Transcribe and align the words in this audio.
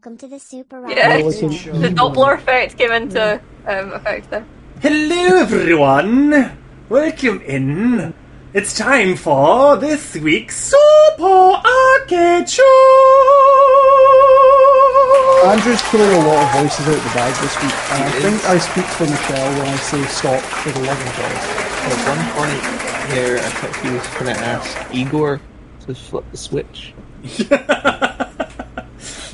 welcome 0.00 0.16
to 0.16 0.28
the 0.28 0.38
Super 0.38 0.88
Yeah. 0.88 1.18
Rocket 1.18 1.26
Looking 1.26 1.80
The 1.82 1.88
Doppler 1.88 2.36
effect 2.36 2.78
came 2.78 2.90
into 2.90 3.38
um, 3.66 3.92
effect 3.92 4.30
there. 4.30 4.46
Hello, 4.80 5.36
everyone. 5.36 6.56
Welcome 6.88 7.42
in. 7.42 8.14
It's 8.54 8.74
time 8.78 9.14
for 9.14 9.76
this 9.76 10.16
week's 10.16 10.72
Super 10.72 11.60
R-CADE 11.62 12.48
Show. 12.48 12.64
Andrew's 15.44 15.82
pulling 15.82 16.12
a 16.12 16.26
lot 16.26 16.44
of 16.46 16.62
voices 16.62 16.88
out 16.88 16.94
the 16.94 17.12
bag 17.12 17.34
this 17.42 17.62
week, 17.62 17.76
and 17.92 18.02
I 18.02 18.10
think 18.22 18.44
I 18.48 18.56
speak 18.56 18.86
for 18.86 19.04
Michelle 19.04 19.52
when 19.58 19.68
I 19.68 19.76
say 19.76 20.02
stop 20.04 20.40
for 20.40 20.70
the 20.70 20.80
love 20.80 20.98
of 20.98 21.16
God. 21.18 21.36
At 21.92 21.98
one 22.08 22.24
point 22.40 22.62
here, 23.12 23.36
I 23.36 23.50
thought 23.50 23.76
he 23.84 23.90
was 23.90 24.06
going 24.18 24.34
to 24.34 24.40
ask 24.40 24.94
Igor 24.94 25.42
to 25.80 25.94
flip 25.94 26.24
the 26.30 26.38
switch. 26.38 26.94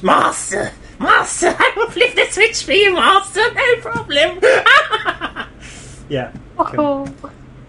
Master, 0.02 0.72
Master, 1.00 1.54
I 1.58 1.72
will 1.76 1.90
flip 1.90 2.14
the 2.14 2.26
switch 2.30 2.64
for 2.64 2.72
you, 2.72 2.94
Master. 2.94 3.40
No 3.54 3.76
problem. 3.80 4.38
yeah. 6.08 6.32
Oh, 6.58 7.06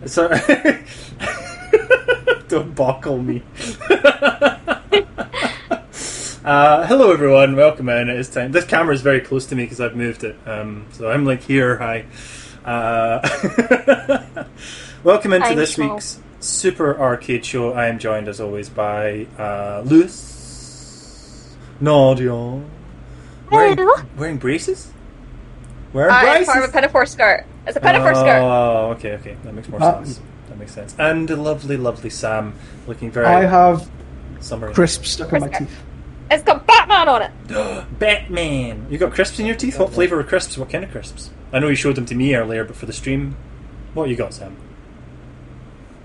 So, 0.05 0.27
don't 2.47 2.73
buckle 2.75 3.17
me. 3.21 3.41
uh, 6.45 6.85
hello, 6.87 7.11
everyone. 7.11 7.55
Welcome 7.55 7.89
in. 7.89 8.09
It 8.09 8.19
is 8.19 8.29
time. 8.29 8.51
This 8.51 8.65
camera 8.65 8.93
is 8.93 9.01
very 9.01 9.21
close 9.21 9.45
to 9.47 9.55
me 9.55 9.63
because 9.63 9.81
I've 9.81 9.95
moved 9.95 10.23
it. 10.23 10.35
Um, 10.45 10.85
so 10.91 11.09
I'm 11.09 11.25
like 11.25 11.41
here. 11.43 11.77
Hi. 11.77 12.05
Uh, 12.65 14.45
welcome 15.03 15.33
into 15.33 15.47
I'm 15.47 15.55
this 15.55 15.73
small. 15.75 15.95
week's 15.95 16.19
Super 16.39 16.97
R-CADE 16.97 17.45
Show. 17.45 17.73
I 17.73 17.87
am 17.87 17.99
joined, 17.99 18.27
as 18.27 18.39
always, 18.41 18.69
by 18.69 19.25
uh, 19.37 19.81
Lewis, 19.85 20.13
Nadia, 21.79 22.33
wearing, 23.51 23.77
Hello. 23.77 23.93
wearing 24.17 24.37
braces. 24.37 24.91
Wearing 25.93 26.11
uh, 26.13 26.17
it's 26.19 26.25
braces. 26.29 26.47
part 26.47 26.63
of 26.63 26.69
a 26.69 26.73
pinafore 26.73 27.05
skirt. 27.05 27.45
It's 27.65 27.77
a 27.77 27.79
pinafore 27.79 28.15
skirt. 28.15 28.41
Oh, 28.41 28.91
okay, 28.97 29.13
okay, 29.13 29.37
that 29.43 29.53
makes 29.53 29.67
more 29.69 29.81
Uh, 29.81 30.03
sense. 30.03 30.21
That 30.49 30.57
makes 30.57 30.71
sense. 30.73 30.95
And 30.97 31.29
a 31.29 31.35
lovely, 31.35 31.77
lovely 31.77 32.09
Sam, 32.09 32.53
looking 32.87 33.11
very 33.11 33.25
I 33.27 33.43
have 33.45 33.89
summery. 34.39 34.73
crisps 34.73 35.11
stuck 35.11 35.31
in 35.33 35.41
my 35.41 35.49
teeth. 35.49 35.83
It's 36.29 36.43
got 36.43 36.67
Batman 36.67 37.07
on 37.07 37.21
it. 37.21 37.31
Batman. 37.99 38.87
You 38.89 38.97
got 38.97 39.13
crisps 39.13 39.39
in 39.39 39.45
your 39.45 39.55
teeth? 39.55 39.79
What 39.79 39.93
flavour 39.93 40.19
of 40.19 40.27
crisps? 40.27 40.57
What 40.57 40.69
kind 40.69 40.83
of 40.83 40.91
crisps? 40.91 41.29
I 41.53 41.59
know 41.59 41.69
you 41.69 41.75
showed 41.75 41.95
them 41.95 42.05
to 42.07 42.15
me 42.15 42.35
earlier, 42.35 42.65
but 42.65 42.75
for 42.75 42.85
the 42.85 42.91
stream, 42.93 43.37
what 43.93 44.09
you 44.09 44.15
got, 44.17 44.33
Sam? 44.33 44.55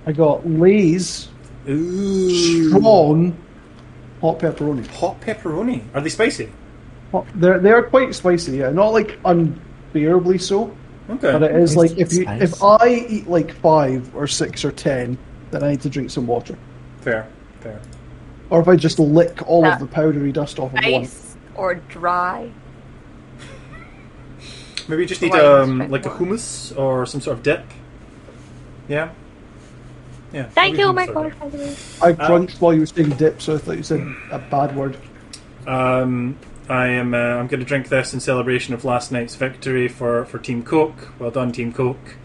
I 0.06 0.12
got 0.12 0.48
Lay's 0.48 1.28
Ooh, 1.69 2.69
strong 2.69 3.37
hot 4.23 4.39
pepperoni. 4.39 4.87
hot 4.87 5.20
pepperoni. 5.20 5.83
Are 5.95 6.01
they 6.01 6.09
spicy? 6.09 6.48
Hot- 7.11 7.27
They're 7.34 7.59
they 7.59 7.70
are 7.73 7.83
quite 7.83 8.15
spicy, 8.15 8.56
yeah. 8.59 8.70
Not 8.70 8.95
like 8.95 9.19
unbearably 9.27 10.39
so, 10.39 10.75
Okay. 11.11 11.33
but 11.33 11.42
it 11.42 11.55
is 11.56 11.77
Nice 11.77 11.91
like 11.91 11.98
if 11.98 12.12
you 12.15 12.23
spice. 12.23 12.43
if 12.43 12.62
I 12.62 12.89
eat 12.89 13.28
like 13.28 13.53
five 13.56 14.15
or 14.17 14.27
six 14.27 14.65
or 14.65 14.73
ten, 14.73 15.19
then 15.50 15.62
I 15.62 15.73
need 15.73 15.83
to 15.83 15.91
drink 15.91 16.11
some 16.11 16.27
water. 16.27 16.56
Fair, 17.03 17.27
fair. 17.61 17.81
Or 18.48 18.61
if 18.61 18.69
I 18.69 18.77
just 18.77 18.98
lick 18.98 19.47
all 19.47 19.62
That- 19.62 19.75
of 19.75 19.89
the 19.89 19.93
powdery 19.95 20.33
dust 20.33 20.59
off 20.59 20.69
of 20.73 20.75
one. 20.84 21.03
Ice 21.03 21.37
or 21.55 21.75
dry. 21.75 22.50
Maybe 24.89 25.03
you 25.03 25.09
just 25.09 25.23
need 25.23 25.33
um, 25.34 25.91
like 25.91 26.06
a 26.06 26.11
drink 26.11 26.32
hummus 26.32 26.77
or 26.78 27.06
some 27.06 27.21
sort 27.21 27.37
of 27.37 27.43
dip. 27.43 27.65
Yeah. 28.88 29.11
Yeah. 30.32 30.44
Thank 30.48 30.78
you, 30.78 30.87
hummus 30.87 30.94
my 30.94 31.06
or 31.09 31.15
god. 31.15 31.31
dip. 31.31 31.41
by 31.41 31.48
the 31.50 31.59
way. 31.59 31.76
I 32.00 32.12
crunched 32.15 32.60
while 32.60 32.72
you 32.75 32.81
were 32.81 32.87
saying 32.87 33.10
dip, 33.10 33.41
so 33.43 33.54
I 33.54 33.59
thought 33.59 33.76
you 33.76 33.82
said 33.82 34.00
a 34.31 34.38
bad 34.38 34.75
word. 34.75 34.97
Um, 35.66 36.38
I 36.69 36.87
am. 36.88 37.12
Uh, 37.15 37.19
I'm 37.19 37.47
going 37.48 37.60
to 37.60 37.66
drink 37.66 37.88
this 37.88 38.15
in 38.15 38.20
celebration 38.20 38.72
of 38.75 38.84
last 38.84 39.12
night's 39.12 39.34
victory 39.37 39.88
for, 39.88 40.25
for 40.26 40.38
Team 40.38 40.62
Coke. 40.62 41.12
Well 41.19 41.31
done, 41.31 41.53
Team 41.53 41.72
Coke. 41.72 42.16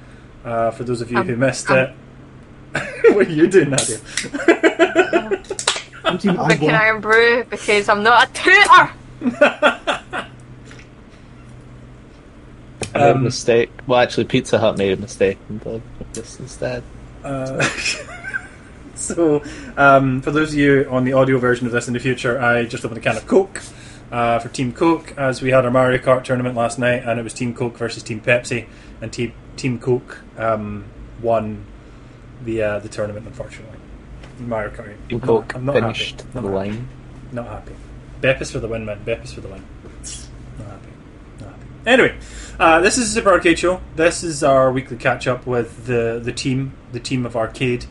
Uh, 0.45 0.71
for 0.71 0.83
those 0.85 1.01
of 1.01 1.11
you 1.11 1.17
Um, 1.17 1.27
who 1.27 1.35
missed 1.35 1.69
um. 1.69 1.77
it, 1.77 1.93
what 3.15 3.27
are 3.27 3.31
you 3.31 3.47
doing, 3.47 3.71
Nadia? 3.71 3.97
I'm 6.05 6.17
team 6.17 6.35
Drinking 6.35 6.69
Agua. 6.69 6.79
Irn-Bru 6.93 7.43
because 7.45 7.89
I'm 7.89 8.03
not 8.03 8.29
a 8.29 8.33
tutor. 8.33 8.91
I 9.43 10.27
made 12.93 13.01
a 13.01 13.15
Um, 13.15 13.23
mistake. 13.23 13.69
Well, 13.85 13.99
actually, 13.99 14.25
Pizza 14.25 14.57
Hut 14.59 14.77
made 14.77 14.97
a 14.97 15.01
mistake 15.01 15.37
and 15.49 15.61
did 15.63 15.81
this 16.13 16.39
instead. 16.39 16.83
Uh, 17.27 17.61
so, 18.95 19.43
um, 19.75 20.21
for 20.21 20.31
those 20.31 20.53
of 20.53 20.55
you 20.59 20.87
on 20.89 21.03
the 21.03 21.13
audio 21.13 21.37
version 21.37 21.65
of 21.65 21.73
this 21.73 21.87
in 21.87 21.93
the 21.93 21.99
future, 21.99 22.39
I 22.41 22.65
just 22.65 22.85
opened 22.85 22.99
a 22.99 23.01
can 23.01 23.17
of 23.17 23.27
Coke 23.27 23.61
uh, 24.11 24.39
for 24.39 24.49
Team 24.49 24.71
Coke 24.71 25.13
as 25.17 25.41
we 25.41 25.51
had 25.51 25.65
our 25.65 25.71
Mario 25.71 25.97
Kart 25.99 26.23
tournament 26.23 26.55
last 26.55 26.79
night, 26.79 27.03
and 27.05 27.19
it 27.19 27.23
was 27.23 27.33
Team 27.33 27.53
Coke 27.53 27.77
versus 27.77 28.03
Team 28.03 28.21
Pepsi, 28.21 28.67
and 29.01 29.11
Team 29.11 29.33
Team 29.57 29.79
Coke 29.79 30.21
um, 30.37 30.85
won 31.21 31.65
the 32.43 32.61
uh, 32.61 32.79
the 32.79 32.89
tournament. 32.89 33.27
Unfortunately, 33.27 33.77
Mario 34.39 34.69
Kart. 34.71 34.85
Team 35.09 35.19
I'm 35.21 35.21
Coke 35.21 35.47
not- 35.53 35.55
I'm 35.55 35.65
not 35.65 35.75
finished 35.75 36.21
happy. 36.21 36.31
the 36.33 36.41
Not 36.41 36.57
happy. 36.57 36.69
line. 36.71 36.87
Not 37.31 37.47
happy. 37.47 37.75
Beppis 38.21 38.51
for 38.51 38.59
the 38.59 38.67
win, 38.67 38.85
man. 38.85 39.03
Beppis 39.05 39.33
for 39.33 39.41
the 39.41 39.49
win. 39.49 39.63
Not 40.57 40.67
happy. 40.67 40.89
Not 41.39 41.49
happy. 41.49 41.61
Anyway, 41.85 42.17
uh, 42.59 42.79
this 42.81 42.97
is 42.97 43.13
the 43.13 43.19
Super 43.19 43.31
R-CADE 43.31 43.59
Show. 43.59 43.81
This 43.95 44.23
is 44.23 44.43
our 44.43 44.71
weekly 44.71 44.97
catch 44.97 45.27
up 45.27 45.45
with 45.45 45.85
the, 45.85 46.19
the 46.23 46.31
team, 46.31 46.73
the 46.91 46.99
team 46.99 47.25
of 47.25 47.35
R-CADE, 47.35 47.85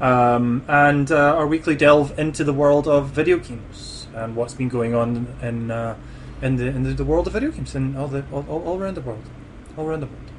um, 0.00 0.64
and 0.68 1.10
uh, 1.10 1.36
our 1.36 1.46
weekly 1.46 1.76
delve 1.76 2.18
into 2.18 2.44
the 2.44 2.52
world 2.52 2.88
of 2.88 3.10
video 3.10 3.38
games 3.38 4.08
and 4.14 4.36
what's 4.36 4.54
been 4.54 4.68
going 4.68 4.94
on 4.94 5.26
in 5.42 5.70
uh, 5.70 5.96
in 6.42 6.56
the 6.56 6.66
in 6.66 6.96
the, 6.96 7.04
world 7.04 7.26
of 7.26 7.32
video 7.32 7.50
games 7.50 7.74
and 7.74 7.96
all 7.96 8.08
the 8.08 8.24
all, 8.32 8.44
all, 8.48 8.62
all 8.62 8.80
around 8.80 8.94
the 8.94 9.00
world, 9.00 9.22
all 9.76 9.86
around 9.86 10.00
the 10.00 10.06
world. 10.06 10.30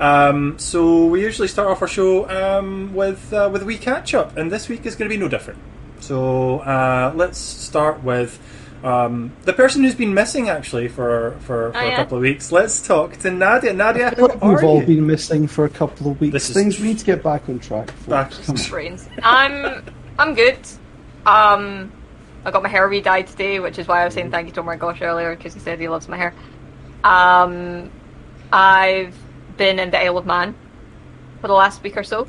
Um, 0.00 0.58
so 0.58 1.06
we 1.06 1.20
usually 1.22 1.48
start 1.48 1.68
off 1.68 1.82
our 1.82 1.88
show 1.88 2.28
um, 2.30 2.94
with 2.94 3.32
uh, 3.32 3.48
with 3.52 3.62
a 3.62 3.64
wee 3.64 3.78
catch 3.78 4.14
up, 4.14 4.36
and 4.36 4.50
this 4.50 4.68
week 4.68 4.86
is 4.86 4.96
going 4.96 5.08
to 5.08 5.14
be 5.14 5.20
no 5.20 5.28
different. 5.28 5.60
So 6.00 6.60
uh, 6.60 7.12
let's 7.14 7.38
start 7.38 8.02
with 8.02 8.40
um, 8.84 9.32
the 9.44 9.52
person 9.52 9.82
who's 9.84 9.94
been 9.94 10.12
missing 10.14 10.48
actually 10.48 10.88
for 10.88 11.36
for, 11.40 11.72
for 11.72 11.78
Oh, 11.78 11.88
a 11.88 11.96
couple 11.96 12.16
of 12.18 12.22
weeks. 12.22 12.50
Let's 12.52 12.84
talk 12.86 13.16
to 13.18 13.30
Nadia. 13.30 13.72
Nadia, 13.72 14.08
I 14.08 14.14
feel 14.14 14.28
how 14.28 14.34
like 14.34 14.42
we've 14.42 14.52
are 14.58 14.64
all 14.64 14.80
you? 14.80 14.86
been 14.86 15.06
missing 15.06 15.46
for 15.46 15.64
a 15.64 15.68
couple 15.68 16.10
of 16.10 16.20
weeks. 16.20 16.32
This 16.32 16.50
Things 16.52 16.78
we 16.80 16.88
need 16.88 16.98
to 16.98 17.04
get 17.04 17.22
back 17.22 17.48
on 17.48 17.58
track. 17.60 17.90
folks. 17.90 18.06
Back- 18.06 18.30
Come 18.46 18.56
on. 18.56 18.70
brains. 18.70 19.08
I'm 19.22 19.84
I'm 20.18 20.34
good. 20.34 20.58
Um, 21.26 21.92
I 22.44 22.50
got 22.50 22.62
my 22.64 22.68
hair 22.68 22.88
re-dyed 22.88 23.28
today, 23.28 23.60
which 23.60 23.78
is 23.78 23.86
why 23.86 24.02
I 24.02 24.04
was 24.04 24.14
saying 24.14 24.30
thank 24.32 24.48
you 24.48 24.52
to 24.54 24.62
my 24.64 24.74
gosh 24.76 25.00
earlier 25.00 25.36
because 25.36 25.54
he 25.54 25.60
said 25.60 25.78
he 25.78 25.88
loves 25.88 26.08
my 26.08 26.16
hair. 26.16 26.34
Um, 27.04 27.90
I've 28.52 29.14
been 29.56 29.78
in 29.78 29.90
the 29.92 30.02
Isle 30.02 30.18
of 30.18 30.26
Man 30.26 30.54
for 31.40 31.46
the 31.46 31.54
last 31.54 31.82
week 31.84 31.96
or 31.96 32.02
so. 32.02 32.26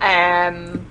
Um, 0.00 0.86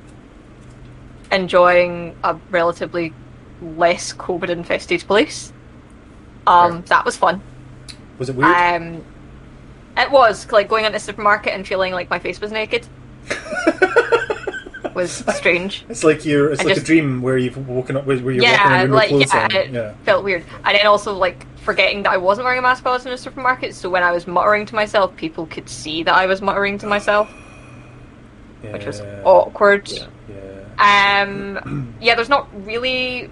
enjoying 1.32 2.16
a 2.24 2.36
relatively 2.50 3.14
less 3.62 4.14
COVID 4.14 4.50
infested 4.50 5.02
place. 5.02 5.54
Um, 6.48 6.72
Right. 6.72 6.86
that 6.88 7.06
was 7.06 7.16
fun. 7.18 7.42
Was 8.18 8.30
it 8.30 8.36
weird? 8.36 8.50
Um, 8.56 9.04
it 9.98 10.10
was 10.12 10.52
like 10.52 10.68
going 10.68 10.86
into 10.86 10.94
the 10.98 11.04
supermarket 11.04 11.54
and 11.54 11.68
feeling 11.68 11.94
like 11.94 12.10
my 12.10 12.20
face 12.20 12.40
was 12.42 12.52
naked. 12.52 12.88
was 14.94 15.24
strange. 15.36 15.86
it's 15.90 16.04
like 16.04 16.26
you're. 16.26 16.52
It's 16.52 16.62
I 16.62 16.66
like 16.66 16.74
just- 16.76 16.84
a 16.84 16.86
dream 16.88 17.22
where 17.22 17.38
you've 17.38 17.68
woken 17.68 17.96
up 17.96 18.06
with 18.06 18.22
where 18.22 18.34
you're 18.34 18.44
walking 18.44 18.60
yeah, 18.60 18.82
with 18.82 18.90
no 18.92 18.96
like 18.96 19.10
clothes 19.10 19.34
yeah, 19.34 19.44
on. 19.46 19.52
it 19.56 19.70
Yeah. 19.72 19.94
felt 20.04 20.24
weird. 20.24 20.44
And 20.66 20.78
then 20.78 20.86
also 20.88 21.14
like 21.16 21.46
forgetting 21.60 22.04
that 22.04 22.12
I 22.12 22.18
wasn't 22.18 22.46
wearing 22.46 22.60
a 22.60 22.62
mask 22.62 22.84
while 22.84 22.94
I 22.96 22.98
was 22.98 23.06
in 23.06 23.14
a 23.14 23.18
supermarket. 23.18 23.74
So 23.76 23.90
when 23.90 24.04
I 24.04 24.12
was 24.12 24.28
muttering 24.28 24.66
to 24.66 24.76
myself, 24.76 25.16
people 25.16 25.46
could 25.46 25.70
see 25.70 26.04
that 26.04 26.14
I 26.16 26.26
was 26.26 26.42
muttering 26.42 26.78
to 26.80 26.88
myself, 26.88 27.30
which 28.62 28.86
was 28.86 29.00
Yeah. 29.00 29.22
awkward. 29.24 29.90
Yeah. 29.90 31.22
Um, 31.24 31.94
yeah, 32.02 32.16
there's 32.16 32.30
not 32.30 32.48
really 32.66 33.30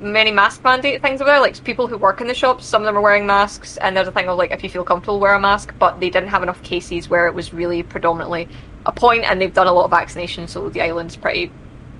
many 0.00 0.30
mask 0.30 0.62
mandate 0.64 1.02
things 1.02 1.20
over 1.20 1.30
there. 1.30 1.40
Like 1.40 1.62
people 1.64 1.86
who 1.86 1.96
work 1.96 2.20
in 2.20 2.26
the 2.26 2.34
shops, 2.34 2.66
some 2.66 2.82
of 2.82 2.86
them 2.86 2.96
are 2.96 3.00
wearing 3.00 3.26
masks, 3.26 3.76
and 3.78 3.96
there's 3.96 4.08
a 4.08 4.12
thing 4.12 4.28
of 4.28 4.38
like 4.38 4.50
if 4.50 4.62
you 4.62 4.70
feel 4.70 4.84
comfortable, 4.84 5.20
wear 5.20 5.34
a 5.34 5.40
mask. 5.40 5.74
But 5.78 6.00
they 6.00 6.10
didn't 6.10 6.28
have 6.28 6.42
enough 6.42 6.62
cases 6.62 7.08
where 7.08 7.26
it 7.26 7.34
was 7.34 7.52
really 7.52 7.82
predominantly 7.82 8.48
a 8.86 8.92
point, 8.92 9.24
and 9.24 9.40
they've 9.40 9.54
done 9.54 9.66
a 9.66 9.72
lot 9.72 9.84
of 9.84 9.90
vaccination, 9.90 10.46
so 10.48 10.68
the 10.68 10.82
island's 10.82 11.16
pretty 11.16 11.50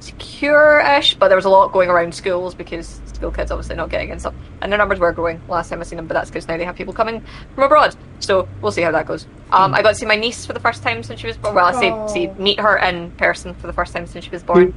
secure-ish. 0.00 1.14
But 1.14 1.28
there 1.28 1.36
was 1.36 1.46
a 1.46 1.50
lot 1.50 1.72
going 1.72 1.88
around 1.88 2.14
schools 2.14 2.54
because 2.54 3.00
school 3.06 3.30
kids 3.30 3.50
obviously 3.50 3.76
not 3.76 3.90
getting 3.90 4.10
in 4.10 4.20
stuff, 4.20 4.34
and 4.60 4.70
their 4.70 4.78
numbers 4.78 4.98
were 4.98 5.12
growing 5.12 5.40
last 5.48 5.70
time 5.70 5.80
I 5.80 5.84
seen 5.84 5.96
them. 5.96 6.06
But 6.06 6.14
that's 6.14 6.30
because 6.30 6.46
now 6.46 6.56
they 6.56 6.64
have 6.64 6.76
people 6.76 6.92
coming 6.92 7.24
from 7.54 7.64
abroad. 7.64 7.96
So 8.20 8.48
we'll 8.60 8.72
see 8.72 8.82
how 8.82 8.90
that 8.92 9.06
goes. 9.06 9.26
Um, 9.50 9.74
I 9.74 9.82
got 9.82 9.90
to 9.90 9.94
see 9.94 10.06
my 10.06 10.16
niece 10.16 10.44
for 10.44 10.52
the 10.52 10.60
first 10.60 10.82
time 10.82 11.02
since 11.02 11.20
she 11.20 11.26
was 11.26 11.36
born. 11.36 11.54
Well, 11.54 11.66
I 11.66 11.80
say 11.80 12.12
see 12.12 12.26
meet 12.38 12.60
her 12.60 12.76
in 12.78 13.12
person 13.12 13.54
for 13.54 13.66
the 13.66 13.72
first 13.72 13.92
time 13.92 14.06
since 14.06 14.24
she 14.24 14.30
was 14.30 14.42
born. 14.42 14.74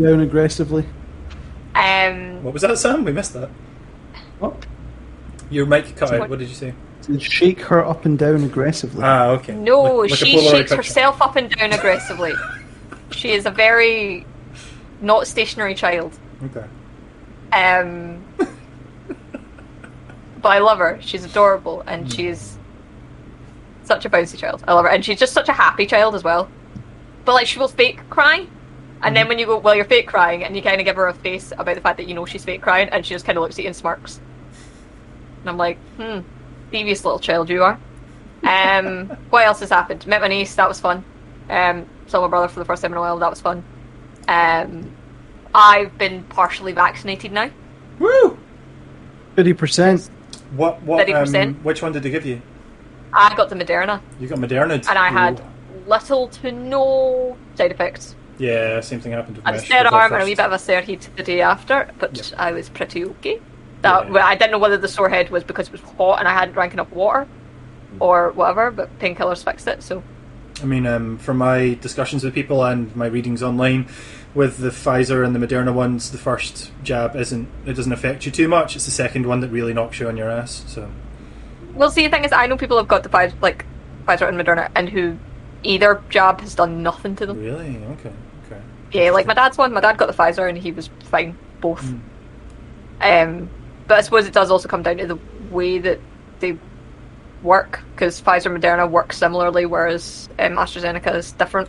Down 0.00 0.20
aggressively. 0.20 0.86
Um, 1.74 2.42
What 2.44 2.52
was 2.52 2.62
that, 2.62 2.76
Sam? 2.78 3.04
We 3.04 3.12
missed 3.12 3.34
that. 3.34 3.48
What? 4.38 4.66
Your 5.50 5.66
mic 5.66 5.96
cut 5.96 6.12
out. 6.12 6.20
What? 6.20 6.30
What 6.30 6.38
did 6.38 6.48
you 6.48 6.54
say? 6.54 6.74
To 7.02 7.18
shake 7.18 7.60
her 7.62 7.84
up 7.84 8.04
and 8.04 8.18
down 8.18 8.42
aggressively. 8.44 9.02
Ah, 9.02 9.28
okay. 9.30 9.54
No, 9.54 9.82
Like- 9.82 10.10
like 10.10 10.18
she 10.18 10.38
shakes 10.38 10.52
picture. 10.70 10.76
herself 10.76 11.20
up 11.20 11.36
and 11.36 11.50
down 11.50 11.72
aggressively. 11.72 12.32
she 13.10 13.32
is 13.32 13.44
a 13.46 13.50
very 13.50 14.24
not 15.00 15.26
stationary 15.26 15.74
child. 15.74 16.16
Okay. 16.44 16.64
Um, 17.52 18.24
but 20.40 20.48
I 20.48 20.58
love 20.58 20.78
her. 20.78 20.98
She's 21.00 21.24
adorable, 21.24 21.82
and 21.86 22.10
she's 22.12 22.56
such 23.84 24.04
a 24.04 24.10
bouncy 24.10 24.38
child. 24.38 24.62
I 24.66 24.74
love 24.74 24.84
her, 24.84 24.90
and 24.90 25.04
she's 25.04 25.18
just 25.18 25.32
such 25.32 25.48
a 25.48 25.52
happy 25.52 25.86
child 25.86 26.14
as 26.14 26.22
well. 26.24 26.48
But 27.24 27.34
like, 27.34 27.46
she 27.46 27.58
will 27.58 27.68
fake 27.68 28.00
cry, 28.10 28.46
and 29.02 29.16
then 29.16 29.28
when 29.28 29.38
you 29.38 29.46
go, 29.46 29.58
well, 29.58 29.74
you're 29.74 29.84
fake 29.84 30.06
crying, 30.06 30.44
and 30.44 30.54
you 30.56 30.62
kind 30.62 30.80
of 30.80 30.84
give 30.84 30.96
her 30.96 31.08
a 31.08 31.14
face 31.14 31.52
about 31.52 31.74
the 31.74 31.80
fact 31.80 31.96
that 31.98 32.08
you 32.08 32.14
know 32.14 32.24
she's 32.24 32.44
fake 32.44 32.62
crying, 32.62 32.88
and 32.90 33.04
she 33.04 33.14
just 33.14 33.24
kind 33.24 33.36
of 33.36 33.42
looks 33.42 33.58
at 33.58 33.64
you 33.64 33.68
and 33.68 33.76
smirks. 33.76 34.20
And 35.40 35.50
I'm 35.50 35.56
like, 35.56 35.78
hmm, 35.96 36.20
devious 36.70 37.04
little 37.04 37.18
child 37.18 37.50
you 37.50 37.62
are. 37.62 37.78
Um, 38.44 39.08
what 39.30 39.44
else 39.46 39.60
has 39.60 39.70
happened? 39.70 40.06
Met 40.06 40.20
my 40.20 40.28
niece, 40.28 40.54
that 40.54 40.68
was 40.68 40.80
fun. 40.80 41.04
Um, 41.50 41.86
saw 42.06 42.20
my 42.20 42.28
brother 42.28 42.48
for 42.48 42.60
the 42.60 42.64
first 42.64 42.82
time 42.82 42.92
in 42.92 42.98
a 42.98 43.00
while, 43.00 43.18
that 43.18 43.30
was 43.30 43.40
fun. 43.40 43.64
Um, 44.28 44.94
I've 45.54 45.96
been 45.98 46.24
partially 46.24 46.72
vaccinated 46.72 47.32
now. 47.32 47.50
Woo! 47.98 48.38
Fifty 49.34 49.52
percent. 49.52 50.10
What? 50.56 50.82
What? 50.82 51.06
30%. 51.06 51.42
Um, 51.42 51.54
which 51.62 51.82
one 51.82 51.92
did 51.92 52.02
they 52.02 52.10
give 52.10 52.26
you? 52.26 52.40
I 53.12 53.34
got 53.34 53.48
the 53.48 53.54
Moderna, 53.54 54.00
You 54.20 54.28
got 54.28 54.38
Moderna, 54.38 54.74
and 54.88 54.98
I 54.98 55.08
had 55.10 55.42
little 55.86 56.28
to 56.28 56.52
no 56.52 57.36
side 57.54 57.70
effects. 57.70 58.14
Yeah, 58.42 58.80
same 58.80 59.00
thing 59.00 59.12
happened 59.12 59.36
with 59.36 59.46
I 59.46 59.52
a 59.52 59.60
sore 59.60 59.94
arm 59.94 60.12
and 60.12 60.22
a 60.22 60.24
wee 60.24 60.34
bit 60.34 60.44
of 60.44 60.52
a 60.52 60.58
sore 60.58 60.80
head 60.80 61.06
the 61.16 61.22
day 61.22 61.40
after, 61.40 61.88
but 62.00 62.16
Yep. 62.16 62.26
I 62.38 62.52
was 62.52 62.68
pretty 62.68 63.04
okay. 63.04 63.40
That 63.82 64.10
Yeah. 64.12 64.26
I 64.26 64.34
didn't 64.34 64.52
know 64.52 64.58
whether 64.58 64.76
the 64.76 64.88
sore 64.88 65.08
head 65.08 65.30
was 65.30 65.44
because 65.44 65.66
it 65.68 65.72
was 65.72 65.82
hot 65.96 66.18
and 66.18 66.26
I 66.26 66.32
hadn't 66.32 66.54
drank 66.54 66.72
enough 66.72 66.90
water, 66.90 67.26
or 68.00 68.32
whatever. 68.32 68.70
But 68.70 68.98
painkillers 68.98 69.44
fixed 69.44 69.68
it. 69.68 69.82
So 69.82 70.02
I 70.62 70.66
mean, 70.66 70.86
um, 70.86 71.18
from 71.18 71.38
my 71.38 71.78
discussions 71.80 72.24
with 72.24 72.34
people 72.34 72.64
and 72.64 72.94
my 72.96 73.06
readings 73.06 73.42
online, 73.42 73.86
with 74.34 74.58
the 74.58 74.70
Pfizer 74.70 75.24
and 75.24 75.34
the 75.34 75.44
Moderna 75.44 75.72
ones, 75.72 76.10
the 76.10 76.18
first 76.18 76.72
jab 76.82 77.14
isn't 77.16 77.46
it 77.64 77.74
doesn't 77.74 77.92
affect 77.92 78.26
you 78.26 78.32
too 78.32 78.48
much. 78.48 78.74
It's 78.76 78.86
the 78.86 78.90
second 78.90 79.26
one 79.26 79.40
that 79.40 79.50
really 79.50 79.72
knocks 79.72 80.00
you 80.00 80.08
on 80.08 80.16
your 80.16 80.30
ass. 80.30 80.64
So 80.66 80.90
Well, 81.74 81.90
see, 81.90 82.04
the 82.06 82.10
thing 82.10 82.24
is, 82.24 82.32
I 82.32 82.46
know 82.48 82.56
people 82.56 82.76
have 82.78 82.88
got 82.88 83.02
the 83.02 83.08
Pfizer, 83.08 83.34
like 83.40 83.64
Pfizer 84.06 84.28
and 84.28 84.36
Moderna, 84.36 84.68
and 84.74 84.88
who 84.88 85.16
either 85.62 86.02
jab 86.10 86.40
has 86.40 86.54
done 86.54 86.82
nothing 86.82 87.14
to 87.16 87.26
them. 87.26 87.38
really, 87.40 87.78
okay. 87.92 88.12
Yeah, 88.92 89.10
like 89.10 89.26
my 89.26 89.34
dad's 89.34 89.56
one. 89.58 89.72
My 89.72 89.80
dad 89.80 89.96
got 89.96 90.06
the 90.06 90.12
Pfizer, 90.12 90.48
and 90.48 90.56
he 90.56 90.72
was 90.72 90.90
fine 91.04 91.36
both. 91.60 91.82
Mm. 91.82 92.00
Um, 93.00 93.50
but 93.88 93.98
I 93.98 94.00
suppose 94.02 94.26
it 94.26 94.32
does 94.32 94.50
also 94.50 94.68
come 94.68 94.82
down 94.82 94.98
to 94.98 95.06
the 95.06 95.18
way 95.50 95.78
that 95.78 95.98
they 96.40 96.58
work, 97.42 97.82
because 97.94 98.20
Pfizer 98.20 98.54
and 98.54 98.62
Moderna 98.62 98.88
work 98.88 99.12
similarly, 99.12 99.66
whereas 99.66 100.28
um, 100.38 100.52
AstraZeneca 100.52 101.14
is 101.16 101.32
different. 101.32 101.68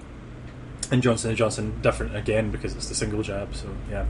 And 0.92 1.02
Johnson 1.02 1.30
and 1.30 1.38
Johnson 1.38 1.80
different 1.81 2.16
again 2.16 2.52
because 2.52 2.75
it's 2.75 2.90
the 2.90 2.96
single 2.96 3.24
jab. 3.24 3.56
So 3.56 3.68
yeah, 3.90 4.06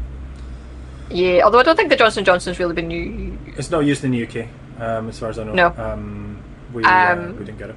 Yeah, 1.09 1.43
although 1.43 1.59
I 1.59 1.63
don't 1.63 1.75
think 1.75 1.89
the 1.89 1.95
Johnson 1.95 2.25
Johnson's 2.25 2.59
really 2.59 2.73
been 2.73 2.87
new. 2.87 3.37
it's 3.55 3.69
not 3.71 3.81
used 3.81 4.03
in 4.03 4.11
the 4.11 4.27
UK, 4.27 4.47
um, 4.79 5.07
as 5.07 5.19
far 5.19 5.29
as 5.29 5.39
I 5.39 5.43
know. 5.43 5.53
No. 5.53 5.67
um, 5.77 6.43
we 6.73 6.83
uh, 6.83 7.13
Um, 7.13 7.37
we 7.37 7.45
didn't 7.45 7.59
get 7.59 7.69
it. 7.69 7.75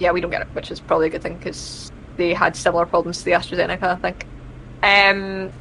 Yeah, 0.00 0.12
we 0.12 0.20
don't 0.20 0.30
get 0.30 0.42
it, 0.42 0.48
which 0.52 0.70
is 0.70 0.80
probably 0.80 1.08
a 1.08 1.10
good 1.10 1.22
thing 1.22 1.36
because 1.36 1.92
they 2.16 2.32
had 2.32 2.56
similar 2.56 2.86
problems 2.86 3.18
to 3.18 3.24
the 3.24 3.32
AstraZeneca, 3.32 3.82
I 3.82 3.96
think. 3.96 4.26
Um, 4.82 5.52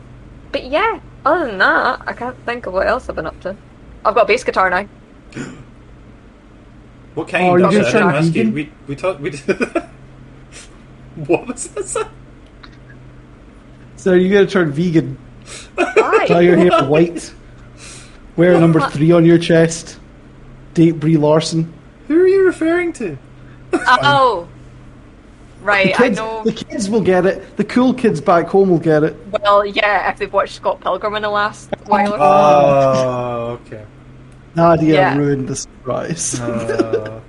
but 0.52 0.66
yeah, 0.66 1.00
other 1.26 1.48
than 1.48 1.58
that, 1.58 2.02
I 2.06 2.14
can't 2.14 2.38
think 2.46 2.66
of 2.66 2.74
what 2.74 2.88
else 2.88 3.10
I've 3.10 3.16
been 3.16 3.26
up 3.26 3.40
to. 3.42 3.56
I've 4.06 4.16
got 4.16 4.24
a 4.24 4.28
bass 4.28 4.44
guitar 4.44 4.70
now. 4.70 4.88
What 7.18 7.30
kind? 7.30 7.48
Oh, 7.48 7.54
are 7.54 7.60
you 7.60 7.66
of 7.66 7.72
gonna? 7.72 7.88
I 7.88 7.92
didn't 7.92 8.10
ask 8.10 8.36
you. 8.36 8.52
We 8.52 8.72
we 8.86 8.96
talked. 8.96 9.20
We 9.22 9.32
what 11.26 11.48
was 11.48 11.68
that? 11.70 12.10
So 13.96 14.14
you 14.14 14.32
got 14.32 14.42
to 14.42 14.46
turn 14.46 14.72
vegan. 14.72 15.18
Dye 15.76 16.26
Why? 16.30 16.42
your 16.42 16.58
hair 16.58 16.84
white. 16.88 17.34
Wear 18.36 18.60
number 18.60 18.88
three 18.92 19.12
on 19.12 19.26
your 19.26 19.40
chest. 19.40 20.00
Date 20.76 21.00
Brie 21.00 21.18
Larson. 21.18 21.74
Who 22.08 22.22
are 22.22 22.28
you 22.28 22.46
referring 22.46 22.94
to? 22.94 23.18
Uh 23.74 23.98
oh, 24.04 24.48
The 25.68 25.72
right. 25.74 26.00
I 26.00 26.08
know. 26.10 26.44
the 26.44 26.52
kids 26.54 26.90
will 26.90 27.02
get 27.02 27.26
it. 27.26 27.58
The 27.58 27.64
cool 27.66 27.94
kids 27.94 28.22
back 28.22 28.48
home 28.48 28.70
will 28.70 28.80
get 28.80 29.04
it. 29.04 29.16
Well, 29.42 29.66
yeah, 29.66 30.10
if 30.12 30.18
they've 30.18 30.32
watched 30.32 30.56
Scott 30.56 30.80
Pilgrim 30.82 31.16
in 31.16 31.22
the 31.24 31.30
last 31.30 31.70
while. 31.88 32.14
or 32.14 32.18
so. 32.18 32.24
Oh, 32.24 33.60
okay. 33.66 33.86
Nadia 34.56 34.94
Yeah. 34.96 35.18
ruined 35.18 35.48
the 35.50 35.56
surprise. 35.58 36.40
Oh, 36.42 36.52
okay. 36.52 37.22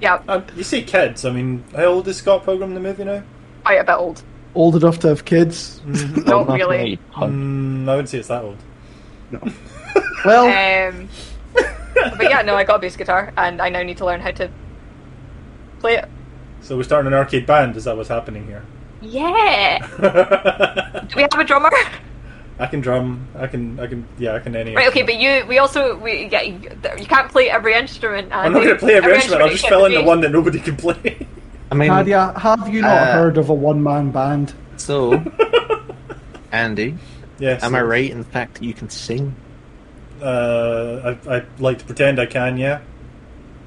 yeah, 0.00 0.20
Um, 0.28 0.44
you 0.56 0.62
see, 0.62 0.82
kids. 0.82 1.24
I 1.24 1.30
mean, 1.30 1.64
how 1.74 1.86
old 1.86 2.06
is 2.08 2.18
Scott 2.18 2.44
Pilgrim 2.44 2.74
the 2.74 2.80
movie 2.80 3.04
now? 3.04 3.22
quite 3.64 3.80
a 3.80 3.84
bit 3.84 3.94
old. 3.96 4.22
Old 4.54 4.76
enough 4.76 4.98
to 5.00 5.08
have 5.08 5.24
kids. 5.24 5.80
Not 5.86 6.48
really. 6.48 6.98
Mm, 7.14 7.88
I 7.88 7.90
wouldn't 7.96 8.08
say 8.10 8.18
it's 8.18 8.28
that 8.28 8.44
old. 8.44 8.58
No. 9.30 9.40
well, 10.24 10.46
Um, 10.92 11.08
but 12.18 12.30
yeah, 12.30 12.42
no, 12.42 12.54
I 12.54 12.64
got 12.64 12.76
a 12.76 12.78
bass 12.78 12.96
guitar, 12.96 13.32
and 13.38 13.60
I 13.60 13.70
now 13.70 13.82
need 13.82 13.96
to 13.98 14.04
learn 14.04 14.20
how 14.20 14.30
to 14.32 14.50
play 15.80 15.96
it. 15.96 16.08
So 16.66 16.76
we're 16.76 16.82
starting 16.82 17.06
an 17.06 17.14
arcade 17.14 17.46
band. 17.46 17.76
Is 17.76 17.84
that 17.84 17.96
what's 17.96 18.08
happening 18.08 18.44
here? 18.44 18.64
Yeah. 19.00 19.78
Do 21.08 21.14
we 21.14 21.22
have 21.22 21.38
a 21.38 21.44
drummer? 21.44 21.70
I 22.58 22.66
can 22.66 22.80
drum. 22.80 23.28
I 23.36 23.46
can. 23.46 23.78
I 23.78 23.86
can. 23.86 24.04
Yeah, 24.18 24.34
I 24.34 24.40
can 24.40 24.56
any. 24.56 24.74
Right. 24.74 24.88
Okay, 24.88 25.02
but 25.02 25.14
you, 25.14 25.46
we 25.46 25.58
also, 25.58 25.96
we, 25.96 26.26
yeah, 26.26 26.40
you, 26.40 26.58
you 26.98 27.06
can't 27.06 27.30
play 27.30 27.48
every 27.50 27.74
instrument. 27.74 28.32
I'm 28.32 28.52
not 28.52 28.64
going 28.64 28.74
to 28.74 28.80
play 28.80 28.94
every, 28.94 29.14
instrument. 29.14 29.42
I'll 29.42 29.50
just 29.50 29.62
you 29.62 29.68
fill 29.68 29.84
in 29.84 29.92
the 29.92 30.02
one 30.02 30.22
that 30.22 30.32
nobody 30.32 30.58
can 30.58 30.76
play. 30.76 31.28
I 31.70 31.76
mean, 31.76 31.86
Nadia, 31.86 32.32
have 32.36 32.68
you 32.68 32.82
not 32.82 32.98
Uh, 32.98 33.12
heard 33.12 33.38
of 33.38 33.48
a 33.48 33.54
one-man 33.54 34.10
band? 34.10 34.52
so 34.76 35.22
Andy, 36.52 36.98
yes. 37.38 37.62
am 37.62 37.76
I 37.76 37.82
right 37.82 38.10
in 38.10 38.18
the 38.18 38.24
fact 38.24 38.54
that 38.54 38.64
you 38.64 38.74
can 38.74 38.90
sing? 38.90 39.36
Uh, 40.20 41.14
I, 41.28 41.36
I 41.36 41.44
like 41.60 41.78
to 41.78 41.84
pretend 41.84 42.18
I 42.18 42.26
can. 42.26 42.56
Yeah. 42.56 42.80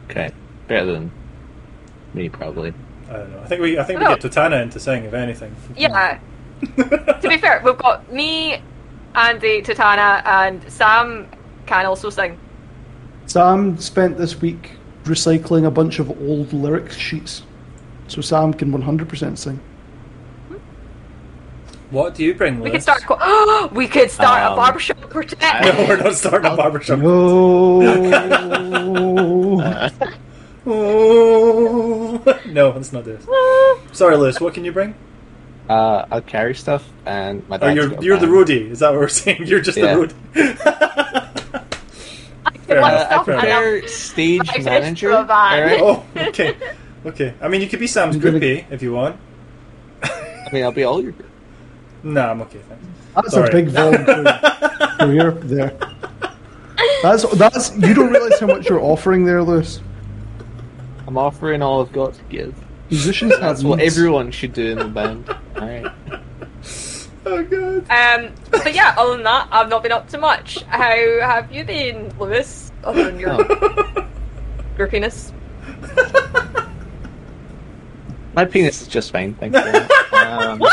Okay, 0.09 0.31
better 0.67 0.91
than 0.91 1.11
me 2.13 2.27
probably. 2.27 2.73
I 3.09 3.13
don't 3.17 3.31
know. 3.31 3.39
I 3.41 3.45
think 3.47 3.61
we. 3.61 3.77
I 3.79 3.83
think 3.83 3.99
we 3.99 4.05
get 4.05 4.19
Totana 4.21 4.61
into 4.61 4.79
sing, 4.79 5.03
if 5.05 5.13
anything. 5.13 5.55
Yeah. 5.75 6.19
to 6.75 7.19
be 7.27 7.37
fair, 7.37 7.61
we've 7.65 7.77
got 7.77 8.11
me, 8.11 8.61
Andy, 9.15 9.61
Titana, 9.61 10.21
and 10.25 10.63
Sam 10.71 11.27
can 11.65 11.85
also 11.85 12.09
sing. 12.09 12.37
Sam 13.25 13.77
spent 13.79 14.17
this 14.17 14.39
week 14.41 14.71
recycling 15.05 15.65
a 15.65 15.71
bunch 15.71 15.99
of 15.99 16.09
old 16.21 16.53
lyric 16.53 16.91
sheets. 16.91 17.43
So 18.07 18.21
Sam 18.21 18.53
can 18.53 18.71
100% 18.71 19.37
sing. 19.37 19.59
What 21.91 22.13
do 22.15 22.23
you 22.23 22.33
bring? 22.35 22.59
We 22.59 22.69
Lewis? 22.69 22.85
could 22.85 22.99
start. 22.99 23.03
Co- 23.05 23.67
we 23.71 23.87
could 23.87 24.11
start 24.11 24.41
a 24.43 24.49
Um, 24.51 24.55
barbershop 24.57 25.01
quartet. 25.09 25.39
No, 25.63 25.85
we're 25.87 25.97
not 25.97 26.13
starting 26.15 26.51
a 26.51 26.55
barbershop. 26.55 26.99
No. 26.99 27.81
Oh. 30.71 31.38
No, 32.51 32.69
let's 32.71 32.91
not 32.93 33.05
do 33.05 33.17
this. 33.17 33.25
Sorry, 33.97 34.15
Lewis. 34.17 34.39
What 34.39 34.53
can 34.53 34.65
you 34.65 34.71
bring? 34.71 34.95
Uh, 35.69 36.05
I'll 36.09 36.21
carry 36.21 36.55
stuff, 36.55 36.87
and 37.05 37.47
my 37.47 37.59
Oh, 37.61 37.69
you're 37.69 37.89
got 37.89 37.99
a 37.99 38.03
you're 38.05 38.17
the 38.17 38.25
band. 38.27 38.47
roadie. 38.47 38.71
Is 38.71 38.79
that 38.79 38.89
what 38.91 38.99
we're 39.01 39.07
saying? 39.07 39.45
You're 39.45 39.61
just 39.61 39.77
Yeah. 39.77 39.95
the 39.95 40.07
roadie. 40.07 40.57
Fair 42.65 42.81
What 42.81 42.93
enough. 42.93 43.01
Uh, 43.01 43.05
I 43.05 43.05
stuff 43.05 43.27
and 43.27 43.39
prepare 43.39 43.87
stage 43.87 44.41
Extra 44.49 44.63
manager. 44.63 45.09
van. 45.09 45.29
alright? 45.29 45.79
oh, 45.81 46.05
okay, 46.15 46.55
okay. 47.05 47.33
I 47.41 47.47
mean, 47.47 47.61
you 47.61 47.67
could 47.67 47.79
be 47.79 47.87
Sam's 47.87 48.15
You're 48.17 48.31
groupie 48.33 48.65
if 48.71 48.81
you 48.81 48.93
want. 48.93 49.17
I 50.03 50.47
mean, 50.51 50.63
I'll 50.63 50.71
be 50.71 50.83
all 50.83 51.01
your. 51.01 51.13
No, 52.03 52.21
I'm 52.29 52.41
okay. 52.43 52.59
Thanks. 52.69 52.85
That's 53.15 53.31
Sorry. 53.33 53.49
a 53.49 53.51
big 53.51 53.67
volunteer 53.69 54.39
career 54.99 55.31
there. 55.31 55.77
That's 57.03 57.23
that's 57.37 57.75
you 57.75 57.93
don't 57.93 58.11
realise 58.11 58.39
how 58.39 58.47
much 58.47 58.69
you're 58.69 58.81
offering 58.81 59.25
there, 59.25 59.43
Lewis. 59.43 59.81
I'm 61.09 61.17
offering 61.17 61.63
all 61.63 61.81
I've 61.83 61.91
got 61.91 62.13
to 62.13 62.23
give. 62.29 62.53
Musicians 62.91 63.31
have 63.31 63.41
That's 63.41 63.63
what 63.63 63.79
everyone 63.79 64.29
should 64.29 64.53
do 64.53 64.73
in 64.73 64.77
the 64.77 64.85
band. 64.85 65.27
All 65.27 65.67
right. 65.67 65.91
Oh 67.25 67.43
god. 67.43 67.85
Um, 67.91 68.31
but 68.49 68.73
yeah, 68.73 68.95
other 68.97 69.13
than 69.15 69.23
that, 69.23 69.49
I've 69.51 69.69
not 69.69 69.83
been 69.83 69.91
up 69.91 70.07
to 70.09 70.17
much. 70.17 70.63
How 70.63 70.95
have 71.21 71.51
you 71.51 71.63
been, 71.65 72.11
Lewis? 72.17 72.71
Other 72.83 73.03
than 73.05 73.19
your 73.19 73.31
Oh. 73.39 74.07
groupiness? 74.77 75.31
My 78.33 78.45
penis 78.45 78.81
is 78.81 78.87
just 78.87 79.11
fine, 79.11 79.33
thank 79.35 79.53
you. 79.55 79.61
Um, 80.13 80.61
uh, 80.61 80.67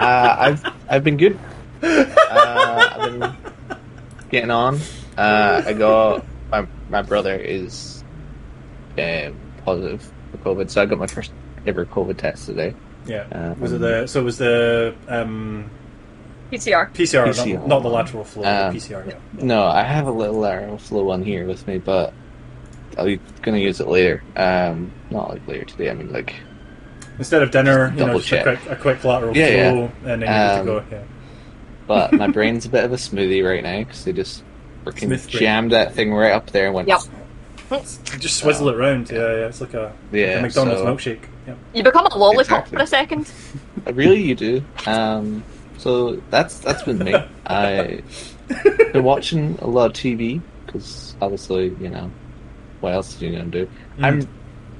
I've 0.00 0.64
I've 0.88 1.04
been 1.04 1.16
good. 1.16 1.38
Uh, 1.82 2.88
I've 2.96 3.18
been 3.20 3.36
getting 4.30 4.50
on. 4.50 4.78
Uh, 5.18 5.62
I 5.66 5.72
got 5.72 6.24
my 6.50 6.66
my 6.88 7.02
brother 7.02 7.34
is 7.36 7.99
uh, 9.00 9.32
positive 9.64 10.12
for 10.30 10.38
COVID, 10.38 10.70
so 10.70 10.82
I 10.82 10.86
got 10.86 10.98
my 10.98 11.06
first 11.06 11.32
ever 11.66 11.84
COVID 11.86 12.16
test 12.18 12.46
today. 12.46 12.74
Yeah. 13.06 13.26
Um, 13.32 13.60
was 13.60 13.72
it 13.72 13.80
the 13.80 14.06
so 14.06 14.20
it 14.20 14.24
was 14.24 14.38
the 14.38 14.94
um, 15.08 15.70
PCR. 16.52 16.92
PCR, 16.92 17.26
PCR. 17.28 17.54
Not, 17.60 17.68
not 17.68 17.82
the 17.82 17.88
lateral 17.88 18.24
flow, 18.24 18.44
Um, 18.44 18.72
the 18.74 18.78
PCR. 18.80 19.06
Yeah. 19.08 19.14
No, 19.44 19.64
I 19.64 19.82
have 19.82 20.06
a 20.06 20.10
little 20.12 20.36
lateral 20.38 20.78
flow 20.78 21.04
one 21.04 21.22
here 21.22 21.46
with 21.46 21.66
me, 21.66 21.78
but 21.78 22.12
I'll 22.98 23.06
be 23.06 23.20
gonna 23.42 23.58
use 23.58 23.80
it 23.80 23.88
later. 23.88 24.22
Um, 24.36 24.92
not 25.10 25.30
like 25.30 25.46
later 25.48 25.64
today. 25.64 25.90
I 25.90 25.94
mean, 25.94 26.12
like 26.12 26.34
Instead 27.18 27.42
of 27.42 27.50
dinner, 27.50 27.90
you 27.90 28.00
know, 28.00 28.06
Double 28.06 28.20
just 28.20 28.32
a 28.32 28.36
check. 28.44 28.44
quick, 28.62 28.70
a 28.70 28.76
quick 28.80 29.04
lateral 29.04 29.36
Yeah, 29.36 29.48
yeah. 29.48 29.70
flow, 29.72 29.92
and 30.06 30.22
then 30.22 30.22
you 30.22 30.26
Um, 30.26 30.58
to 30.58 30.64
go. 30.64 30.84
Yeah. 30.96 31.02
but 31.86 32.12
my 32.12 32.26
brain's 32.36 32.64
a 32.66 32.68
bit 32.70 32.84
of 32.84 32.92
a 32.92 32.96
smoothie 32.96 33.46
right 33.46 33.62
now 33.62 33.78
because 33.80 34.04
they 34.04 34.12
just 34.12 34.42
freaking 34.84 35.28
jammed 35.28 35.72
that 35.72 35.94
thing 35.94 36.12
right 36.14 36.32
up 36.32 36.50
there 36.50 36.66
and 36.66 36.74
went 36.74 36.88
Yep. 36.88 37.00
You 37.70 38.18
just 38.18 38.38
swizzle 38.38 38.68
it 38.68 38.76
round. 38.76 39.10
Yeah, 39.10 39.18
yeah. 39.18 39.46
It's 39.46 39.60
like 39.60 39.74
a, 39.74 39.92
like 40.12 40.22
a 40.22 40.42
McDonald's 40.42 40.80
so- 40.80 40.86
milkshake. 40.86 41.20
Yeah. 41.46 41.54
You 41.72 41.82
become 41.82 42.06
a 42.06 42.16
lollipop 42.16 42.66
Exactly. 42.66 42.76
for 42.76 42.82
a 42.82 42.86
second. 42.86 43.30
Really, 43.94 44.20
you 44.20 44.34
do. 44.34 44.62
Um, 44.86 45.42
so 45.78 46.16
that's 46.28 46.58
that's 46.58 46.82
been 46.82 46.98
me. 46.98 47.14
I 47.46 48.02
been 48.92 49.02
watching 49.02 49.58
a 49.62 49.66
lot 49.66 49.86
of 49.86 49.92
TV 49.94 50.42
because 50.66 51.16
obviously, 51.22 51.74
you 51.80 51.88
know, 51.88 52.10
what 52.80 52.92
else 52.92 53.20
are 53.20 53.24
you 53.24 53.32
gonna 53.38 53.48
do? 53.50 53.68
I'm 54.02 54.28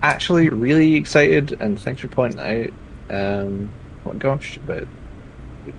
actually 0.02 0.50
really 0.50 0.96
excited, 0.96 1.56
and 1.60 1.80
thanks 1.80 2.02
for 2.02 2.08
pointing 2.08 2.40
out. 2.40 3.14
Um, 3.16 3.70
what 4.04 4.18
gosh 4.18 4.58
about 4.58 4.86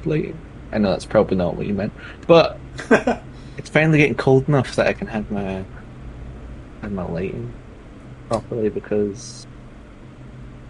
lighting? 0.04 0.38
I 0.72 0.80
know 0.80 0.90
that's 0.90 1.06
probably 1.06 1.38
not 1.38 1.56
what 1.56 1.68
you 1.68 1.76
meant, 1.76 1.94
but 2.26 2.60
it's 3.58 3.70
finally 3.70 4.00
getting 4.00 4.16
cold 4.16 4.48
enough 4.48 4.76
that 4.78 4.88
I 4.88 4.94
can 4.94 5.08
have 5.08 5.30
my 5.30 5.64
have 6.82 6.92
my 6.92 7.04
lighting 7.04 7.54
properly 8.28 8.70
because 8.70 9.46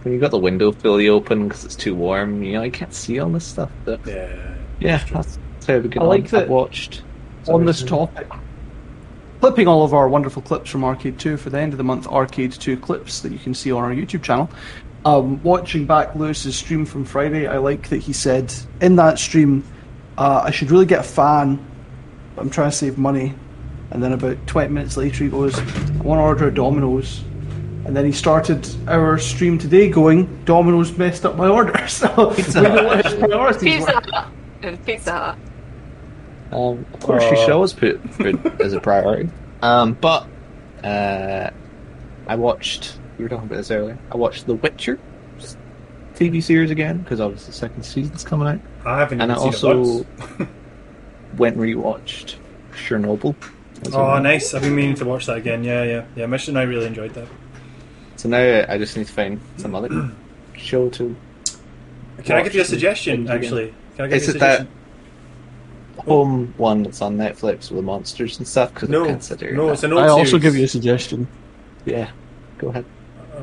when 0.03 0.13
you've 0.13 0.21
got 0.21 0.31
the 0.31 0.37
window 0.37 0.71
fully 0.71 1.07
open 1.07 1.47
because 1.47 1.63
it's 1.63 1.75
too 1.75 1.93
warm, 1.93 2.43
you 2.43 2.53
know, 2.53 2.63
you 2.63 2.71
can't 2.71 2.93
see 2.93 3.19
all 3.19 3.29
this 3.29 3.45
stuff. 3.45 3.71
But 3.85 4.05
yeah. 4.05 4.55
yeah, 4.79 4.97
true. 4.99 5.17
that's, 5.17 5.37
that's 5.53 5.65
how 5.67 5.77
we 5.77 5.89
get 5.89 6.01
I 6.01 6.05
like 6.05 6.29
that 6.31 6.43
I've 6.43 6.49
watched 6.49 7.03
on 7.47 7.65
this 7.65 7.83
topic. 7.83 8.27
Clipping 9.39 9.67
all 9.67 9.83
of 9.83 9.93
our 9.93 10.07
wonderful 10.07 10.41
clips 10.41 10.69
from 10.69 10.83
Arcade 10.83 11.19
2 11.19 11.37
for 11.37 11.49
the 11.49 11.59
end 11.59 11.73
of 11.73 11.77
the 11.77 11.83
month 11.83 12.07
Arcade 12.07 12.51
2 12.51 12.77
clips 12.77 13.21
that 13.21 13.31
you 13.31 13.39
can 13.39 13.53
see 13.53 13.71
on 13.71 13.83
our 13.83 13.91
YouTube 13.91 14.21
channel. 14.23 14.49
Um, 15.03 15.41
watching 15.41 15.87
back 15.87 16.13
Lewis's 16.15 16.55
stream 16.55 16.85
from 16.85 17.05
Friday, 17.05 17.47
I 17.47 17.57
like 17.57 17.89
that 17.89 17.97
he 17.97 18.13
said 18.13 18.53
in 18.81 18.97
that 18.97 19.17
stream, 19.17 19.63
uh, 20.17 20.43
I 20.45 20.51
should 20.51 20.69
really 20.69 20.85
get 20.85 20.99
a 20.99 21.03
fan, 21.03 21.63
but 22.35 22.43
I'm 22.43 22.51
trying 22.51 22.69
to 22.69 22.75
save 22.75 22.99
money. 22.99 23.33
And 23.91 24.01
then 24.01 24.13
about 24.13 24.45
20 24.47 24.73
minutes 24.73 24.97
later, 24.97 25.23
he 25.25 25.29
goes, 25.29 25.57
I 25.57 25.63
want 26.01 26.19
to 26.19 26.23
order 26.23 26.47
a 26.47 26.53
Domino's. 26.53 27.23
And 27.85 27.95
then 27.95 28.05
he 28.05 28.11
started 28.11 28.67
our 28.87 29.17
stream 29.17 29.57
today 29.57 29.89
going, 29.89 30.43
Domino's 30.45 30.97
messed 30.97 31.25
up 31.25 31.35
my 31.35 31.47
order. 31.47 31.73
So 31.87 32.07
we 32.07 32.61
know 32.61 32.85
what 32.85 33.05
his 33.05 33.15
priorities 33.15 33.61
Pizza 33.63 33.93
were. 33.93 34.11
Hut. 34.11 34.27
It 34.61 34.71
was 34.71 34.79
Pizza 34.85 35.11
Hut. 35.11 35.37
Um, 36.51 36.85
of 36.93 36.99
course, 37.01 37.23
you 37.29 37.37
should 37.37 37.49
always 37.49 37.73
put 37.73 38.01
food 38.13 38.61
as 38.61 38.73
a 38.73 38.79
priority. 38.79 39.29
Um, 39.61 39.93
but 39.93 40.27
uh, 40.83 41.49
I 42.27 42.35
watched. 42.35 42.97
We 43.17 43.25
were 43.25 43.29
talking 43.29 43.45
about 43.45 43.57
this 43.57 43.71
earlier. 43.71 43.97
I 44.11 44.17
watched 44.17 44.47
The 44.47 44.55
Witcher 44.55 44.99
TV 46.15 46.43
series 46.43 46.71
again 46.71 46.99
because 46.99 47.19
obviously 47.19 47.47
the 47.47 47.57
second 47.57 47.83
season's 47.83 48.23
coming 48.23 48.47
out, 48.47 48.59
I 48.85 48.99
haven't 48.99 49.21
and 49.21 49.31
I 49.31 49.35
seen 49.35 49.43
also 49.45 49.71
it 49.71 50.07
once. 50.39 50.49
went 51.37 51.55
and 51.57 51.65
rewatched 51.65 52.35
Chernobyl. 52.73 53.35
As 53.85 53.95
Oh, 53.95 54.19
nice! 54.19 54.53
I've 54.53 54.61
been 54.61 54.75
meaning 54.75 54.95
to 54.95 55.05
watch 55.05 55.25
that 55.25 55.37
again. 55.37 55.63
Yeah, 55.63 55.83
yeah, 55.83 56.05
yeah. 56.15 56.25
Mission, 56.25 56.57
I 56.57 56.63
really 56.63 56.85
enjoyed 56.85 57.13
that. 57.13 57.27
So 58.17 58.29
now 58.29 58.37
uh, 58.41 58.65
I 58.69 58.77
just 58.77 58.95
need 58.97 59.07
to 59.07 59.13
find 59.13 59.39
some 59.57 59.73
other 59.75 60.11
show 60.57 60.89
to. 60.89 61.15
Can 62.23 62.37
I 62.37 62.43
give 62.43 62.53
you 62.53 62.61
a 62.61 62.65
suggestion? 62.65 63.27
Actually, 63.29 63.73
can 63.95 64.05
I 64.05 64.07
give 64.09 64.17
Is 64.17 64.27
you 64.27 64.33
a 64.33 64.35
it 64.35 64.39
that 64.39 64.57
suggestion? 64.59 64.77
home 66.05 66.53
one 66.57 66.83
that's 66.83 67.01
on 67.01 67.17
Netflix 67.17 67.69
with 67.71 67.77
the 67.77 67.81
monsters 67.81 68.37
and 68.37 68.47
stuff? 68.47 68.73
Because 68.73 68.89
I 68.89 68.91
No, 68.93 69.05
can't 69.05 69.23
sit 69.23 69.39
here. 69.39 69.53
no, 69.53 69.63
and 69.63 69.71
it's 69.73 69.83
an 69.83 69.93
old 69.93 70.03
I 70.03 70.07
also 70.07 70.23
series. 70.25 70.43
give 70.43 70.55
you 70.55 70.65
a 70.65 70.67
suggestion. 70.67 71.27
Yeah, 71.85 72.09
go 72.59 72.67
ahead, 72.69 72.85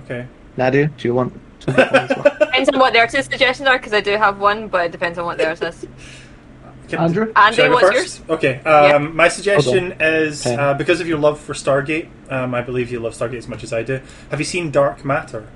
Okay. 0.05 0.27
Nadia. 0.57 0.87
Do 0.97 1.09
you 1.09 1.15
want 1.15 1.33
to? 1.61 1.73
have 1.73 1.91
one 1.93 2.01
as 2.03 2.11
well? 2.17 2.37
Depends 2.39 2.69
on 2.69 2.79
what 2.79 2.93
their 2.93 3.07
two 3.09 3.23
suggestions 3.23 3.69
are, 3.69 3.79
because 3.79 3.93
I 3.93 4.01
do 4.01 4.17
have 4.17 4.39
one, 4.39 4.69
but 4.69 4.87
it 4.87 4.93
depends 4.93 5.19
on 5.19 5.25
what 5.25 5.39
theirs 5.39 5.61
is. 5.63 5.87
Can- 6.89 6.99
Andrew? 7.01 7.33
Andy, 7.37 7.57
Should 7.57 7.65
I 7.65 7.69
go 7.69 7.75
what's 7.75 7.87
first? 7.97 8.19
yours? 8.21 8.31
Okay. 8.31 8.61
Um, 8.61 9.15
My 9.17 9.29
suggestion 9.29 9.91
Hold 9.93 10.03
is 10.03 10.47
uh, 10.47 10.75
because 10.75 11.01
of 11.01 11.07
your 11.09 11.19
love 11.19 11.39
for 11.41 11.53
Stargate. 11.55 12.09
Um, 12.31 12.55
I 12.55 12.63
believe 12.63 12.91
you 12.91 13.01
love 13.01 13.15
Stargate 13.15 13.39
as 13.39 13.49
much 13.49 13.63
as 13.65 13.73
I 13.73 13.83
do. 13.83 14.01
Have 14.31 14.39
you 14.39 14.45
seen 14.45 14.71
Dark 14.71 15.05
Matter? 15.05 15.47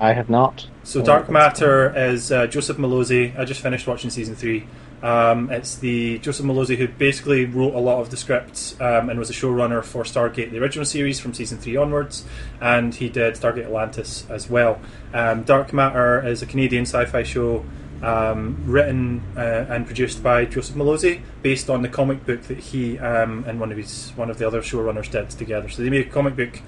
I 0.00 0.12
have 0.14 0.28
not. 0.28 0.66
So 0.82 1.00
Oh, 1.00 1.04
Dark 1.04 1.22
that's 1.28 1.32
Matter 1.32 1.96
is 1.96 2.32
uh, 2.32 2.46
Joseph 2.48 2.76
Mallozzi. 2.76 3.38
I 3.38 3.44
just 3.44 3.60
finished 3.60 3.86
watching 3.86 4.10
season 4.10 4.34
three. 4.34 4.66
Um, 5.00 5.50
it's 5.50 5.76
the 5.76 6.18
Joseph 6.20 6.46
Mallozzi 6.46 6.76
who 6.76 6.86
basically 6.86 7.44
wrote 7.44 7.74
a 7.74 7.78
lot 7.78 8.00
of 8.00 8.10
the 8.10 8.16
scripts 8.16 8.80
um, 8.80 9.10
and 9.10 9.18
was 9.18 9.30
a 9.30 9.32
showrunner 9.32 9.82
for 9.82 10.04
Stargate, 10.04 10.50
the 10.52 10.58
original 10.58 10.84
series 10.84 11.18
from 11.18 11.34
season 11.34 11.58
three 11.58 11.76
onwards, 11.76 12.24
and 12.60 12.94
he 12.94 13.08
did 13.08 13.34
Stargate 13.34 13.64
Atlantis 13.64 14.24
as 14.30 14.48
well. 14.48 14.80
Um, 15.12 15.42
Dark 15.42 15.72
Matter 15.72 16.24
is 16.24 16.40
a 16.42 16.46
Canadian 16.46 16.82
sci-fi 16.84 17.24
show 17.24 17.64
um, 18.02 18.62
written 18.66 19.22
uh, 19.36 19.66
and 19.68 19.86
produced 19.86 20.22
by 20.22 20.44
Joseph 20.44 20.76
Mallozzi, 20.76 21.20
based 21.42 21.70
on 21.70 21.82
the 21.82 21.88
comic 21.88 22.26
book 22.26 22.42
that 22.42 22.58
he 22.58 22.98
um, 22.98 23.44
and 23.46 23.60
one 23.60 23.70
of 23.70 23.78
his 23.78 24.12
one 24.16 24.30
of 24.30 24.38
the 24.38 24.46
other 24.46 24.60
showrunners 24.60 25.10
did 25.10 25.30
together. 25.30 25.68
So 25.68 25.82
they 25.82 25.90
made 25.90 26.06
a 26.06 26.10
comic 26.10 26.36
book 26.36 26.60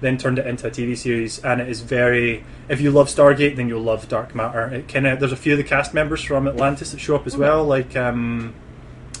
then 0.00 0.16
turned 0.16 0.38
it 0.38 0.46
into 0.46 0.66
a 0.66 0.70
TV 0.70 0.96
series, 0.96 1.38
and 1.40 1.60
it 1.60 1.68
is 1.68 1.80
very. 1.80 2.44
If 2.68 2.80
you 2.80 2.90
love 2.90 3.08
Stargate, 3.08 3.56
then 3.56 3.68
you'll 3.68 3.82
love 3.82 4.08
Dark 4.08 4.34
Matter. 4.34 4.68
It 4.68 4.88
kind 4.88 5.06
of 5.06 5.18
there's 5.20 5.32
a 5.32 5.36
few 5.36 5.52
of 5.52 5.58
the 5.58 5.64
cast 5.64 5.92
members 5.94 6.22
from 6.22 6.46
Atlantis 6.46 6.92
that 6.92 7.00
show 7.00 7.16
up 7.16 7.26
as 7.26 7.36
well, 7.36 7.64
like 7.64 7.96
um, 7.96 8.54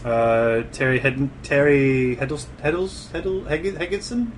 uh, 0.04 0.62
Terry 0.72 1.00
Hidden, 1.00 1.30
Terry 1.42 2.16
Hiddles, 2.16 2.46
Hiddles, 2.62 3.08
Hiddle, 3.10 3.46
Higg- 3.48 3.76
Higginson. 3.76 4.32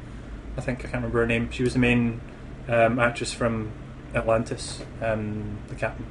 I 0.57 0.61
think 0.61 0.81
I 0.81 0.83
can't 0.83 0.95
remember 0.95 1.21
her 1.21 1.27
name. 1.27 1.51
She 1.51 1.63
was 1.63 1.75
the 1.75 1.79
main 1.79 2.21
um, 2.69 2.99
actress 2.99 3.33
from 3.33 3.71
Atlantis, 4.15 4.83
um, 5.03 5.59
the 5.69 5.75
captain, 5.75 6.07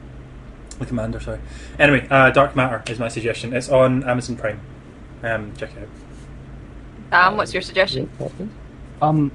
the 0.79 0.86
commander. 0.86 1.19
Sorry. 1.19 1.39
Anyway, 1.77 2.07
uh, 2.09 2.31
Dark 2.31 2.55
Matter 2.55 2.83
is 2.89 3.00
my 3.00 3.07
suggestion. 3.07 3.53
It's 3.53 3.69
on 3.69 4.03
Amazon 4.09 4.36
Prime. 4.38 4.59
Um, 5.24 5.53
check 5.55 5.71
it 5.75 5.88
out. 7.12 7.27
Um, 7.27 7.38
what's 7.38 7.53
your 7.53 7.62
suggestion? 7.62 8.09
Um, 9.01 9.31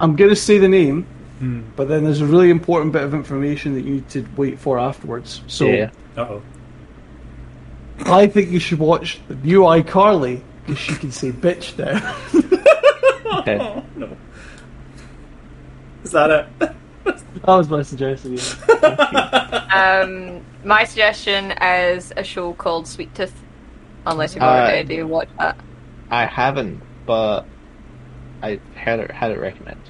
I'm 0.00 0.16
going 0.16 0.30
to 0.30 0.36
say 0.36 0.58
the 0.58 0.68
name, 0.68 1.06
Hmm. 1.38 1.62
but 1.76 1.88
then 1.88 2.04
there's 2.04 2.22
a 2.22 2.26
really 2.26 2.48
important 2.48 2.92
bit 2.92 3.02
of 3.02 3.12
information 3.12 3.74
that 3.74 3.82
you 3.82 3.94
need 3.96 4.08
to 4.10 4.26
wait 4.36 4.58
for 4.58 4.78
afterwards. 4.78 5.42
So 5.46 5.66
yeah. 5.66 5.90
Uh 6.16 6.20
oh. 6.22 6.42
I 8.06 8.26
think 8.26 8.50
you 8.50 8.58
should 8.58 8.78
watch 8.78 9.20
the 9.28 9.34
new 9.36 9.60
iCarly 9.60 10.40
because 10.64 10.78
she 10.78 10.94
can 10.94 11.12
say 11.12 11.32
bitch 11.32 11.76
now. 11.78 13.40
Okay. 13.40 13.58
Oh, 13.60 13.84
no. 13.96 14.16
Is 16.04 16.12
that 16.12 16.30
it? 16.30 16.46
that 16.58 16.74
was 17.46 17.68
my 17.68 17.82
suggestion. 17.82 18.38
Yeah. 18.38 19.62
Um, 19.76 20.40
my 20.66 20.84
suggestion 20.84 21.52
is 21.62 22.12
a 22.16 22.24
show 22.24 22.52
called 22.54 22.86
Sweet 22.86 23.14
Tooth. 23.14 23.34
Unless 24.06 24.34
you've 24.34 24.42
Uh, 24.44 24.46
already 24.48 25.02
watched 25.02 25.36
that. 25.38 25.56
I 26.10 26.26
haven't, 26.26 26.80
but 27.06 27.44
I 28.42 28.60
had 28.74 29.00
it 29.00 29.10
had 29.10 29.30
it 29.32 29.38
recommended. 29.40 29.82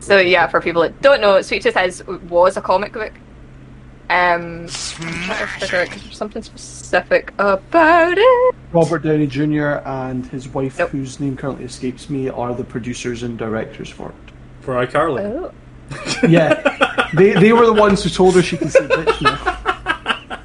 So 0.00 0.18
yeah, 0.18 0.46
for 0.48 0.60
people 0.60 0.82
that 0.82 1.00
don't 1.00 1.20
know, 1.20 1.40
Sweet 1.42 1.62
Tooth 1.62 1.76
is 1.76 2.02
was 2.28 2.56
a 2.56 2.60
comic 2.60 2.92
book. 2.92 3.12
Um, 4.10 4.66
I'm 4.66 4.68
trying 4.68 5.38
to 5.38 5.46
figure 5.46 5.78
out 5.80 5.88
'cause 5.90 6.02
there's 6.02 6.16
something 6.16 6.42
specific 6.42 7.32
about 7.38 8.14
it. 8.18 8.54
Robert 8.72 9.02
Downey 9.04 9.26
Jr. 9.26 9.80
and 9.86 10.26
his 10.26 10.48
wife, 10.48 10.78
Nope. 10.78 10.90
whose 10.90 11.18
name 11.20 11.36
currently 11.36 11.64
escapes 11.64 12.10
me, 12.10 12.28
are 12.28 12.52
the 12.52 12.64
producers 12.64 13.22
and 13.22 13.38
directors 13.38 13.88
for 13.88 14.08
it. 14.08 14.32
For 14.60 14.74
iCarly. 14.84 15.22
Oh. 15.24 15.52
Yeah, 16.28 17.08
they 17.14 17.32
they 17.32 17.52
were 17.52 17.66
the 17.66 17.72
ones 17.72 18.02
who 18.04 18.10
told 18.10 18.34
her 18.36 18.42
she 18.42 18.56
can 18.56 18.70
say 18.70 18.80
bitch 18.86 19.22
now. 19.22 20.38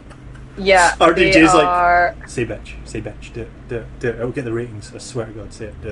Yeah, 0.57 0.95
Our 0.99 1.13
they 1.13 1.31
like- 1.43 1.53
are. 1.65 2.15
Say 2.25 2.45
bitch. 2.45 2.73
Say 2.85 2.99
bitch. 3.01 3.31
Do 3.33 3.41
it. 3.41 3.49
Do 3.69 3.75
it. 3.77 3.99
Do 3.99 4.09
it. 4.09 4.15
It'll 4.15 4.31
get 4.31 4.45
the 4.45 4.51
ratings. 4.53 4.91
I 4.93 4.97
swear 4.97 5.27
to 5.27 5.31
God. 5.31 5.53
Say 5.53 5.65
it. 5.65 5.81
Do 5.83 5.89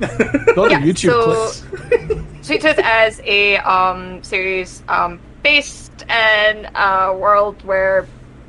it. 0.00 0.56
Got 0.56 0.70
Yeah, 0.72 0.80
the 0.80 0.92
YouTube 0.92 1.10
so- 1.10 1.24
clips. 1.24 1.62
Sweet 2.46 2.60
Tooth 2.60 2.78
is 2.78 3.20
a 3.24 3.56
um, 3.58 4.22
series 4.24 4.82
um, 4.88 5.20
based 5.44 6.02
in 6.02 6.66
a 6.74 7.14
world 7.16 7.62
where 7.64 8.06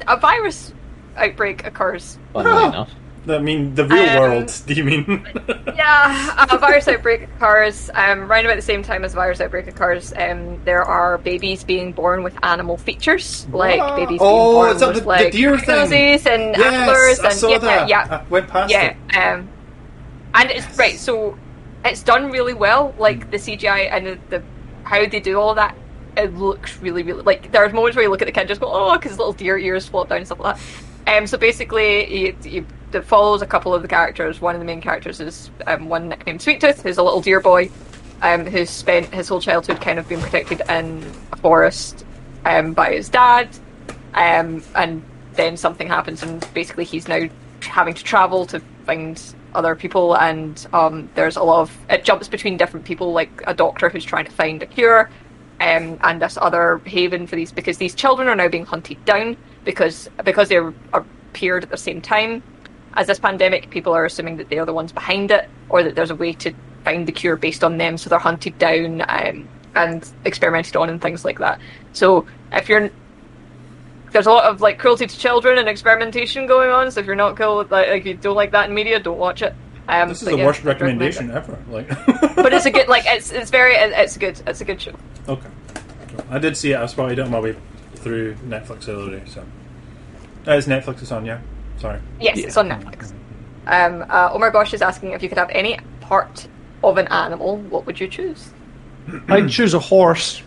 a 0.07 0.17
virus 0.17 0.73
outbreak 1.15 1.65
occurs. 1.65 2.17
Funnily 2.33 2.55
Oh. 2.63 2.67
enough. 2.69 2.91
I 3.27 3.39
mean, 3.39 3.73
the 3.75 3.85
real 3.85 4.09
Um, 4.09 4.19
world. 4.19 4.61
Do 4.65 4.73
you 4.73 4.83
mean? 4.83 5.27
Yeah, 5.75 6.45
a 6.49 6.57
virus 6.57 6.87
outbreak 6.87 7.23
occurs 7.23 7.89
um, 7.93 8.27
right 8.29 8.45
about 8.45 8.55
the 8.55 8.61
same 8.61 8.81
time 8.81 9.03
as 9.03 9.13
virus 9.13 9.41
outbreak 9.41 9.67
occurs. 9.67 10.13
Um, 10.15 10.63
there 10.63 10.83
are 10.83 11.17
babies 11.17 11.63
being 11.65 11.91
born 11.91 12.23
with 12.23 12.33
animal 12.43 12.77
features, 12.77 13.45
like 13.51 13.79
Wow. 13.81 13.95
babies 13.97 14.19
Oh, 14.21 14.29
being 14.29 14.53
born 14.53 14.69
with 14.69 14.79
the- 14.79 14.99
the 15.01 15.07
like 15.07 15.31
deer 15.33 15.57
thing? 15.59 15.75
and 15.81 15.91
yes, 15.91 16.25
antlers 16.27 17.19
and 17.19 17.51
yeah, 17.51 17.57
that. 17.59 17.89
yeah, 17.89 18.21
I 18.25 18.29
went 18.29 18.47
past 18.47 18.71
yeah. 18.71 18.95
it. 19.09 19.17
Um, 19.17 19.49
and 20.33 20.49
it's 20.51 20.77
right. 20.77 20.97
So 20.97 21.37
it's 21.83 22.01
done 22.03 22.31
really 22.31 22.53
well. 22.53 22.95
Like 22.97 23.29
the 23.31 23.37
CGI 23.37 23.89
and 23.91 24.05
the, 24.07 24.19
the 24.29 24.43
how 24.83 25.05
they 25.05 25.19
do 25.19 25.37
all 25.39 25.55
that. 25.55 25.75
It 26.17 26.33
looks 26.35 26.77
really, 26.81 27.03
really 27.03 27.23
like 27.23 27.51
there's 27.51 27.73
moments 27.73 27.97
where 27.97 28.03
you 28.03 28.09
look 28.09 28.21
at 28.21 28.25
the 28.27 28.31
kid 28.31 28.41
and 28.41 28.49
just 28.49 28.61
go, 28.61 28.71
oh, 28.71 28.93
because 28.97 29.17
little 29.17 29.33
deer 29.33 29.57
ears 29.57 29.87
flop 29.89 30.07
down 30.07 30.19
and 30.19 30.25
stuff 30.25 30.39
like 30.39 30.55
that. 31.05 31.17
Um, 31.17 31.27
so 31.27 31.37
basically, 31.37 32.27
you, 32.27 32.35
you, 32.43 32.65
it 32.95 33.05
follows 33.05 33.41
a 33.41 33.45
couple 33.45 33.73
of 33.73 33.81
the 33.81 33.87
characters. 33.87 34.41
One 34.41 34.55
of 34.55 34.59
the 34.59 34.65
main 34.65 34.81
characters 34.81 35.19
is 35.19 35.51
um, 35.67 35.89
one 35.89 36.09
nicknamed 36.09 36.41
Sweet 36.41 36.61
Tooth, 36.61 36.81
who's 36.81 36.97
a 36.97 37.03
little 37.03 37.21
deer 37.21 37.39
boy, 37.39 37.69
um, 38.21 38.45
who's 38.45 38.69
spent 38.69 39.13
his 39.13 39.27
whole 39.27 39.41
childhood 39.41 39.81
kind 39.81 39.99
of 39.99 40.07
being 40.07 40.21
protected 40.21 40.61
in 40.69 41.03
a 41.31 41.37
forest 41.37 42.05
um, 42.45 42.73
by 42.73 42.93
his 42.93 43.09
dad, 43.09 43.49
um, 44.13 44.63
and 44.75 45.03
then 45.33 45.57
something 45.57 45.87
happens, 45.87 46.23
and 46.23 46.47
basically 46.53 46.85
he's 46.85 47.07
now 47.07 47.27
having 47.61 47.93
to 47.93 48.03
travel 48.03 48.45
to 48.47 48.59
find 48.85 49.21
other 49.53 49.75
people, 49.75 50.15
and 50.17 50.67
um, 50.73 51.09
there's 51.15 51.35
a 51.35 51.43
lot 51.43 51.61
of 51.61 51.77
it 51.89 52.03
jumps 52.03 52.27
between 52.27 52.57
different 52.57 52.85
people, 52.85 53.11
like 53.11 53.43
a 53.47 53.53
doctor 53.53 53.89
who's 53.89 54.05
trying 54.05 54.25
to 54.25 54.31
find 54.31 54.63
a 54.63 54.65
cure, 54.65 55.09
um, 55.59 55.97
and 56.01 56.21
this 56.21 56.37
other 56.37 56.81
haven 56.85 57.27
for 57.27 57.35
these 57.35 57.51
because 57.51 57.77
these 57.77 57.95
children 57.95 58.27
are 58.27 58.35
now 58.35 58.47
being 58.47 58.65
hunted 58.65 59.03
down 59.05 59.37
because 59.63 60.09
because 60.23 60.49
they 60.49 60.59
appeared 60.93 61.63
at 61.63 61.69
the 61.69 61.77
same 61.77 62.01
time 62.01 62.43
as 62.95 63.07
this 63.07 63.19
pandemic. 63.19 63.69
People 63.69 63.93
are 63.93 64.05
assuming 64.05 64.37
that 64.37 64.49
they 64.49 64.57
are 64.57 64.65
the 64.65 64.73
ones 64.73 64.91
behind 64.91 65.31
it, 65.31 65.49
or 65.69 65.83
that 65.83 65.95
there's 65.95 66.11
a 66.11 66.15
way 66.15 66.33
to 66.33 66.53
find 66.83 67.07
the 67.07 67.11
cure 67.11 67.35
based 67.35 67.63
on 67.63 67.77
them, 67.77 67.97
so 67.97 68.09
they're 68.09 68.19
hunted 68.19 68.57
down 68.57 69.01
um, 69.09 69.47
and 69.75 70.09
experimented 70.23 70.75
on 70.75 70.89
and 70.89 71.01
things 71.01 71.25
like 71.25 71.39
that. 71.39 71.59
So 71.93 72.25
if 72.51 72.69
you're 72.69 72.89
there's 74.11 74.27
a 74.27 74.31
lot 74.31 74.45
of 74.45 74.61
like 74.61 74.79
cruelty 74.79 75.05
to 75.05 75.17
children 75.19 75.57
and 75.57 75.67
experimentation 75.67 76.47
going 76.47 76.69
on. 76.69 76.89
So 76.89 77.01
if 77.01 77.05
you're 77.05 77.17
not 77.17 77.35
cool 77.35 77.57
with 77.57 77.69
like, 77.69 77.89
like 77.89 78.05
you 78.05 78.13
don't 78.13 78.35
like 78.35 78.51
that 78.51 78.69
in 78.69 78.73
media, 78.73 78.97
don't 78.97 79.17
watch 79.17 79.41
it. 79.41 79.53
Um, 79.89 80.07
This 80.07 80.21
is 80.21 80.29
the 80.29 80.37
yeah, 80.37 80.45
worst 80.45 80.63
recommendation 80.63 81.31
ever. 81.31 81.59
Like, 81.69 81.89
But 82.35 82.53
it's 82.53 82.65
a 82.65 82.71
good 82.71 82.87
like 82.87 83.03
it's 83.07 83.31
it's 83.31 83.51
very 83.51 83.73
it's 83.75 84.15
a 84.15 84.19
good 84.19 84.41
it's 84.47 84.61
a 84.61 84.65
good 84.65 84.81
show. 84.81 84.93
okay. 85.27 85.49
I 86.29 86.39
did 86.39 86.55
see 86.55 86.71
it. 86.71 86.77
I 86.77 86.85
spotted 86.85 87.19
it 87.19 87.23
on 87.23 87.31
my 87.31 87.41
way 87.41 87.57
through 87.95 88.35
Netflix 88.35 88.85
the 88.85 88.97
other 88.97 89.19
day. 89.19 89.23
So, 89.27 89.41
uh, 90.47 90.51
it's 90.53 90.65
Netflix. 90.65 91.01
It's 91.01 91.11
on. 91.11 91.25
Yeah. 91.25 91.41
Sorry. 91.77 91.99
Yes, 92.19 92.37
it's 92.39 92.57
on 92.57 92.69
Netflix. 92.69 93.11
Um, 93.67 94.05
uh, 94.09 94.29
Omar 94.31 94.51
Gosh 94.51 94.73
is 94.73 94.81
asking 94.81 95.11
if 95.11 95.21
you 95.23 95.29
could 95.29 95.37
have 95.37 95.49
any 95.49 95.77
part 96.01 96.47
of 96.83 96.97
an 96.97 97.07
animal, 97.07 97.57
what 97.57 97.85
would 97.85 97.99
you 97.99 98.07
choose? 98.07 98.49
I'd 99.29 99.49
choose 99.49 99.73
a 99.73 99.79
horse. 99.79 100.41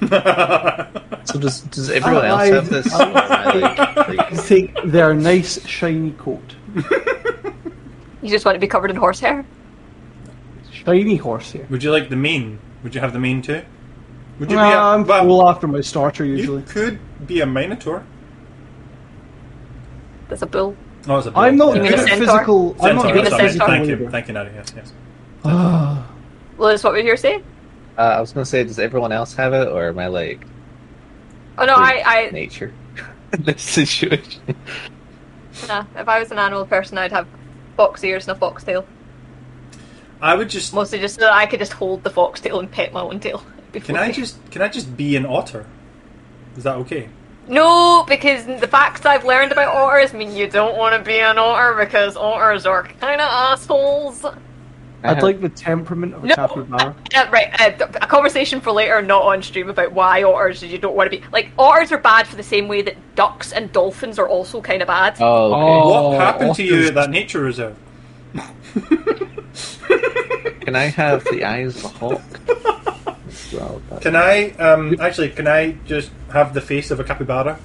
So 0.00 1.38
does 1.38 1.60
does 1.62 1.90
everyone 1.90 2.24
else 2.24 2.40
I- 2.40 2.46
have 2.46 2.68
this? 2.70 2.92
I, 2.92 3.54
like, 3.58 4.08
like- 4.08 4.46
Take 4.46 4.74
their 4.84 5.12
nice 5.14 5.64
shiny 5.66 6.12
coat. 6.12 6.54
You 8.22 8.28
just 8.28 8.44
want 8.44 8.56
to 8.56 8.60
be 8.60 8.66
covered 8.66 8.90
in 8.90 8.96
horsehair? 8.96 9.44
Shiny 10.72 11.16
horsehair. 11.16 11.66
Would 11.70 11.82
you 11.82 11.90
like 11.92 12.08
the 12.08 12.16
mane? 12.16 12.58
Would 12.82 12.94
you 12.94 13.00
have 13.00 13.12
the 13.12 13.18
mane 13.20 13.42
too? 13.42 13.62
Would 14.38 14.50
you 14.50 14.56
Nah, 14.56 14.68
be? 14.70 14.74
A, 14.74 14.78
I'm 14.80 15.04
well, 15.06 15.24
full 15.24 15.48
after 15.48 15.66
my 15.66 15.80
starter 15.82 16.24
usually. 16.24 16.60
you 16.60 16.66
usually. 16.66 16.90
could 16.90 17.26
be 17.26 17.40
a 17.42 17.46
minotaur. 17.46 18.02
There's 20.30 20.42
a 20.42 20.46
bull. 20.46 20.76
Oh, 21.08 21.18
it's 21.18 21.26
a 21.26 21.32
I'm 21.36 21.56
not 21.56 21.74
You 21.76 21.82
mean 21.82 21.90
good 21.90 21.98
a 21.98 22.02
at 22.02 22.08
centaur? 22.08 22.26
physical. 22.38 22.76
I'm 22.80 22.96
not 22.96 23.12
good 23.12 23.24
at 23.26 23.30
sorry. 23.30 23.42
physical 23.48 23.66
Thank 23.66 23.86
you, 23.88 24.10
thank 24.10 24.28
you, 24.28 24.34
Nadia. 24.34 24.52
Yes, 24.54 24.72
yes. 24.76 24.92
Ah. 25.44 26.08
Liz, 26.56 26.82
what 26.84 26.92
were 26.92 26.98
you 27.00 27.16
saying? 27.16 27.42
uh, 27.98 28.02
I 28.02 28.20
was 28.20 28.32
gonna 28.32 28.46
say, 28.46 28.62
does 28.64 28.78
everyone 28.78 29.12
else 29.12 29.34
have 29.34 29.52
it, 29.52 29.68
or 29.68 29.88
am 29.88 29.98
I 29.98 30.06
like 30.06 30.46
Oh 31.58 31.64
no, 31.66 31.74
I, 31.74 32.02
I 32.06 32.30
nature 32.30 32.72
this 33.32 33.60
situation? 33.62 34.40
nah, 35.68 35.84
if 35.96 36.08
I 36.08 36.18
was 36.20 36.30
an 36.30 36.38
animal 36.38 36.64
person, 36.64 36.96
I'd 36.96 37.12
have 37.12 37.26
fox 37.76 38.02
ears 38.04 38.28
and 38.28 38.36
a 38.36 38.40
fox 38.40 38.62
tail. 38.64 38.86
I 40.22 40.34
would 40.34 40.48
just. 40.50 40.72
Mostly 40.74 40.98
just 41.00 41.14
so 41.16 41.22
that 41.22 41.32
I 41.32 41.46
could 41.46 41.58
just 41.58 41.72
hold 41.72 42.04
the 42.04 42.10
fox 42.10 42.40
tail 42.40 42.60
and 42.60 42.70
pet 42.70 42.92
my 42.92 43.00
own 43.00 43.20
tail. 43.20 43.42
Can 43.72 43.96
I 43.96 44.12
just? 44.12 44.38
Can 44.50 44.62
I 44.62 44.68
just 44.68 44.96
be 44.96 45.16
an 45.16 45.26
otter? 45.26 45.66
Is 46.56 46.64
that 46.64 46.76
okay? 46.76 47.08
No, 47.50 48.04
because 48.06 48.46
the 48.46 48.68
facts 48.68 49.04
I've 49.04 49.24
learned 49.24 49.50
about 49.50 49.74
otters 49.74 50.12
mean 50.12 50.34
you 50.34 50.48
don't 50.48 50.76
want 50.78 50.94
to 50.96 51.02
be 51.04 51.18
an 51.18 51.36
otter 51.36 51.74
because 51.84 52.16
otters 52.16 52.64
are 52.64 52.84
kind 52.84 53.20
of 53.20 53.28
assholes. 53.28 54.24
Uh, 54.24 54.34
I'd 55.02 55.22
like 55.22 55.40
the 55.40 55.48
temperament 55.48 56.14
of 56.14 56.22
a 56.22 56.28
No. 56.28 56.34
capybara. 56.36 56.94
right, 57.32 57.60
uh, 57.60 57.86
a 58.00 58.06
conversation 58.06 58.60
for 58.60 58.70
later, 58.70 59.02
not 59.02 59.22
on 59.24 59.42
stream, 59.42 59.68
about 59.68 59.90
why 59.92 60.22
otters 60.22 60.62
you 60.62 60.78
don't 60.78 60.94
want 60.94 61.10
to 61.10 61.18
be. 61.18 61.24
Like, 61.32 61.50
otters 61.58 61.90
are 61.90 61.98
bad 61.98 62.28
for 62.28 62.36
the 62.36 62.42
same 62.44 62.68
way 62.68 62.82
that 62.82 62.94
ducks 63.16 63.50
and 63.52 63.72
dolphins 63.72 64.18
are 64.20 64.28
also 64.28 64.60
kind 64.60 64.80
of 64.82 64.86
bad. 64.88 65.16
Oh, 65.20 65.52
okay. 65.52 65.60
Oh. 65.60 66.08
what 66.10 66.20
happened 66.20 66.54
to 66.54 66.62
you 66.62 66.86
at 66.86 66.94
that 66.94 67.10
nature 67.10 67.40
reserve? 67.40 67.76
Can 70.60 70.76
I 70.76 70.84
have 70.84 71.24
the 71.24 71.44
eyes 71.44 71.76
of 71.76 71.84
a 71.86 71.88
hawk? 71.88 72.22
as 73.30 74.02
Can 74.02 74.16
uh, 74.16 74.20
I 74.20 74.50
um 74.58 75.00
actually? 75.00 75.30
Can 75.30 75.46
I 75.46 75.72
just 75.86 76.10
have 76.32 76.54
the 76.54 76.60
face 76.60 76.90
of 76.90 77.00
a 77.00 77.04
capybara? 77.04 77.58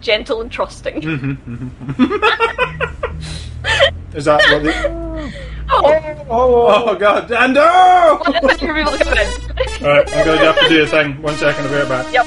Gentle 0.00 0.40
and 0.42 0.50
trusting. 0.50 1.02
Mm-hmm, 1.02 1.30
mm-hmm, 1.32 1.92
mm-hmm. 1.92 3.16
Is 4.16 4.24
that 4.26 4.40
what? 4.50 4.62
The, 4.62 5.08
Oh, 5.70 5.84
oh, 5.84 6.26
oh, 6.30 6.84
oh 6.88 6.96
God, 6.96 7.28
Dando! 7.28 7.60
wait 8.42 8.58
for 8.58 8.74
people 8.74 8.96
to. 8.96 9.04
All 9.84 9.90
right, 9.90 10.16
I'm 10.16 10.24
going 10.24 10.38
to 10.38 10.44
have 10.46 10.58
to 10.60 10.68
do 10.70 10.82
a 10.82 10.86
thing. 10.86 11.20
One 11.20 11.36
second, 11.36 11.66
I'll 11.66 11.70
be 11.70 11.76
right 11.76 11.88
back. 11.88 12.10
Yep. 12.14 12.26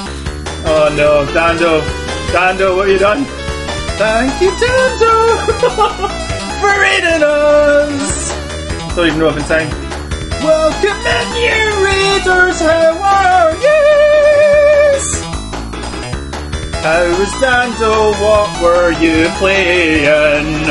Oh 0.68 0.92
no, 0.96 1.24
Dando, 1.32 1.80
Dando, 2.32 2.76
what 2.76 2.88
have 2.88 2.92
you 2.92 2.98
done? 2.98 3.24
Thank 3.96 4.40
you, 4.42 4.50
Dando, 4.50 6.08
us. 7.22 8.30
Don't 8.94 9.06
even 9.06 9.18
know 9.18 9.28
if 9.28 9.36
in 9.36 9.42
time. 9.44 9.68
Welcome 10.42 11.06
in, 11.06 11.26
new 11.34 11.84
readers. 11.84 12.60
How 12.60 12.96
are 13.02 13.52
you? 13.56 13.86
How 16.86 17.02
was 17.18 17.32
Dando? 17.40 18.12
What 18.22 18.62
were 18.62 18.92
you 18.92 19.28
playing? 19.38 20.64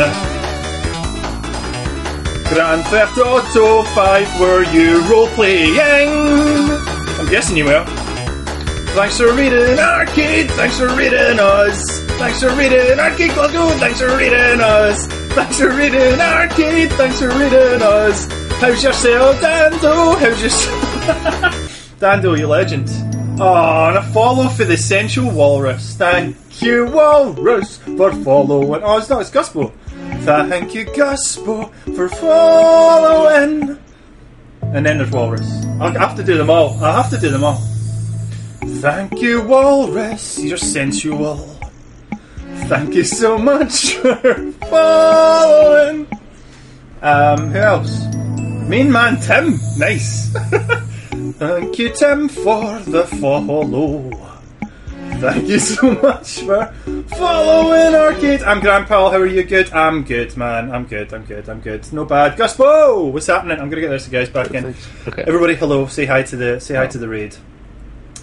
Grand 2.48 2.86
Theft 2.86 3.18
Auto 3.18 3.84
5 3.84 4.40
were 4.40 4.64
you 4.72 5.02
role 5.12 5.28
playing? 5.28 5.78
I'm 5.78 7.28
guessing 7.30 7.58
you 7.58 7.66
will. 7.66 7.86
Thanks 8.96 9.18
for 9.18 9.34
reading 9.34 9.78
R-CADE, 9.78 10.52
thanks 10.52 10.80
for 10.80 10.88
reading 10.96 11.38
us. 11.38 12.00
Thanks 12.18 12.42
for 12.42 12.56
reading 12.56 12.98
R-CADE 12.98 13.34
Glasgow, 13.34 13.70
thanks 13.78 14.00
for 14.00 14.16
reading 14.16 14.62
us. 14.62 15.25
Thanks 15.36 15.60
for 15.60 15.70
reading 15.70 16.20
R-CADE, 16.20 16.92
thanks 16.94 17.20
for 17.20 17.28
reading 17.28 17.82
us. 17.82 18.28
How's 18.62 18.82
yourself, 18.82 19.42
Dando? 19.42 20.16
How's 20.16 20.42
your 20.42 21.70
Dando, 22.00 22.36
you 22.36 22.48
legend. 22.48 22.88
Oh, 23.38 23.88
and 23.90 23.98
a 23.98 24.04
follow 24.14 24.48
for 24.48 24.64
the 24.64 24.78
Sensual 24.78 25.30
Walrus. 25.32 25.96
Thank 25.96 26.38
you, 26.62 26.86
Walrus, 26.86 27.78
for 27.98 28.14
following. 28.24 28.82
Oh, 28.82 28.98
it's 28.98 29.10
not, 29.10 29.20
it's 29.22 29.30
Guspo. 29.30 29.74
Thank 30.24 30.74
you, 30.74 30.86
Guspo, 30.86 31.70
for 31.96 32.08
following. 32.08 33.78
And 34.62 34.86
then 34.86 34.98
there's 35.00 35.12
Walrus. 35.12 35.66
I'll 35.82 35.92
have 35.92 36.16
to 36.16 36.24
do 36.24 36.38
them 36.38 36.50
all. 36.50 36.82
I'll 36.82 37.04
have 37.04 37.10
to 37.12 37.20
do 37.20 37.30
them 37.30 37.44
all. 37.44 37.62
Thank 38.80 39.22
you, 39.22 39.42
Walrus. 39.42 40.40
You're 40.40 40.58
sensual. 40.58 41.55
Thank 42.68 42.96
you 42.96 43.04
so 43.04 43.38
much 43.38 43.94
for 43.96 44.52
following. 44.70 46.08
Um, 47.02 47.50
who 47.52 47.60
else? 47.60 48.06
Main 48.68 48.92
man 48.92 49.20
Tim. 49.20 49.60
Nice. 49.78 50.30
Thank 51.38 51.78
you, 51.78 51.90
Tim, 51.90 52.28
for 52.28 52.80
the 52.80 53.06
follow. 53.22 54.10
Thank 55.20 55.48
you 55.48 55.60
so 55.60 55.92
much 55.94 56.40
for 56.42 56.74
following 57.16 57.94
R-CADE. 57.96 58.42
I'm 58.42 58.60
Grandpa. 58.60 59.12
How 59.12 59.18
are 59.18 59.26
you? 59.28 59.44
Good. 59.44 59.72
I'm 59.72 60.04
good, 60.04 60.36
man. 60.36 60.72
I'm 60.72 60.86
good. 60.86 61.14
I'm 61.14 61.24
good. 61.24 61.48
I'm 61.48 61.62
good. 61.62 61.92
No 61.94 62.04
bad. 62.04 62.36
Guspo, 62.38 63.12
what's 63.12 63.28
happening? 63.28 63.60
I'm 63.60 63.70
gonna 63.70 63.82
get 63.82 63.90
this 63.90 64.08
guys 64.08 64.30
back 64.30 64.52
in. 64.52 64.76
Okay. 65.08 65.24
Everybody, 65.28 65.56
hello. 65.56 65.86
Say 65.86 66.06
hi 66.06 66.24
to 66.24 66.36
the. 66.36 66.60
Say 66.60 66.76
hi 66.76 66.88
to 66.88 66.98
the 66.98 67.08
raid. 67.08 67.36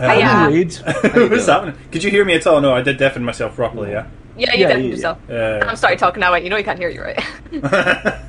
Um, 0.00 0.10
Hiya. 0.10 0.48
Raid. 0.50 1.30
what's 1.30 1.46
happening? 1.46 1.76
Could 1.92 2.02
you 2.02 2.10
hear 2.10 2.24
me 2.24 2.34
at 2.34 2.46
all? 2.46 2.60
No, 2.60 2.74
I 2.74 2.82
did 2.82 2.98
deafen 2.98 3.22
myself 3.24 3.54
properly. 3.54 3.92
Yeah. 3.92 4.06
Yeah, 4.36 4.54
you 4.54 4.60
Yeah, 4.62 4.72
did 4.74 4.84
yeah, 4.84 4.90
yourself. 4.90 5.18
Uh, 5.30 5.64
I'm 5.66 5.76
sorry, 5.76 5.96
talking 5.96 6.20
now. 6.20 6.32
Wait, 6.32 6.44
you 6.44 6.50
know 6.50 6.56
you 6.56 6.64
can't 6.64 6.78
hear 6.78 6.88
you, 6.88 7.02
right? 7.02 7.18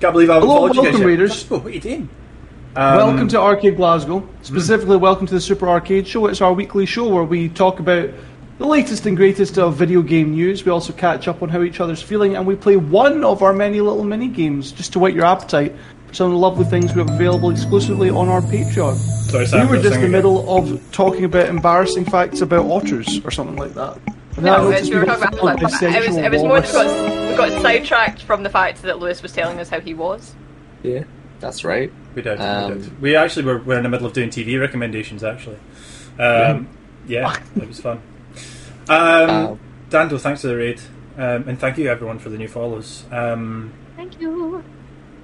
Can't 0.00 0.12
believe 0.12 0.28
I 0.30 0.34
haven't 0.34 0.48
Hello, 0.48 0.68
followed 0.68 0.76
you 0.76 0.82
guys 0.82 0.92
welcome, 0.92 1.00
yet. 1.00 1.06
readers. 1.06 1.44
Guspo, 1.44 1.50
what 1.62 1.66
are 1.66 1.70
you 1.70 1.80
doing? 1.80 2.08
Um, 2.76 2.96
welcome 2.96 3.28
to 3.28 3.40
R-CADE 3.40 3.76
Glasgow. 3.76 4.28
Specifically, 4.42 4.96
welcome 4.96 5.26
to 5.26 5.34
the 5.34 5.40
Super 5.40 5.66
R-CADE 5.68 6.06
Show. 6.06 6.26
It's 6.26 6.40
our 6.42 6.52
weekly 6.52 6.84
show 6.86 7.08
where 7.08 7.24
we 7.24 7.48
talk 7.48 7.78
about 7.80 8.10
the 8.58 8.66
latest 8.66 9.06
and 9.06 9.16
greatest 9.16 9.56
of 9.58 9.76
video 9.76 10.02
game 10.02 10.32
news. 10.32 10.64
We 10.64 10.72
also 10.72 10.92
catch 10.92 11.26
up 11.28 11.42
on 11.42 11.48
how 11.48 11.62
each 11.62 11.80
other's 11.80 12.02
feeling, 12.02 12.36
and 12.36 12.46
we 12.46 12.54
play 12.56 12.76
one 12.76 13.24
of 13.24 13.42
our 13.42 13.52
many 13.52 13.80
little 13.80 14.04
mini 14.04 14.28
games 14.28 14.72
just 14.72 14.92
to 14.94 14.98
whet 14.98 15.14
your 15.14 15.24
appetite 15.24 15.74
for 16.08 16.14
some 16.14 16.26
of 16.26 16.32
the 16.32 16.38
lovely 16.38 16.64
things 16.66 16.92
we 16.94 16.98
have 17.00 17.08
available 17.10 17.50
exclusively 17.50 18.10
on 18.10 18.28
our 18.28 18.42
Patreon. 18.42 18.94
Sorry, 19.46 19.64
We 19.64 19.68
were 19.70 19.76
just 19.76 19.86
in 19.86 19.92
the 19.92 19.98
again. 20.00 20.10
middle 20.12 20.58
of 20.58 20.92
talking 20.92 21.24
about 21.24 21.48
embarrassing 21.48 22.04
facts 22.04 22.40
about 22.42 22.66
otters 22.66 23.20
or 23.24 23.30
something 23.30 23.56
like 23.56 23.72
that. 23.74 23.98
And 24.36 24.44
then 24.46 24.52
I 24.52 24.56
No, 24.58 24.70
noticed 24.70 24.90
we 24.90 24.98
were 24.98 25.04
talking 25.06 25.38
followed 25.38 25.52
about 25.54 25.60
by 25.60 25.68
it 25.68 25.72
was, 25.72 25.78
sensual 25.78 26.24
it 26.24 26.30
was 26.32 26.42
more 26.42 26.60
that 26.60 26.66
we 26.68 27.36
got, 27.36 27.46
we 27.48 27.54
got 27.54 27.62
sidetracked 27.62 28.22
from 28.22 28.42
the 28.42 28.50
fact 28.50 28.82
that 28.82 28.98
Lewis 28.98 29.22
was 29.22 29.32
telling 29.32 29.60
us 29.60 29.68
how 29.68 29.80
he 29.80 29.94
was. 29.94 30.34
Yeah, 30.82 31.04
that's 31.40 31.64
right. 31.64 31.92
We 32.14 32.22
did. 32.22 32.38
we 32.38 32.44
Um, 32.44 32.78
did. 32.80 33.00
We 33.00 33.16
actually 33.16 33.44
were, 33.44 33.58
were 33.58 33.76
in 33.76 33.82
the 33.84 33.88
middle 33.88 34.06
of 34.06 34.12
doing 34.12 34.30
TV 34.30 34.60
recommendations. 34.60 35.22
Actually, 35.24 35.58
um, 36.18 36.68
yeah, 37.06 37.36
it 37.56 37.68
was 37.68 37.80
fun. 37.80 38.00
Um, 38.88 39.30
Uh, 39.30 39.54
Dando, 39.90 40.18
thanks 40.18 40.40
for 40.42 40.48
the 40.48 40.56
raid, 40.56 40.80
um, 41.16 41.48
and 41.48 41.58
thank 41.58 41.78
you 41.78 41.88
everyone 41.88 42.18
for 42.18 42.28
the 42.28 42.36
new 42.38 42.48
follows. 42.48 43.04
Um, 43.12 43.72
Thank 43.96 44.20
you. 44.20 44.62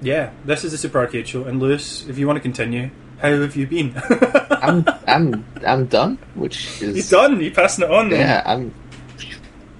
yeah, 0.01 0.31
this 0.45 0.63
is 0.63 0.71
the 0.71 0.77
Super 0.77 0.99
R-CADE 0.99 1.27
Show, 1.27 1.43
and 1.43 1.59
Lewis, 1.59 2.07
if 2.07 2.17
you 2.17 2.25
want 2.27 2.37
to 2.37 2.41
continue, 2.41 2.89
how 3.19 3.29
have 3.29 3.55
you 3.55 3.67
been? 3.67 3.93
I'm 4.49 4.85
I'm 5.07 5.45
I'm 5.67 5.85
done, 5.87 6.17
which 6.35 6.81
is 6.81 6.95
He's 6.95 7.09
done. 7.09 7.39
You 7.41 7.51
passing 7.51 7.83
it 7.85 7.91
on? 7.91 8.09
then? 8.09 8.19
Yeah, 8.21 8.41
I'm. 8.45 8.73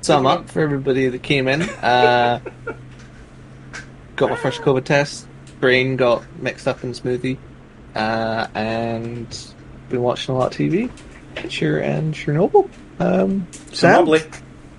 Sum 0.01 0.25
up 0.25 0.49
for 0.49 0.61
everybody 0.61 1.07
that 1.07 1.21
came 1.21 1.47
in. 1.47 1.61
Uh, 1.61 2.39
got 4.15 4.29
my 4.29 4.35
first 4.35 4.61
COVID 4.61 4.83
test. 4.83 5.27
Brain 5.59 5.95
got 5.95 6.23
mixed 6.41 6.67
up 6.67 6.83
in 6.83 6.91
smoothie, 6.91 7.37
uh, 7.95 8.47
and 8.55 9.53
been 9.89 10.01
watching 10.01 10.33
a 10.33 10.37
lot 10.37 10.51
of 10.53 10.57
TV. 10.57 10.89
Witcher 11.43 11.77
and 11.79 12.13
Chernobyl. 12.13 12.69
Um, 12.99 13.47
Sam, 13.71 14.05
Lovely. 14.05 14.21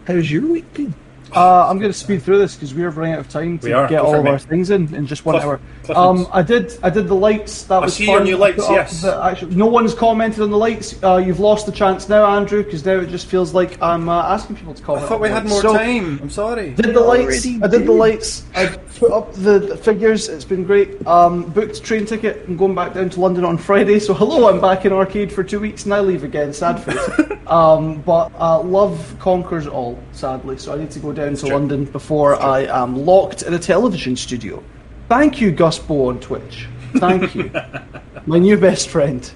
how's 0.06 0.30
your 0.30 0.46
week 0.46 0.72
been? 0.74 0.94
Uh, 1.34 1.66
I'm 1.68 1.78
going 1.78 1.90
to 1.90 1.98
speed 1.98 2.22
through 2.22 2.38
this 2.38 2.54
because 2.54 2.74
we're 2.74 2.90
running 2.90 3.14
out 3.14 3.20
of 3.20 3.28
time 3.28 3.58
to 3.60 3.68
get 3.68 3.88
Go 3.90 4.02
all 4.04 4.14
of 4.20 4.26
our 4.26 4.38
things 4.38 4.70
in 4.70 4.94
in 4.94 5.06
just 5.06 5.24
one 5.24 5.34
Cliff- 5.34 5.44
hour. 5.44 5.60
Cliff 5.84 5.96
Um. 5.96 6.26
I 6.32 6.42
did 6.42 6.78
I 6.82 6.90
did 6.90 7.08
the 7.08 7.14
lights. 7.14 7.64
That 7.64 7.76
I 7.82 7.84
was 7.86 7.94
see 7.94 8.06
fun. 8.06 8.14
your 8.16 8.24
new 8.24 8.36
lights, 8.36 8.64
yes. 8.68 9.02
the 9.02 9.16
actual- 9.24 9.48
no 9.48 9.66
one's 9.66 9.94
commented 9.94 10.42
on 10.42 10.50
the 10.50 10.58
lights. 10.58 11.02
Uh, 11.02 11.16
you've 11.16 11.40
lost 11.40 11.66
the 11.66 11.72
chance 11.72 12.08
now, 12.08 12.26
Andrew, 12.26 12.62
because 12.62 12.84
now 12.84 12.98
it 13.00 13.08
just 13.08 13.26
feels 13.26 13.54
like 13.54 13.80
I'm 13.82 14.08
uh, 14.08 14.22
asking 14.34 14.56
people 14.56 14.74
to 14.74 14.82
comment. 14.82 15.06
I 15.06 15.08
thought 15.08 15.20
we 15.20 15.28
had 15.30 15.46
more 15.46 15.62
So, 15.62 15.72
time. 15.74 16.18
I'm 16.22 16.30
sorry. 16.30 16.70
Did 16.74 16.94
the 16.94 17.00
lights? 17.00 17.46
I 17.46 17.66
did 17.66 17.86
the 17.86 17.92
lights. 17.92 18.44
I 18.54 18.66
put 19.02 19.10
up 19.10 19.32
the, 19.32 19.76
figures. 19.78 20.28
It's 20.28 20.44
been 20.44 20.62
great. 20.62 21.04
Um, 21.08 21.50
booked 21.50 21.78
a 21.78 21.82
train 21.82 22.06
ticket. 22.06 22.44
I'm 22.46 22.56
going 22.56 22.74
back 22.74 22.94
down 22.94 23.10
to 23.10 23.20
London 23.20 23.44
on 23.44 23.58
Friday. 23.58 23.98
So 23.98 24.14
hello, 24.14 24.48
I'm 24.48 24.60
back 24.60 24.84
in 24.84 24.92
arcade 24.92 25.32
for 25.32 25.42
two 25.42 25.58
weeks 25.58 25.84
and 25.84 25.92
I 25.92 25.98
leave 25.98 26.22
again. 26.22 26.52
Sad 26.52 26.80
face. 26.80 27.28
um, 27.48 28.00
but 28.02 28.30
uh, 28.38 28.60
love 28.62 29.16
conquers 29.18 29.66
all. 29.66 29.98
Sadly, 30.12 30.56
so 30.56 30.72
I 30.72 30.78
need 30.78 30.92
to 30.92 31.00
go 31.00 31.12
down 31.12 31.34
to. 31.34 31.46
London 31.48 31.84
before 31.84 32.40
I 32.40 32.60
am 32.60 33.04
locked 33.04 33.42
in 33.42 33.54
a 33.54 33.58
television 33.58 34.14
studio. 34.14 34.62
Thank 35.08 35.40
you, 35.40 35.50
Gus 35.50 35.80
Bo 35.80 36.08
on 36.08 36.20
Twitch. 36.20 36.68
Thank 36.94 37.34
you, 37.34 37.50
my 38.26 38.38
new 38.38 38.56
best 38.56 38.88
friend. 38.88 39.30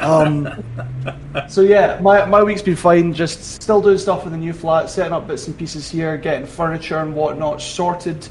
Um, 0.00 0.64
so 1.48 1.62
yeah, 1.62 1.98
my, 2.00 2.24
my 2.24 2.42
week's 2.42 2.62
been 2.62 2.76
fine. 2.76 3.12
Just 3.12 3.60
still 3.60 3.82
doing 3.82 3.98
stuff 3.98 4.24
in 4.24 4.32
the 4.32 4.38
new 4.38 4.52
flat, 4.52 4.88
setting 4.88 5.12
up 5.12 5.26
bits 5.26 5.46
and 5.48 5.58
pieces 5.58 5.90
here, 5.90 6.16
getting 6.16 6.46
furniture 6.46 6.98
and 6.98 7.14
whatnot 7.14 7.60
sorted, 7.60 8.28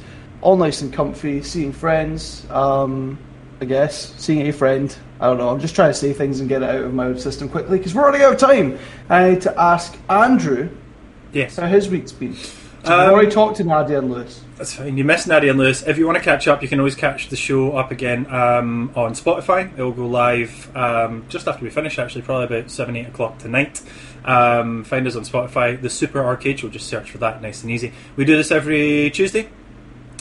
all 0.47 0.55
nice 0.55 0.81
and 0.81 0.93
comfy. 0.93 1.41
Seeing 1.43 1.73
friends, 1.73 2.47
um, 2.49 3.19
I 3.59 3.65
guess. 3.65 4.13
Seeing 4.15 4.47
a 4.47 4.53
friend. 4.53 4.95
I 5.19 5.25
don't 5.27 5.39
know. 5.39 5.49
I'm 5.49 5.59
just 5.59 5.75
trying 5.75 5.89
to 5.89 5.93
say 5.93 6.13
things 6.13 6.39
and 6.39 6.47
get 6.47 6.63
it 6.63 6.69
out 6.69 6.83
of 6.85 6.93
my 6.93 7.13
system 7.17 7.49
quickly 7.49 7.77
because 7.79 7.93
we're 7.93 8.05
running 8.05 8.21
out 8.21 8.31
of 8.35 8.39
time. 8.39 8.79
I 9.09 9.31
need 9.31 9.41
to 9.41 9.59
ask 9.59 9.97
Andrew 10.09 10.69
Yes. 11.33 11.57
how 11.57 11.67
his 11.67 11.89
week's 11.89 12.13
been. 12.13 12.33
So 12.33 12.93
Um, 12.93 12.99
I've 13.01 13.09
already 13.11 13.29
talked 13.31 13.57
to 13.57 13.65
Nadia 13.65 13.97
and 13.99 14.09
Lewis. 14.09 14.39
That's 14.55 14.71
fine. 14.73 14.97
You 14.97 15.03
missed 15.03 15.27
Nadia 15.27 15.49
and 15.49 15.59
Lewis. 15.59 15.83
If 15.85 15.97
you 15.97 16.05
want 16.05 16.17
to 16.17 16.23
catch 16.23 16.47
up, 16.47 16.61
you 16.61 16.69
can 16.69 16.79
always 16.79 16.95
catch 16.95 17.27
the 17.27 17.35
show 17.35 17.73
up 17.75 17.91
again 17.91 18.25
um, 18.33 18.89
on 18.95 19.11
Spotify. 19.15 19.77
It 19.77 19.83
will 19.83 19.91
go 19.91 20.07
live 20.07 20.73
um, 20.77 21.25
just 21.27 21.45
after 21.49 21.61
we 21.65 21.69
finish, 21.71 21.99
actually, 21.99 22.21
probably 22.21 22.45
about 22.57 22.71
7, 22.71 22.95
8 22.95 23.07
o'clock 23.07 23.37
tonight. 23.39 23.81
Um, 24.23 24.85
find 24.85 25.05
us 25.07 25.17
on 25.17 25.23
Spotify. 25.23 25.81
The 25.81 25.89
Super 25.89 26.23
R-CADE 26.23 26.59
Show, 26.59 26.69
just 26.69 26.87
search 26.87 27.11
for 27.11 27.17
that, 27.17 27.41
nice 27.41 27.63
and 27.63 27.71
easy. 27.71 27.91
We 28.15 28.23
do 28.23 28.37
this 28.37 28.49
every 28.49 29.09
Tuesday. 29.09 29.49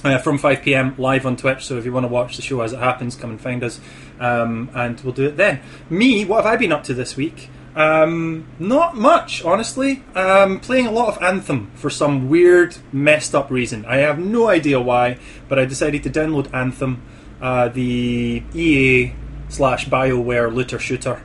Uh, 0.05 0.19
from 0.19 0.39
5 0.39 0.63
pm 0.63 0.95
live 0.99 1.27
on 1.27 1.37
Twitch, 1.37 1.65
so 1.67 1.79
if 1.79 1.85
you 1.85 1.93
want 1.93 2.05
to 2.05 2.09
watch 2.09 2.37
the 2.37 2.43
show 2.43 2.61
as 2.61 2.73
it 2.73 2.79
happens, 2.79 3.17
come 3.17 3.31
and 3.31 3.41
find 3.41 3.65
us, 3.65 3.81
um, 4.21 4.69
and 4.75 5.01
we'll 5.01 5.13
do 5.15 5.25
it 5.25 5.37
then. 5.37 5.61
Me, 5.91 6.25
what 6.25 6.45
have 6.45 6.53
I 6.53 6.57
been 6.57 6.71
up 6.71 6.85
to 6.85 6.95
this 6.95 7.17
week? 7.17 7.49
Um, 7.75 8.47
not 8.59 8.95
much, 8.97 9.43
honestly. 9.45 10.03
Um, 10.15 10.61
playing 10.61 10.87
a 10.87 10.91
lot 10.93 11.09
of 11.17 11.23
Anthem 11.23 11.71
for 11.75 11.91
some 11.91 12.29
weird, 12.29 12.77
messed 12.93 13.35
up 13.35 13.51
reason. 13.51 13.85
I 13.87 13.97
have 13.97 14.19
no 14.19 14.49
idea 14.49 14.81
why, 14.81 15.19
but 15.49 15.59
I 15.59 15.65
decided 15.65 16.03
to 16.05 16.11
download 16.11 16.53
Anthem, 16.55 17.03
uh, 17.41 17.69
the 17.69 18.43
EA 18.55 19.13
slash 19.49 19.89
BioWare 19.89 20.55
looter 20.55 20.79
shooter. 20.79 21.23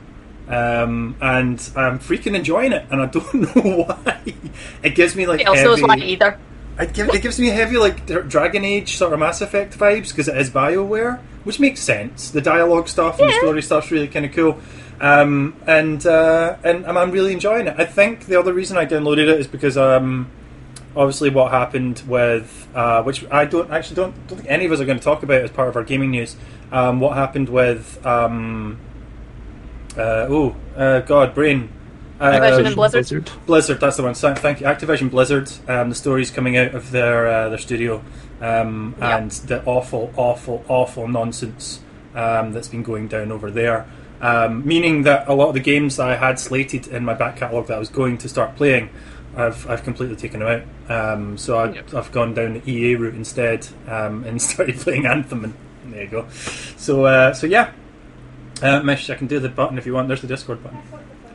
Um, 0.48 1.16
and 1.20 1.58
I'm 1.76 1.98
freaking 2.00 2.34
enjoying 2.34 2.72
it, 2.72 2.86
and 2.90 3.00
I 3.00 3.06
don't 3.16 3.34
know 3.34 3.84
why. 3.84 4.22
It 4.82 4.94
gives 4.94 5.14
me 5.14 5.26
like 5.26 5.44
else 5.46 5.62
knows 5.62 5.80
heavy- 5.80 5.88
why 5.88 5.96
either. 6.06 6.38
It, 6.78 6.92
give, 6.92 7.08
it 7.08 7.22
gives 7.22 7.38
me 7.38 7.48
heavy 7.48 7.76
like 7.76 8.06
Dragon 8.28 8.64
Age 8.64 8.96
sort 8.96 9.12
of 9.12 9.18
Mass 9.18 9.40
Effect 9.40 9.78
vibes 9.78 10.08
because 10.08 10.28
it 10.28 10.36
is 10.36 10.50
Bioware, 10.50 11.20
which 11.44 11.60
makes 11.60 11.80
sense. 11.80 12.30
The 12.30 12.40
dialogue 12.40 12.88
stuff 12.88 13.20
and 13.20 13.28
the 13.28 13.34
story 13.34 13.62
stuff's 13.62 13.90
really 13.90 14.08
kind 14.08 14.24
of 14.24 14.32
cool, 14.32 14.60
um, 15.00 15.54
and 15.66 16.04
uh, 16.06 16.56
and 16.64 16.86
I'm, 16.86 16.96
I'm 16.96 17.10
really 17.10 17.32
enjoying 17.32 17.66
it. 17.66 17.74
I 17.78 17.84
think 17.84 18.26
the 18.26 18.38
other 18.38 18.52
reason 18.52 18.76
I 18.76 18.86
downloaded 18.86 19.28
it 19.28 19.40
is 19.40 19.46
because 19.46 19.76
um, 19.76 20.30
obviously 20.96 21.30
what 21.30 21.50
happened 21.50 22.02
with 22.06 22.68
uh, 22.74 23.02
which 23.02 23.24
I 23.30 23.44
don't 23.44 23.70
actually 23.70 23.96
don't, 23.96 24.26
don't 24.28 24.38
think 24.38 24.50
any 24.50 24.64
of 24.64 24.72
us 24.72 24.80
are 24.80 24.84
going 24.84 24.98
to 24.98 25.04
talk 25.04 25.22
about 25.22 25.42
as 25.42 25.50
part 25.50 25.68
of 25.68 25.76
our 25.76 25.84
gaming 25.84 26.10
news. 26.10 26.36
Um, 26.70 27.00
what 27.00 27.16
happened 27.16 27.48
with 27.48 28.04
um, 28.06 28.78
uh, 29.96 30.26
oh 30.28 30.56
uh, 30.76 31.00
God 31.00 31.34
brain. 31.34 31.70
Activision 32.22 32.66
and 32.66 32.74
Blizzard. 32.76 33.30
Blizzard, 33.46 33.80
that's 33.80 33.96
the 33.96 34.02
one. 34.02 34.14
So, 34.14 34.34
thank 34.34 34.60
you, 34.60 34.66
Activision 34.66 35.10
Blizzard. 35.10 35.50
Um, 35.68 35.88
the 35.88 35.94
stories 35.94 36.30
coming 36.30 36.56
out 36.56 36.74
of 36.74 36.90
their 36.90 37.26
uh, 37.26 37.48
their 37.48 37.58
studio, 37.58 38.02
um, 38.40 38.94
Yep. 39.00 39.20
and 39.20 39.30
the 39.32 39.64
awful, 39.64 40.12
awful, 40.16 40.64
awful 40.68 41.08
nonsense 41.08 41.80
um, 42.14 42.52
that's 42.52 42.68
been 42.68 42.82
going 42.82 43.08
down 43.08 43.32
over 43.32 43.50
there. 43.50 43.86
Um, 44.20 44.64
meaning 44.64 45.02
that 45.02 45.26
a 45.28 45.34
lot 45.34 45.48
of 45.48 45.54
the 45.54 45.60
games 45.60 45.96
that 45.96 46.08
I 46.08 46.14
had 46.16 46.38
slated 46.38 46.86
in 46.86 47.04
my 47.04 47.14
back 47.14 47.36
catalogue 47.36 47.66
that 47.66 47.74
I 47.74 47.78
was 47.80 47.88
going 47.88 48.18
to 48.18 48.28
start 48.28 48.54
playing, 48.54 48.90
I've 49.36 49.68
I've 49.68 49.82
completely 49.82 50.14
taken 50.16 50.40
them 50.40 50.64
out. 50.88 51.14
Um, 51.14 51.36
so 51.38 51.58
I, 51.58 51.72
Yep. 51.72 51.94
I've 51.94 52.12
gone 52.12 52.34
down 52.34 52.54
the 52.54 52.70
EA 52.70 52.94
route 52.96 53.14
instead 53.16 53.66
um, 53.88 54.22
and 54.28 54.40
started 54.40 54.76
playing 54.76 55.06
Anthem. 55.06 55.44
And 55.44 55.54
there 55.92 56.04
you 56.04 56.08
go. 56.08 56.28
So 56.76 57.04
uh, 57.04 57.32
so 57.34 57.48
yeah, 57.48 57.72
uh, 58.62 58.80
Mish, 58.84 59.10
I 59.10 59.16
can 59.16 59.26
do 59.26 59.40
the 59.40 59.48
button 59.48 59.76
if 59.76 59.86
you 59.86 59.94
want. 59.94 60.06
There's 60.06 60.20
the 60.20 60.28
Discord 60.28 60.62
button. 60.62 60.78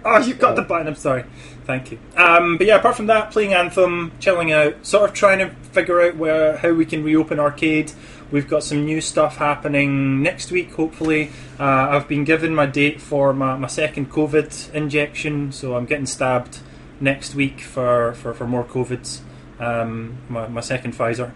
Oh, 0.09 0.19
you've 0.19 0.39
got 0.39 0.55
the 0.55 0.61
button. 0.61 0.87
I'm 0.87 0.95
sorry. 0.95 1.25
Thank 1.65 1.91
you. 1.91 1.99
Um, 2.15 2.57
but 2.57 2.65
yeah, 2.65 2.77
apart 2.77 2.95
from 2.95 3.07
that, 3.07 3.29
playing 3.29 3.53
Anthem, 3.53 4.13
chilling 4.21 4.53
out, 4.53 4.85
sort 4.85 5.09
of 5.09 5.13
trying 5.13 5.39
to 5.39 5.49
figure 5.73 5.99
out 5.99 6.15
where 6.15 6.55
how 6.55 6.71
we 6.71 6.85
can 6.85 7.03
reopen 7.03 7.41
arcade. 7.41 7.91
We've 8.31 8.47
got 8.47 8.63
some 8.63 8.85
new 8.85 9.01
stuff 9.01 9.35
happening 9.35 10.23
next 10.23 10.49
week, 10.49 10.71
hopefully. 10.71 11.31
Uh, 11.59 11.63
I've 11.63 12.07
been 12.07 12.23
given 12.23 12.55
my 12.55 12.65
date 12.65 13.01
for 13.01 13.33
my, 13.33 13.57
my 13.57 13.67
second 13.67 14.09
COVID 14.09 14.73
injection, 14.73 15.51
so 15.51 15.75
I'm 15.75 15.85
getting 15.85 16.05
stabbed 16.05 16.59
next 17.01 17.35
week 17.35 17.59
for, 17.59 18.13
for, 18.13 18.33
for 18.33 18.47
more 18.47 18.63
COVIDs. 18.63 19.19
Um, 19.59 20.19
my, 20.29 20.47
my 20.47 20.61
second 20.61 20.93
Pfizer. 20.93 21.33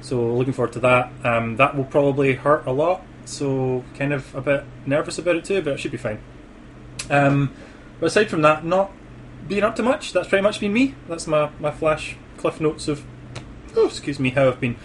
So 0.00 0.34
looking 0.34 0.52
forward 0.52 0.72
to 0.72 0.80
that. 0.80 1.12
Um, 1.22 1.54
that 1.56 1.76
will 1.76 1.84
probably 1.84 2.34
hurt 2.34 2.66
a 2.66 2.72
lot, 2.72 3.00
so 3.26 3.84
kind 3.96 4.12
of 4.12 4.34
a 4.34 4.40
bit 4.40 4.64
nervous 4.86 5.18
about 5.18 5.36
it 5.36 5.44
too, 5.44 5.62
but 5.62 5.74
it 5.74 5.78
should 5.78 5.92
be 5.92 5.98
fine. 5.98 6.18
Um, 7.10 7.54
but 8.00 8.06
aside 8.06 8.30
from 8.30 8.42
that, 8.42 8.64
not 8.64 8.90
being 9.46 9.62
up 9.62 9.76
to 9.76 9.82
much. 9.82 10.12
That's 10.12 10.28
pretty 10.28 10.42
much 10.42 10.60
been 10.60 10.72
me. 10.72 10.94
That's 11.08 11.26
my, 11.26 11.50
my 11.60 11.70
flash 11.70 12.16
cliff 12.36 12.60
notes 12.60 12.88
of, 12.88 13.04
oh, 13.76 13.86
excuse 13.86 14.18
me, 14.20 14.30
how 14.30 14.48
I've 14.48 14.60
been 14.60 14.76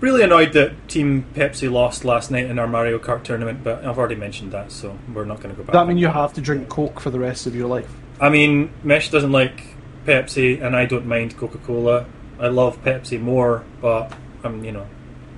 really 0.00 0.22
annoyed 0.22 0.52
that 0.52 0.88
Team 0.88 1.26
Pepsi 1.34 1.70
lost 1.70 2.04
last 2.04 2.30
night 2.30 2.46
in 2.46 2.58
our 2.58 2.66
Mario 2.66 2.98
Kart 2.98 3.24
tournament, 3.24 3.64
but 3.64 3.84
I've 3.84 3.98
already 3.98 4.14
mentioned 4.14 4.52
that, 4.52 4.70
so 4.70 4.98
we're 5.12 5.24
not 5.24 5.40
going 5.40 5.54
to 5.54 5.56
go 5.56 5.64
back. 5.64 5.72
Does 5.72 5.80
that 5.80 5.88
mean 5.88 5.98
you 5.98 6.08
have 6.08 6.32
to 6.34 6.40
drink 6.40 6.68
Coke 6.68 7.00
for 7.00 7.10
the 7.10 7.18
rest 7.18 7.46
of 7.46 7.54
your 7.54 7.68
life? 7.68 7.92
I 8.20 8.28
mean, 8.28 8.70
Mesh 8.82 9.10
doesn't 9.10 9.32
like 9.32 9.62
Pepsi, 10.04 10.62
and 10.62 10.76
I 10.76 10.86
don't 10.86 11.06
mind 11.06 11.36
Coca 11.36 11.58
Cola. 11.58 12.06
I 12.38 12.48
love 12.48 12.82
Pepsi 12.82 13.20
more, 13.20 13.64
but 13.80 14.12
um, 14.44 14.64
you 14.64 14.72
know, 14.72 14.86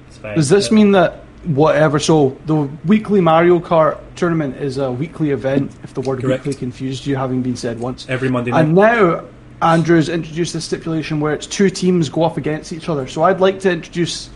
it's 0.08 0.18
fine. 0.18 0.36
Does 0.36 0.48
this 0.48 0.70
mean 0.70 0.92
that 0.92 1.24
whatever? 1.44 1.98
So 1.98 2.38
the 2.46 2.56
weekly 2.84 3.20
Mario 3.20 3.58
Kart 3.58 4.00
tournament 4.16 4.56
is 4.56 4.78
a 4.78 4.90
weekly 4.90 5.30
event. 5.30 5.74
If 5.82 5.94
the 5.94 6.00
word 6.00 6.20
Correct. 6.20 6.44
weekly 6.44 6.58
confused 6.58 7.06
you, 7.06 7.16
having 7.16 7.42
been 7.42 7.56
said 7.56 7.80
once. 7.80 8.08
every 8.08 8.28
Monday 8.28 8.50
night? 8.50 8.60
And 8.60 8.74
now 8.74 9.24
Andrew's 9.62 10.08
introduced 10.08 10.54
a 10.54 10.60
stipulation 10.60 11.20
where 11.20 11.34
it's 11.34 11.46
two 11.46 11.70
teams 11.70 12.08
go 12.08 12.24
up 12.24 12.36
against 12.36 12.72
each 12.72 12.88
other. 12.88 13.06
So 13.06 13.22
I'd 13.22 13.40
like 13.40 13.60
to 13.60 13.70
introduce 13.70 14.30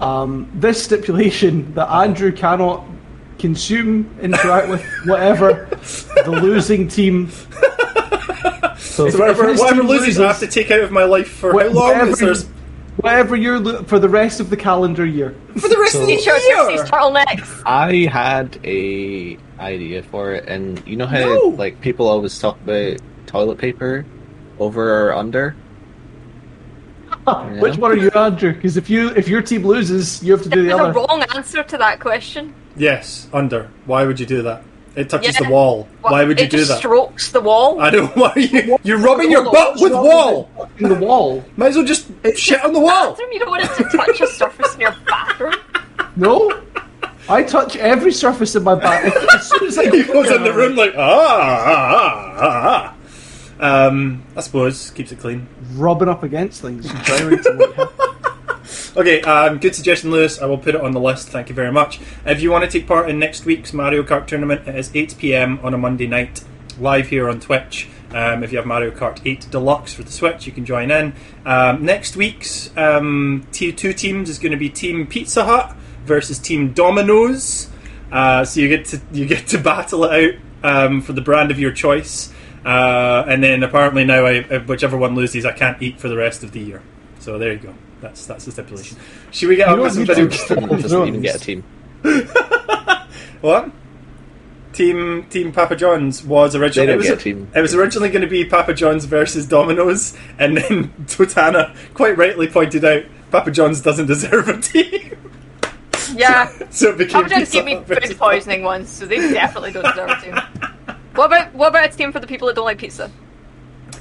um, 0.00 0.50
this 0.54 0.82
stipulation 0.82 1.74
that 1.74 1.88
Andrew 1.88 2.32
cannot 2.32 2.84
consume, 3.38 4.16
interact 4.20 4.68
with 4.68 4.84
whatever 5.06 5.68
the 6.24 6.30
losing 6.30 6.88
team. 6.88 7.30
So, 8.78 9.10
so 9.10 9.18
whatever, 9.18 9.52
whatever 9.54 9.80
team 9.80 9.88
loses, 9.88 10.20
I 10.20 10.28
have 10.28 10.40
to 10.40 10.46
take 10.46 10.70
out 10.70 10.80
of 10.80 10.92
my 10.92 11.04
life 11.04 11.28
for 11.28 11.52
how 11.52 11.68
long? 11.68 12.10
whatever, 12.10 12.34
whatever 12.96 13.36
you're 13.36 13.58
lo- 13.58 13.82
for 13.84 13.98
the 13.98 14.08
rest 14.08 14.40
of 14.40 14.50
the 14.50 14.56
calendar 14.56 15.04
year. 15.06 15.34
for 15.58 15.68
the 15.68 15.78
rest 15.78 15.92
So- 15.92 16.00
of 16.02 16.06
the 16.06 16.16
T-shirts, 16.16 16.44
year. 16.46 16.56
jerseys, 16.56 16.90
turtlenecks. 16.90 17.62
I 17.66 18.08
had 18.10 18.58
a 18.64 19.36
idea 19.60 20.02
for 20.02 20.32
it, 20.34 20.44
and 20.48 20.82
you 20.86 20.96
know 20.96 21.06
how 21.06 21.18
No. 21.18 21.54
like 21.56 21.80
people 21.80 22.08
always 22.08 22.38
talk 22.38 22.58
about 22.64 22.98
toilet 23.26 23.58
paper 23.58 24.04
over 24.58 25.08
or 25.08 25.14
under. 25.14 25.54
Which 27.60 27.78
one 27.78 27.90
are 27.92 27.96
you, 27.96 28.10
Andrew? 28.10 28.52
Because 28.52 28.76
if 28.76 28.90
you 28.90 29.08
if 29.16 29.28
your 29.28 29.40
team 29.42 29.64
loses, 29.64 30.22
you 30.22 30.32
have 30.32 30.42
to 30.42 30.48
do 30.48 30.62
the 30.62 30.68
There's 30.68 30.80
a 30.80 30.84
other. 30.84 30.92
wrong 30.92 31.22
answer 31.34 31.62
to 31.62 31.78
that 31.78 32.00
question. 32.00 32.52
Yes, 32.76 33.28
under. 33.32 33.70
Why 33.86 34.04
would 34.04 34.18
you 34.20 34.26
do 34.26 34.42
that? 34.42 34.62
It 34.96 35.08
touches 35.10 35.34
Yeah. 35.38 35.46
the 35.46 35.52
wall. 35.52 35.88
Why 36.02 36.24
would 36.24 36.38
you 36.38 36.46
do 36.48 36.58
just 36.58 36.70
that? 36.70 36.78
strokes 36.78 37.32
the 37.32 37.40
wall. 37.40 37.80
I 37.80 37.90
don't. 37.90 38.14
Why 38.16 38.32
are 38.34 38.38
you? 38.38 38.78
You're 38.84 38.98
rubbing 38.98 39.30
your 39.30 39.44
butt 39.50 39.80
with 39.80 39.92
wall. 39.92 40.48
In 40.78 40.88
the 40.88 40.94
wall. 40.94 41.44
Might 41.56 41.68
as 41.68 41.76
well 41.76 41.84
just 41.84 42.06
shit 42.36 42.64
on 42.64 42.72
the 42.72 42.80
wall. 42.80 43.10
bathroom. 43.10 43.32
You 43.32 43.38
don't 43.40 43.50
want 43.50 43.64
it 43.64 43.74
to 43.76 43.84
touch 43.96 44.20
a 44.20 44.26
surface 44.26 44.74
in 44.74 44.80
your 44.82 44.94
bathroom. 45.06 45.54
No. 46.16 46.60
I 47.28 47.42
touch 47.42 47.74
every 47.74 48.12
surface 48.12 48.54
in 48.54 48.62
my 48.62 48.76
back. 48.76 49.04
As 49.34 49.48
soon 49.48 49.66
as 49.66 49.76
I 49.78 49.90
he 49.90 50.04
goes 50.04 50.30
in 50.30 50.44
the 50.44 50.52
room 50.52 50.76
like 50.76 50.94
ah 50.96 51.00
ah 51.42 52.36
ah 52.38 52.38
ah. 52.38 52.94
ah. 53.60 53.86
Um, 53.88 54.22
I 54.36 54.40
suppose 54.42 54.90
keeps 54.90 55.10
it 55.10 55.18
clean. 55.18 55.48
rubbing 55.74 56.08
up 56.08 56.22
against 56.22 56.62
things, 56.62 56.88
and 56.88 57.02
gyrating 57.04 57.56
like 57.58 57.72
hell. 57.74 57.92
Okay, 58.96 59.22
um, 59.22 59.58
good 59.58 59.74
suggestion, 59.74 60.12
Lewis. 60.12 60.40
I 60.40 60.46
will 60.46 60.56
put 60.56 60.76
it 60.76 60.80
on 60.80 60.92
the 60.92 61.00
list. 61.00 61.28
Thank 61.28 61.48
you 61.48 61.54
very 61.54 61.72
much. 61.72 61.98
If 62.24 62.40
you 62.40 62.52
want 62.52 62.64
to 62.64 62.70
take 62.70 62.86
part 62.86 63.10
in 63.10 63.18
next 63.18 63.44
week's 63.44 63.72
Mario 63.72 64.04
Kart 64.04 64.28
tournament, 64.28 64.68
it 64.68 64.76
is 64.76 64.92
8 64.94 65.16
pm 65.18 65.58
on 65.64 65.74
a 65.74 65.78
Monday 65.78 66.06
night, 66.06 66.44
live 66.78 67.08
here 67.08 67.28
on 67.28 67.40
Twitch. 67.40 67.88
Um, 68.12 68.44
if 68.44 68.52
you 68.52 68.58
have 68.58 68.68
Mario 68.68 68.92
Kart 68.92 69.20
8 69.24 69.48
Deluxe 69.50 69.92
for 69.92 70.04
the 70.04 70.12
Switch, 70.12 70.46
you 70.46 70.52
can 70.52 70.64
join 70.64 70.92
in. 70.92 71.12
Um, 71.44 71.84
next 71.84 72.14
week's 72.14 72.70
um, 72.76 73.44
t- 73.50 73.72
two 73.72 73.92
teams 73.92 74.30
is 74.30 74.38
going 74.38 74.52
to 74.52 74.58
be 74.58 74.70
Team 74.70 75.08
Pizza 75.08 75.44
Hut 75.44 75.74
versus 76.04 76.38
Team 76.38 76.72
Domino's. 76.72 77.68
Uh, 78.12 78.44
so 78.44 78.60
you 78.60 78.68
get 78.68 78.84
to 78.86 79.00
you 79.10 79.26
get 79.26 79.48
to 79.48 79.58
battle 79.62 80.04
it 80.04 80.36
out 80.62 80.84
um, 80.86 81.00
for 81.00 81.14
the 81.14 81.20
brand 81.20 81.50
of 81.50 81.58
your 81.58 81.72
choice. 81.72 82.32
Uh, 82.64 83.24
and 83.26 83.42
then 83.42 83.64
apparently 83.64 84.04
now, 84.04 84.24
I, 84.24 84.42
whichever 84.58 84.96
one 84.96 85.16
loses, 85.16 85.44
I 85.44 85.50
can't 85.50 85.82
eat 85.82 85.98
for 85.98 86.08
the 86.08 86.16
rest 86.16 86.44
of 86.44 86.52
the 86.52 86.60
year. 86.60 86.80
So 87.18 87.38
there 87.38 87.52
you 87.52 87.58
go. 87.58 87.74
That's 88.04 88.26
that's 88.26 88.44
the 88.44 88.52
stipulation. 88.52 88.98
Should 89.30 89.48
we 89.48 89.56
get 89.56 89.66
You 89.68 89.72
on 89.76 89.80
with 89.80 89.94
some 89.94 90.04
video? 90.04 90.26
get- 90.26 90.46
doesn't 90.82 91.08
even 91.08 91.22
get 91.22 91.36
a 91.36 91.38
team. 91.38 91.64
What? 93.40 93.70
Team 94.74 95.24
Team 95.30 95.52
Papa 95.52 95.74
John's 95.76 96.22
was 96.22 96.54
originally 96.54 96.92
it 96.92 96.96
was, 96.96 97.08
a 97.08 97.16
team. 97.16 97.48
it 97.54 97.60
was 97.62 97.74
originally 97.74 98.10
going 98.10 98.20
to 98.22 98.28
be 98.28 98.44
Papa 98.44 98.74
John's 98.74 99.06
versus 99.06 99.46
Domino's, 99.46 100.14
and 100.38 100.56
then 100.58 100.88
Totana 101.06 101.74
quite 101.94 102.18
rightly 102.18 102.46
pointed 102.46 102.84
out 102.84 103.04
Papa 103.30 103.50
John's 103.50 103.80
doesn't 103.80 104.06
deserve 104.06 104.48
a 104.48 104.60
team, 104.60 105.16
Yeah. 106.14 106.50
so 106.70 106.90
it 106.90 106.98
became 106.98 107.22
Papa 107.22 107.28
John's 107.30 107.50
Pizza 107.50 107.62
gave 107.62 107.88
me 107.88 107.94
food 108.08 108.18
poisoning 108.18 108.62
once, 108.64 108.90
so 108.90 109.06
they 109.06 109.16
definitely 109.32 109.72
don't 109.72 109.84
deserve 109.84 110.10
a 110.10 110.20
team. 110.20 110.96
What 111.14 111.26
about 111.26 111.54
what 111.54 111.68
about 111.68 111.88
a 111.92 111.96
team 111.96 112.12
for 112.12 112.20
the 112.20 112.26
people 112.26 112.48
that 112.48 112.56
don't 112.56 112.64
like 112.66 112.78
pizza? 112.78 113.10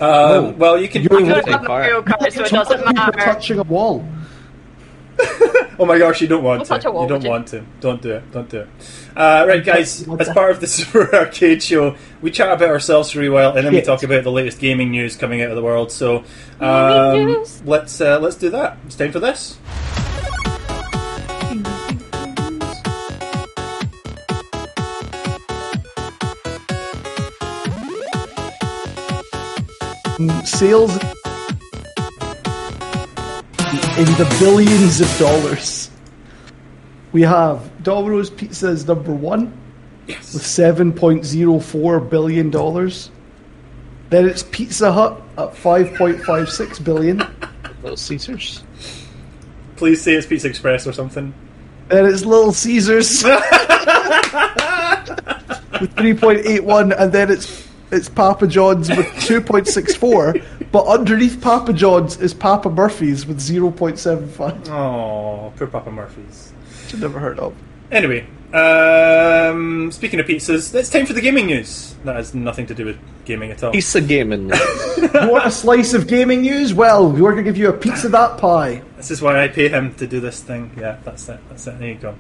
Um, 0.01 0.58
well, 0.58 0.79
you 0.79 0.88
can. 0.88 1.03
You're 1.03 1.19
you 1.21 1.34
I 1.34 1.41
can- 1.41 1.51
don't 1.51 1.60
have 1.60 1.67
Mario 1.67 2.01
Kart, 2.01 2.19
so 2.19 2.25
it 2.43 2.49
Touching- 2.49 2.58
doesn't 2.79 2.95
matter. 2.95 3.12
touching 3.19 3.60
a 3.60 3.63
wall. 3.63 4.06
oh 5.79 5.86
my 5.86 5.99
gosh, 5.99 6.21
you 6.21 6.27
don't 6.27 6.43
want 6.43 6.67
Don't 6.67 6.82
to. 6.82 6.91
wall, 6.91 7.03
you 7.03 7.10
don't 7.10 7.17
would 7.19 7.23
you? 7.23 7.29
want 7.29 7.47
to. 7.49 7.63
Don't 7.82 8.01
do 8.01 8.12
it. 8.13 8.32
Don't 8.32 8.49
do 8.49 8.62
it. 8.62 8.67
Uh, 9.15 9.45
right, 9.47 9.63
guys. 9.63 10.08
As 10.19 10.29
part 10.29 10.49
of 10.51 10.60
the 10.60 10.65
Super 10.77 11.15
R-CADE 11.15 11.62
Show, 11.62 11.95
we 12.21 12.32
chat 12.32 12.51
about 12.51 12.69
ourselves 12.69 13.12
for 13.12 13.21
a 13.21 13.29
while, 13.29 13.56
and 13.56 13.65
then 13.65 13.73
we 13.73 13.82
talk 13.82 14.01
about 14.01 14.23
the 14.23 14.32
latest 14.32 14.60
gaming 14.60 14.89
news 14.89 15.15
coming 15.15 15.43
out 15.43 15.49
of 15.51 15.56
the 15.56 15.62
world. 15.62 15.91
So 15.91 16.23
Gaming 16.60 17.36
um, 17.36 17.45
let's 17.65 18.01
uh, 18.01 18.19
let's 18.19 18.38
do 18.38 18.49
that. 18.49 18.77
It's 18.88 18.95
time 18.95 19.12
for 19.12 19.19
this. 19.19 19.58
Sales 30.45 30.93
in 33.97 34.06
the 34.17 34.36
billions 34.39 35.02
of 35.02 35.17
dollars. 35.17 35.89
We 37.12 37.23
have 37.23 37.84
Domino's 37.84 38.30
Pizza 38.30 38.67
is 38.67 38.86
number 38.88 39.12
one 39.12 39.52
Yes. 40.06 40.34
with 40.34 40.45
seven 40.45 40.93
point 40.93 41.26
zero 41.26 41.60
four 41.60 41.99
billion 41.99 42.52
dollars. 42.52 43.10
Then 44.12 44.28
it's 44.30 44.43
Pizza 44.43 44.91
Hut 44.91 45.19
at 45.38 45.56
five 45.58 45.95
point 45.95 46.21
five 46.23 46.47
six 46.49 46.78
billion. 46.78 47.23
Little 47.82 47.97
Caesars. 47.97 48.63
Please 49.78 49.99
say 50.02 50.13
it's 50.13 50.28
Pizza 50.28 50.47
Express 50.47 50.86
or 50.86 50.93
something. 50.93 51.34
Then 51.88 52.06
it's 52.06 52.23
Little 52.23 52.54
Caesars 52.54 53.23
with 55.82 55.95
three 55.97 56.13
point 56.13 56.41
eight 56.45 56.63
one, 56.63 56.91
and 56.93 57.12
then 57.12 57.32
it's 57.32 57.62
it's 57.93 58.10
Papa 58.10 58.47
John's 58.47 58.89
with 58.89 59.08
two 59.21 59.39
point 59.41 59.67
six 59.67 59.95
four. 59.95 60.36
But 60.71 60.86
underneath 60.88 61.39
Papa 61.41 61.71
John's 61.73 62.19
is 62.19 62.34
Papa 62.34 62.69
Murphy's 62.69 63.25
with 63.25 63.39
zero 63.39 63.71
point 63.71 63.99
seven 63.99 64.27
five. 64.27 64.67
Oh, 64.69 65.53
poor 65.56 65.67
Papa 65.67 65.91
Murphy's. 65.91 66.51
Which 66.86 66.95
I've 66.95 67.01
never 67.01 67.19
heard 67.19 67.39
of. 67.39 67.56
Anyway, 67.91 68.25
um, 68.53 69.91
speaking 69.91 70.19
of 70.19 70.25
pizzas, 70.25 70.73
it's 70.73 70.89
time 70.89 71.06
for 71.06 71.13
the 71.13 71.21
gaming 71.21 71.45
news. 71.45 71.95
That 72.06 72.15
has 72.15 72.34
nothing 72.34 72.65
to 72.67 72.73
do 72.73 72.86
with 72.86 72.97
gaming 73.25 73.51
at 73.51 73.63
all. 73.63 73.71
Pizza 73.71 74.01
gaming. 74.01 74.49
You 74.49 75.10
want 75.29 75.45
a 75.45 75.51
slice 75.51 75.93
of 75.93 76.08
gaming 76.08 76.41
news? 76.41 76.73
Well, 76.73 77.12
we're 77.12 77.32
going 77.34 77.38
to 77.38 77.43
give 77.43 77.58
you 77.58 77.69
a 77.69 77.73
pizza 77.73 78.10
that 78.10 78.38
pie. 78.39 78.82
This 78.97 79.12
is 79.12 79.21
why 79.21 79.43
I 79.43 79.47
pay 79.47 79.69
him 79.69 79.93
to 79.95 80.08
do 80.08 80.19
this 80.19 80.41
thing. 80.41 80.71
Yeah, 80.77 80.97
that's 81.03 81.29
it. 81.29 81.39
That's 81.49 81.67
it. 81.67 81.77
There 81.79 81.88
you 81.89 81.95
go. 81.95 82.15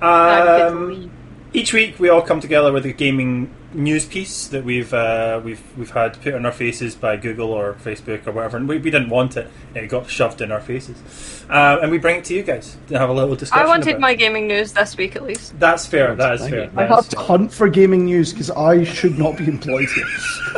I'm 0.00 0.72
Um, 0.76 0.88
leave. 0.88 1.10
Each 1.52 1.72
week 1.72 1.98
we 1.98 2.08
all 2.08 2.22
come 2.22 2.40
together 2.40 2.72
with 2.72 2.86
a 2.86 2.92
gaming 2.92 3.54
news 3.72 4.04
piece 4.04 4.48
that 4.48 4.64
we've 4.64 4.92
uh, 4.92 5.40
we've 5.44 5.62
we've 5.76 5.90
had 5.90 6.20
put 6.22 6.34
on 6.34 6.44
our 6.44 6.52
faces 6.52 6.94
by 6.94 7.16
Google 7.16 7.52
or 7.52 7.74
Facebook 7.74 8.26
or 8.26 8.32
whatever, 8.32 8.56
and 8.56 8.68
we, 8.68 8.78
we 8.78 8.90
didn't 8.90 9.10
want 9.10 9.36
it. 9.36 9.48
It 9.74 9.88
got 9.88 10.08
shoved 10.08 10.40
in 10.40 10.50
our 10.52 10.60
faces, 10.60 11.44
uh, 11.48 11.78
and 11.82 11.90
we 11.90 11.98
bring 11.98 12.16
it 12.16 12.24
to 12.26 12.34
you 12.34 12.42
guys 12.42 12.76
to 12.88 12.98
have 12.98 13.08
a 13.08 13.12
little 13.12 13.36
discussion. 13.36 13.64
I 13.64 13.68
wanted 13.68 13.90
about. 13.90 14.00
my 14.00 14.14
gaming 14.14 14.46
news 14.46 14.72
this 14.72 14.96
week 14.96 15.16
at 15.16 15.22
least. 15.22 15.58
That's 15.58 15.86
fair. 15.86 16.14
That 16.14 16.34
is 16.34 16.48
fair. 16.48 16.64
you. 16.64 16.70
I 16.76 16.84
have 16.86 17.00
is 17.00 17.08
to 17.08 17.16
fair. 17.16 17.24
hunt 17.24 17.52
for 17.52 17.68
gaming 17.68 18.04
news 18.04 18.32
because 18.32 18.50
I 18.50 18.84
should 18.84 19.18
not 19.18 19.36
be 19.36 19.46
employed 19.46 19.88
here. 19.90 20.06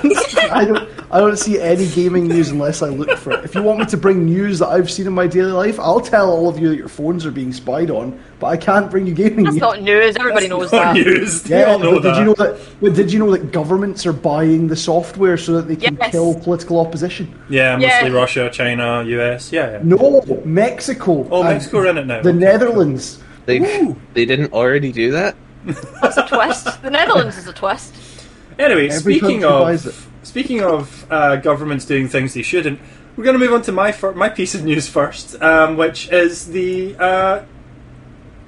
I 0.50 0.64
don't. 0.64 0.88
I 1.10 1.20
don't 1.20 1.36
see 1.38 1.60
any 1.60 1.88
gaming 1.88 2.26
news 2.26 2.48
unless 2.48 2.80
I 2.80 2.88
look 2.88 3.18
for 3.18 3.32
it. 3.32 3.44
If 3.44 3.54
you 3.54 3.62
want 3.62 3.80
me 3.80 3.84
to 3.84 3.96
bring 3.98 4.24
news 4.24 4.60
that 4.60 4.68
I've 4.68 4.90
seen 4.90 5.06
in 5.06 5.12
my 5.12 5.26
daily 5.26 5.52
life, 5.52 5.78
I'll 5.78 6.00
tell 6.00 6.30
all 6.30 6.48
of 6.48 6.58
you 6.58 6.70
that 6.70 6.76
your 6.76 6.88
phones 6.88 7.26
are 7.26 7.30
being 7.30 7.52
spied 7.52 7.90
on. 7.90 8.18
But 8.42 8.48
I 8.48 8.56
can't 8.56 8.90
bring 8.90 9.06
you 9.06 9.14
gaming 9.14 9.44
That's 9.44 9.54
news. 9.54 9.60
not 9.60 9.82
news. 9.82 10.16
Everybody 10.16 10.48
knows 10.48 10.72
Not 10.72 10.94
that. 10.94 10.94
news. 10.94 11.46
Yeah, 11.48 11.62
all 11.70 11.78
know 11.78 11.92
but 11.94 12.02
that. 12.02 12.08
did 12.14 12.18
you 12.18 12.24
know 12.24 12.34
that? 12.34 12.58
But 12.80 12.94
did 12.94 13.12
you 13.12 13.20
know 13.20 13.30
that 13.30 13.52
governments 13.52 14.04
are 14.04 14.12
buying 14.12 14.66
the 14.66 14.74
software 14.74 15.36
so 15.36 15.52
that 15.52 15.68
they 15.68 15.76
can 15.76 15.96
Yes. 16.00 16.10
kill 16.10 16.34
political 16.34 16.80
opposition? 16.80 17.32
Yeah, 17.48 17.76
mostly 17.76 18.08
Yeah. 18.10 18.12
Russia, 18.22 18.50
China, 18.52 19.04
US. 19.06 19.52
Yeah, 19.52 19.70
yeah. 19.74 19.80
No, 19.84 20.24
Mexico. 20.44 21.28
Oh, 21.30 21.44
Mexico 21.44 21.88
in 21.88 21.98
it 21.98 22.06
now. 22.08 22.20
The 22.20 22.30
Okay. 22.30 22.38
Netherlands. 22.38 23.20
They 23.46 23.60
they 24.14 24.24
didn't 24.24 24.52
already 24.52 24.90
do 24.90 25.12
that. 25.12 25.36
That's 26.02 26.16
a 26.16 26.26
twist. 26.26 26.82
The 26.82 26.90
Netherlands 26.90 27.38
is 27.38 27.46
a 27.46 27.52
twist. 27.52 27.94
Anyway, 28.58 28.88
Every 28.88 29.14
speaking 29.18 29.42
country 29.42 29.64
buys 29.70 29.86
it. 29.86 29.90
of 29.90 30.06
speaking 30.24 30.60
of 30.64 31.06
uh, 31.10 31.36
governments 31.36 31.84
doing 31.84 32.08
things 32.08 32.34
they 32.34 32.42
shouldn't, 32.42 32.80
we're 33.16 33.22
going 33.22 33.38
to 33.38 33.44
move 33.44 33.52
on 33.54 33.62
to 33.62 33.72
my 33.72 33.92
fir- 33.92 34.14
my 34.14 34.28
piece 34.28 34.52
of 34.56 34.64
news 34.64 34.88
first, 34.88 35.40
um, 35.40 35.76
which 35.76 36.08
is 36.10 36.48
the 36.48 36.96
uh, 36.98 37.42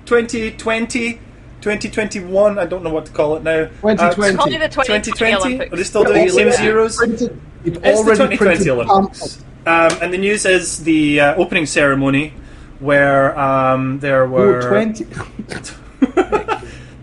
2020, 0.06 1.14
2021. 1.60 2.58
I 2.58 2.66
don't 2.66 2.82
know 2.82 2.90
what 2.92 3.06
to 3.06 3.12
call 3.12 3.36
it 3.36 3.42
now. 3.42 3.64
2020. 3.66 4.34
Uh, 4.34 4.36
Call 4.36 4.46
me 4.46 4.56
the 4.58 4.68
2020 4.68 5.12
2020. 5.12 5.34
Olympics. 5.34 5.72
Are 5.72 5.76
they 5.76 5.82
still 5.84 6.04
doing 6.04 6.26
the 6.26 6.32
same 6.32 6.48
as 6.48 6.60
Yeah. 6.60 6.66
Euros? 6.66 6.96
Printed, 6.96 7.40
It's 7.64 7.74
the 7.78 7.80
2020 7.80 8.36
printed 8.36 8.68
Olympics. 8.68 9.42
Um, 9.66 9.90
and 10.02 10.12
the 10.12 10.18
news 10.18 10.44
is 10.44 10.84
the 10.84 11.20
uh, 11.20 11.34
opening 11.36 11.64
ceremony 11.66 12.34
where 12.80 13.38
um, 13.38 13.98
there 14.00 14.26
were 14.26 14.62
Oh, 14.62 14.68
20. 14.68 15.04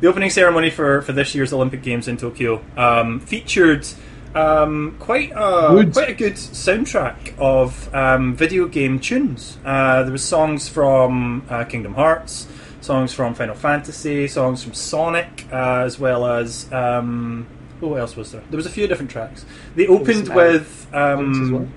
the 0.01 0.07
opening 0.07 0.29
ceremony 0.29 0.69
for, 0.69 1.01
for 1.01 1.11
this 1.11 1.33
year's 1.33 1.53
Olympic 1.53 1.81
Games 1.81 2.07
in 2.07 2.17
Tokyo 2.17 2.61
um, 2.77 3.19
featured 3.19 3.87
um, 4.35 4.95
quite 4.99 5.31
a 5.35 5.69
Good. 5.71 5.93
quite 5.93 6.09
a 6.09 6.13
good 6.13 6.33
soundtrack 6.35 7.37
of 7.39 7.93
um, 7.95 8.35
video 8.35 8.67
game 8.67 8.99
tunes. 8.99 9.57
Uh, 9.65 10.03
there 10.03 10.11
was 10.11 10.23
songs 10.23 10.69
from 10.69 11.43
uh, 11.49 11.63
Kingdom 11.65 11.95
Hearts, 11.95 12.47
songs 12.81 13.13
from 13.13 13.33
Final 13.33 13.55
Fantasy, 13.55 14.27
songs 14.27 14.63
from 14.63 14.73
Sonic, 14.73 15.47
uh, 15.51 15.83
as 15.85 15.97
well 15.97 16.25
as 16.25 16.71
um, 16.73 17.47
oh, 17.81 17.89
what 17.89 17.99
else 17.99 18.15
was 18.15 18.31
there? 18.31 18.43
There 18.49 18.57
was 18.57 18.65
a 18.65 18.71
few 18.71 18.87
different 18.87 19.11
tracks. 19.11 19.45
They 19.75 19.87
opened 19.87 20.33
with 20.33 20.87
as 20.87 20.93
well. 20.93 21.19
um, 21.19 21.73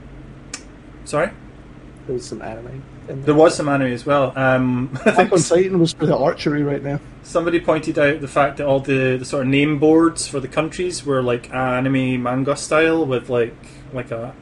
sorry. 1.04 1.30
There 2.06 2.14
was 2.14 2.26
some 2.26 2.42
anime. 2.42 2.82
in 3.08 3.22
There 3.22 3.34
was 3.34 3.54
some 3.54 3.68
anime 3.68 3.92
as 3.92 4.04
well. 4.04 4.32
Um, 4.36 4.90
I 5.06 5.10
think 5.12 5.32
on 5.32 5.38
Titan 5.38 5.78
was 5.78 5.92
for 5.92 6.04
the 6.06 6.16
archery 6.16 6.62
right 6.62 6.82
now. 6.82 7.00
Somebody 7.22 7.60
pointed 7.60 7.98
out 7.98 8.20
the 8.20 8.28
fact 8.28 8.58
that 8.58 8.66
all 8.66 8.80
the, 8.80 9.16
the 9.16 9.24
sort 9.24 9.42
of 9.42 9.48
name 9.48 9.78
boards 9.78 10.28
for 10.28 10.40
the 10.40 10.48
countries 10.48 11.06
were 11.06 11.22
like 11.22 11.52
anime 11.54 12.22
manga 12.22 12.56
style 12.56 13.06
with 13.06 13.30
like 13.30 13.56
like 13.94 14.10
a 14.10 14.34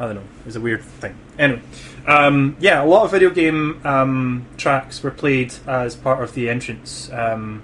I 0.00 0.06
don't 0.06 0.14
know. 0.14 0.22
It 0.40 0.46
was 0.46 0.56
a 0.56 0.60
weird 0.60 0.82
thing. 0.82 1.14
Anyway, 1.38 1.60
um, 2.06 2.56
yeah, 2.58 2.82
a 2.82 2.86
lot 2.86 3.04
of 3.04 3.10
video 3.10 3.28
game 3.28 3.82
um, 3.84 4.46
tracks 4.56 5.02
were 5.02 5.10
played 5.10 5.54
as 5.66 5.94
part 5.94 6.22
of 6.22 6.32
the 6.32 6.48
entrance 6.48 7.10
um, 7.12 7.62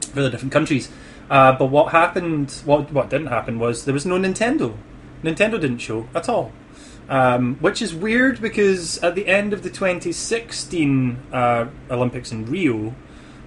for 0.00 0.22
the 0.22 0.30
different 0.30 0.50
countries. 0.50 0.90
Uh, 1.28 1.52
but 1.52 1.66
what 1.66 1.92
happened? 1.92 2.50
What 2.64 2.90
what 2.90 3.10
didn't 3.10 3.26
happen 3.26 3.58
was 3.58 3.84
there 3.84 3.92
was 3.92 4.06
no 4.06 4.18
Nintendo. 4.18 4.74
Nintendo 5.22 5.60
didn't 5.60 5.78
show 5.78 6.08
at 6.14 6.28
all. 6.28 6.52
Um, 7.10 7.56
which 7.56 7.80
is 7.80 7.94
weird 7.94 8.40
because 8.40 8.98
at 8.98 9.14
the 9.14 9.26
end 9.26 9.54
of 9.54 9.62
the 9.62 9.70
2016 9.70 11.18
uh, 11.32 11.66
Olympics 11.90 12.32
in 12.32 12.44
Rio, 12.44 12.94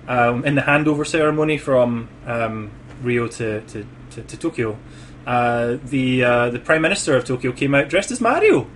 um, 0.07 0.43
in 0.45 0.55
the 0.55 0.61
handover 0.61 1.05
ceremony 1.05 1.59
from 1.59 2.09
um, 2.25 2.71
Rio 3.03 3.27
to, 3.27 3.61
to, 3.61 3.85
to, 4.11 4.21
to 4.23 4.37
Tokyo, 4.37 4.79
uh, 5.25 5.77
the 5.83 6.23
uh, 6.23 6.49
the 6.49 6.59
Prime 6.59 6.81
Minister 6.81 7.15
of 7.15 7.25
Tokyo 7.25 7.51
came 7.51 7.75
out 7.75 7.89
dressed 7.89 8.11
as 8.11 8.21
Mario, 8.21 8.67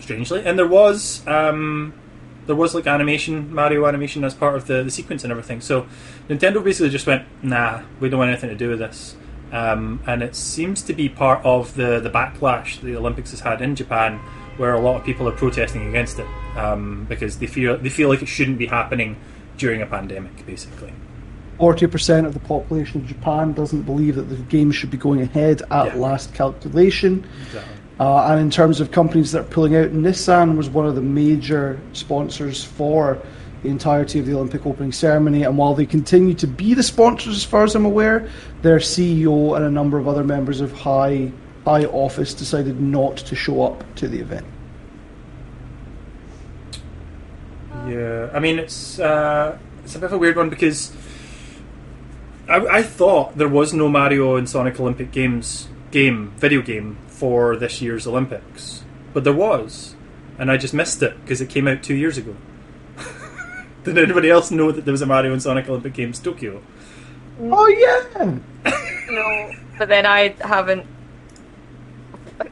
strangely, 0.00 0.44
and 0.44 0.58
there 0.58 0.66
was 0.66 1.26
um, 1.26 1.94
there 2.46 2.56
was 2.56 2.74
like 2.74 2.86
animation, 2.86 3.54
Mario 3.54 3.86
animation 3.86 4.24
as 4.24 4.34
part 4.34 4.56
of 4.56 4.66
the, 4.66 4.82
the 4.82 4.90
sequence 4.90 5.22
and 5.24 5.30
everything. 5.30 5.60
So 5.60 5.86
Nintendo 6.28 6.62
basically 6.64 6.90
just 6.90 7.06
went, 7.06 7.24
nah, 7.42 7.82
we 8.00 8.08
don't 8.08 8.18
want 8.18 8.30
anything 8.30 8.50
to 8.50 8.56
do 8.56 8.70
with 8.70 8.80
this. 8.80 9.14
Um, 9.52 10.02
and 10.06 10.22
it 10.22 10.34
seems 10.34 10.82
to 10.84 10.92
be 10.92 11.08
part 11.08 11.44
of 11.44 11.74
the, 11.74 12.00
the 12.00 12.10
backlash 12.10 12.80
the 12.80 12.96
Olympics 12.96 13.30
has 13.32 13.40
had 13.40 13.60
in 13.60 13.76
Japan, 13.76 14.18
where 14.56 14.74
a 14.74 14.80
lot 14.80 14.96
of 14.96 15.04
people 15.04 15.28
are 15.28 15.32
protesting 15.32 15.88
against 15.88 16.18
it 16.18 16.26
um, 16.56 17.06
because 17.08 17.38
they 17.38 17.46
feel 17.46 17.76
they 17.76 17.88
feel 17.88 18.08
like 18.08 18.22
it 18.22 18.26
shouldn't 18.26 18.58
be 18.58 18.66
happening 18.66 19.16
during 19.56 19.82
a 19.82 19.86
pandemic, 19.86 20.46
basically. 20.46 20.92
Forty 21.60 21.86
percent 21.86 22.26
of 22.26 22.32
the 22.32 22.40
population 22.40 23.02
of 23.02 23.06
Japan 23.06 23.52
doesn't 23.52 23.82
believe 23.82 24.16
that 24.16 24.30
the 24.30 24.36
game 24.36 24.72
should 24.72 24.90
be 24.90 24.96
going 24.96 25.20
ahead 25.20 25.60
at 25.70 25.86
Yeah. 25.88 25.94
last 25.96 26.32
calculation. 26.32 27.22
Exactly. 27.46 27.74
Uh, 28.00 28.28
and 28.32 28.40
in 28.40 28.48
terms 28.48 28.80
of 28.80 28.90
companies 28.90 29.30
that 29.32 29.40
are 29.40 29.44
pulling 29.44 29.76
out, 29.76 29.90
Nissan 29.92 30.56
was 30.56 30.70
one 30.70 30.86
of 30.86 30.94
the 30.94 31.02
major 31.02 31.78
sponsors 31.92 32.64
for 32.64 33.18
the 33.62 33.68
entirety 33.68 34.18
of 34.18 34.24
the 34.24 34.32
Olympic 34.34 34.64
opening 34.64 34.90
ceremony. 34.90 35.42
And 35.42 35.58
while 35.58 35.74
they 35.74 35.84
continue 35.84 36.32
to 36.32 36.46
be 36.46 36.72
the 36.72 36.82
sponsors, 36.82 37.36
as 37.36 37.44
far 37.44 37.62
as 37.64 37.74
I'm 37.74 37.84
aware, 37.84 38.26
their 38.62 38.78
CEO 38.78 39.54
and 39.54 39.62
a 39.66 39.70
number 39.70 39.98
of 39.98 40.08
other 40.08 40.24
members 40.24 40.62
of 40.62 40.72
high 40.72 41.30
high 41.66 41.84
office 41.84 42.32
decided 42.32 42.80
not 42.80 43.18
to 43.18 43.36
show 43.36 43.62
up 43.62 43.84
to 43.96 44.08
the 44.08 44.18
event. 44.18 44.46
Yeah, 47.86 48.30
I 48.32 48.38
mean 48.38 48.58
it's 48.58 48.98
uh, 48.98 49.58
it's 49.84 49.94
a 49.94 49.98
bit 49.98 50.06
of 50.06 50.14
a 50.14 50.18
weird 50.18 50.36
one 50.36 50.48
because 50.48 50.92
I, 52.50 52.78
I 52.78 52.82
thought 52.82 53.38
there 53.38 53.48
was 53.48 53.72
no 53.72 53.88
Mario 53.88 54.36
and 54.36 54.48
Sonic 54.48 54.78
Olympic 54.80 55.12
Games 55.12 55.68
game 55.90 56.32
video 56.36 56.60
game 56.62 56.98
for 57.06 57.56
this 57.56 57.80
year's 57.80 58.06
Olympics, 58.06 58.84
but 59.14 59.24
there 59.24 59.32
was, 59.32 59.94
and 60.38 60.50
I 60.50 60.56
just 60.56 60.74
missed 60.74 61.02
it 61.02 61.20
because 61.22 61.40
it 61.40 61.48
came 61.48 61.68
out 61.68 61.82
two 61.82 61.94
years 61.94 62.18
ago. 62.18 62.34
Did 63.84 63.96
anybody 63.98 64.30
else 64.30 64.50
know 64.50 64.72
that 64.72 64.84
there 64.84 64.92
was 64.92 65.02
a 65.02 65.06
Mario 65.06 65.32
and 65.32 65.42
Sonic 65.42 65.68
Olympic 65.68 65.94
Games 65.94 66.18
Tokyo? 66.18 66.60
Oh 67.40 67.68
yeah, 67.68 68.38
No, 69.10 69.52
but 69.78 69.88
then 69.88 70.04
I 70.06 70.34
haven't. 70.40 70.84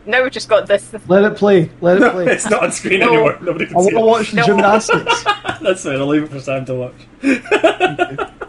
Now 0.06 0.22
we've 0.22 0.32
just 0.32 0.48
got 0.48 0.66
this. 0.66 0.92
let 1.08 1.24
it 1.24 1.37
play, 1.37 1.70
let 1.80 2.00
it 2.00 2.12
play. 2.12 2.26
it's 2.26 2.48
not 2.48 2.62
on 2.62 2.72
screen 2.72 3.00
No. 3.00 3.08
anymore. 3.08 3.38
Nobody 3.42 3.64
I 3.66 3.68
can 3.68 3.80
see 3.82 3.94
want 3.94 3.96
to 3.96 4.00
watch 4.00 4.30
the 4.30 4.37
No. 4.37 4.46
gymnastics. 4.46 5.24
That's 5.61 5.82
fine. 5.84 5.96
I'll 5.96 6.06
leave 6.06 6.22
it 6.24 6.30
for 6.30 6.40
Sam 6.40 6.64
to 6.66 6.74
watch. 6.74 8.47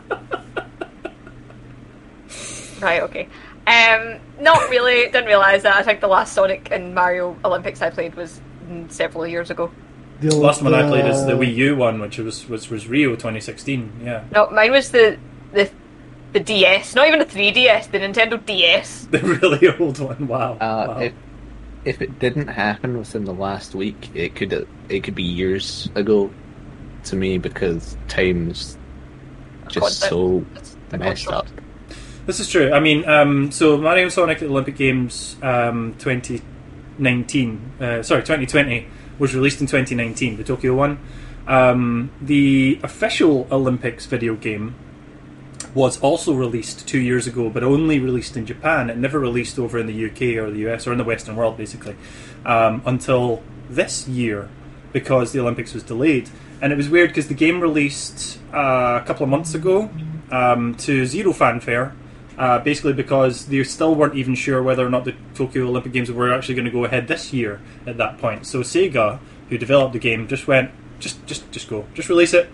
Right, 2.81 3.01
okay. 3.03 3.27
Um, 3.67 4.19
not 4.39 4.69
really. 4.69 5.05
Didn't 5.05 5.25
realise 5.25 5.63
that. 5.63 5.75
I 5.75 5.83
think 5.83 6.01
the 6.01 6.07
last 6.07 6.33
Sonic 6.33 6.69
and 6.71 6.95
Mario 6.95 7.37
Olympics 7.45 7.81
I 7.81 7.89
played 7.89 8.15
was 8.15 8.41
mm, 8.67 8.91
several 8.91 9.27
years 9.27 9.51
ago. 9.51 9.71
The 10.21 10.29
The 10.29 10.35
last 10.35 10.61
one 10.61 10.73
I 10.73 10.87
played 10.87 11.05
is 11.05 11.25
the 11.25 11.35
uh, 11.35 11.39
Wii 11.39 11.55
U 11.55 11.75
one, 11.75 11.99
which 11.99 12.17
was 12.17 12.47
was, 12.49 12.69
was 12.69 12.87
Rio 12.87 13.11
2016. 13.11 14.01
Yeah. 14.03 14.23
No, 14.31 14.49
mine 14.49 14.71
was 14.71 14.91
the 14.91 15.17
the 15.53 15.69
the 16.33 16.39
DS. 16.39 16.95
Not 16.95 17.07
even 17.07 17.19
the 17.19 17.25
3DS. 17.25 17.91
The 17.91 17.99
Nintendo 17.99 18.43
DS. 18.45 19.07
The 19.11 19.19
really 19.19 19.67
old 19.79 19.99
one. 19.99 20.27
Wow. 20.27 20.53
Uh, 20.53 20.57
wow. 20.59 20.99
if 20.99 21.13
if 21.85 22.01
it 22.01 22.19
didn't 22.19 22.47
happen 22.47 22.97
within 22.97 23.23
the 23.23 23.33
last 23.33 23.75
week, 23.75 24.09
it 24.13 24.35
could 24.35 24.67
it 24.89 25.03
could 25.03 25.15
be 25.15 25.23
years 25.23 25.89
ago 25.95 26.29
to 27.05 27.15
me 27.15 27.37
because 27.37 27.97
time's 28.07 28.77
just 29.69 30.01
Constant. 30.01 30.09
so 30.91 30.97
messed 30.97 31.27
up. 31.27 31.47
This 32.29 32.39
is 32.39 32.47
true. 32.47 32.71
I 32.71 32.79
mean, 32.79 33.09
um, 33.09 33.51
so 33.51 33.75
Mario 33.75 34.03
and 34.03 34.13
Sonic 34.13 34.35
at 34.35 34.41
the 34.41 34.49
Olympic 34.49 34.75
Games 34.75 35.35
um, 35.41 35.95
2019, 35.97 37.71
uh, 37.81 38.03
sorry, 38.03 38.21
2020 38.21 38.85
was 39.17 39.33
released 39.33 39.61
in 39.61 39.65
2019, 39.65 40.37
the 40.37 40.43
Tokyo 40.43 40.75
one. 40.75 40.99
Um, 41.47 42.11
the 42.21 42.79
official 42.83 43.47
Olympics 43.51 44.05
video 44.05 44.35
game 44.35 44.75
was 45.73 45.99
also 46.01 46.35
released 46.35 46.87
two 46.87 46.99
years 46.99 47.25
ago, 47.25 47.49
but 47.49 47.63
only 47.63 47.97
released 47.97 48.37
in 48.37 48.45
Japan. 48.45 48.91
It 48.91 48.97
never 48.97 49.17
released 49.17 49.57
over 49.57 49.79
in 49.79 49.87
the 49.87 50.05
UK 50.05 50.37
or 50.37 50.51
the 50.51 50.69
US 50.69 50.85
or 50.85 50.91
in 50.91 50.99
the 50.99 51.03
Western 51.03 51.35
world, 51.35 51.57
basically, 51.57 51.95
um, 52.45 52.83
until 52.85 53.41
this 53.71 54.07
year 54.07 54.49
because 54.93 55.31
the 55.31 55.39
Olympics 55.39 55.73
was 55.73 55.81
delayed. 55.81 56.29
And 56.61 56.71
it 56.71 56.75
was 56.75 56.89
weird 56.89 57.09
because 57.09 57.27
the 57.27 57.33
game 57.33 57.59
released 57.59 58.37
uh, 58.53 58.99
a 59.01 59.03
couple 59.07 59.23
of 59.23 59.29
months 59.31 59.55
ago 59.55 59.89
um, 60.31 60.75
to 60.75 61.07
zero 61.07 61.33
fanfare, 61.33 61.95
uh, 62.39 62.57
basically 62.59 62.93
because 62.93 63.47
they 63.47 63.61
still 63.63 63.93
weren't 63.93 64.15
even 64.15 64.33
sure 64.33 64.63
whether 64.63 64.85
or 64.85 64.89
not 64.89 65.03
the 65.03 65.13
Tokyo 65.35 65.67
Olympic 65.67 65.91
Games 65.91 66.09
were 66.09 66.33
actually 66.33 66.55
going 66.55 66.65
to 66.65 66.71
go 66.71 66.85
ahead 66.85 67.07
this 67.07 67.33
year 67.33 67.61
at 67.85 67.97
that 67.97 68.17
point. 68.17 68.47
So 68.47 68.61
Sega, 68.61 69.19
who 69.49 69.57
developed 69.57 69.93
the 69.93 69.99
game, 69.99 70.27
just 70.27 70.47
went, 70.47 70.71
just, 70.99 71.23
just, 71.27 71.51
just 71.51 71.69
go, 71.69 71.85
just 71.93 72.07
release 72.07 72.33
it, 72.33 72.49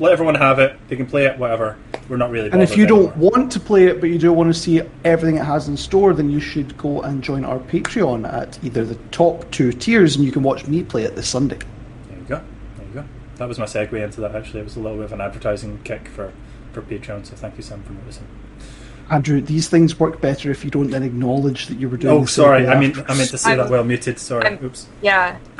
let 0.00 0.12
everyone 0.12 0.34
have 0.34 0.58
it, 0.58 0.76
they 0.88 0.96
can 0.96 1.06
play 1.06 1.26
it, 1.26 1.38
whatever. 1.38 1.78
We're 2.08 2.16
not 2.16 2.30
really. 2.30 2.50
And 2.50 2.62
if 2.62 2.76
you 2.76 2.86
don't 2.86 3.16
want 3.16 3.52
to 3.52 3.60
play 3.60 3.86
it, 3.86 4.00
but 4.00 4.08
you 4.08 4.18
do 4.18 4.32
want 4.32 4.52
to 4.52 4.58
see 4.58 4.80
everything 5.04 5.36
it 5.36 5.44
has 5.44 5.68
in 5.68 5.76
store, 5.76 6.14
then 6.14 6.30
you 6.30 6.40
should 6.40 6.76
go 6.76 7.02
and 7.02 7.22
join 7.22 7.44
our 7.44 7.58
Patreon 7.58 8.32
at 8.32 8.58
either 8.64 8.84
the 8.84 8.94
top 9.10 9.48
two 9.50 9.72
tiers, 9.72 10.16
and 10.16 10.24
you 10.24 10.32
can 10.32 10.42
watch 10.42 10.66
me 10.66 10.82
play 10.82 11.02
it 11.02 11.14
this 11.14 11.28
Sunday. 11.28 11.58
There 12.08 12.18
you 12.18 12.24
go. 12.24 12.42
There 12.76 12.86
you 12.86 12.94
go. 12.94 13.04
That 13.36 13.46
was 13.46 13.58
my 13.58 13.66
segue 13.66 13.92
into 13.92 14.22
that. 14.22 14.34
Actually, 14.34 14.60
it 14.60 14.64
was 14.64 14.76
a 14.76 14.80
little 14.80 14.96
bit 14.96 15.04
of 15.04 15.12
an 15.12 15.20
advertising 15.20 15.80
kick 15.84 16.08
for 16.08 16.32
for 16.72 16.80
Patreon. 16.82 17.26
So 17.26 17.36
thank 17.36 17.56
you, 17.56 17.62
Sam, 17.62 17.82
for 17.82 17.92
noticing. 17.92 18.26
Andrew, 19.10 19.40
these 19.40 19.68
things 19.68 19.98
work 19.98 20.20
better 20.20 20.50
if 20.50 20.64
you 20.64 20.70
don't 20.70 20.90
then 20.90 21.02
acknowledge 21.02 21.66
that 21.68 21.78
you 21.78 21.88
were 21.88 21.96
doing. 21.96 22.14
Oh, 22.14 22.20
the 22.22 22.26
sorry. 22.28 22.66
I 22.68 22.78
mean. 22.78 22.92
I 23.08 23.14
meant 23.14 23.30
to 23.30 23.38
say 23.38 23.52
that 23.54 23.62
I'm- 23.62 23.70
well 23.70 23.84
muted. 23.84 24.18
Sorry. 24.18 24.44
I'm- 24.44 24.58
Oops. 24.62 24.86
Yeah. 25.02 25.38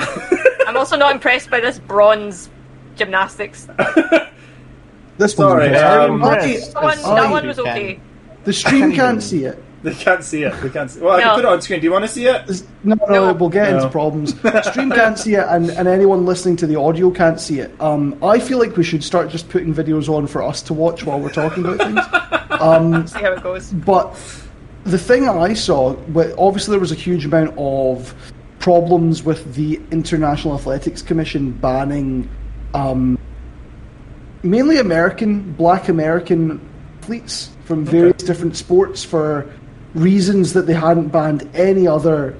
I'm 0.66 0.76
also 0.76 0.96
not 0.96 1.14
impressed 1.14 1.48
by 1.50 1.60
this 1.60 1.78
bronze 1.78 2.50
gymnastics. 2.96 3.66
this 5.18 5.34
sorry, 5.34 5.70
one's 5.70 5.82
um, 5.82 6.22
I- 6.24 6.38
That 6.38 6.82
one, 6.82 6.98
that 6.98 7.30
one 7.30 7.46
was 7.46 7.58
okay. 7.58 8.00
the 8.44 8.52
stream 8.52 8.80
can't 8.82 8.94
can't 8.94 9.22
see 9.22 9.44
it. 9.44 9.62
They 9.80 9.94
can't 9.94 10.24
see 10.24 10.42
it. 10.42 10.60
They 10.60 10.70
can't 10.70 10.90
see. 10.90 10.98
it. 10.98 11.04
Well, 11.04 11.14
I 11.16 11.22
can 11.22 11.34
put 11.36 11.44
it 11.44 11.46
on 11.46 11.62
screen. 11.62 11.78
Do 11.78 11.84
you 11.84 11.92
want 11.92 12.04
to 12.04 12.08
see 12.10 12.26
it? 12.26 12.62
No, 12.82 12.96
no, 13.08 13.26
No. 13.26 13.32
we'll 13.32 13.48
get 13.48 13.70
No. 13.70 13.76
into 13.76 13.88
problems. 13.88 14.30
Stream 14.66 14.90
can't 14.90 15.16
see 15.16 15.34
it, 15.34 15.46
and, 15.48 15.70
and 15.70 15.86
anyone 15.86 16.26
listening 16.26 16.56
to 16.56 16.66
the 16.66 16.74
audio 16.74 17.12
can't 17.12 17.38
see 17.40 17.60
it. 17.60 17.80
Um, 17.80 18.18
I 18.20 18.40
feel 18.40 18.58
like 18.58 18.76
we 18.76 18.82
should 18.82 19.04
start 19.04 19.30
just 19.30 19.48
putting 19.48 19.72
videos 19.72 20.08
on 20.08 20.26
for 20.26 20.42
us 20.42 20.62
to 20.62 20.74
watch 20.74 21.04
while 21.06 21.20
we're 21.20 21.30
talking 21.30 21.64
about 21.64 21.78
things. 21.78 22.00
See 23.06 23.20
how 23.20 23.32
it 23.32 23.42
goes. 23.42 23.72
But 23.72 24.14
the 24.84 24.98
thing 24.98 25.28
I 25.28 25.54
saw, 25.54 25.94
wa- 26.08 26.32
obviously, 26.38 26.72
there 26.72 26.80
was 26.80 26.92
a 26.92 26.96
huge 26.96 27.24
amount 27.24 27.54
of 27.58 28.14
problems 28.58 29.22
with 29.22 29.54
the 29.54 29.80
International 29.90 30.54
Athletics 30.54 31.02
Commission 31.02 31.52
banning 31.52 32.28
um, 32.74 33.18
mainly 34.42 34.78
American, 34.78 35.52
black 35.52 35.88
American 35.88 36.60
athletes 37.08 37.50
from 37.64 37.84
various 37.84 38.22
different 38.22 38.56
sports 38.56 39.04
for 39.04 39.50
reasons 39.94 40.52
that 40.52 40.66
they 40.66 40.74
hadn't 40.74 41.08
banned 41.08 41.48
any 41.54 41.86
other 41.86 42.36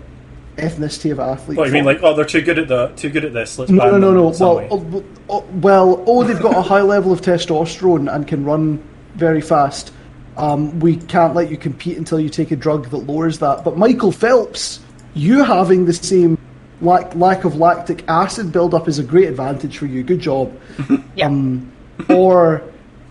ethnicity 0.56 1.10
of 1.10 1.20
athletes. 1.20 1.56
What 1.56 1.68
you 1.68 1.72
mean? 1.72 1.84
Like, 1.84 2.02
oh, 2.02 2.14
they're 2.14 2.24
too 2.24 2.42
good 2.42 2.58
at 2.58 2.68
the 2.68 2.88
too 2.88 3.08
good 3.08 3.24
at 3.24 3.32
this. 3.32 3.58
Let's 3.58 3.70
No, 3.70 3.90
ban 3.90 4.00
no, 4.00 4.12
no, 4.12 4.30
no. 4.30 4.36
Well, 4.38 4.68
oh, 4.70 5.04
oh, 5.30 5.40
well, 5.54 6.04
oh, 6.06 6.24
they've 6.24 6.40
got 6.40 6.56
a 6.56 6.62
high 6.62 6.82
level 6.82 7.12
of 7.12 7.20
testosterone 7.20 8.12
and 8.12 8.26
can 8.26 8.44
run 8.44 8.82
very 9.14 9.40
fast. 9.40 9.92
Um, 10.38 10.78
we 10.78 10.96
can't 10.96 11.34
let 11.34 11.50
you 11.50 11.56
compete 11.56 11.98
until 11.98 12.20
you 12.20 12.28
take 12.28 12.52
a 12.52 12.56
drug 12.56 12.90
that 12.90 12.96
lowers 12.96 13.40
that. 13.40 13.64
But 13.64 13.76
Michael 13.76 14.12
Phelps, 14.12 14.80
you 15.14 15.42
having 15.42 15.84
the 15.84 15.92
same 15.92 16.38
lack, 16.80 17.14
lack 17.16 17.44
of 17.44 17.56
lactic 17.56 18.04
acid 18.08 18.52
buildup 18.52 18.86
is 18.86 19.00
a 19.00 19.02
great 19.02 19.28
advantage 19.28 19.78
for 19.78 19.86
you. 19.86 20.02
Good 20.02 20.20
job. 20.20 20.58
Yeah. 21.16 21.26
Um, 21.26 21.72
or 22.08 22.62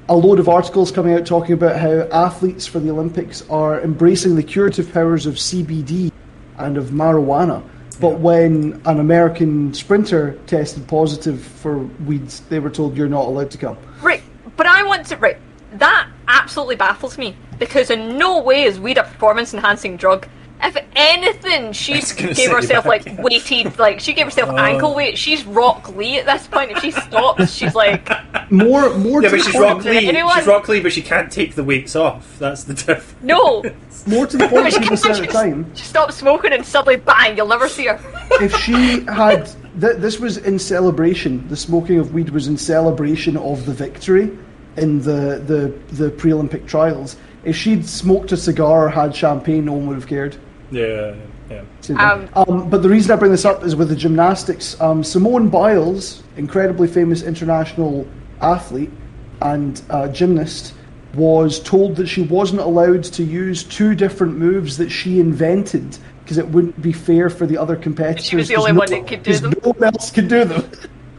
a 0.07 0.15
load 0.15 0.39
of 0.39 0.47
articles 0.47 0.91
coming 0.91 1.13
out 1.13 1.25
talking 1.25 1.51
about 1.51 1.77
how 1.77 2.07
athletes 2.09 2.65
for 2.65 2.79
the 2.79 2.89
Olympics 2.89 3.43
are 3.49 3.81
embracing 3.81 4.37
the 4.37 4.43
curative 4.43 4.93
powers 4.93 5.25
of 5.25 5.35
CBD 5.35 6.09
and 6.57 6.77
of 6.77 6.91
marijuana. 6.91 7.61
But 7.99 8.19
when 8.19 8.81
an 8.85 9.01
American 9.01 9.73
sprinter 9.73 10.39
tested 10.47 10.87
positive 10.87 11.41
for 11.41 11.79
weeds, 11.79 12.39
they 12.47 12.59
were 12.59 12.69
told 12.69 12.95
you're 12.95 13.09
not 13.09 13.25
allowed 13.25 13.51
to 13.51 13.57
come. 13.57 13.77
Right, 14.01 14.23
but 14.55 14.67
I 14.67 14.83
want 14.83 15.07
to. 15.07 15.17
Right, 15.17 15.37
that 15.73 16.07
absolutely 16.27 16.75
baffles 16.75 17.17
me 17.17 17.35
because 17.59 17.89
in 17.89 18.17
no 18.17 18.39
way 18.41 18.63
is 18.63 18.79
weed 18.79 18.97
a 18.97 19.03
performance-enhancing 19.03 19.97
drug. 19.97 20.27
If 20.59 20.75
anything, 20.95 21.71
she 21.71 21.93
gave 22.33 22.49
herself 22.49 22.83
that, 22.83 22.85
like 22.87 23.05
yeah. 23.05 23.21
weighted, 23.21 23.77
like 23.77 23.99
she 23.99 24.13
gave 24.13 24.25
herself 24.25 24.49
Oh. 24.51 24.57
ankle 24.57 24.95
weight. 24.95 25.15
She's 25.15 25.45
Rock 25.45 25.95
Lee 25.95 26.17
at 26.17 26.25
this 26.25 26.47
point. 26.47 26.71
If 26.71 26.79
she 26.79 26.89
stops, 26.89 27.51
she's 27.53 27.75
like, 27.75 28.09
More, 28.51 28.97
more 28.97 29.21
yeah, 29.21 29.29
to 29.29 29.35
but 29.37 29.45
she's 29.45 29.53
point. 29.55 29.63
Rock 29.63 29.83
Lee. 29.85 29.99
She's 30.33 30.47
Rock 30.47 30.67
Lee, 30.67 30.79
but 30.79 30.91
she 30.93 31.03
can't 31.03 31.31
take 31.31 31.53
the 31.53 31.63
weights 31.63 31.95
off. 31.95 32.39
That's 32.39 32.63
the 32.63 32.73
difference. 32.85 33.15
no. 33.21 33.63
More 34.07 34.25
to 34.25 34.37
the 34.37 34.47
point. 34.47 34.63
But 34.63 34.73
she, 34.73 34.79
people 34.79 34.97
said 34.97 35.11
at 35.11 35.17
the 35.17 35.23
she, 35.25 35.31
time. 35.31 35.75
she 35.75 35.83
stops 35.83 36.15
smoking 36.15 36.53
and 36.53 36.65
suddenly 36.65 36.95
bang, 36.95 37.37
you'll 37.37 37.45
never 37.47 37.67
see 37.69 37.85
her. 37.85 37.99
if 38.41 38.55
she 38.57 39.01
had 39.05 39.45
th- 39.79 39.97
this 39.97 40.17
was 40.19 40.37
in 40.37 40.57
celebration 40.57 41.45
the 41.49 41.57
smoking 41.57 41.99
of 41.99 42.13
weed 42.13 42.29
was 42.29 42.47
in 42.47 42.57
celebration 42.57 43.35
of 43.37 43.65
the 43.65 43.73
victory 43.73 44.35
in 44.77 44.99
the 45.01 45.41
the, 45.45 45.95
the 45.95 46.09
pre-olympic 46.11 46.65
trials 46.65 47.17
if 47.43 47.55
she'd 47.55 47.85
smoked 47.87 48.31
a 48.31 48.37
cigar 48.37 48.85
or 48.85 48.89
had 48.89 49.15
champagne 49.15 49.65
no 49.65 49.73
one 49.73 49.87
would 49.87 49.95
have 49.95 50.07
cared 50.07 50.37
Yeah. 50.71 51.15
Yeah. 51.49 51.63
Same 51.81 51.97
Um. 51.97 52.29
Um, 52.35 52.69
but 52.69 52.83
the 52.83 52.89
reason 52.89 53.11
I 53.11 53.15
bring 53.15 53.31
this 53.31 53.45
up 53.45 53.63
is 53.63 53.75
with 53.75 53.89
the 53.89 53.95
gymnastics. 53.95 54.79
Um, 54.81 55.03
Simone 55.03 55.49
Biles, 55.49 56.23
incredibly 56.35 56.87
famous 56.87 57.23
international 57.23 58.05
athlete 58.41 58.91
and 59.41 59.81
uh, 59.89 60.07
gymnast, 60.09 60.73
was 61.13 61.59
told 61.61 61.95
that 61.95 62.07
she 62.07 62.21
wasn't 62.21 62.61
allowed 62.61 63.03
to 63.03 63.23
use 63.23 63.63
two 63.63 63.95
different 63.95 64.37
moves 64.37 64.77
that 64.77 64.89
she 64.89 65.19
invented 65.19 65.97
because 66.23 66.37
it 66.37 66.47
wouldn't 66.49 66.81
be 66.81 66.91
fair 66.91 67.29
for 67.29 67.45
the 67.47 67.57
other 67.57 67.77
competitors. 67.77 68.25
She 68.25 68.35
was 68.35 68.49
the 68.49 68.55
only 68.55 68.73
no- 68.73 68.79
one 68.79 68.89
that 68.89 69.07
could 69.07 69.23
do 69.23 69.33
them. 69.39 69.53
No 69.63 69.71
one 69.71 69.83
else 69.95 70.11
could 70.11 70.27
do 70.27 70.43
them. 70.43 70.69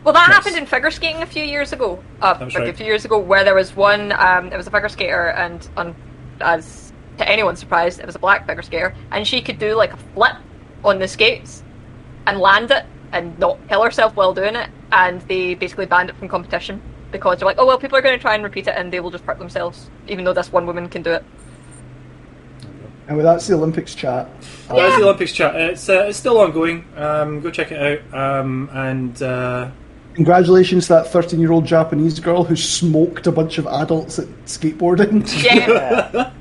Well, 0.04 0.14
that 0.14 0.28
Yes. 0.28 0.36
happened 0.36 0.56
in 0.56 0.66
figure 0.66 0.90
skating 0.90 1.22
a 1.22 1.26
few 1.26 1.44
years 1.44 1.72
ago. 1.72 1.98
Uh, 2.22 2.34
That's 2.34 2.54
like 2.54 2.64
right. 2.64 2.68
a 2.68 2.76
few 2.76 2.86
years 2.86 3.04
ago, 3.04 3.18
where 3.18 3.44
there 3.44 3.54
was 3.54 3.74
one. 3.76 4.12
Um, 4.12 4.52
it 4.52 4.56
was 4.56 4.66
a 4.66 4.70
figure 4.70 4.88
skater, 4.88 5.28
and 5.30 5.68
on, 5.76 5.94
as 6.40 6.92
to 7.18 7.28
anyone's 7.28 7.58
surprise, 7.58 7.98
it 7.98 8.06
was 8.06 8.14
a 8.14 8.18
black 8.18 8.46
figure 8.46 8.62
skater, 8.62 8.94
and 9.10 9.26
she 9.26 9.42
could 9.42 9.58
do 9.58 9.74
like 9.74 9.92
a 9.92 9.96
flip 10.14 10.36
on 10.84 10.98
the 10.98 11.08
skates 11.08 11.62
and 12.26 12.38
land 12.38 12.70
it 12.70 12.84
and 13.12 13.38
not 13.38 13.58
kill 13.68 13.82
herself 13.82 14.14
while 14.14 14.32
doing 14.32 14.54
it. 14.54 14.70
And 14.92 15.20
they 15.22 15.54
basically 15.54 15.86
banned 15.86 16.10
it 16.10 16.16
from 16.16 16.28
competition 16.28 16.80
because 17.10 17.38
they're 17.38 17.46
like, 17.46 17.58
oh 17.58 17.66
well, 17.66 17.78
people 17.78 17.98
are 17.98 18.02
going 18.02 18.16
to 18.16 18.22
try 18.22 18.34
and 18.34 18.44
repeat 18.44 18.68
it, 18.68 18.74
and 18.76 18.92
they 18.92 19.00
will 19.00 19.10
just 19.10 19.24
hurt 19.24 19.38
themselves, 19.38 19.90
even 20.06 20.24
though 20.24 20.32
this 20.32 20.52
one 20.52 20.64
woman 20.66 20.88
can 20.88 21.02
do 21.02 21.12
it. 21.12 21.24
Anyway, 23.08 23.24
that's 23.24 23.46
the 23.46 23.54
Olympics 23.54 23.94
chat. 23.94 24.28
That 24.68 24.76
was 24.76 24.96
the 24.96 25.02
Olympics 25.04 25.32
chat. 25.32 25.56
It's 25.56 25.88
uh, 25.88 26.04
it's 26.08 26.18
still 26.18 26.38
ongoing. 26.38 26.84
Um, 26.94 27.40
go 27.40 27.50
check 27.50 27.72
it 27.72 28.02
out. 28.12 28.40
Um, 28.40 28.68
and 28.72 29.22
uh, 29.22 29.70
Congratulations 30.22 30.88
to 30.88 30.94
that 30.94 31.06
13 31.12 31.38
year 31.38 31.52
old 31.52 31.64
Japanese 31.64 32.18
girl 32.18 32.42
who 32.42 32.56
smoked 32.56 33.28
a 33.28 33.30
bunch 33.30 33.56
of 33.56 33.68
adults 33.68 34.18
at 34.18 34.26
skateboarding. 34.46 35.22
Yeah. 35.44 36.32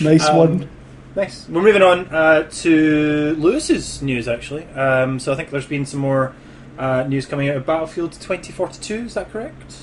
nice 0.00 0.28
Um, 0.28 0.36
one. 0.36 0.68
nice. 1.16 1.48
We're 1.48 1.62
moving 1.62 1.82
on 1.82 2.06
uh, 2.14 2.44
to 2.48 3.34
Lewis's 3.40 4.02
news. 4.02 4.28
Actually, 4.28 4.66
um, 4.68 5.18
so 5.18 5.32
I 5.32 5.34
think 5.34 5.50
there's 5.50 5.66
been 5.66 5.84
some 5.84 5.98
more 5.98 6.32
uh, 6.78 7.02
news 7.08 7.26
coming 7.26 7.48
out 7.48 7.56
of 7.56 7.66
Battlefield 7.66 8.12
2042. 8.12 8.94
Is 9.06 9.14
that 9.14 9.32
correct? 9.32 9.74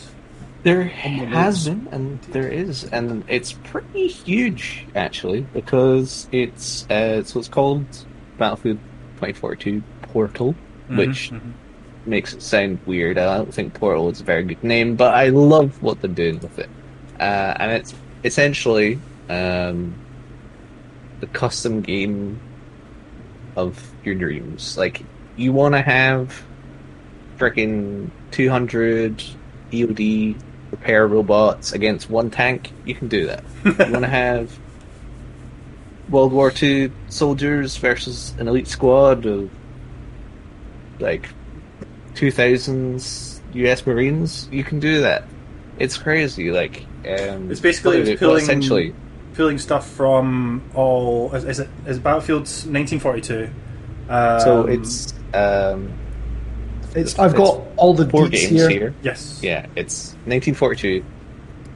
There 0.64 0.86
the 0.86 0.90
has 0.90 1.68
been, 1.68 1.90
and 1.92 2.22
there 2.32 2.48
is, 2.48 2.86
and 2.86 3.26
it's 3.28 3.52
pretty 3.52 4.08
huge 4.08 4.86
actually 4.96 5.42
because 5.42 6.30
it's 6.32 6.90
uh, 6.90 7.22
so 7.26 7.40
it's 7.40 7.50
called 7.50 7.84
Battlefield 8.38 8.78
2042 9.18 9.84
Portal, 10.04 10.56
which 10.88 11.32
Mhm, 11.32 11.42
mhm. 11.42 11.52
Makes 12.06 12.34
it 12.34 12.42
sound 12.42 12.80
weird. 12.86 13.18
I 13.18 13.38
don't 13.38 13.54
think 13.54 13.74
Portal 13.74 14.10
is 14.10 14.22
a 14.22 14.24
very 14.24 14.44
good 14.44 14.64
name, 14.64 14.96
but 14.96 15.14
I 15.14 15.30
love 15.30 15.82
what 15.82 16.02
they're 16.02 16.12
doing 16.12 16.40
with 16.40 16.60
it, 16.60 16.70
uh, 17.20 17.56
and 17.60 17.72
it's 17.72 17.94
essentially 18.24 19.00
um, 19.30 19.94
the 21.20 21.28
custom 21.28 21.82
game 21.82 22.40
of 23.56 23.92
your 24.04 24.16
dreams. 24.16 24.78
Like 24.78 25.04
you 25.36 25.54
want 25.54 25.76
to 25.76 25.82
have 25.82 26.44
freaking 27.38 28.10
200 28.32 29.24
EOD 29.72 30.40
repair 30.72 31.08
robots 31.08 31.74
against 31.74 32.10
one 32.10 32.32
tank, 32.32 32.72
you 32.86 32.96
can 32.96 33.08
do 33.08 33.28
that. 33.28 33.44
you 33.64 33.74
want 33.74 34.04
to 34.04 34.08
have 34.08 34.58
World 36.10 36.34
War 36.34 36.52
II 36.62 36.92
soldiers 37.10 37.78
versus 37.78 38.34
an 38.40 38.48
elite 38.48 38.68
squad 38.68 39.26
of 39.26 39.50
like 41.00 41.30
2000s 42.16 43.40
US 43.54 43.86
Marines, 43.86 44.48
you 44.52 44.64
can 44.64 44.80
do 44.80 45.02
that. 45.02 45.24
It's 45.80 45.98
crazy. 45.98 46.52
Like, 46.52 46.86
um, 47.08 47.50
It's 47.52 47.60
basically 47.60 48.00
it's 48.00 48.10
is 48.12 48.20
pulling 48.20 48.44
essentially. 48.44 48.94
pulling 49.34 49.58
stuff 49.58 49.88
from 49.90 50.64
all. 50.76 51.34
Is, 51.34 51.44
is 51.46 51.60
it 51.60 51.70
is 51.88 51.98
it 51.98 52.04
Battlefield's 52.04 52.66
1942? 52.66 53.50
Um, 54.10 54.40
So 54.40 54.66
it's 54.68 55.14
um, 55.34 55.92
It's, 56.96 57.18
I've 57.18 57.36
got 57.36 57.62
all 57.76 57.94
the 57.94 58.08
four 58.10 58.28
games 58.30 58.50
here. 58.50 58.70
here. 58.70 58.94
yes. 59.02 59.40
Yeah, 59.44 59.66
it's 59.76 60.14
1942, 60.26 61.04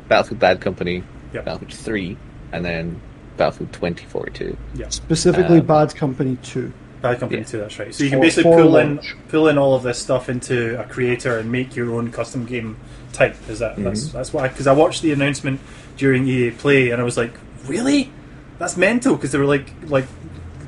Battlefield 0.07 0.39
Bad 0.39 0.61
Company, 0.61 1.03
Yep. 1.33 1.45
Battlefield 1.45 1.73
3, 1.73 2.17
and 2.51 2.63
then 2.63 3.01
Battlefield 3.37 3.73
2042. 3.73 4.55
Specifically, 4.89 5.59
Um, 5.59 5.65
Bad 5.65 5.95
Company 5.95 6.37
2. 6.43 6.71
Bad 7.11 7.19
Company 7.19 7.41
Yeah. 7.41 7.47
2, 7.47 7.57
that's 7.59 7.79
right. 7.79 7.93
So 7.95 8.03
you 8.03 8.09
can 8.09 8.19
basically 8.21 8.51
for 8.51 8.61
pull 8.63 8.77
in 8.77 8.99
pull 9.29 9.47
in 9.47 9.57
all 9.57 9.75
of 9.75 9.83
this 9.83 9.99
stuff 9.99 10.29
into 10.29 10.79
a 10.79 10.83
creator 10.85 11.37
and 11.39 11.51
make 11.51 11.75
your 11.75 11.93
own 11.93 12.11
custom 12.11 12.45
game 12.45 12.77
type. 13.13 13.35
Is 13.49 13.59
that 13.59 13.75
that's 13.83 14.05
Mhm. 14.09 14.11
that's 14.13 14.33
why? 14.33 14.47
Because 14.47 14.67
I 14.67 14.73
watched 14.73 15.01
the 15.01 15.11
announcement 15.11 15.59
during 15.97 16.27
EA 16.27 16.51
Play 16.51 16.91
and 16.91 17.01
I 17.01 17.03
was 17.03 17.17
like, 17.17 17.33
really? 17.67 18.11
That's 18.59 18.75
mental 18.77 19.15
because 19.15 19.31
they 19.31 19.37
were 19.39 19.45
like 19.45 19.71
like 19.87 20.05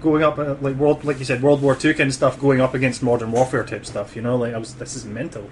going 0.01 0.23
up 0.23 0.39
uh, 0.39 0.55
like 0.61 0.75
world 0.77 1.03
like 1.03 1.19
you 1.19 1.25
said 1.25 1.41
World 1.41 1.61
War 1.61 1.75
Two 1.75 1.93
kind 1.93 2.07
of 2.07 2.13
stuff 2.13 2.39
going 2.39 2.61
up 2.61 2.73
against 2.73 3.03
Modern 3.03 3.31
Warfare 3.31 3.63
type 3.65 3.85
stuff. 3.85 4.15
You 4.15 4.21
know, 4.21 4.35
like 4.37 4.53
I 4.53 4.57
was 4.57 4.73
this 4.75 4.95
is 4.95 5.05
mental. 5.05 5.49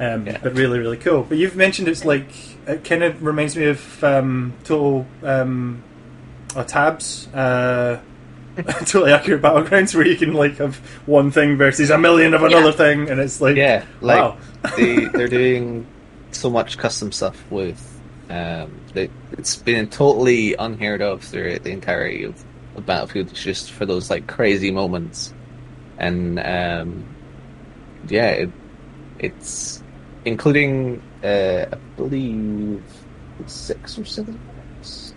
Um, 0.00 0.26
Yeah. 0.26 0.38
But 0.42 0.54
really, 0.56 0.78
really 0.78 0.96
cool. 0.96 1.22
But 1.28 1.38
you've 1.38 1.54
mentioned 1.56 1.86
it's 1.88 2.04
like 2.04 2.26
it 2.66 2.82
kind 2.84 3.02
of 3.02 3.22
reminds 3.22 3.56
me 3.56 3.66
of 3.66 4.02
um, 4.04 4.52
Total 4.64 5.06
um, 5.22 5.82
uh, 6.56 6.64
Tabs. 6.64 7.28
Uh, 7.32 7.98
totally 8.86 9.12
accurate 9.12 9.40
battlegrounds 9.42 9.94
where 9.94 10.06
you 10.06 10.16
can 10.16 10.34
like 10.34 10.56
have 10.58 10.76
one 11.06 11.30
thing 11.30 11.56
versus 11.56 11.90
a 11.90 11.98
million 11.98 12.34
of 12.34 12.42
another 12.42 12.66
Yeah. 12.66 12.72
thing, 12.72 13.10
and 13.10 13.20
it's 13.20 13.40
like 13.40 13.56
Yeah, 13.56 13.84
like 14.00 14.18
wow. 14.20 14.38
they 14.76 15.06
they're 15.06 15.28
doing 15.28 15.86
so 16.32 16.50
much 16.50 16.78
custom 16.78 17.12
stuff 17.12 17.42
with. 17.50 17.88
Um, 18.30 18.80
they, 18.94 19.10
it's 19.32 19.56
been 19.56 19.88
totally 19.88 20.54
unheard 20.54 21.02
of 21.02 21.22
throughout 21.22 21.64
the 21.64 21.70
entirety 21.70 22.24
of, 22.24 22.42
of 22.76 22.86
Battlefield. 22.86 23.28
It's 23.30 23.42
just 23.42 23.70
for 23.72 23.84
those 23.84 24.08
like 24.08 24.26
crazy 24.26 24.70
moments, 24.70 25.34
and 25.98 26.38
um, 26.40 27.04
yeah, 28.08 28.28
it, 28.28 28.50
it's 29.18 29.82
including 30.24 31.02
uh, 31.22 31.66
I 31.72 31.76
believe 31.96 32.82
six 33.46 33.98
or 33.98 34.04
seven. 34.04 34.40
maps. 34.56 35.14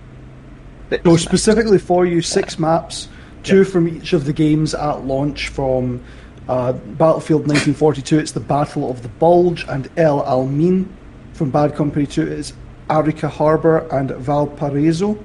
Six 0.90 1.04
So 1.04 1.12
maps. 1.12 1.24
specifically 1.24 1.80
for 1.80 2.06
you, 2.06 2.22
six 2.22 2.60
maps, 2.60 3.08
two 3.46 3.64
from 3.64 3.88
each 3.88 4.14
of 4.14 4.26
the 4.26 4.34
games 4.34 4.74
at 4.74 5.06
launch 5.06 5.50
from 5.50 6.04
uh, 6.48 6.74
Battlefield 6.74 7.42
1942. 7.42 8.20
It's 8.20 8.32
the 8.32 8.40
Battle 8.40 8.90
of 8.90 9.04
the 9.04 9.10
Bulge 9.10 9.66
and 9.68 9.90
El 9.98 10.24
Alamein. 10.24 10.88
From 11.34 11.52
Bad 11.52 11.76
Company 11.76 12.08
2, 12.08 12.28
it's 12.28 12.54
Arica 12.90 13.28
Harbour 13.28 13.88
and 13.92 14.12
Valparaiso. 14.12 15.18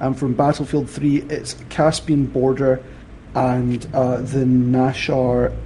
And 0.00 0.18
from 0.18 0.34
Battlefield 0.34 0.90
3, 0.90 1.22
it's 1.22 1.54
Caspian 1.70 2.26
Border 2.26 2.82
and 3.34 3.86
uh, 3.94 4.16
the 4.16 4.44
Noshahr. 4.44 5.56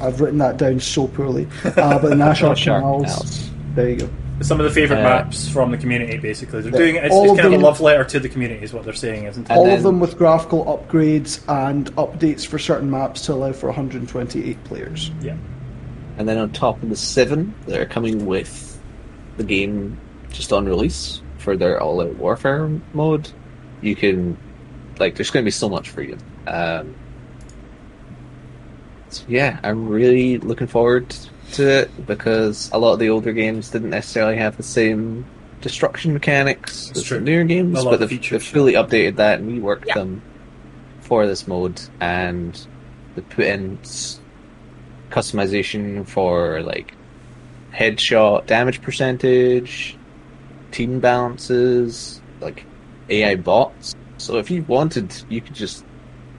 I've 0.00 0.20
written 0.20 0.38
that 0.38 0.56
down 0.56 0.80
so 0.80 1.08
poorly, 1.08 1.46
uh, 1.64 1.98
but 1.98 2.02
the 2.02 2.08
Noshahr 2.14 2.54
Noshahr 2.54 2.64
Canals. 2.64 3.04
Canals. 3.04 3.50
There 3.74 3.90
you 3.90 3.96
go. 3.96 4.10
Some 4.42 4.60
of 4.60 4.64
the 4.64 4.70
favorite 4.72 4.98
Uh, 5.00 5.02
maps 5.04 5.48
from 5.48 5.70
the 5.70 5.76
community, 5.78 6.18
basically. 6.18 6.60
They're 6.62 6.72
Yeah. 6.72 6.78
doing 6.78 6.96
it. 6.96 7.04
It's, 7.04 7.14
All 7.14 7.22
it's 7.24 7.32
of 7.32 7.38
kind 7.38 7.54
of 7.54 7.60
a 7.60 7.64
love 7.64 7.80
letter 7.80 8.04
to 8.04 8.20
the 8.20 8.28
community, 8.28 8.62
is 8.64 8.72
what 8.72 8.84
they're 8.84 8.92
saying, 8.92 9.24
isn't 9.24 9.50
it? 9.50 9.54
All 9.54 9.64
then- 9.66 9.76
of 9.78 9.82
them 9.82 10.00
with 10.00 10.18
graphical 10.18 10.64
upgrades 10.64 11.40
and 11.48 11.94
updates 11.96 12.46
for 12.46 12.58
certain 12.58 12.90
maps 12.90 13.22
to 13.26 13.32
allow 13.34 13.52
for 13.52 13.68
128 13.68 14.62
players. 14.64 15.10
yeah. 15.22 15.34
And 16.18 16.28
then 16.28 16.36
on 16.38 16.50
top 16.50 16.82
of 16.82 16.90
the 16.90 16.96
seven, 16.96 17.54
they're 17.66 17.86
coming 17.86 18.26
with 18.26 18.78
the 19.38 19.44
game 19.44 19.96
just 20.30 20.52
on 20.52 20.66
release 20.66 21.22
for 21.38 21.56
their 21.56 21.80
all 21.80 22.00
out 22.02 22.14
warfare 22.16 22.68
mode. 22.92 23.30
You 23.80 23.96
can, 23.96 24.36
like, 24.98 25.14
there's 25.16 25.30
going 25.30 25.42
to 25.42 25.46
be 25.46 25.50
so 25.50 25.68
much 25.68 25.88
freedom. 25.90 26.18
Um, 26.46 26.94
so 29.08 29.24
yeah, 29.28 29.58
I'm 29.62 29.88
really 29.88 30.38
looking 30.38 30.66
forward 30.66 31.14
to 31.52 31.68
it 31.68 32.06
because 32.06 32.70
a 32.72 32.78
lot 32.78 32.92
of 32.94 32.98
the 32.98 33.10
older 33.10 33.32
games 33.32 33.70
didn't 33.70 33.90
necessarily 33.90 34.36
have 34.36 34.56
the 34.56 34.62
same 34.62 35.24
destruction 35.60 36.12
mechanics 36.12 36.88
That's 36.88 37.00
as 37.00 37.04
true. 37.04 37.18
the 37.18 37.24
newer 37.24 37.44
games, 37.44 37.84
but 37.84 37.98
they've, 38.00 38.08
features, 38.08 38.30
they've 38.42 38.52
fully 38.52 38.72
updated 38.74 39.16
that 39.16 39.40
and 39.40 39.62
reworked 39.62 39.86
Yeah. 39.86 39.94
them 39.94 40.22
for 41.00 41.26
this 41.26 41.46
mode, 41.46 41.80
and 42.00 42.66
they 43.14 43.22
put 43.22 43.44
in 43.46 43.78
customization 45.10 46.06
for 46.06 46.62
like 46.62 46.94
headshot 47.72 48.46
damage 48.46 48.82
percentage, 48.82 49.96
team 50.70 51.00
balances, 51.00 52.20
like 52.40 52.64
AI 53.08 53.36
bots. 53.36 53.94
So 54.18 54.38
if 54.38 54.50
you 54.50 54.62
wanted, 54.64 55.14
you 55.28 55.40
could 55.40 55.54
just 55.54 55.84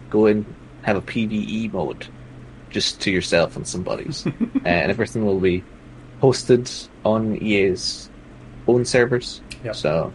go 0.10 0.26
in 0.28 0.46
have 0.84 0.98
a 0.98 1.02
PVE 1.02 1.72
mode 1.72 2.08
just 2.74 3.00
to 3.02 3.12
yourself 3.12 3.56
and 3.56 3.66
some 3.66 3.84
buddies, 3.84 4.28
uh, 4.28 4.32
and 4.66 4.92
everything 4.92 5.26
will 5.26 5.40
be 5.40 5.64
hosted 6.22 6.90
on 7.06 7.38
EA's 7.42 8.10
own 8.68 8.84
servers. 8.84 9.42
Yep. 9.64 9.76
So 9.76 10.14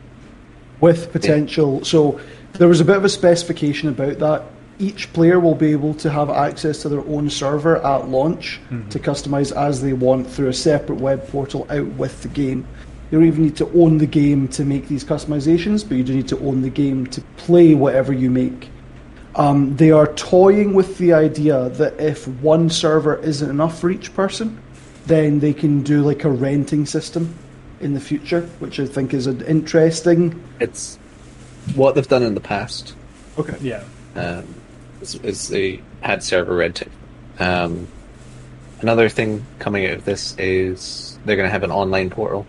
with 0.80 1.12
potential. 1.12 1.84
So 1.84 2.20
there 2.54 2.68
was 2.68 2.80
a 2.80 2.84
bit 2.84 2.96
of 2.96 3.04
a 3.04 3.09
specification 3.09 3.88
about 3.88 4.18
that. 4.18 4.44
Each 4.78 5.12
player 5.12 5.40
will 5.40 5.56
be 5.56 5.72
able 5.72 5.94
to 5.94 6.11
have 6.11 6.30
access 6.30 6.82
to 6.82 6.88
their 6.88 7.00
own 7.00 7.30
server 7.30 7.84
at 7.84 8.09
launch 8.09 8.61
to 8.90 8.98
customize 9.00 9.54
as 9.56 9.82
they 9.82 9.92
want 9.92 10.30
through 10.30 10.48
a 10.48 10.52
separate 10.52 11.00
web 11.00 11.26
portal 11.28 11.66
out 11.68 11.86
with 11.94 12.22
the 12.22 12.28
game. 12.28 12.66
You 13.11 13.18
don't 13.18 13.26
even 13.26 13.42
need 13.42 13.56
to 13.56 13.68
own 13.72 13.98
the 13.98 14.06
game 14.06 14.46
to 14.48 14.64
make 14.64 14.86
these 14.86 15.02
customizations, 15.02 15.86
but 15.86 15.96
you 15.96 16.04
do 16.04 16.14
need 16.14 16.28
to 16.28 16.38
own 16.40 16.62
the 16.62 16.70
game 16.70 17.06
to 17.09 17.20
play 17.38 17.74
whatever 17.74 18.12
you 18.12 18.30
make. 18.30 18.70
Um, 19.39 19.76
they 19.76 19.93
are 19.93 20.12
toying 20.14 20.74
with 20.74 20.99
the 20.99 21.12
idea 21.12 21.68
that 21.70 22.01
if 22.01 22.26
one 22.26 22.68
server 22.68 23.16
isn't 23.22 23.49
enough 23.49 23.80
for 23.80 23.89
each 23.89 24.12
person, 24.14 24.61
then 25.07 25.39
they 25.39 25.55
can 25.55 25.82
do 25.82 26.03
like 26.03 26.24
a 26.24 26.30
renting 26.30 26.84
system 26.86 27.34
in 27.80 27.95
the 27.95 28.01
future, 28.01 28.43
which 28.59 28.80
I 28.80 28.86
think 28.86 29.14
is 29.14 29.28
an 29.28 29.41
interesting. 29.43 30.43
It's 30.59 30.99
what 31.76 31.95
they've 31.95 32.07
done 32.09 32.24
in 32.24 32.34
the 32.34 32.41
past. 32.41 32.95
Okay. 33.39 33.57
Yeah. 33.61 33.84
um, 34.16 34.55
is, 35.01 35.14
is 35.16 35.49
they 35.49 35.80
had 36.01 36.24
server 36.24 36.57
renting. 36.57 36.91
Um, 37.39 37.86
another 38.80 39.09
thing 39.09 39.47
coming 39.61 39.86
out 39.86 39.99
of 39.99 40.05
this 40.05 40.36
is 40.36 41.16
they're 41.24 41.36
going 41.36 41.47
to 41.47 41.53
have 41.53 41.62
an 41.62 41.70
online 41.70 42.11
portal. 42.11 42.45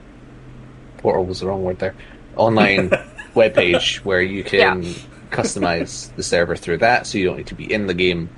Portal 0.98 1.24
was 1.26 1.42
the 1.42 1.48
wrong 1.48 1.64
word 1.64 1.78
there. 1.78 1.94
Online 2.36 2.90
webpage 3.36 3.98
where 3.98 4.22
you 4.24 4.44
can 4.44 4.82
Yeah. 4.82 4.94
Customize 5.32 6.14
the 6.16 6.24
server 6.24 6.56
through 6.56 6.78
that, 6.80 7.08
so 7.08 7.18
you 7.18 7.26
don't 7.26 7.38
need 7.38 7.48
to 7.48 7.56
be 7.56 7.72
in 7.72 7.88
the 7.88 7.94
game. 7.94 8.30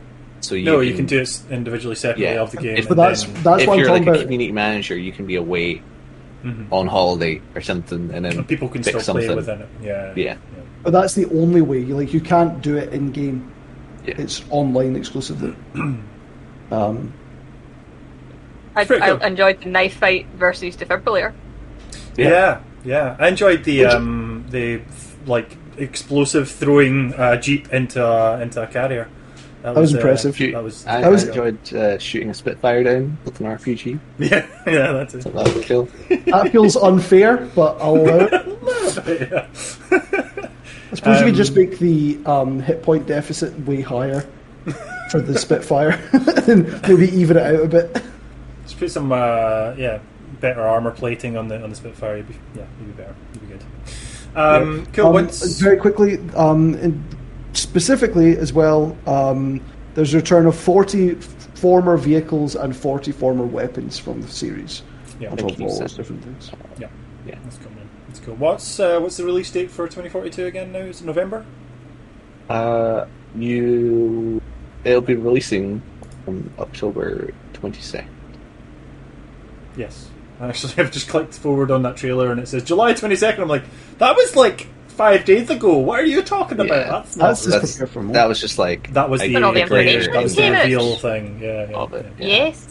So 0.42 0.56
you 0.56 0.66
no, 0.66 0.80
can, 0.80 0.88
you 0.88 0.96
can 0.96 1.06
do 1.06 1.20
it 1.20 1.42
individually, 1.52 1.96
separately 1.96 2.26
Yeah. 2.26 2.42
of 2.42 2.52
the 2.52 2.58
game. 2.58 2.78
If- 2.78 2.88
But 2.88 2.98
that's 2.98 3.24
then- 3.26 3.44
that's 3.44 3.62
if 3.64 3.68
what 3.68 3.74
I'm 3.74 3.80
you're 3.80 3.88
talking 3.88 4.06
like 4.06 4.08
a 4.08 4.12
about. 4.18 4.24
community 4.24 4.52
manager, 4.52 4.98
you 4.98 5.12
can 5.12 5.26
be 5.28 5.36
away 5.36 5.82
Mhm. 6.44 6.66
on 6.72 6.88
holiday 6.88 7.40
or 7.54 7.62
something, 7.62 8.10
and 8.14 8.26
then 8.26 8.40
And 8.40 8.48
people 8.48 8.68
can 8.68 8.82
pick 8.82 9.00
still 9.00 9.14
play 9.14 9.30
within 9.30 9.62
it. 9.62 9.68
Yeah. 9.84 10.14
Yeah. 10.16 10.36
But 10.82 10.94
that's 10.94 11.14
the 11.14 11.26
only 11.30 11.62
way. 11.62 11.78
You 11.80 11.96
like 11.96 12.12
you 12.14 12.22
can't 12.22 12.60
do 12.64 12.76
it 12.78 12.92
in 12.92 13.12
game. 13.12 13.52
Yeah. 14.04 14.16
It's 14.18 14.44
online 14.50 14.96
exclusively. 14.96 15.54
um, 16.72 17.14
I, 18.76 18.86
I 18.90 19.28
enjoyed 19.28 19.62
the 19.62 19.70
knife 19.70 19.96
fight 19.98 20.26
versus 20.38 20.76
defibrillator. 20.78 21.34
Yeah. 22.18 22.62
yeah, 22.84 23.16
I 23.20 23.28
enjoyed 23.28 23.64
the 23.64 23.86
um 23.86 24.46
the 24.50 24.82
like 25.28 25.58
explosive 25.78 26.50
throwing 26.50 27.14
uh, 27.16 27.38
jeep 27.38 27.72
into 27.74 28.06
a, 28.06 28.40
into 28.42 28.62
a 28.62 28.68
carrier. 28.68 29.10
That 29.64 29.76
was 29.76 29.94
impressive. 29.94 30.36
that 30.38 30.64
was. 30.64 30.86
I, 30.88 31.04
I 31.04 31.10
was- 31.10 31.28
enjoyed 31.28 31.74
uh, 31.74 31.98
shooting 32.00 32.30
a 32.32 32.34
Spitfire 32.34 32.84
down 32.84 33.18
with 33.26 33.40
an 33.40 33.46
RPG. 33.46 34.00
Yeah, 34.18 34.48
yeah, 34.66 34.92
that's 34.92 35.14
it. 35.14 35.20
Uh, 35.20 35.22
So 35.22 35.30
that 35.44 35.56
was 35.56 35.66
cool. 35.66 35.90
that 36.32 36.52
feels 36.52 36.76
unfair, 36.76 37.48
but 37.56 37.78
I'll 37.80 37.96
allow 37.98 38.26
it. 38.32 38.34
I 39.92 40.96
suppose 40.96 41.20
you 41.20 41.26
could 41.26 41.30
Um, 41.30 41.36
just 41.36 41.56
make 41.56 41.80
the 41.80 42.20
um, 42.26 42.60
hit 42.60 42.82
point 42.84 43.06
deficit 43.08 43.58
way 43.66 43.82
higher 43.82 44.26
for 45.12 45.22
the 45.22 45.38
Spitfire, 45.38 45.92
and 46.48 46.82
maybe 46.88 47.08
even 47.16 47.38
it 47.38 47.44
out 47.44 47.64
a 47.64 47.68
bit. 47.68 48.02
Just 48.64 48.80
put 48.80 48.92
some 48.92 49.12
uh, 49.12 49.74
yeah 49.78 50.00
better 50.40 50.62
armor 50.62 50.92
plating 50.92 51.38
on 51.38 51.48
the 51.48 51.62
on 51.64 51.70
the 51.70 51.76
Spitfire. 51.76 52.18
You'd 52.18 52.28
be, 52.28 52.36
yeah, 52.56 52.66
you'd 52.80 52.88
be 52.98 53.04
better. 53.04 53.16
You'd 53.34 53.42
be 53.42 53.48
good. 53.48 53.64
Um, 54.36 54.86
Cool. 54.94 55.08
Um, 55.08 55.14
What's 55.14 55.60
very 55.60 55.78
quickly, 55.78 56.20
um, 56.36 56.76
in- 56.76 57.04
specifically 57.54 58.38
as 58.38 58.54
well, 58.54 58.96
um, 59.08 59.60
there's 59.94 60.14
a 60.14 60.18
return 60.18 60.46
of 60.46 60.56
40 60.56 61.16
former 61.56 61.98
vehicles 61.98 62.56
and 62.56 62.76
40 62.76 63.12
former 63.12 63.44
weapons 63.46 64.00
from 64.00 64.22
the 64.22 64.28
series. 64.28 64.84
yeah, 65.20 65.30
On 65.32 65.38
top 65.38 65.52
of 65.52 65.62
all 65.62 65.80
those 65.80 65.94
different 65.94 66.24
things. 66.24 66.52
yeah, 66.80 66.88
Yeah. 67.28 67.36
That's 67.44 67.58
cool, 67.58 67.72
man. 67.72 67.90
That's 68.08 68.20
cool. 68.20 68.36
What's 68.36 68.80
uh, 68.80 69.00
what's 69.00 69.18
the 69.18 69.26
release 69.26 69.52
date 69.52 69.70
for 69.70 69.86
2042 69.88 70.46
again? 70.46 70.72
Now 70.72 70.80
is 70.80 71.02
it 71.02 71.06
November? 71.06 71.46
Uh, 72.50 73.06
you, 73.36 74.42
it'll 74.84 75.02
be 75.02 75.16
releasing 75.16 75.82
on 76.28 76.52
October 76.60 77.32
twenty 77.54 77.80
second. 77.82 78.10
Yes. 79.78 80.10
Actually, 80.42 80.74
I've 80.84 80.92
just 80.92 81.08
clicked 81.08 81.36
forward 81.36 81.72
on 81.72 81.84
that 81.84 81.98
trailer 81.98 82.32
and 82.32 82.40
it 82.40 82.48
says 82.48 82.64
July 82.64 82.94
22nd. 82.94 83.40
I'm 83.40 83.48
like, 83.48 83.64
that 84.00 84.16
was 84.16 84.36
like 84.36 84.68
five 84.88 85.26
days 85.26 85.50
ago. 85.50 85.78
What 85.78 86.00
are 86.00 86.06
you 86.06 86.22
talking 86.22 86.60
about? 86.60 86.78
Yeah. 86.78 86.90
That's 86.92 87.18
not. 87.18 87.38
That's 87.38 87.78
just 87.78 87.92
for 87.92 88.04
that 88.04 88.28
was 88.28 88.40
just 88.40 88.58
like 88.60 88.94
that 88.94 89.10
was 89.10 89.22
a 89.22 89.28
the, 89.28 89.34
When 89.36 89.44
all 89.44 89.54
the 89.54 89.66
trailer 89.66 89.82
information 89.82 90.14
that 90.14 90.24
was 90.24 90.36
the 90.36 90.42
came 90.42 90.54
out. 90.54 90.64
reveal 90.64 90.96
thing. 90.98 91.40
Yeah, 91.42 91.70
yeah, 91.70 91.78
Of 91.78 91.94
it, 91.94 92.06
yeah. 92.18 92.28
Yeah. 92.28 92.46
Yes. 92.46 92.68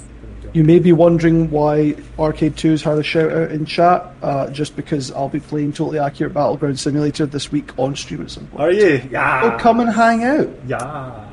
You 0.53 0.65
may 0.65 0.81
be 0.81 0.91
wondering 0.93 1.49
why 1.53 1.95
R-CADE 2.19 2.57
2's 2.57 2.83
had 2.83 2.99
a 2.99 3.05
shout 3.05 3.31
out 3.31 3.53
in 3.53 3.65
chat, 3.67 4.13
uh, 4.21 4.51
just 4.51 4.75
because 4.75 5.13
I'll 5.13 5.29
be 5.29 5.39
playing 5.39 5.73
Totally 5.75 6.01
Accurate 6.01 6.35
Battleground 6.35 6.81
Simulator 6.81 7.25
this 7.25 7.53
week 7.53 7.71
on 7.79 7.95
stream 7.95 8.23
at 8.23 8.33
some 8.33 8.49
point. 8.49 8.61
Are 8.61 8.73
you? 8.73 9.01
Yeah. 9.13 9.43
Oh, 9.45 9.59
come 9.61 9.79
and 9.79 9.89
hang 9.89 10.25
out. 10.25 10.49
Yeah. 10.67 11.25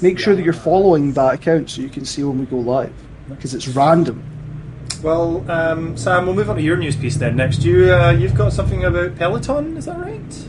Make 0.00 0.18
sure 0.18 0.34
that 0.34 0.42
you're 0.42 0.54
following 0.54 1.12
that 1.12 1.34
account 1.34 1.68
so 1.68 1.82
you 1.82 1.90
can 1.90 2.06
see 2.06 2.24
when 2.24 2.38
we 2.38 2.46
go 2.46 2.56
live, 2.56 2.94
because 3.28 3.52
it's 3.52 3.68
random. 3.68 4.22
Well, 5.02 5.50
um, 5.50 5.96
Sam, 5.96 6.26
we'll 6.26 6.36
move 6.36 6.48
on 6.48 6.56
to 6.56 6.62
your 6.62 6.76
news 6.76 6.94
piece 6.94 7.16
then. 7.16 7.34
Next, 7.34 7.64
you 7.64 7.92
uh, 7.92 8.10
you've 8.10 8.36
got 8.36 8.52
something 8.52 8.84
about 8.84 9.16
Peloton. 9.16 9.76
Is 9.76 9.86
that 9.86 9.98
right? 9.98 10.48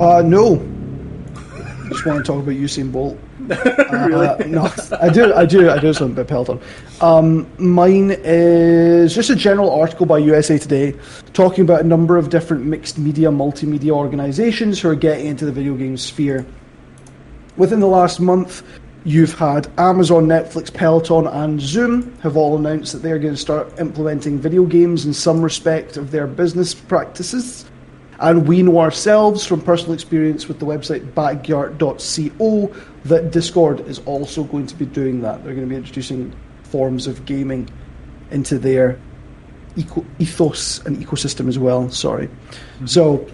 Uh, 0.00 0.20
no. 0.22 0.56
Just 1.88 2.04
want 2.04 2.24
to 2.24 2.32
talk 2.32 2.42
about 2.42 2.56
Usain 2.56 2.90
Bolt. 2.90 3.16
really? 3.38 4.26
Uh, 4.26 4.36
no, 4.46 4.72
I 5.00 5.10
do, 5.10 5.32
I 5.34 5.46
do, 5.46 5.70
I 5.70 5.78
do 5.78 5.92
something 5.92 6.12
about 6.12 6.26
Peloton. 6.26 6.60
Um, 7.00 7.46
mine 7.58 8.16
is 8.24 9.14
just 9.14 9.28
a 9.28 9.36
general 9.36 9.70
article 9.70 10.06
by 10.06 10.18
USA 10.18 10.56
Today 10.56 10.94
talking 11.34 11.62
about 11.62 11.82
a 11.82 11.84
number 11.84 12.16
of 12.16 12.30
different 12.30 12.64
mixed 12.64 12.98
media, 12.98 13.28
multimedia 13.28 13.90
organisations 13.90 14.80
who 14.80 14.88
are 14.88 14.94
getting 14.94 15.26
into 15.26 15.44
the 15.44 15.52
video 15.52 15.74
game 15.74 15.96
sphere. 15.98 16.46
Within 17.56 17.80
the 17.80 17.86
last 17.86 18.18
month, 18.18 18.62
you've 19.04 19.34
had 19.34 19.70
Amazon, 19.78 20.26
Netflix, 20.26 20.72
Peloton, 20.72 21.26
and 21.26 21.60
Zoom 21.60 22.16
have 22.20 22.36
all 22.36 22.56
announced 22.56 22.92
that 22.92 23.02
they're 23.02 23.18
going 23.18 23.34
to 23.34 23.40
start 23.40 23.78
implementing 23.78 24.38
video 24.38 24.64
games 24.64 25.04
in 25.04 25.12
some 25.12 25.42
respect 25.42 25.96
of 25.96 26.10
their 26.10 26.26
business 26.26 26.74
practices. 26.74 27.66
And 28.20 28.48
we 28.48 28.62
know 28.62 28.80
ourselves 28.80 29.44
from 29.44 29.60
personal 29.60 29.92
experience 29.92 30.48
with 30.48 30.58
the 30.58 30.66
website 30.66 31.14
backyard.co 31.14 32.74
that 33.04 33.30
Discord 33.30 33.80
is 33.80 33.98
also 34.00 34.44
going 34.44 34.66
to 34.66 34.74
be 34.74 34.86
doing 34.86 35.20
that. 35.22 35.44
They're 35.44 35.54
going 35.54 35.66
to 35.66 35.70
be 35.70 35.76
introducing 35.76 36.34
forms 36.62 37.06
of 37.06 37.26
gaming 37.26 37.68
into 38.30 38.58
their 38.58 38.98
eco- 39.76 40.06
ethos 40.18 40.84
and 40.86 40.96
ecosystem 40.96 41.48
as 41.48 41.58
well. 41.58 41.90
Sorry. 41.90 42.28
Mm-hmm. 42.28 42.86
So, 42.86 43.26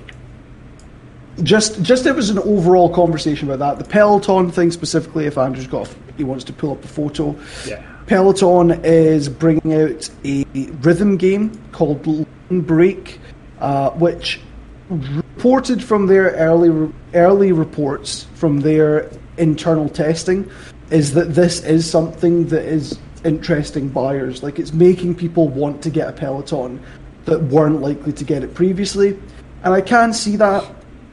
just 1.42 1.82
just 1.82 2.06
it 2.06 2.14
was 2.14 2.30
an 2.30 2.38
overall 2.38 2.92
conversation 2.92 3.50
about 3.50 3.78
that. 3.78 3.84
The 3.84 3.90
Peloton 3.90 4.50
thing 4.50 4.70
specifically, 4.70 5.26
if 5.26 5.38
Andrew's 5.38 5.66
got, 5.66 5.92
he 6.16 6.24
wants 6.24 6.44
to 6.44 6.52
pull 6.52 6.72
up 6.72 6.84
a 6.84 6.88
photo. 6.88 7.36
Yeah. 7.66 7.82
Peloton 8.06 8.80
is 8.84 9.28
bringing 9.28 9.74
out 9.74 10.10
a 10.24 10.44
rhythm 10.80 11.16
game 11.16 11.60
called 11.72 12.04
Lane 12.06 12.26
Break, 12.62 13.20
uh, 13.60 13.90
which 13.90 14.40
reported 14.88 15.82
from 15.82 16.06
their 16.06 16.32
early 16.32 16.92
early 17.14 17.52
reports 17.52 18.26
from 18.34 18.60
their 18.60 19.10
internal 19.38 19.88
testing 19.88 20.50
is 20.90 21.14
that 21.14 21.34
this 21.34 21.62
is 21.62 21.88
something 21.88 22.48
that 22.48 22.64
is 22.64 22.98
interesting 23.24 23.88
buyers. 23.88 24.42
Like 24.42 24.58
it's 24.58 24.72
making 24.72 25.14
people 25.14 25.48
want 25.48 25.82
to 25.82 25.90
get 25.90 26.08
a 26.08 26.12
Peloton 26.12 26.82
that 27.26 27.40
weren't 27.44 27.80
likely 27.80 28.12
to 28.12 28.24
get 28.24 28.42
it 28.42 28.54
previously, 28.54 29.18
and 29.62 29.72
I 29.72 29.80
can 29.80 30.12
see 30.12 30.36
that. 30.36 30.64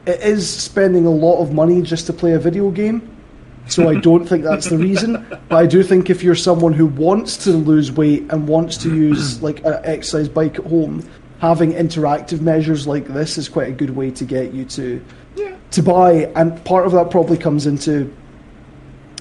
It 0.08 0.22
is 0.22 0.48
spending 0.48 1.04
a 1.04 1.10
lot 1.10 1.42
of 1.42 1.52
money 1.52 1.82
just 1.82 2.06
to 2.06 2.14
play 2.14 2.32
a 2.32 2.38
video 2.38 2.70
game, 2.70 3.14
so 3.66 3.90
I 3.90 4.00
don't 4.00 4.24
think 4.24 4.42
that's 4.42 4.70
the 4.70 4.78
reason. 4.78 5.26
But 5.50 5.56
I 5.56 5.66
do 5.66 5.82
think 5.82 6.08
if 6.08 6.22
you're 6.22 6.34
someone 6.34 6.72
who 6.72 6.86
wants 6.86 7.36
to 7.44 7.50
lose 7.50 7.92
weight 7.92 8.22
and 8.30 8.48
wants 8.48 8.78
to 8.78 8.88
use 8.88 9.42
like 9.42 9.62
an 9.66 9.78
exercise 9.84 10.26
bike 10.30 10.58
at 10.58 10.64
home, 10.64 11.06
having 11.40 11.72
interactive 11.72 12.40
measures 12.40 12.86
like 12.86 13.06
this 13.06 13.36
is 13.36 13.50
quite 13.50 13.68
a 13.68 13.72
good 13.72 13.90
way 13.90 14.10
to 14.12 14.24
get 14.24 14.54
you 14.54 14.64
to 14.64 15.04
to 15.72 15.82
buy. 15.82 16.32
And 16.34 16.64
part 16.64 16.86
of 16.86 16.92
that 16.92 17.10
probably 17.10 17.36
comes 17.36 17.66
into 17.66 18.10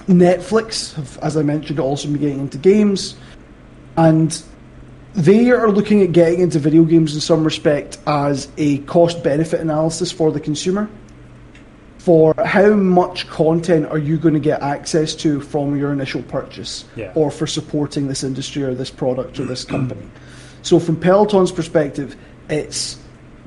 Netflix, 0.08 0.94
have, 0.96 1.18
as 1.18 1.36
I 1.36 1.42
mentioned, 1.42 1.82
also 1.82 2.08
been 2.08 2.22
getting 2.22 2.40
into 2.40 2.58
games, 2.58 3.18
and 3.98 4.42
they 5.18 5.50
are 5.50 5.70
looking 5.72 6.04
at 6.04 6.12
getting 6.12 6.42
into 6.42 6.60
video 6.60 6.84
games 6.84 7.16
in 7.16 7.22
some 7.22 7.44
respect 7.44 7.98
as 8.06 8.48
a 8.58 8.78
cost 8.80 9.24
benefit 9.24 9.60
analysis 9.60 10.12
for 10.12 10.32
the 10.32 10.40
consumer. 10.40 10.88
For 11.98 12.36
how 12.46 12.70
much 12.74 13.28
content 13.28 13.88
are 13.88 13.98
you 13.98 14.18
going 14.18 14.36
to 14.36 14.40
get 14.40 14.62
access 14.62 15.16
to 15.16 15.42
from 15.42 15.76
your 15.76 15.92
initial 15.92 16.22
purchase, 16.22 16.86
Yeah. 16.96 17.12
or 17.16 17.32
for 17.32 17.48
supporting 17.48 18.08
this 18.08 18.24
industry 18.24 18.64
or 18.64 18.76
this 18.76 18.92
product 18.92 19.40
or 19.40 19.46
this 19.46 19.66
company? 19.66 20.08
So, 20.62 20.80
from 20.80 20.96
Peloton's 20.98 21.52
perspective, 21.52 22.16
it's 22.48 22.98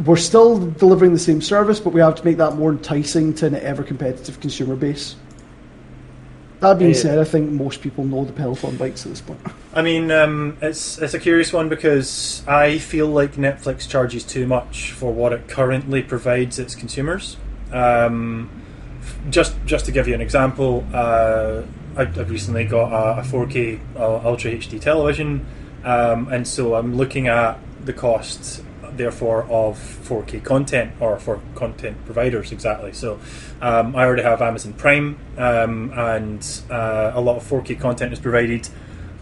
we're 0.04 0.16
still 0.16 0.58
delivering 0.58 1.12
the 1.12 1.18
same 1.18 1.40
service, 1.40 1.78
but 1.78 1.92
we 1.92 2.00
have 2.00 2.16
to 2.16 2.24
make 2.24 2.38
that 2.38 2.56
more 2.56 2.70
enticing 2.72 3.32
to 3.34 3.46
an 3.46 3.54
ever 3.54 3.82
competitive 3.84 4.40
consumer 4.40 4.74
base. 4.74 5.14
That 6.60 6.78
being 6.78 6.92
said, 6.92 7.18
I 7.18 7.24
think 7.24 7.50
most 7.50 7.80
people 7.80 8.04
know 8.04 8.26
the 8.26 8.34
Peloton 8.34 8.76
bikes 8.76 9.06
at 9.06 9.12
this 9.12 9.22
point. 9.22 9.40
I 9.72 9.80
mean, 9.80 10.10
um, 10.10 10.58
it's 10.60 10.98
it's 10.98 11.14
a 11.14 11.18
curious 11.18 11.54
one 11.54 11.70
because 11.70 12.42
I 12.46 12.76
feel 12.78 13.06
like 13.06 13.32
Netflix 13.32 13.88
charges 13.88 14.24
too 14.24 14.46
much 14.46 14.92
for 14.92 15.10
what 15.10 15.32
it 15.32 15.48
currently 15.48 16.02
provides 16.02 16.58
its 16.58 16.74
consumers. 16.74 17.38
Um, 17.72 18.50
just 19.30 19.56
just 19.64 19.86
to 19.86 19.92
give 19.92 20.06
you 20.06 20.14
an 20.14 20.20
example, 20.20 20.84
uh, 20.92 21.62
I, 21.96 22.02
I've 22.02 22.30
recently 22.30 22.64
got 22.64 22.92
a, 22.92 23.20
a 23.20 23.22
4K 23.22 23.80
uh, 23.96 24.28
Ultra 24.28 24.50
HD 24.52 24.78
television, 24.78 25.46
um, 25.82 26.28
and 26.28 26.46
so 26.46 26.74
I'm 26.74 26.94
looking 26.94 27.28
at 27.28 27.58
the 27.86 27.94
cost 27.94 28.62
therefore, 29.00 29.44
of 29.44 29.78
4K 29.78 30.44
content 30.44 30.92
or 31.00 31.18
for 31.18 31.40
content 31.54 31.96
providers 32.04 32.52
exactly. 32.52 32.92
So, 32.92 33.18
um, 33.62 33.96
I 33.96 34.04
already 34.04 34.22
have 34.22 34.42
Amazon 34.42 34.74
Prime, 34.74 35.18
um, 35.38 35.92
and 35.96 36.46
uh, 36.70 37.12
a 37.14 37.20
lot 37.20 37.36
of 37.36 37.44
4K 37.48 37.80
content 37.80 38.12
is 38.12 38.18
provided 38.20 38.68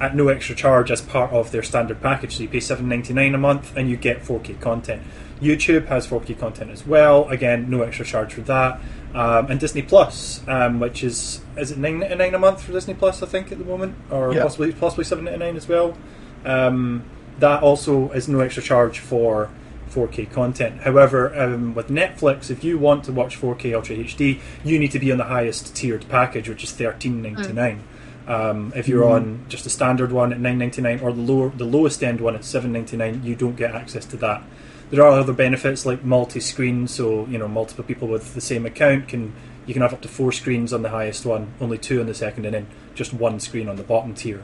at 0.00 0.14
no 0.14 0.28
extra 0.28 0.54
charge 0.54 0.90
as 0.90 1.00
part 1.00 1.32
of 1.32 1.50
their 1.52 1.62
standard 1.62 2.00
package. 2.00 2.36
So 2.36 2.42
you 2.44 2.48
pay 2.48 2.60
seven 2.60 2.88
ninety 2.88 3.12
nine 3.12 3.34
a 3.34 3.38
month 3.38 3.76
and 3.76 3.88
you 3.90 3.96
get 3.96 4.22
4K 4.22 4.60
content. 4.60 5.02
YouTube 5.40 5.86
has 5.86 6.06
4K 6.06 6.38
content 6.38 6.70
as 6.70 6.86
well. 6.86 7.28
Again, 7.28 7.70
no 7.70 7.82
extra 7.82 8.04
charge 8.04 8.34
for 8.34 8.40
that. 8.42 8.80
Um, 9.14 9.50
and 9.50 9.58
Disney 9.58 9.82
Plus, 9.82 10.42
um, 10.46 10.80
which 10.80 11.02
is 11.02 11.40
is 11.56 11.70
it 11.72 11.78
nine 11.78 12.00
ninety 12.00 12.14
nine 12.16 12.34
a 12.34 12.38
month 12.38 12.62
for 12.62 12.72
Disney 12.72 12.94
Plus? 12.94 13.22
I 13.22 13.26
think 13.26 13.50
at 13.50 13.58
the 13.58 13.64
moment, 13.64 13.94
or 14.10 14.32
Yeah. 14.34 14.42
possibly 14.42 14.72
possibly 14.72 15.04
seven 15.04 15.24
ninety 15.24 15.40
nine 15.40 15.56
as 15.56 15.66
well. 15.68 15.96
Um, 16.44 17.02
that 17.40 17.62
also 17.62 18.10
is 18.10 18.28
no 18.28 18.40
extra 18.40 18.62
charge 18.62 18.98
for 18.98 19.48
4K 19.88 20.30
content. 20.30 20.82
However, 20.82 21.38
um, 21.38 21.74
with 21.74 21.88
Netflix, 21.88 22.50
if 22.50 22.62
you 22.62 22.78
want 22.78 23.04
to 23.04 23.12
watch 23.12 23.40
4K 23.40 23.74
Ultra 23.74 23.96
HD, 23.96 24.40
you 24.64 24.78
need 24.78 24.92
to 24.92 24.98
be 24.98 25.10
on 25.12 25.18
the 25.18 25.24
highest 25.24 25.74
tiered 25.74 26.08
package, 26.08 26.48
which 26.48 26.64
is 26.64 26.72
thirteen 26.72 27.22
ninety 27.22 27.52
nine. 27.52 27.82
Um, 28.26 28.74
if 28.76 28.88
you're 28.88 29.08
on 29.08 29.46
just 29.48 29.64
a 29.64 29.70
standard 29.70 30.12
one 30.12 30.32
at 30.34 30.38
nine 30.40 30.58
ninety 30.58 30.82
nine 30.82 31.00
or 31.00 31.12
the 31.12 31.20
lower 31.20 31.48
the 31.48 31.64
lowest 31.64 32.04
end 32.04 32.20
one 32.20 32.34
at 32.34 32.44
seven 32.44 32.72
ninety 32.72 32.96
nine, 32.96 33.22
you 33.24 33.34
don't 33.34 33.56
get 33.56 33.74
access 33.74 34.04
to 34.06 34.16
that. 34.18 34.42
There 34.90 35.02
are 35.02 35.18
other 35.18 35.32
benefits 35.32 35.84
like 35.84 36.04
multi-screen, 36.04 36.88
so 36.88 37.26
you 37.26 37.38
know 37.38 37.48
multiple 37.48 37.84
people 37.84 38.08
with 38.08 38.34
the 38.34 38.40
same 38.40 38.66
account 38.66 39.08
can 39.08 39.32
you 39.66 39.74
can 39.74 39.82
have 39.82 39.92
up 39.92 40.00
to 40.02 40.08
four 40.08 40.32
screens 40.32 40.72
on 40.72 40.82
the 40.82 40.88
highest 40.88 41.26
one, 41.26 41.52
only 41.60 41.78
two 41.78 42.00
on 42.00 42.06
the 42.06 42.14
second, 42.14 42.44
and 42.46 42.54
then 42.54 42.66
just 42.94 43.12
one 43.12 43.40
screen 43.40 43.68
on 43.68 43.76
the 43.76 43.82
bottom 43.82 44.14
tier. 44.14 44.42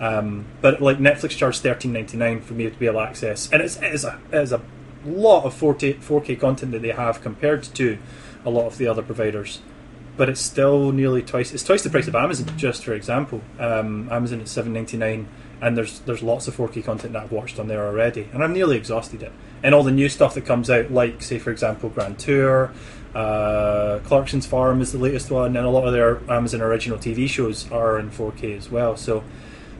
Um, 0.00 0.46
but 0.60 0.82
like 0.82 0.98
Netflix 0.98 1.30
charged 1.30 1.62
thirteen 1.62 1.92
ninety 1.92 2.16
nine 2.16 2.40
for 2.40 2.54
me 2.54 2.68
to 2.68 2.76
be 2.76 2.86
able 2.86 3.00
to 3.00 3.06
access, 3.06 3.50
and 3.52 3.62
it's, 3.62 3.76
it 3.76 3.94
is 3.94 4.04
a 4.04 4.20
it 4.32 4.38
is 4.38 4.52
a 4.52 4.60
lot 5.04 5.44
of 5.44 5.54
4K, 5.54 5.96
4K 5.96 6.38
content 6.38 6.72
that 6.72 6.82
they 6.82 6.90
have 6.90 7.20
compared 7.20 7.62
to 7.74 7.98
a 8.44 8.50
lot 8.50 8.66
of 8.66 8.78
the 8.78 8.86
other 8.86 9.02
providers. 9.02 9.60
But 10.16 10.28
it's 10.28 10.40
still 10.40 10.92
nearly 10.92 11.22
twice. 11.22 11.52
It's 11.52 11.64
twice 11.64 11.82
the 11.82 11.90
price 11.90 12.06
of 12.06 12.14
Amazon, 12.14 12.56
just 12.56 12.84
for 12.84 12.94
example. 12.94 13.40
Um, 13.58 14.08
Amazon 14.12 14.40
is 14.40 14.50
seven 14.50 14.72
ninety 14.72 14.96
nine, 14.96 15.26
and 15.60 15.76
there's 15.76 15.98
there's 16.00 16.22
lots 16.22 16.46
of 16.46 16.56
4K 16.56 16.84
content 16.84 17.14
that 17.14 17.24
I've 17.24 17.32
watched 17.32 17.58
on 17.58 17.66
there 17.66 17.84
already, 17.84 18.28
and 18.32 18.44
I'm 18.44 18.52
nearly 18.52 18.76
exhausted 18.76 19.22
it. 19.22 19.32
And 19.62 19.74
all 19.74 19.82
the 19.82 19.90
new 19.90 20.08
stuff 20.08 20.34
that 20.34 20.46
comes 20.46 20.70
out, 20.70 20.92
like 20.92 21.20
say 21.20 21.40
for 21.40 21.50
example 21.50 21.88
Grand 21.88 22.20
Tour, 22.20 22.72
uh, 23.14 24.00
Clarkson's 24.04 24.46
Farm 24.46 24.80
is 24.80 24.92
the 24.92 24.98
latest 24.98 25.30
one, 25.30 25.56
and 25.56 25.66
a 25.66 25.70
lot 25.70 25.86
of 25.86 25.92
their 25.92 26.18
Amazon 26.30 26.60
original 26.60 26.98
TV 26.98 27.28
shows 27.28 27.70
are 27.70 27.98
in 27.98 28.10
4K 28.10 28.56
as 28.56 28.70
well. 28.70 28.96
So 28.96 29.24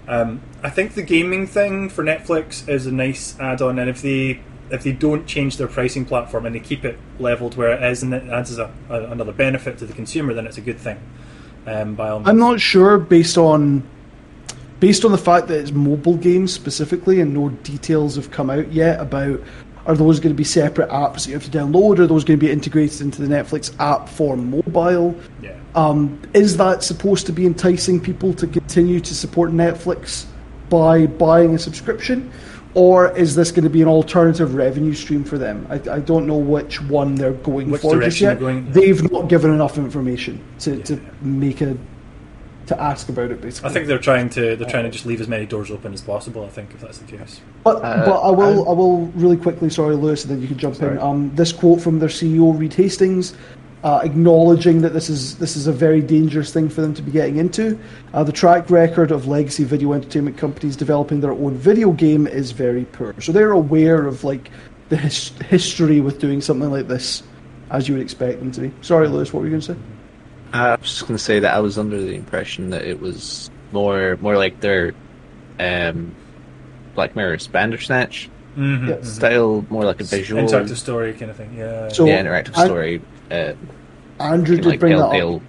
um, 0.07 0.41
I 0.62 0.70
think 0.70 0.95
the 0.95 1.03
gaming 1.03 1.47
thing 1.47 1.89
for 1.89 2.05
Netflix 2.05 2.68
is 2.68 2.87
a 2.87 2.93
nice 2.93 3.39
add-on, 3.41 3.79
and 3.79 3.91
if 3.91 4.03
they 4.03 4.41
if 4.70 4.82
they 4.82 4.92
don't 4.92 5.26
change 5.26 5.56
their 5.56 5.68
pricing 5.68 6.04
platform 6.04 6.46
and 6.46 6.54
they 6.54 6.60
keep 6.60 6.84
it 6.84 6.98
leveled 7.18 7.56
where 7.56 7.72
it 7.72 7.82
is, 7.82 8.02
and 8.02 8.14
it 8.14 8.24
adds 8.30 8.56
a, 8.58 8.72
a, 8.88 9.04
another 9.04 9.32
benefit 9.32 9.78
to 9.78 9.86
the 9.86 9.92
consumer, 9.92 10.34
then 10.34 10.46
it's 10.46 10.58
a 10.58 10.62
good 10.62 10.78
thing. 10.78 11.00
Um, 11.66 11.94
by 11.94 12.10
all 12.10 12.18
means. 12.18 12.28
I'm 12.28 12.38
not 12.38 12.60
sure 12.60 12.98
based 12.98 13.38
on 13.38 13.88
based 14.80 15.04
on 15.04 15.12
the 15.12 15.18
fact 15.18 15.48
that 15.48 15.58
it's 15.58 15.70
mobile 15.70 16.16
games 16.16 16.52
specifically 16.52 17.20
and 17.20 17.32
no 17.32 17.48
details 17.48 18.16
have 18.16 18.30
come 18.30 18.50
out 18.50 18.70
yet 18.70 19.00
about 19.00 19.40
are 19.86 19.94
those 19.94 20.18
going 20.18 20.32
to 20.32 20.36
be 20.36 20.44
separate 20.44 20.88
apps 20.88 21.24
that 21.24 21.28
you 21.28 21.34
have 21.34 21.44
to 21.44 21.50
download? 21.50 21.98
Are 21.98 22.06
those 22.06 22.24
going 22.24 22.38
to 22.38 22.46
be 22.46 22.50
integrated 22.50 23.00
into 23.02 23.22
the 23.22 23.28
Netflix 23.28 23.74
app 23.78 24.08
for 24.08 24.36
mobile? 24.36 25.14
Yeah. 25.42 25.58
Um, 25.74 26.20
is 26.32 26.56
that 26.56 26.82
supposed 26.82 27.26
to 27.26 27.32
be 27.32 27.46
enticing 27.46 28.00
people 28.00 28.32
to 28.34 28.46
continue 28.46 29.00
to 29.00 29.14
support 29.14 29.50
Netflix 29.50 30.26
by 30.70 31.06
buying 31.06 31.54
a 31.54 31.58
subscription? 31.58 32.32
Or 32.75 33.16
is 33.16 33.37
this 33.37 33.53
going 33.53 33.62
to 33.64 33.70
be 33.70 33.83
an 33.83 33.89
alternative 33.89 34.55
revenue 34.55 34.95
stream 34.95 35.22
for 35.22 35.39
them? 35.39 35.66
I, 35.70 35.75
I 35.75 36.01
don't 36.01 36.27
know 36.27 36.37
which 36.37 36.81
one 36.83 37.14
they're 37.14 37.33
going 37.33 37.70
Which 37.70 37.83
for 37.83 38.01
just 38.01 38.20
yet. 38.20 38.31
they're 38.41 38.41
going. 38.41 38.70
They've 38.72 39.11
not 39.12 39.29
given 39.29 39.53
enough 39.53 39.79
information 39.79 40.43
to, 40.61 40.83
to 40.83 41.01
make 41.22 41.61
a 41.61 41.77
to 42.66 42.81
ask 42.81 43.09
about 43.11 43.31
it. 43.31 43.41
Basically, 43.41 43.70
I 43.70 43.72
think 43.72 43.87
they're 43.87 43.99
trying 43.99 44.29
to 44.31 44.57
they're 44.57 44.68
trying 44.68 44.85
to 44.85 44.91
just 44.91 45.07
leave 45.07 45.20
as 45.20 45.29
many 45.29 45.47
doors 45.47 45.70
open 45.70 45.93
as 45.95 46.01
possible. 46.01 46.45
I 46.45 46.49
think 46.49 46.70
if 46.75 46.81
that's 46.81 46.99
the 46.99 47.16
case. 47.16 47.41
But 47.62 47.77
Uh, 47.85 48.07
but 48.07 48.20
I 48.22 48.31
will 48.31 48.66
I- 48.66 48.70
I 48.72 48.75
will 48.75 49.07
really 49.14 49.37
quickly. 49.37 49.70
Sorry, 49.70 49.95
Lewis, 49.95 50.25
and 50.25 50.33
then 50.33 50.43
you 50.43 50.49
can 50.49 50.59
jump 50.59 50.83
in. 50.83 50.99
Um, 50.99 51.31
this 51.35 51.53
quote 51.53 51.81
from 51.81 52.01
their 52.01 52.09
CEO 52.09 52.59
Reed 52.59 52.75
Hastings, 52.75 53.35
uh, 53.85 54.01
acknowledging 54.03 54.80
that 54.80 54.93
this 54.95 55.09
is 55.11 55.37
this 55.39 55.57
is 55.57 55.66
a 55.66 55.72
very 55.72 56.01
dangerous 56.01 56.53
thing 56.53 56.68
for 56.68 56.80
them 56.80 56.95
to 56.95 57.03
be 57.03 57.12
getting 57.12 57.37
into. 57.37 57.78
Uh, 58.14 58.24
the 58.24 58.32
track 58.32 58.70
record 58.70 59.11
of 59.12 59.26
legacy 59.28 59.62
video 59.62 59.93
entertainment 59.93 60.37
companies 60.39 60.74
developing 60.74 61.20
their 61.20 61.32
own 61.32 61.55
video 61.55 61.93
game 61.93 62.26
is 62.26 62.51
very 62.53 62.87
poor. 62.87 63.14
So 63.20 63.30
they're 63.30 63.53
aware 63.53 64.07
of 64.07 64.24
like 64.24 64.51
the 64.89 64.97
his- 64.97 65.28
history 65.51 66.01
with 66.01 66.18
doing 66.18 66.41
something 66.41 66.70
like 66.70 66.89
this, 66.89 67.22
as 67.70 67.87
you 67.87 67.95
would 67.95 68.03
expect 68.03 68.39
them 68.41 68.51
to 68.53 68.61
be. 68.62 68.72
Sorry, 68.80 69.07
Lewis, 69.07 69.32
what 69.32 69.41
were 69.41 69.47
you 69.47 69.51
going 69.53 69.61
to 69.61 69.74
say? 69.74 69.78
I 70.55 70.76
was 70.76 70.89
just 70.89 71.03
going 71.03 71.16
to 71.18 71.22
say 71.22 71.41
that 71.41 71.55
I 71.55 71.61
was 71.61 71.76
under 71.78 72.01
the 72.01 72.14
impression 72.14 72.70
that 72.70 72.85
it 72.85 73.01
was 73.01 73.51
more 73.72 74.16
more 74.22 74.37
like 74.39 74.61
their 74.61 74.95
um, 75.61 76.14
Black 76.95 77.14
Mirror's 77.14 77.47
Bandersnatch 77.47 78.30
Mm-hmm. 78.57 78.89
Yeah. 78.89 79.03
style, 79.03 79.66
more 79.68 79.82
like 79.85 80.01
a 80.01 80.05
visual, 80.05 80.41
Interactive 80.41 80.76
story 80.76 81.12
kind 81.14 81.28
of 81.28 81.37
thing. 81.37 81.55
Yeah. 81.59 81.89
So- 81.89 82.07
yeah, 82.07 82.22
interactive 82.22 82.57
I- 82.57 82.66
story, 82.66 83.03
uh, 83.31 83.55
Andrew 84.20 84.57
kind 84.57 84.62
did 84.62 84.66
like 84.66 84.81
bring 84.81 84.97
that 84.97 85.05
up. 85.05 85.43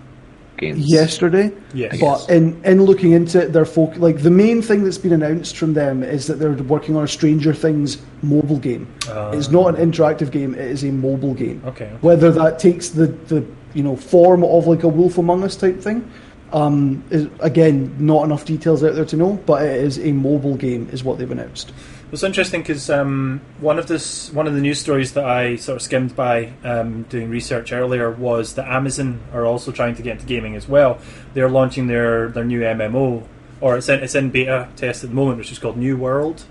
Games. 0.57 0.89
yesterday. 0.89 1.51
Yes. 1.73 1.99
But 1.99 2.29
in, 2.29 2.63
in 2.63 2.83
looking 2.83 3.11
into 3.11 3.41
it, 3.41 3.53
their 3.53 3.65
folk 3.65 3.97
like 3.97 4.21
the 4.21 4.29
main 4.29 4.61
thing 4.61 4.83
that's 4.83 4.97
been 4.97 5.11
announced 5.11 5.57
from 5.57 5.73
them 5.73 6.01
is 6.01 6.27
that 6.27 6.35
they're 6.35 6.53
working 6.53 6.95
on 6.95 7.03
a 7.03 7.07
Stranger 7.07 7.53
Things 7.53 8.01
mobile 8.21 8.59
game. 8.59 8.87
Ah. 9.09 9.31
it's 9.31 9.49
not 9.49 9.77
an 9.77 9.91
interactive 9.91 10.31
game; 10.31 10.53
it 10.53 10.61
is 10.61 10.83
a 10.83 10.91
mobile 10.91 11.33
game. 11.33 11.61
Okay, 11.65 11.85
okay. 11.85 11.97
Whether 12.01 12.31
that 12.31 12.59
takes 12.59 12.89
the, 12.89 13.07
the 13.07 13.45
you 13.73 13.83
know 13.83 13.95
form 13.95 14.43
of 14.43 14.67
like 14.67 14.83
a 14.83 14.87
Wolf 14.87 15.17
Among 15.17 15.43
Us 15.43 15.57
type 15.57 15.79
thing, 15.81 16.09
um, 16.53 17.03
is 17.09 17.27
again 17.41 17.93
not 17.99 18.23
enough 18.23 18.45
details 18.45 18.83
out 18.83 18.95
there 18.95 19.05
to 19.05 19.17
know. 19.17 19.33
But 19.45 19.63
it 19.63 19.83
is 19.83 19.99
a 19.99 20.13
mobile 20.13 20.55
game, 20.55 20.87
is 20.91 21.03
what 21.03 21.17
they've 21.17 21.29
announced. 21.29 21.73
It's 22.15 22.23
interesting 22.23 22.61
because 22.61 22.89
um, 22.89 23.41
one 23.59 23.77
of 23.77 23.87
this 23.87 24.31
one 24.31 24.47
of 24.47 24.53
the 24.53 24.61
news 24.61 24.79
stories 24.79 25.11
that 25.15 25.25
I 25.25 25.57
sort 25.57 25.75
of 25.75 25.81
skimmed 25.81 26.15
by 26.15 26.53
um, 26.63 27.03
doing 27.09 27.29
research 27.29 27.73
earlier 27.73 28.09
was 28.09 28.53
that 28.53 28.69
Amazon 28.69 29.19
are 29.33 29.45
also 29.45 29.73
trying 29.73 29.95
to 29.95 30.01
get 30.01 30.13
into 30.13 30.25
gaming 30.25 30.55
as 30.55 30.65
well. 30.65 30.97
They're 31.33 31.49
launching 31.49 31.87
their, 31.87 32.29
their 32.29 32.45
new 32.45 32.61
MMO, 32.61 33.27
or 33.59 33.77
it's 33.77 33.89
in, 33.89 34.01
it's 34.01 34.15
in 34.15 34.29
beta 34.29 34.69
test 34.77 35.03
at 35.03 35.09
the 35.09 35.13
moment, 35.13 35.39
which 35.39 35.51
is 35.51 35.59
called 35.59 35.75
New 35.75 35.97
World. 35.97 36.45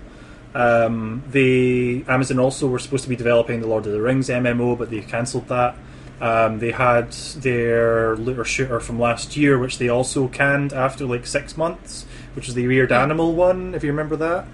Um, 0.53 1.23
they 1.31 2.05
Amazon 2.07 2.37
also 2.37 2.67
were 2.67 2.77
supposed 2.77 3.05
to 3.05 3.09
be 3.09 3.15
developing 3.15 3.61
the 3.61 3.67
Lord 3.67 3.87
of 3.87 3.91
the 3.91 4.01
Rings 4.01 4.29
MMO, 4.29 4.77
but 4.77 4.91
they 4.91 5.01
cancelled 5.01 5.47
that. 5.47 5.75
Um, 6.21 6.59
they 6.59 6.73
had 6.73 7.11
their 7.37 8.15
looter 8.17 8.45
shooter 8.45 8.79
from 8.79 8.99
last 8.99 9.35
year, 9.35 9.57
which 9.57 9.79
they 9.79 9.89
also 9.89 10.27
canned 10.27 10.73
after 10.73 11.07
like 11.07 11.25
six 11.25 11.57
months, 11.57 12.05
which 12.35 12.47
is 12.47 12.53
the 12.53 12.67
Weird 12.67 12.91
Animal 12.91 13.33
one. 13.33 13.73
If 13.73 13.83
you 13.83 13.89
remember 13.89 14.15
that, 14.17 14.45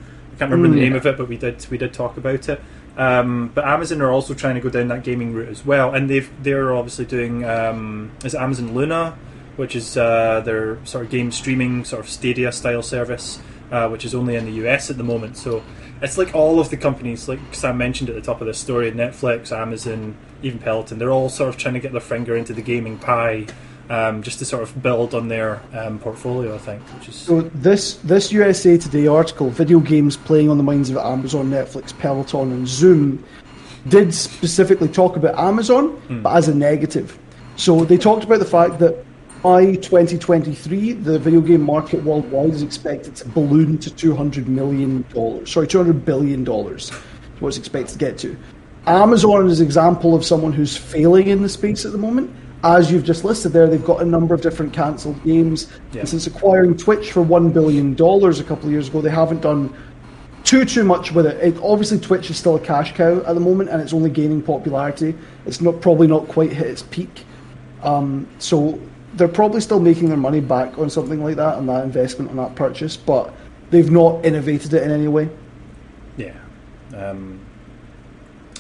can't 0.42 0.52
remember 0.52 0.76
the 0.76 0.82
Mm. 0.82 0.86
name 0.90 0.96
of 0.96 1.06
it, 1.06 1.18
but 1.18 1.28
we 1.30 1.38
did 1.38 1.64
we 1.70 1.78
did 1.78 1.94
talk 1.94 2.18
about 2.18 2.50
it. 2.50 2.60
Um, 2.98 3.52
but 3.54 3.64
Amazon 3.64 4.02
are 4.02 4.12
also 4.12 4.34
trying 4.34 4.56
to 4.56 4.62
go 4.62 4.70
down 4.70 4.88
that 4.88 5.04
gaming 5.04 5.34
route 5.34 5.50
as 5.50 5.64
well, 5.64 5.94
and 5.94 6.10
they've 6.10 6.30
they're 6.42 6.74
obviously 6.74 7.06
doing 7.06 7.46
um, 7.46 8.10
is 8.26 8.34
Amazon 8.34 8.74
Luna, 8.74 9.14
which 9.56 9.76
is 9.76 9.96
uh, 9.98 10.42
their 10.44 10.78
sort 10.84 11.06
of 11.06 11.12
game 11.12 11.32
streaming 11.32 11.86
sort 11.86 12.04
of 12.04 12.10
Stadia 12.10 12.52
style 12.52 12.82
service, 12.82 13.40
uh, 13.72 13.88
which 13.88 14.04
is 14.04 14.16
only 14.16 14.36
in 14.36 14.46
the 14.46 14.52
US 14.68 14.90
at 14.90 14.98
the 14.98 15.04
moment. 15.04 15.38
So 15.38 15.62
it's 16.02 16.18
like 16.18 16.34
all 16.34 16.60
of 16.60 16.72
the 16.72 16.78
companies, 16.78 17.30
like 17.30 17.40
Sam 17.52 17.78
mentioned 17.78 18.10
at 18.10 18.16
the 18.16 18.22
top 18.22 18.42
of 18.42 18.48
this 18.48 18.58
story, 18.58 18.92
Netflix, 18.92 19.52
Amazon, 19.56 20.16
even 20.42 20.58
Peloton, 20.58 20.98
they're 20.98 21.12
all 21.12 21.30
sort 21.30 21.50
of 21.50 21.58
trying 21.58 21.76
to 21.76 21.80
get 21.80 21.92
their 21.92 22.02
finger 22.02 22.36
into 22.36 22.52
the 22.54 22.64
gaming 22.64 22.98
pie, 22.98 23.46
um, 23.92 24.24
just 24.24 24.40
to 24.40 24.46
sort 24.46 24.64
of 24.64 24.82
build 24.82 25.14
on 25.14 25.28
their 25.28 25.62
um, 25.74 26.00
portfolio. 26.00 26.56
I 26.56 26.58
think, 26.58 26.82
which 26.96 27.10
is 27.10 27.16
So 27.16 27.42
this 27.42 27.96
this 27.96 28.32
USA 28.32 28.78
Today 28.78 29.08
article, 29.08 29.50
video 29.50 29.80
games 29.80 30.16
playing 30.16 30.50
on 30.50 30.58
the 30.58 30.64
minds 30.64 30.90
of 30.90 30.98
Amazon, 30.98 31.52
Netflix, 31.52 31.98
Peloton, 31.98 32.54
and 32.54 32.68
Zoom, 32.68 33.24
did 33.90 34.14
specifically 34.14 34.88
talk 34.88 35.18
about 35.18 35.38
Amazon, 35.38 36.02
but 36.24 36.36
as 36.36 36.48
a 36.48 36.56
negative. 36.56 37.20
So 37.58 37.84
they 37.84 37.98
talked 37.98 38.24
about 38.24 38.40
the 38.40 38.46
fact 38.46 38.80
that 38.80 39.06
by 39.44 39.76
2023, 39.76 40.94
the 40.94 41.20
video 41.20 41.42
game 41.42 41.62
market 41.62 42.04
worldwide 42.04 42.52
is 42.52 42.62
expected 42.62 43.16
to 43.18 43.28
balloon 43.28 43.78
to 43.80 43.90
200 43.94 44.48
million 44.48 45.04
dollars. 45.14 45.52
Sorry, 45.52 45.68
200 45.68 46.06
billion 46.06 46.44
dollars. 46.46 46.92
is 46.92 47.42
What 47.42 47.50
it's 47.50 47.58
expected 47.58 47.94
to 47.94 48.00
get 48.00 48.18
to. 48.20 48.38
Amazon 48.88 49.48
is 49.48 49.60
an 49.60 49.66
example 49.66 50.16
of 50.16 50.24
someone 50.24 50.54
who's 50.54 50.78
failing 50.78 51.28
in 51.28 51.42
the 51.42 51.50
space 51.50 51.86
at 51.86 51.92
the 51.92 51.98
moment. 51.98 52.34
As 52.64 52.92
you've 52.92 53.04
just 53.04 53.24
listed 53.24 53.54
there, 53.54 53.68
they've 53.68 53.84
got 53.84 54.02
a 54.02 54.06
number 54.06 54.36
of 54.36 54.42
different 54.42 54.72
cancelled 54.72 55.24
games. 55.24 55.68
Yeah. 55.94 56.02
And 56.02 56.10
since 56.10 56.28
acquiring 56.28 56.78
Twitch 56.78 57.12
for 57.12 57.26
$1 57.26 57.54
billion 57.54 57.94
a 57.94 58.44
couple 58.44 58.66
of 58.66 58.72
years 58.72 58.88
ago, 58.88 59.02
they 59.02 59.10
haven't 59.10 59.42
done 59.42 59.76
too 60.44 60.66
too 60.66 60.84
much 60.84 61.12
with 61.12 61.26
it. 61.26 61.38
it. 61.42 61.58
Obviously, 61.64 62.00
Twitch 62.00 62.30
is 62.30 62.38
still 62.38 62.56
a 62.56 62.60
cash 62.60 62.94
cow 62.94 63.20
at 63.26 63.34
the 63.34 63.40
moment, 63.40 63.70
and 63.70 63.82
it's 63.82 63.94
only 63.94 64.10
gaining 64.10 64.42
popularity. 64.42 65.16
It's 65.46 65.62
not 65.62 65.82
probably 65.82 66.08
not 66.08 66.28
quite 66.28 66.52
hit 66.52 66.68
its 66.68 66.84
peak. 66.84 67.26
Um, 67.84 68.28
so 68.38 68.80
they're 69.14 69.28
probably 69.28 69.62
still 69.62 69.80
making 69.80 70.10
their 70.10 70.18
money 70.18 70.42
back 70.42 70.78
on 70.78 70.90
something 70.90 71.24
like 71.24 71.38
that, 71.38 71.58
and 71.58 71.70
that 71.70 71.84
investment, 71.84 72.30
and 72.30 72.40
that 72.40 72.56
purchase, 72.56 72.98
but 72.98 73.34
they've 73.70 73.90
not 73.90 74.26
innovated 74.26 74.74
it 74.74 74.84
in 74.84 74.92
any 74.92 75.08
way. 75.08 75.30
Yeah. 76.18 76.36
Um, 76.94 77.40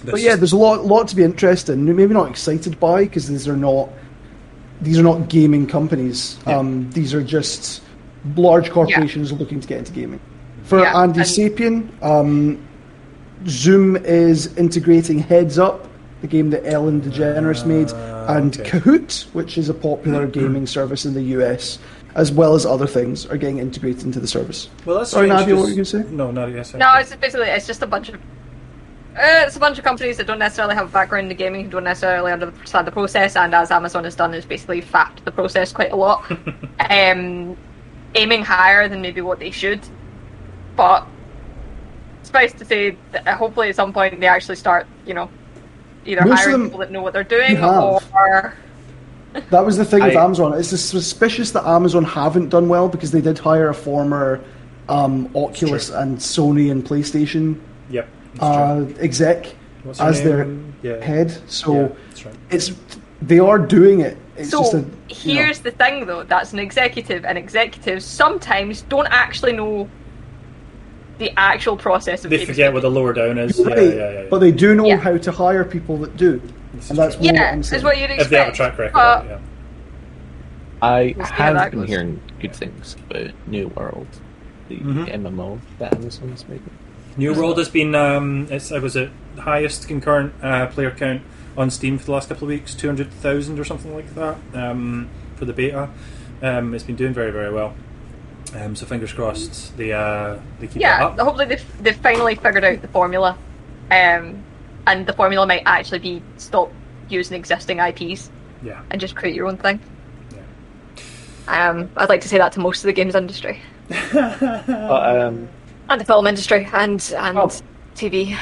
But 0.05 0.21
yeah, 0.21 0.35
there's 0.35 0.51
a 0.53 0.57
lot, 0.57 0.85
lot 0.85 1.07
to 1.09 1.15
be 1.15 1.23
interested 1.23 1.73
in. 1.73 1.85
Maybe 1.95 2.13
not 2.13 2.29
excited 2.29 2.79
by 2.79 3.03
because 3.03 3.27
these 3.27 3.47
are 3.47 3.55
not, 3.57 3.89
these 4.81 4.97
are 4.97 5.03
not 5.03 5.29
gaming 5.29 5.67
companies. 5.67 6.37
Yeah. 6.47 6.57
Um, 6.57 6.89
these 6.91 7.13
are 7.13 7.21
just 7.23 7.81
large 8.35 8.71
corporations 8.71 9.31
looking 9.31 9.59
to 9.59 9.67
get 9.67 9.79
into 9.79 9.91
gaming. 9.91 10.19
For 10.63 10.79
Yeah, 10.79 10.97
Andy 11.01 11.19
and- 11.21 11.29
Sapien, 11.29 12.03
um, 12.03 12.59
Zoom 13.47 13.95
is 13.95 14.55
integrating 14.57 15.19
Heads 15.19 15.57
Up, 15.57 15.87
the 16.21 16.27
game 16.27 16.51
that 16.51 16.65
Ellen 16.65 17.01
DeGeneres 17.01 17.65
made, 17.65 17.89
and 18.29 18.59
okay. 18.59 18.69
Kahoot, 18.79 19.23
which 19.33 19.57
is 19.57 19.69
a 19.69 19.73
popular 19.73 20.27
gaming 20.39 20.67
service 20.67 21.05
in 21.05 21.13
the 21.15 21.23
US, 21.39 21.79
as 22.13 22.31
well 22.31 22.53
as 22.53 22.65
other 22.65 22.85
things, 22.85 23.25
are 23.25 23.37
getting 23.37 23.57
integrated 23.57 24.03
into 24.03 24.19
the 24.19 24.27
service. 24.27 24.69
well, 24.85 24.99
that's 24.99 25.11
Sorry, 25.11 25.27
strange 25.27 25.41
Nadia, 25.41 25.55
what 25.55 25.61
'cause- 25.61 25.65
were 25.65 25.69
you 25.69 25.75
gonna 25.77 26.05
say? 26.09 26.15
No, 26.15 26.29
Nadia, 26.31 26.55
yes. 26.57 26.73
No, 26.75 26.93
it's 26.97 27.15
basically 27.15 27.47
it's 27.47 27.65
just 27.65 27.81
a 27.81 27.87
bunch 27.87 28.09
of 28.09 28.19
uh, 29.15 29.43
it's 29.45 29.55
a 29.55 29.59
bunch 29.59 29.77
of 29.77 29.83
companies 29.83 30.17
that 30.17 30.27
don't 30.27 30.39
necessarily 30.39 30.75
have 30.75 30.87
a 30.87 30.91
background 30.91 31.29
in 31.29 31.37
gaming, 31.37 31.65
who 31.65 31.71
don't 31.71 31.83
necessarily 31.83 32.31
understand 32.31 32.87
the 32.87 32.91
process, 32.91 33.35
and 33.35 33.53
as 33.53 33.71
Amazon 33.71 34.03
has 34.05 34.15
done, 34.15 34.33
is 34.33 34.45
basically 34.45 34.81
fapped 34.81 35.23
the 35.25 35.31
process 35.31 35.73
quite 35.73 35.91
a 35.91 35.95
lot, 35.95 36.29
um, 36.89 37.57
aiming 38.15 38.43
higher 38.43 38.87
than 38.87 39.01
maybe 39.01 39.21
what 39.21 39.39
they 39.39 39.51
should. 39.51 39.81
But 40.75 41.05
suffice 42.23 42.53
to 42.53 42.65
say, 42.65 42.97
that 43.11 43.27
hopefully 43.27 43.69
at 43.69 43.75
some 43.75 43.91
point 43.91 44.19
they 44.19 44.27
actually 44.27 44.55
start, 44.55 44.87
you 45.05 45.13
know, 45.13 45.29
either 46.05 46.23
Most 46.23 46.43
hiring 46.43 46.63
people 46.63 46.79
that 46.79 46.91
know 46.91 47.01
what 47.01 47.13
they're 47.13 47.23
doing, 47.23 47.61
or 47.63 48.53
That 49.49 49.65
was 49.65 49.77
the 49.77 49.85
thing 49.85 50.03
with 50.03 50.15
Amazon. 50.15 50.53
It's 50.57 50.69
suspicious 50.69 51.51
that 51.51 51.65
Amazon 51.65 52.05
haven't 52.05 52.49
done 52.49 52.69
well 52.69 52.87
because 52.87 53.11
they 53.11 53.21
did 53.21 53.37
hire 53.37 53.69
a 53.69 53.73
former 53.73 54.41
um, 54.87 55.29
Oculus 55.35 55.89
and 55.89 56.17
Sony 56.17 56.71
and 56.71 56.83
PlayStation 56.85 57.59
Yep. 57.91 58.07
That's 58.35 58.43
uh, 58.43 58.85
exec 58.99 59.47
What's 59.83 59.99
her 59.99 60.05
as 60.07 60.23
their? 60.23 60.47
Yeah. 60.83 61.03
head. 61.03 61.31
So 61.49 61.73
Yeah, 61.73 61.81
right. 62.25 62.35
it's 62.49 62.71
they 63.21 63.39
are 63.39 63.59
doing 63.59 63.99
it. 64.01 64.17
It's 64.35 64.49
So 64.49 64.59
just 64.61 64.73
a, 64.73 64.77
you 64.77 65.35
know, 65.35 65.41
here's 65.43 65.59
the 65.59 65.71
thing, 65.71 66.05
though. 66.05 66.23
That's 66.23 66.53
an 66.53 66.59
executive, 66.59 67.23
and 67.25 67.37
executives 67.37 68.03
sometimes 68.05 68.81
don't 68.83 69.07
actually 69.11 69.53
know 69.53 69.87
the 71.19 71.31
actual 71.37 71.77
process 71.77 72.23
of 72.25 72.31
They 72.31 72.37
games 72.37 72.49
forget 72.49 72.73
what 72.73 72.81
the 72.81 72.89
lower 72.89 73.13
down 73.13 73.37
is. 73.37 73.59
Yeah, 73.59 73.67
right, 73.67 73.77
yeah, 73.77 73.83
yeah, 73.93 74.11
yeah. 74.21 74.25
but 74.31 74.39
they 74.39 74.51
do 74.51 74.73
know 74.73 74.85
Yeah. 74.87 74.95
how 74.97 75.17
to 75.17 75.31
hire 75.31 75.63
people 75.63 75.97
that 75.97 76.17
do, 76.17 76.41
This 76.73 76.89
and 76.89 76.97
that's 76.97 77.15
true. 77.15 77.25
what 77.25 77.35
Yeah, 77.35 77.51
I'm 77.51 77.59
is 77.59 77.83
what 77.83 77.97
you'd 77.99 78.05
expect. 78.09 78.21
if 78.21 78.29
they 78.29 78.37
have 78.37 78.47
a 78.47 78.51
track 78.55 78.77
record. 78.79 78.97
Uh, 78.97 79.23
yeah. 79.27 79.37
I 80.81 81.13
We'll 81.15 81.25
see 81.27 81.33
how 81.33 81.53
that 81.53 81.61
have 81.63 81.71
been 81.71 81.79
goes. 81.81 81.89
hearing 81.89 82.21
good 82.39 82.55
things 82.55 82.95
about 83.07 83.29
New 83.45 83.67
World, 83.75 84.07
the 84.69 84.77
Mhm. 84.77 85.13
MMO 85.13 85.59
that 85.77 85.93
Amazon's 85.95 86.45
making. 86.49 86.71
New 87.17 87.33
World 87.33 87.57
has 87.57 87.69
been 87.69 87.93
um, 87.95 88.47
it's 88.49 88.71
it 88.71 88.81
was 88.81 88.95
at 88.95 89.09
the 89.35 89.41
highest 89.41 89.87
concurrent 89.87 90.33
uh, 90.41 90.67
player 90.67 90.91
count 90.91 91.21
on 91.57 91.69
Steam 91.69 91.97
for 91.97 92.05
the 92.05 92.11
last 92.13 92.29
couple 92.29 92.43
of 92.45 92.49
weeks, 92.49 92.73
two 92.73 92.87
hundred 92.87 93.11
thousand 93.11 93.59
or 93.59 93.65
something 93.65 93.93
like 93.93 94.13
that 94.15 94.37
um, 94.53 95.09
for 95.35 95.45
the 95.45 95.53
beta. 95.53 95.89
Um, 96.41 96.73
it's 96.73 96.83
been 96.83 96.95
doing 96.95 97.13
very 97.13 97.31
very 97.31 97.51
well. 97.53 97.73
Um, 98.55 98.75
so 98.75 98.85
fingers 98.85 99.13
crossed 99.13 99.75
they 99.77 99.91
uh, 99.93 100.37
they 100.59 100.67
keep 100.67 100.81
Yeah, 100.81 100.97
it 100.99 101.03
up. 101.03 101.19
hopefully 101.19 101.45
they've, 101.45 101.83
they've 101.83 101.95
finally 101.95 102.35
figured 102.35 102.63
out 102.63 102.81
the 102.81 102.87
formula. 102.89 103.37
Um, 103.89 104.43
and 104.87 105.05
the 105.05 105.13
formula 105.13 105.45
might 105.45 105.63
actually 105.65 105.99
be 105.99 106.23
stop 106.37 106.71
using 107.09 107.37
existing 107.37 107.79
IPs 107.79 108.29
Yeah, 108.63 108.81
and 108.89 108.99
just 108.99 109.15
create 109.15 109.35
your 109.35 109.47
own 109.47 109.57
thing. 109.57 109.79
yeah. 110.33 111.69
Um, 111.69 111.89
I'd 111.97 112.09
like 112.09 112.21
to 112.21 112.29
say 112.29 112.37
that 112.39 112.53
to 112.53 112.59
most 112.61 112.79
of 112.79 112.87
the 112.87 112.93
games 112.93 113.15
industry. 113.15 113.61
But 114.13 115.17
um, 115.21 115.49
And 115.91 115.99
the 115.99 116.05
film 116.05 116.25
industry 116.25 116.69
and, 116.71 117.13
and 117.17 117.37
Oh. 117.37 117.51
TV. 117.95 118.33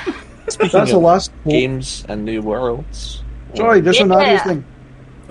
speaking 0.49 0.69
That's 0.71 0.91
the 0.91 0.99
last 0.99 1.31
quote. 1.41 1.51
games 1.51 2.05
and 2.07 2.23
new 2.23 2.43
worlds, 2.43 3.23
Sorry, 3.55 3.81
just 3.81 3.99
on 3.99 4.11
Yeah. 4.11 4.17
Nadia's 4.17 4.41
thing. 4.43 4.63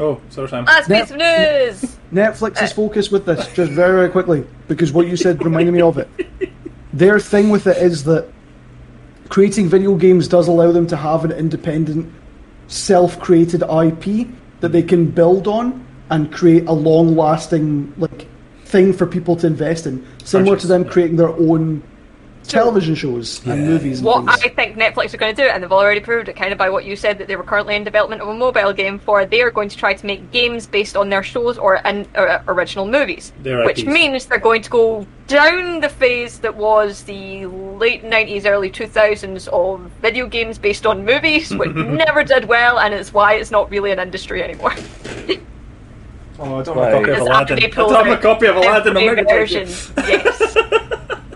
Oh, 0.01 0.21
sorry, 0.29 0.49
Sam. 0.49 0.65
Last 0.65 0.91
Yep. 0.91 1.01
piece 1.01 1.11
of 1.13 1.17
news! 1.17 1.97
Netflix 2.13 2.61
is 2.61 2.73
uh. 2.73 2.75
focused 2.75 3.13
with 3.13 3.25
this 3.25 3.47
just 3.55 3.71
very, 3.71 3.93
very 3.93 4.09
quickly 4.09 4.45
because 4.67 4.93
what 4.93 5.07
you 5.07 5.17
said 5.17 5.45
reminded 5.45 5.73
me 5.73 5.81
of 5.81 5.97
it. 5.97 6.09
Their 6.93 7.21
thing 7.21 7.51
with 7.51 7.69
it 7.69 7.77
is 7.77 8.03
that 8.05 8.27
creating 9.29 9.69
video 9.69 9.95
games 9.95 10.27
does 10.27 10.49
allow 10.49 10.73
them 10.73 10.89
to 10.89 10.97
have 10.97 11.25
an 11.25 11.31
independent, 11.31 12.13
self-created 12.67 13.63
IP 13.63 14.27
that 14.59 14.73
they 14.73 14.83
can 14.83 15.07
build 15.07 15.47
on 15.47 15.87
and 16.11 16.33
create 16.33 16.67
a 16.67 16.73
long-lasting 16.73 17.95
like 17.97 18.27
thing 18.65 18.93
for 18.93 19.07
people 19.07 19.37
to 19.37 19.47
invest 19.47 19.87
in, 19.87 20.05
similar 20.25 20.57
to 20.57 20.67
them 20.67 20.83
yeah. 20.83 20.91
creating 20.91 21.17
their 21.17 21.31
own 21.31 21.81
television 22.49 22.95
shows 22.95 23.45
and 23.47 23.67
movies. 23.67 23.99
And 23.99 24.07
What 24.07 24.27
things. 24.27 24.43
I 24.45 24.49
think 24.49 24.77
Netflix 24.77 25.15
are 25.15 25.17
going 25.17 25.35
to 25.35 25.43
do, 25.43 25.49
and 25.49 25.63
they've 25.63 25.73
already 25.73 26.01
proved 26.01 26.29
it 26.29 26.37
kind 26.37 26.53
of 26.53 26.59
by 26.59 26.71
what 26.71 26.85
you 26.85 26.97
said 26.97 27.19
that 27.19 27.29
they 27.29 27.37
were 27.37 27.43
currently 27.43 27.77
in 27.77 27.85
development 27.85 28.23
of 28.23 28.29
a 28.29 28.35
mobile 28.35 28.73
game 28.73 28.99
for, 28.99 29.25
they 29.25 29.43
are 29.43 29.51
going 29.51 29.69
to 29.69 29.77
try 29.77 29.95
to 29.95 30.07
make 30.07 30.31
games 30.31 30.67
based 30.67 30.97
on 30.97 31.09
their 31.09 31.23
shows 31.23 31.59
or 31.59 31.87
an, 31.87 32.07
uh, 32.15 32.43
original 32.49 32.87
movies. 32.87 33.33
Their 33.43 33.65
which 33.65 33.85
means 33.85 34.27
they're 34.27 34.39
going 34.39 34.63
to 34.63 34.71
go 34.71 35.07
down 35.27 35.81
the 35.81 35.89
phase 35.89 36.39
that 36.41 36.57
was 36.57 37.05
the 37.05 37.47
late 37.47 38.03
90s, 38.03 38.47
early 38.47 38.71
2000s 38.71 39.49
of 39.49 39.81
video 40.01 40.27
games 40.27 40.59
based 40.59 40.87
on 40.87 41.05
movies, 41.05 41.55
which 41.55 41.75
never 41.75 42.25
did 42.25 42.47
well, 42.47 42.79
and 42.81 42.95
it's 42.95 43.13
why 43.13 43.35
it's 43.35 43.51
not 43.51 43.71
really 43.71 43.93
an 43.93 43.99
industry 43.99 44.43
anymore. 44.43 44.75
Oh, 46.41 46.61
I 46.61 46.63
don't 46.63 46.77
have 46.77 46.87
a 46.87 46.93
copy 46.93 47.11
of 47.11 47.19
Aladdin. 47.19 47.57
I 47.57 47.61
they 47.61 47.67
don't 47.67 47.75
pulled 47.75 48.07
have 48.07 48.07
a 48.07 48.23
copy 48.23 48.47
of 48.47 48.57
Aladdin. 48.57 48.97
I'm 48.97 49.03
every 49.03 49.23
not 49.23 49.27
going 49.27 49.41
version, 49.41 49.69
yes. 49.97 50.57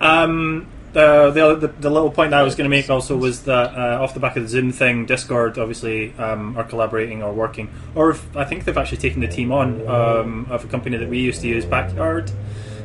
Um, 0.00 0.66
the, 0.94 1.30
the 1.30 1.66
the 1.66 1.68
the 1.68 1.90
little 1.90 2.10
point 2.10 2.30
that 2.30 2.40
I 2.40 2.44
was 2.44 2.54
going 2.54 2.70
to 2.70 2.70
make 2.70 2.88
also 2.88 3.16
was 3.16 3.42
that 3.44 3.74
uh, 3.74 4.02
off 4.02 4.14
the 4.14 4.20
back 4.20 4.36
of 4.36 4.44
the 4.44 4.48
Zoom 4.48 4.70
thing, 4.70 5.06
Discord 5.06 5.58
obviously 5.58 6.14
um, 6.14 6.56
are 6.56 6.64
collaborating 6.64 7.22
or 7.22 7.32
working, 7.32 7.68
or 7.94 8.10
if, 8.10 8.36
I 8.36 8.44
think 8.44 8.64
they've 8.64 8.78
actually 8.78 8.98
taken 8.98 9.20
the 9.20 9.28
team 9.28 9.50
on 9.50 9.86
um, 9.88 10.46
of 10.50 10.64
a 10.64 10.68
company 10.68 10.96
that 10.96 11.08
we 11.08 11.18
used 11.18 11.40
to 11.42 11.48
use, 11.48 11.64
Backyard, 11.64 12.30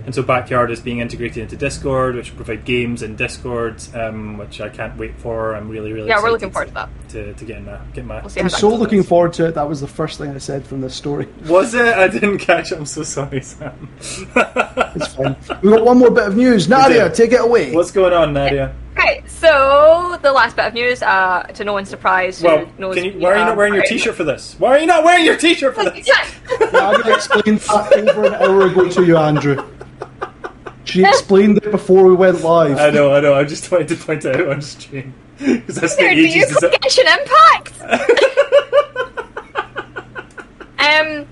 and 0.05 0.13
so 0.15 0.21
Backyard 0.23 0.71
is 0.71 0.79
being 0.79 0.99
integrated 0.99 1.37
into 1.43 1.55
Discord, 1.55 2.15
which 2.15 2.29
will 2.31 2.37
provide 2.37 2.65
games 2.65 3.03
in 3.03 3.15
Discord, 3.15 3.81
um, 3.95 4.37
which 4.37 4.61
I 4.61 4.69
can't 4.69 4.97
wait 4.97 5.15
for. 5.19 5.55
I'm 5.55 5.69
really 5.69 5.91
really 5.93 6.07
Yeah, 6.09 6.21
we're 6.21 6.31
looking 6.31 6.51
forward 6.51 6.69
to 6.69 6.73
that. 6.75 6.89
to, 7.09 7.33
to 7.33 7.45
get 7.45 7.57
in 7.57 7.65
that, 7.65 7.93
get 7.93 8.05
my. 8.05 8.21
We'll 8.21 8.31
I'm 8.37 8.49
so 8.49 8.69
goes. 8.71 8.79
looking 8.79 9.03
forward 9.03 9.33
to 9.33 9.47
it. 9.47 9.55
That 9.55 9.67
was 9.67 9.81
the 9.81 9.87
first 9.87 10.17
thing 10.17 10.29
I 10.31 10.37
said 10.37 10.65
from 10.65 10.81
this 10.81 10.95
story. 10.95 11.27
Was 11.47 11.73
it? 11.73 11.81
I 11.85 12.07
didn't 12.07 12.39
catch. 12.39 12.71
it. 12.71 12.77
I'm 12.77 12.85
so 12.85 13.03
sorry, 13.03 13.41
Sam. 13.41 13.89
It's 14.95 15.13
fine. 15.13 15.35
We've 15.61 15.73
got 15.73 15.85
one 15.85 15.99
more 15.99 16.09
bit 16.09 16.25
of 16.27 16.35
news. 16.35 16.67
Nadia, 16.67 17.09
take 17.11 17.31
it 17.31 17.41
away. 17.41 17.71
What's 17.73 17.91
going 17.91 18.11
on, 18.11 18.33
Nadia? 18.33 18.73
Okay, 18.97 19.23
so 19.27 20.17
the 20.21 20.31
last 20.31 20.55
bit 20.55 20.65
of 20.65 20.73
news, 20.73 21.01
uh, 21.03 21.43
to 21.53 21.63
no 21.63 21.73
one's 21.73 21.89
surprise, 21.89 22.41
who 22.41 22.47
Well, 22.47 22.69
knows 22.77 22.95
can 22.95 23.05
you, 23.05 23.11
why 23.19 23.33
are 23.33 23.37
you 23.37 23.45
not 23.45 23.55
wearing 23.55 23.73
your 23.75 23.83
T-shirt 23.83 24.15
for 24.15 24.23
this? 24.23 24.55
Why 24.57 24.69
are 24.75 24.79
you 24.79 24.87
not 24.87 25.03
wearing 25.03 25.23
your 25.25 25.37
T-shirt 25.37 25.75
for 25.75 25.83
this? 25.85 26.09
Nadia 26.73 27.15
explained 27.15 27.59
that 27.59 28.09
over 28.09 28.25
an 28.25 28.33
hour 28.33 28.61
ago 28.67 28.89
to 28.89 29.05
you, 29.05 29.15
Andrew. 29.17 29.63
She 30.89 31.03
explained 31.03 31.57
it 31.57 31.71
before 31.71 32.05
we 32.05 32.15
went 32.15 32.41
live. 32.41 32.77
I 32.77 32.89
know, 32.89 33.13
I 33.13 33.19
know. 33.19 33.33
I'm 33.33 33.47
just 33.47 33.71
wanted 33.71 33.89
to 33.89 33.95
point 33.95 34.25
it 34.25 34.35
out 34.35 34.49
on 34.49 34.61
stream 34.61 35.13
because 35.37 35.75
that's 35.75 35.95
the 35.95 36.03
Dude, 36.03 36.15
do 36.15 36.21
you 36.21 36.27
ages. 36.27 36.51
Is 36.51 36.57
call 36.57 36.69
it? 36.69 36.81
Genshin 36.81 37.19
Impact? 37.19 37.81
um, 40.79 41.27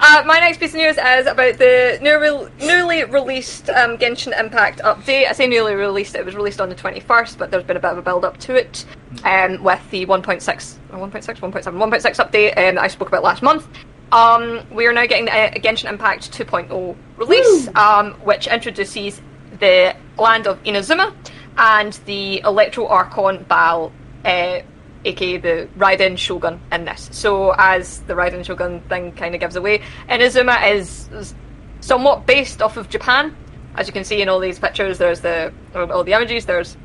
uh, 0.00 0.22
my 0.26 0.38
next 0.40 0.58
piece 0.58 0.70
of 0.70 0.76
news 0.76 0.96
is 0.96 1.26
about 1.26 1.58
the 1.58 1.98
new 2.02 2.50
newly 2.66 3.04
released 3.04 3.68
um, 3.70 3.98
Genshin 3.98 4.38
Impact 4.38 4.80
update. 4.80 5.28
I 5.28 5.32
say 5.32 5.46
newly 5.46 5.74
released; 5.74 6.14
it 6.14 6.24
was 6.24 6.34
released 6.34 6.60
on 6.60 6.68
the 6.68 6.74
twenty 6.74 7.00
first, 7.00 7.38
but 7.38 7.50
there's 7.50 7.64
been 7.64 7.76
a 7.76 7.80
bit 7.80 7.92
of 7.92 7.98
a 7.98 8.02
build 8.02 8.24
up 8.24 8.38
to 8.38 8.54
it 8.54 8.84
um, 9.24 9.62
with 9.62 9.90
the 9.90 10.06
1.6, 10.06 10.42
1.6, 10.42 10.78
1.7, 10.90 11.40
1.6 11.40 12.16
update 12.16 12.50
um, 12.50 12.74
that 12.74 12.78
I 12.78 12.88
spoke 12.88 13.08
about 13.08 13.22
last 13.22 13.42
month. 13.42 13.66
Um, 14.10 14.62
we 14.70 14.86
are 14.86 14.92
now 14.92 15.06
getting 15.06 15.26
the 15.26 15.32
uh, 15.32 15.50
Genshin 15.54 15.88
Impact 15.88 16.32
2.0 16.32 16.96
release, 17.16 17.68
um, 17.74 18.14
which 18.14 18.46
introduces 18.46 19.20
the 19.58 19.94
land 20.16 20.46
of 20.46 20.62
Inazuma 20.62 21.14
and 21.58 21.92
the 22.06 22.40
Electro 22.40 22.86
Archon 22.86 23.44
Baal, 23.48 23.92
uh, 24.24 24.60
aka 25.04 25.36
the 25.36 25.68
Raiden 25.76 26.16
Shogun, 26.16 26.60
in 26.72 26.86
this. 26.86 27.10
So, 27.12 27.54
as 27.58 28.00
the 28.02 28.14
Raiden 28.14 28.44
Shogun 28.44 28.80
thing 28.88 29.12
kind 29.12 29.34
of 29.34 29.40
gives 29.40 29.56
away, 29.56 29.82
Inazuma 30.08 30.72
is, 30.72 31.08
is 31.12 31.34
somewhat 31.80 32.26
based 32.26 32.62
off 32.62 32.78
of 32.78 32.88
Japan. 32.88 33.36
As 33.74 33.86
you 33.86 33.92
can 33.92 34.04
see 34.04 34.22
in 34.22 34.28
all 34.28 34.40
these 34.40 34.58
pictures, 34.58 34.96
there's 34.96 35.20
the 35.20 35.52
all 35.74 36.02
the 36.02 36.14
images, 36.14 36.46
there's 36.46 36.78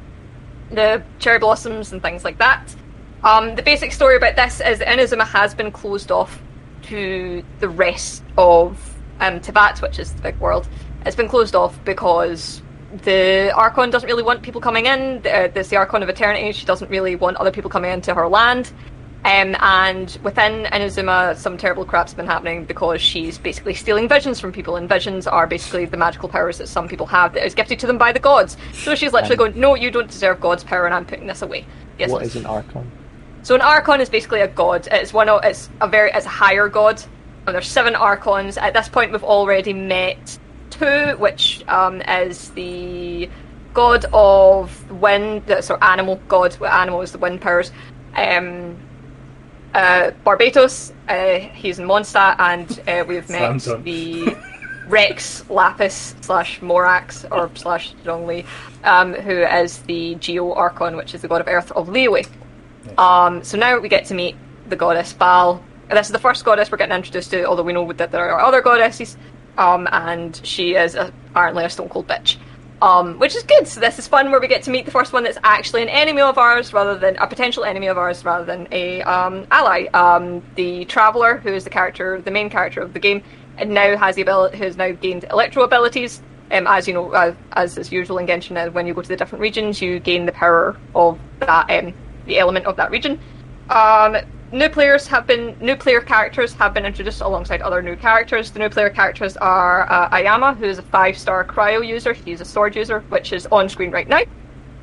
the 0.72 1.02
cherry 1.20 1.40
blossoms 1.40 1.94
and 1.94 2.02
things 2.02 2.26
like 2.26 2.38
that. 2.40 2.76
Um, 3.24 3.56
the 3.56 3.62
basic 3.62 3.94
story 3.94 4.18
about 4.18 4.36
this 4.36 4.60
is 4.60 4.80
that 4.80 4.88
Inazuma 4.88 5.26
has 5.26 5.56
been 5.56 5.72
closed 5.72 6.12
off 6.12 6.42
to 6.84 7.44
the 7.60 7.70
rest 7.70 8.24
of 8.38 8.78
um, 9.20 9.40
Teyvat, 9.40 9.82
which 9.82 10.00
is 10.00 10.14
the 10.14 10.22
big 10.22 10.38
world. 10.40 10.68
It's 11.06 11.16
been 11.16 11.28
closed 11.28 11.56
off 11.56 11.78
because 11.84 12.62
the 13.04 13.52
Archon 13.56 13.90
doesn't 13.90 14.08
really 14.08 14.24
want 14.24 14.42
people 14.44 14.62
coming 14.62 14.86
in. 14.86 15.18
Uh, 15.26 15.50
there's 15.54 15.70
the 15.70 15.78
Archon 15.78 16.04
of 16.04 16.10
Eternity. 16.10 16.52
She 16.52 16.66
doesn't 16.66 16.90
really 16.90 17.16
want 17.16 17.38
other 17.38 17.52
people 17.52 17.70
coming 17.70 17.92
into 17.92 18.14
her 18.14 18.28
land. 18.28 18.72
Um, 19.26 19.56
and 19.62 20.18
within 20.22 20.66
Inazuma, 20.66 21.38
some 21.38 21.58
terrible 21.58 21.86
crap's 21.86 22.14
been 22.14 22.28
happening 22.28 22.66
because 22.66 23.02
she's 23.02 23.38
basically 23.38 23.74
stealing 23.74 24.10
visions 24.10 24.38
from 24.42 24.52
people, 24.52 24.76
and 24.76 24.90
visions 24.90 25.28
are 25.28 25.48
basically 25.48 25.86
the 25.86 25.96
magical 25.96 26.28
powers 26.28 26.58
that 26.58 26.68
some 26.68 26.90
people 26.90 27.06
have 27.06 27.34
that 27.34 27.46
is 27.46 27.56
gifted 27.56 27.80
to 27.80 27.88
them 27.88 27.98
by 27.98 28.12
the 28.12 28.20
gods. 28.20 28.58
So 28.74 28.96
she's 28.96 29.14
literally 29.14 29.38
going, 29.38 29.58
"No, 29.58 29.76
you 29.76 29.92
don't 29.92 30.10
deserve 30.10 30.42
God's 30.42 30.66
power, 30.66 30.86
and 30.86 30.94
I'm 30.94 31.06
putting 31.06 31.28
this 31.28 31.42
away." 31.42 31.66
Yes, 31.98 32.10
What 32.10 32.24
it's- 32.24 32.36
an 32.36 32.46
Archon? 32.46 32.92
So 33.44 33.56
an 33.56 33.62
archon 33.62 34.00
is 34.00 34.10
basically 34.10 34.40
a 34.40 34.48
god. 34.48 34.88
It's 34.90 35.12
one 35.12 35.28
of 35.28 35.44
it's 35.44 35.70
a 35.82 35.88
very 35.88 36.12
it's 36.12 36.26
a 36.26 36.30
higher 36.30 36.70
god. 36.70 37.04
And 37.46 37.54
there's 37.54 37.68
seven 37.68 37.94
archons. 37.94 38.58
At 38.58 38.74
this 38.74 38.88
point, 38.88 39.12
we've 39.12 39.24
already 39.24 39.74
met 39.74 40.40
two, 40.70 41.18
which 41.18 41.62
um, 41.68 42.02
is 42.02 42.52
the 42.52 43.30
god 43.74 44.06
of 44.14 44.92
wind, 44.92 45.50
of 45.52 45.66
Anemo 45.82 46.26
god. 46.30 46.54
Anemo 46.54 47.04
is 47.04 47.12
the 47.12 47.18
wind 47.18 47.42
powers? 47.42 47.74
Um, 48.16 48.78
uh, 49.74 50.12
Barbatos. 50.26 50.94
Uh, 51.10 51.40
he's 51.54 51.80
in 51.80 51.86
Mondstadt, 51.86 52.40
and 52.40 52.82
uh, 52.88 53.04
we've 53.06 53.30
met 53.30 53.60
the 53.84 54.38
Rex 54.88 55.44
Lapis 55.50 56.16
slash 56.22 56.62
Morax 56.62 57.26
or 57.30 57.54
slash 57.56 57.94
Zhongli, 58.06 58.46
um, 58.86 59.14
who 59.14 59.42
is 59.44 59.80
the 59.80 60.16
Geo 60.16 60.54
Archon, 60.54 60.96
which 60.96 61.14
is 61.14 61.22
the 61.22 61.28
god 61.28 61.42
of 61.42 61.50
Earth 61.50 61.74
of 61.74 61.88
Liyue. 61.88 62.26
Um, 62.98 63.44
so 63.44 63.58
now 63.58 63.80
we 63.80 63.90
get 63.90 64.06
to 64.06 64.14
meet 64.14 64.36
the 64.68 64.76
goddess 64.76 65.14
Baal. 65.14 65.64
This 65.90 66.08
is 66.08 66.12
the 66.12 66.20
first 66.20 66.44
goddess 66.44 66.72
we're 66.72 66.78
getting 66.78 66.96
introduced 66.96 67.32
to, 67.32 67.46
although 67.46 67.64
we 67.64 67.74
know 67.74 67.92
that 67.94 68.12
there 68.12 68.30
are 68.30 68.40
other 68.40 68.62
goddesses. 68.62 69.18
Um, 69.58 69.88
and 69.92 70.40
she 70.44 70.76
is 70.76 70.96
apparently 70.96 71.64
a 71.64 71.70
stone 71.70 71.90
cold 71.90 72.08
bitch. 72.08 72.38
Um, 72.82 73.18
which 73.18 73.34
is 73.34 73.44
good. 73.44 73.66
So 73.66 73.80
this 73.80 73.98
is 73.98 74.10
fun 74.10 74.30
where 74.30 74.42
we 74.42 74.50
get 74.50 74.64
to 74.64 74.72
meet 74.72 74.84
the 74.84 74.92
first 74.92 75.14
one 75.14 75.24
that's 75.24 75.38
actually 75.42 75.84
an 75.84 75.90
enemy 75.90 76.22
of 76.22 76.38
ours 76.38 76.74
rather 76.74 76.98
than 76.98 77.16
a 77.16 77.28
potential 77.28 77.64
enemy 77.64 77.88
of 77.88 77.98
ours 77.98 78.26
rather 78.26 78.44
than 78.44 78.68
a 78.74 79.02
um, 79.04 79.48
ally. 79.52 79.86
Um, 79.94 80.44
the 80.56 80.84
traveler, 80.86 81.38
who 81.38 81.54
is 81.54 81.64
the 81.64 81.70
character, 81.70 82.20
the 82.20 82.32
main 82.32 82.50
character 82.50 82.82
of 82.82 82.92
the 82.92 83.00
game, 83.00 83.24
and 83.58 83.70
now 83.70 83.96
has 83.96 84.16
the 84.16 84.22
ability, 84.22 84.58
has 84.58 84.76
now 84.76 84.92
gained 84.92 85.24
electro 85.32 85.64
abilities. 85.64 86.22
Um, 86.52 86.68
as 86.68 86.86
you 86.86 86.94
know, 86.94 87.14
uh, 87.14 87.34
as 87.54 87.78
is 87.78 87.90
usual 87.90 88.18
in 88.18 88.28
Genshin, 88.28 88.58
uh, 88.58 88.70
when 88.72 88.86
you 88.86 88.94
go 88.94 89.02
to 89.02 89.08
the 89.08 89.16
different 89.16 89.42
regions, 89.42 89.82
you 89.82 90.00
gain 90.00 90.26
the 90.26 90.34
power 90.34 90.78
of 90.94 91.18
that, 91.40 91.70
um, 91.70 91.94
the 92.26 92.40
element 92.40 92.66
of 92.66 92.76
that 92.78 92.92
region. 92.92 93.20
Um, 93.70 94.18
new 94.52 94.70
players 94.70 95.08
have 95.08 95.26
been, 95.28 95.56
new 95.60 95.76
player 95.76 96.02
characters 96.02 96.54
have 96.54 96.74
been 96.74 96.86
introduced 96.86 97.22
alongside 97.22 97.62
other 97.62 97.82
new 97.82 97.96
characters. 97.96 98.52
The 98.52 98.60
new 98.60 98.70
player 98.70 98.90
characters 98.90 99.36
are 99.38 99.92
uh, 99.92 100.10
Ayama, 100.10 100.56
who 100.58 100.66
is 100.66 100.78
a 100.80 100.84
five-star 100.84 101.46
cryo 101.46 101.86
user. 101.86 102.14
She's 102.16 102.42
a 102.42 102.46
sword 102.46 102.76
user, 102.76 103.00
which 103.10 103.34
is 103.34 103.46
on 103.48 103.68
screen 103.70 103.92
right 103.92 104.08
now. 104.08 104.22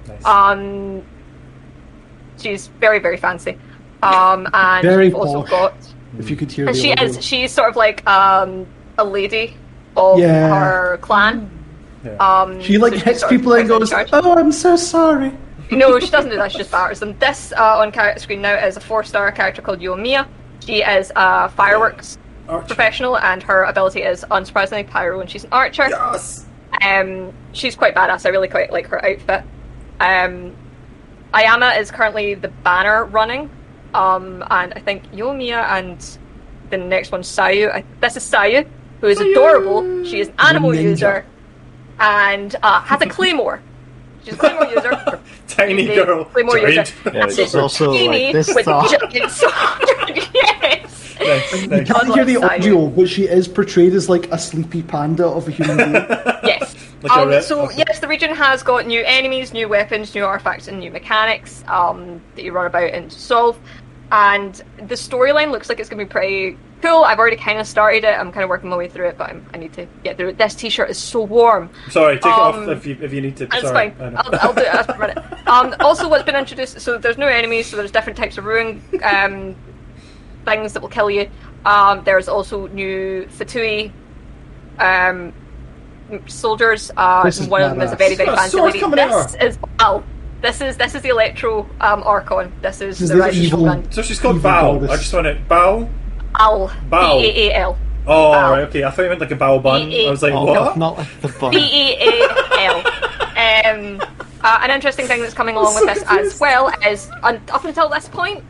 Nice. 0.09 0.25
Um, 0.25 1.03
she's 2.39 2.69
very, 2.81 2.99
very 2.99 3.17
fancy. 3.17 3.59
Um, 4.03 4.49
and 4.55 4.83
Very 4.83 5.05
we've 5.09 5.15
also 5.15 5.43
got 5.43 5.75
If 6.19 6.31
you 6.31 6.37
could 6.37 6.51
hear 6.51 6.67
and 6.67 6.75
the 6.75 6.81
she 6.81 6.93
audio. 6.93 7.05
is 7.05 7.23
she's 7.23 7.53
sort 7.53 7.69
of 7.69 7.77
like 7.77 8.05
um 8.09 8.67
a 8.97 9.05
lady 9.05 9.57
of 9.95 10.19
Yeah. 10.19 10.49
her 10.49 10.99
clan. 11.03 11.51
Yeah. 12.03 12.13
Um, 12.17 12.61
She 12.63 12.79
like 12.79 12.95
so 12.95 12.99
hits 13.01 13.25
people 13.27 13.53
and 13.53 13.69
goes, 13.69 13.93
"Oh, 13.93 14.39
I'm 14.39 14.53
so 14.53 14.75
sorry." 14.77 15.33
No, 15.71 15.99
she 15.99 16.11
doesn't 16.11 16.31
do 16.31 16.37
that. 16.37 16.53
She 16.53 16.59
just 16.59 16.71
batters 16.71 17.01
them. 17.01 17.17
This 17.19 17.53
uh, 17.53 17.79
on 17.79 17.93
character 17.93 18.21
screen 18.21 18.43
now 18.43 18.55
is 18.55 18.77
a 18.77 18.81
four-star 18.81 19.31
character 19.33 19.63
called 19.63 19.81
Yoimiya. 19.81 20.27
She 20.65 20.83
is 20.83 21.13
a 21.17 21.49
fireworks 21.51 22.19
Archer. 22.49 22.67
professional, 22.67 23.19
and 23.19 23.43
her 23.43 23.65
ability 23.65 24.03
is 24.03 24.25
unsurprisingly 24.31 24.87
pyro, 24.87 25.21
and 25.21 25.31
she's 25.31 25.45
an 25.45 25.53
archer. 25.53 25.89
Yes. 25.89 26.47
Um, 26.83 27.33
she's 27.53 27.77
quite 27.77 27.95
badass. 27.95 28.27
I 28.27 28.31
really 28.31 28.49
quite 28.49 28.73
like 28.73 28.87
her 28.89 29.05
outfit. 29.05 29.45
Um, 30.01 30.57
Ayama 31.33 31.79
is 31.79 31.91
currently 31.91 32.35
the 32.35 32.49
banner 32.49 33.05
running, 33.07 33.51
um, 33.95 34.43
and 34.51 34.73
I 34.75 34.81
think 34.81 35.11
Yoimiya 35.13 35.65
and 35.79 36.19
the 36.71 36.79
next 36.79 37.13
one 37.13 37.23
Sayu. 37.23 37.73
I, 37.73 37.85
this 38.01 38.17
is 38.17 38.25
Sayu, 38.29 38.67
who 39.01 39.07
is 39.07 39.21
adorable. 39.21 40.05
She 40.05 40.21
is 40.21 40.29
an 40.29 40.35
Anemo 40.37 40.75
ninja. 40.75 40.83
user, 40.83 41.27
and 41.99 42.57
uh, 42.63 42.81
has 42.83 43.01
a 43.03 43.07
claymore. 43.07 43.63
She's 44.25 44.35
a 44.35 44.37
claymore 44.37 44.67
user. 44.67 45.21
Tiny 45.49 45.87
The 45.87 45.95
girl. 45.95 46.25
Claymore 46.27 46.59
Giant. 46.61 46.95
user. 47.05 47.11
Yeah, 47.19 47.27
She's 47.27 47.39
it's 47.39 47.55
also 47.55 47.93
skinny 47.95 48.27
like 48.27 48.33
this 48.35 48.55
with 48.55 48.65
tall. 48.67 48.89
giant 49.11 49.31
sword. 49.31 49.53
yes. 50.35 51.17
Nice, 51.21 51.63
You 51.63 51.69
nice. 51.69 51.87
can't 51.93 52.15
hear 52.15 52.25
the 52.25 52.37
bless 52.37 52.51
audio, 52.51 52.87
but 52.89 53.09
she 53.09 53.25
is 53.29 53.47
portrayed 53.47 53.95
as 53.95 54.09
like 54.09 54.31
a 54.33 54.39
sleepy 54.39 54.83
panda 54.83 55.27
of 55.27 55.49
a 55.49 55.51
human 55.51 55.77
being. 55.77 55.93
Yes. 56.43 56.75
Like 57.03 57.13
a 57.17 57.23
um, 57.23 57.29
red- 57.31 57.45
so 57.45 57.63
okay. 57.63 57.77
yes, 57.87 57.99
the 58.01 58.09
region 58.09 58.35
has 58.35 58.63
got 58.63 58.87
new 58.87 59.03
enemies, 59.07 59.53
new 59.55 59.69
weapons, 59.69 60.15
new 60.15 60.25
artifacts, 60.25 60.69
and 60.69 60.79
new 60.81 60.91
mechanics 60.91 61.65
um, 61.67 62.21
that 62.37 62.43
you 62.45 62.53
run 62.53 62.67
about 62.67 62.91
and 62.91 63.11
solve. 63.13 63.59
And 64.13 64.55
the 64.79 64.95
storyline 64.97 65.51
looks 65.53 65.69
like 65.69 65.79
it's 65.79 65.89
going 65.89 65.99
to 66.01 66.05
be 66.05 66.11
pretty 66.11 66.57
cool. 66.83 67.05
I've 67.05 67.19
already 67.19 67.37
kind 67.37 67.61
of 67.61 67.67
started 67.67 68.03
it. 68.05 68.19
I'm 68.19 68.33
kind 68.33 68.43
of 68.43 68.51
working 68.51 68.69
my 68.71 68.77
way 68.77 68.89
through 68.89 69.07
it, 69.09 69.17
but 69.19 69.31
I'm, 69.31 69.47
I 69.55 69.59
need 69.59 69.73
to 69.75 69.87
get 70.03 70.17
through 70.17 70.31
it. 70.31 70.39
This 70.39 70.55
T-shirt 70.57 70.91
is 70.91 70.99
so 70.99 71.23
warm. 71.23 71.71
Sorry, 71.91 72.17
take 72.17 72.27
Um, 72.27 72.65
it 72.65 72.69
off 72.71 72.77
if 72.79 72.87
you 72.87 72.97
if 73.01 73.13
you 73.13 73.21
need 73.21 73.37
to. 73.37 73.47
That's 73.47 73.63
Sorry. 73.63 73.91
fine. 73.91 74.03
I 74.05 74.11
know. 74.11 74.21
I'll, 74.25 74.49
I'll 74.49 74.53
do 74.55 74.63
it 74.63 74.75
as 74.75 74.87
per 74.87 74.99
minute. 74.99 75.19
Um, 75.47 75.75
also, 75.81 76.09
what's 76.09 76.25
been 76.25 76.35
introduced, 76.37 76.81
so 76.81 76.99
there's 76.99 77.19
no 77.19 77.27
enemies, 77.29 77.67
so 77.69 77.77
there's 77.77 77.93
different 77.93 78.17
types 78.17 78.37
of 78.39 78.45
ruin 78.47 78.83
um, 79.05 79.55
things 80.45 80.73
that 80.73 80.81
will 80.83 80.89
kill 80.89 81.11
you. 81.11 81.31
Um, 81.65 82.03
there's 82.05 82.29
also 82.29 82.67
new 82.69 83.27
Fatui 83.27 83.93
um, 84.79 85.33
soldiers. 86.27 86.91
Uh, 86.97 87.23
This 87.23 87.39
is 87.39 87.47
one 87.49 87.63
of 87.63 87.71
them 87.71 87.81
is 87.83 87.93
a 87.93 87.95
badass. 87.95 87.99
very, 87.99 88.15
very 88.17 88.27
Got 88.27 88.35
a 88.35 88.41
fancy 88.41 88.61
lady. 88.61 88.81
coming 88.81 88.99
at 88.99 89.33
This 89.33 89.35
is 89.57 89.59
Bal. 89.79 90.03
This 90.41 90.61
is 90.61 90.77
this 90.77 90.95
is 90.95 91.03
the 91.03 91.09
Electro 91.11 91.69
um, 91.81 92.03
Archon. 92.03 92.53
This 92.63 92.81
is 92.81 92.99
This 92.99 93.09
the 93.11 93.15
the 93.17 93.21
Righteous 93.21 93.39
evil- 93.41 93.67
Shogun. 93.67 93.93
So 93.93 94.03
she's 94.03 94.19
called 94.19 94.37
Evil 94.37 94.51
Bao. 94.51 94.81
goddess. 94.81 94.91
I 94.91 94.97
just 94.97 95.13
want 95.13 95.27
it. 95.27 95.49
Bao. 95.49 95.89
Al. 96.39 96.73
Bal. 96.89 97.21
B 97.21 97.27
A 97.27 97.51
A 97.51 97.55
L. 97.57 97.79
Oh, 98.07 98.33
Bao. 98.33 98.51
right, 98.51 98.63
okay. 98.69 98.85
I 98.85 98.91
thought 98.91 99.03
you 99.03 99.09
meant 99.09 99.21
like 99.21 99.31
a 99.31 99.37
bao 99.37 99.63
bun. 99.63 99.93
I 99.93 100.11
was 100.11 100.23
like, 100.23 100.33
Oh, 100.33 100.45
what? 100.47 100.79
Not 100.79 100.97
like 100.99 101.21
the 101.21 101.29
bun. 101.29 101.51
B 101.53 101.59
E 101.59 101.97
A 102.01 102.29
L. 102.67 102.83
Um, 103.41 104.03
uh, 104.43 104.59
an 104.63 104.71
interesting 104.71 105.07
thing 105.07 105.23
that's 105.23 105.33
coming 105.33 105.57
along 105.57 105.75
with 105.87 105.87
this 105.87 106.05
as 106.07 106.39
well 106.39 106.71
is, 106.87 107.11
un- 107.23 107.41
up 107.51 107.65
until 107.65 107.89
this 107.89 108.07
point, 108.07 108.45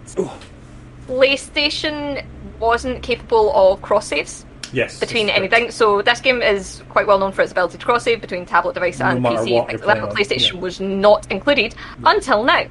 PlayStation 1.07 2.25
wasn't 2.59 3.03
capable 3.03 3.53
of 3.55 3.81
cross 3.83 4.09
saves 4.09 4.45
Yes. 4.73 4.99
between 5.01 5.27
that's 5.27 5.39
correct. 5.39 5.53
anything. 5.55 5.71
So 5.73 6.03
this 6.03 6.21
game 6.21 6.43
is 6.43 6.83
quite 6.89 7.07
well 7.07 7.19
known 7.19 7.33
for 7.33 7.43
its 7.43 7.53
ability 7.53 7.79
to 7.79 7.85
cross 7.85 8.05
save 8.05 8.21
between 8.21 8.47
tablet 8.47 8.75
device 8.75 8.99
No 9.01 9.07
and 9.07 9.23
matter 9.23 9.37
PC. 9.39 9.45
things 9.47 9.51
like 9.51 9.67
that. 9.67 9.79
But 9.81 9.85
playing 9.85 10.03
on, 10.05 10.17
PlayStation 10.17 10.55
yeah. 10.55 10.61
was 10.61 10.81
not 10.81 11.31
included 11.31 11.75
until 12.05 12.45
now. 12.45 12.67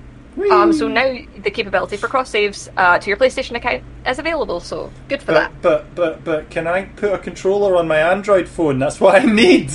Um, 0.51 0.71
so 0.71 0.87
now 0.87 1.17
the 1.39 1.51
capability 1.51 1.97
for 1.97 2.07
cross 2.07 2.29
saves 2.29 2.69
uh, 2.77 2.97
to 2.99 3.09
your 3.09 3.17
PlayStation 3.17 3.55
account 3.57 3.83
is 4.07 4.19
available. 4.19 4.61
So 4.61 4.89
good 5.09 5.21
for 5.21 5.33
that. 5.33 5.51
But, 5.61 5.93
but 5.95 6.23
but 6.23 6.23
but 6.23 6.49
can 6.49 6.65
I 6.67 6.83
put 6.85 7.11
a 7.11 7.17
controller 7.17 7.75
on 7.75 7.87
my 7.89 7.97
Android 7.97 8.47
phone? 8.47 8.79
That's 8.79 9.01
what 9.01 9.21
I 9.21 9.25
need. 9.25 9.71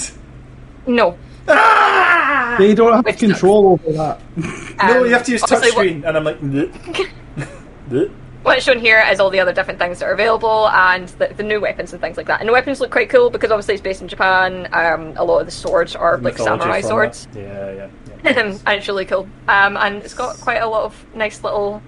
No. 0.86 1.18
Ah! 1.46 2.56
they 2.58 2.74
don't 2.74 2.92
have 2.94 3.04
Which 3.04 3.18
control 3.18 3.72
over 3.72 3.92
that. 3.92 4.20
no, 4.36 5.00
Um, 5.00 5.04
you 5.06 5.12
have 5.12 5.24
to 5.24 5.32
use 5.32 5.42
obviously 5.42 5.72
what- 5.72 5.86
touchscreen, 5.86 6.08
and 6.08 6.16
I'm 6.16 6.24
like, 6.24 6.40
"Bleh." 6.40 7.10
Bleh. 7.90 8.10
What's 8.44 8.62
shown 8.62 8.78
here 8.78 9.02
is 9.10 9.20
all 9.20 9.30
the 9.30 9.40
other 9.40 9.54
different 9.54 9.78
things 9.78 10.00
that 10.00 10.06
are 10.06 10.12
available 10.12 10.68
and 10.68 11.08
the, 11.08 11.28
the 11.28 11.42
new 11.42 11.62
weapons 11.62 11.92
and 11.94 12.00
things 12.00 12.18
like 12.18 12.26
that. 12.26 12.40
And 12.40 12.48
the 12.48 12.52
weapons 12.52 12.78
look 12.78 12.90
quite 12.90 13.08
cool 13.08 13.30
because 13.30 13.50
obviously 13.50 13.72
it's 13.74 13.82
based 13.82 14.02
in 14.02 14.08
Japan. 14.08 14.68
Um, 14.72 15.14
a 15.16 15.24
lot 15.24 15.38
of 15.38 15.46
the 15.46 15.52
swords 15.52 15.96
are 15.96 16.18
like 16.18 16.36
samurai 16.36 16.82
swords. 16.82 17.26
Yeah, 17.34 17.72
yeah. 17.72 17.88
yeah. 18.22 18.38
and 18.38 18.60
it's 18.68 18.86
really 18.86 19.06
cool. 19.06 19.26
Um, 19.48 19.78
and 19.78 20.02
it's 20.02 20.12
got 20.12 20.36
quite 20.40 20.58
a 20.58 20.66
lot 20.66 20.84
of 20.84 21.16
nice 21.16 21.42
little. 21.42 21.82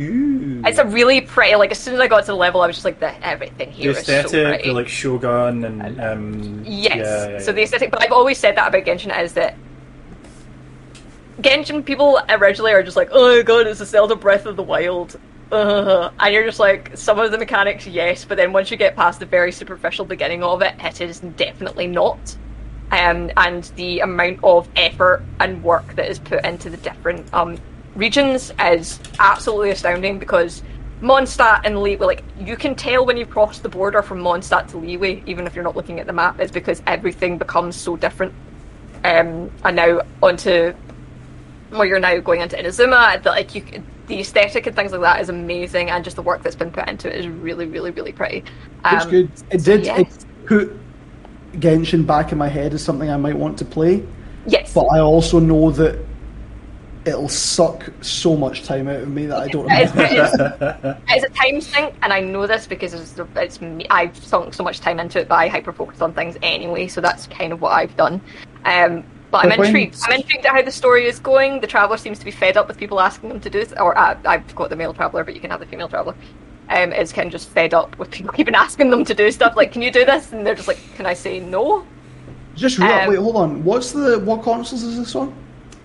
Ooh. 0.00 0.62
It's 0.66 0.78
a 0.78 0.86
really 0.86 1.20
pretty. 1.20 1.54
Like 1.54 1.70
as 1.70 1.78
soon 1.78 1.94
as 1.94 2.00
I 2.00 2.08
got 2.08 2.22
to 2.22 2.26
the 2.26 2.36
level, 2.36 2.62
I 2.62 2.66
was 2.66 2.74
just 2.74 2.84
like, 2.84 2.98
the 2.98 3.14
everything 3.24 3.70
here 3.70 3.92
the 3.92 4.00
here 4.00 4.00
is 4.00 4.06
so 4.06 4.12
aesthetic, 4.12 4.48
pretty. 4.48 4.68
the 4.70 4.74
like 4.74 4.88
Shogun, 4.88 5.64
and 5.64 6.00
um, 6.00 6.64
Yes. 6.66 6.96
yeah, 6.96 7.28
yeah, 7.28 7.38
so 7.38 7.52
the 7.52 7.62
aesthetic, 7.62 7.92
but 7.92 8.02
I've 8.02 8.12
always 8.12 8.38
said 8.38 8.56
that 8.56 8.68
about 8.68 8.84
Genshin 8.84 9.16
is 9.22 9.34
that 9.34 9.54
Genshin 11.40 11.84
people 11.84 12.20
originally 12.28 12.72
are 12.72 12.82
just 12.82 12.96
like, 12.96 13.10
oh 13.12 13.42
god, 13.44 13.68
it's 13.68 13.80
a 13.80 13.86
Zelda 13.86 14.16
Breath 14.16 14.46
of 14.46 14.56
the 14.56 14.62
Wild. 14.64 15.16
Uh, 15.52 16.10
and 16.18 16.32
you're 16.32 16.46
just 16.46 16.58
like, 16.58 16.96
some 16.96 17.18
of 17.18 17.30
the 17.30 17.36
mechanics, 17.36 17.86
yes, 17.86 18.24
but 18.24 18.38
then 18.38 18.54
once 18.54 18.70
you 18.70 18.76
get 18.78 18.96
past 18.96 19.20
the 19.20 19.26
very 19.26 19.52
superficial 19.52 20.06
beginning 20.06 20.42
of 20.42 20.62
it, 20.62 20.74
it 20.80 21.02
is 21.02 21.20
definitely 21.20 21.86
not. 21.86 22.36
Um, 22.90 23.30
and 23.36 23.64
the 23.76 24.00
amount 24.00 24.40
of 24.42 24.66
effort 24.76 25.22
and 25.40 25.62
work 25.62 25.94
that 25.96 26.10
is 26.10 26.18
put 26.18 26.44
into 26.46 26.70
the 26.70 26.78
different 26.78 27.32
um, 27.34 27.58
regions 27.94 28.50
is 28.60 28.98
absolutely 29.18 29.70
astounding 29.70 30.18
because 30.18 30.62
Mondstadt 31.02 31.62
and 31.64 31.76
Liyue, 31.76 32.00
like 32.00 32.24
you 32.38 32.56
can 32.56 32.74
tell 32.74 33.04
when 33.04 33.18
you 33.18 33.26
cross 33.26 33.58
the 33.58 33.68
border 33.68 34.02
from 34.02 34.20
Mondstadt 34.20 34.68
to 34.68 34.76
Liyue, 34.78 35.26
even 35.26 35.46
if 35.46 35.54
you're 35.54 35.64
not 35.64 35.76
looking 35.76 36.00
at 36.00 36.06
the 36.06 36.12
map, 36.14 36.40
is 36.40 36.50
because 36.50 36.82
everything 36.86 37.36
becomes 37.36 37.76
so 37.76 37.96
different. 37.96 38.32
Um, 39.04 39.50
and 39.64 39.76
now 39.76 40.00
onto 40.22 40.72
where 41.70 41.86
you're 41.86 41.98
now 41.98 42.18
going 42.20 42.40
into 42.40 42.56
Inazuma, 42.56 43.22
like 43.24 43.54
you, 43.54 43.82
the 44.06 44.20
aesthetic 44.20 44.66
and 44.66 44.74
things 44.74 44.92
like 44.92 45.00
that 45.00 45.20
is 45.20 45.28
amazing, 45.28 45.90
and 45.90 46.04
just 46.04 46.16
the 46.16 46.22
work 46.22 46.42
that's 46.42 46.56
been 46.56 46.70
put 46.72 46.88
into 46.88 47.08
it 47.08 47.16
is 47.16 47.28
really, 47.28 47.66
really, 47.66 47.90
really 47.90 48.12
pretty. 48.12 48.44
Um, 48.84 48.96
It's 48.96 49.06
good. 49.06 49.30
It 49.50 49.60
so 49.60 49.76
did 49.76 49.84
yes. 49.86 50.00
it 50.00 50.26
put 50.46 50.76
Genshin 51.54 52.06
back 52.06 52.32
in 52.32 52.38
my 52.38 52.48
head 52.48 52.74
as 52.74 52.82
something 52.82 53.10
I 53.10 53.16
might 53.16 53.36
want 53.36 53.58
to 53.58 53.64
play, 53.64 54.04
Yes. 54.46 54.72
but 54.74 54.86
I 54.86 54.98
also 55.00 55.38
know 55.38 55.70
that 55.72 55.98
it'll 57.04 57.28
suck 57.28 57.90
so 58.00 58.36
much 58.36 58.62
time 58.62 58.86
out 58.88 59.00
of 59.02 59.08
me 59.08 59.26
that 59.26 59.36
I 59.36 59.48
don't 59.48 59.66
It's, 59.70 59.90
remember. 59.92 60.78
it's, 61.04 61.04
it's 61.10 61.24
a 61.24 61.28
time 61.30 61.60
sink, 61.60 61.94
and 62.02 62.12
I 62.12 62.20
know 62.20 62.46
this 62.46 62.66
because 62.66 62.94
it's, 62.94 63.18
it's 63.36 63.60
me. 63.60 63.86
I've 63.90 64.16
sunk 64.16 64.54
so 64.54 64.62
much 64.64 64.80
time 64.80 65.00
into 65.00 65.20
it, 65.20 65.28
but 65.28 65.34
I 65.36 65.48
hyper 65.48 65.72
focus 65.72 66.00
on 66.00 66.12
things 66.14 66.36
anyway, 66.42 66.86
so 66.86 67.00
that's 67.00 67.26
kind 67.26 67.52
of 67.52 67.60
what 67.60 67.72
I've 67.72 67.96
done. 67.96 68.20
Um, 68.64 69.04
but 69.32 69.42
I'm 69.44 69.48
But 69.48 69.58
when- 69.58 69.66
intrigued. 69.68 69.96
I'm 70.04 70.12
intrigued 70.20 70.46
at 70.46 70.52
how 70.52 70.62
the 70.62 70.70
story 70.70 71.06
is 71.06 71.18
going. 71.18 71.60
The 71.60 71.66
traveler 71.66 71.96
seems 71.96 72.18
to 72.20 72.24
be 72.24 72.30
fed 72.30 72.56
up 72.56 72.68
with 72.68 72.78
people 72.78 73.00
asking 73.00 73.30
them 73.30 73.40
to 73.40 73.50
do, 73.50 73.64
th- 73.64 73.80
or 73.80 73.98
uh, 73.98 74.16
I've 74.24 74.54
got 74.54 74.70
the 74.70 74.76
male 74.76 74.94
traveler, 74.94 75.24
but 75.24 75.34
you 75.34 75.40
can 75.40 75.50
have 75.50 75.58
the 75.60 75.66
female 75.66 75.88
traveler. 75.88 76.14
Um, 76.70 76.92
is 76.92 77.12
kind 77.12 77.26
of 77.26 77.32
just 77.32 77.48
fed 77.48 77.74
up 77.74 77.98
with 77.98 78.10
people 78.12 78.32
keeping 78.38 78.54
asking 78.54 78.90
them 78.90 79.04
to 79.06 79.14
do 79.14 79.30
stuff 79.32 79.56
like, 79.56 79.72
"Can 79.72 79.82
you 79.82 79.90
do 79.90 80.04
this?" 80.04 80.32
And 80.32 80.46
they're 80.46 80.54
just 80.54 80.68
like, 80.68 80.78
"Can 80.96 81.06
I 81.06 81.14
say 81.14 81.40
no?" 81.40 81.84
Just 82.54 82.78
real, 82.78 82.88
Um, 82.90 83.08
wait, 83.08 83.18
hold 83.18 83.36
on. 83.36 83.64
What's 83.64 83.90
the 83.92 84.20
what 84.20 84.42
consoles 84.42 84.82
is 84.84 84.96
this 84.98 85.14
on? 85.16 85.34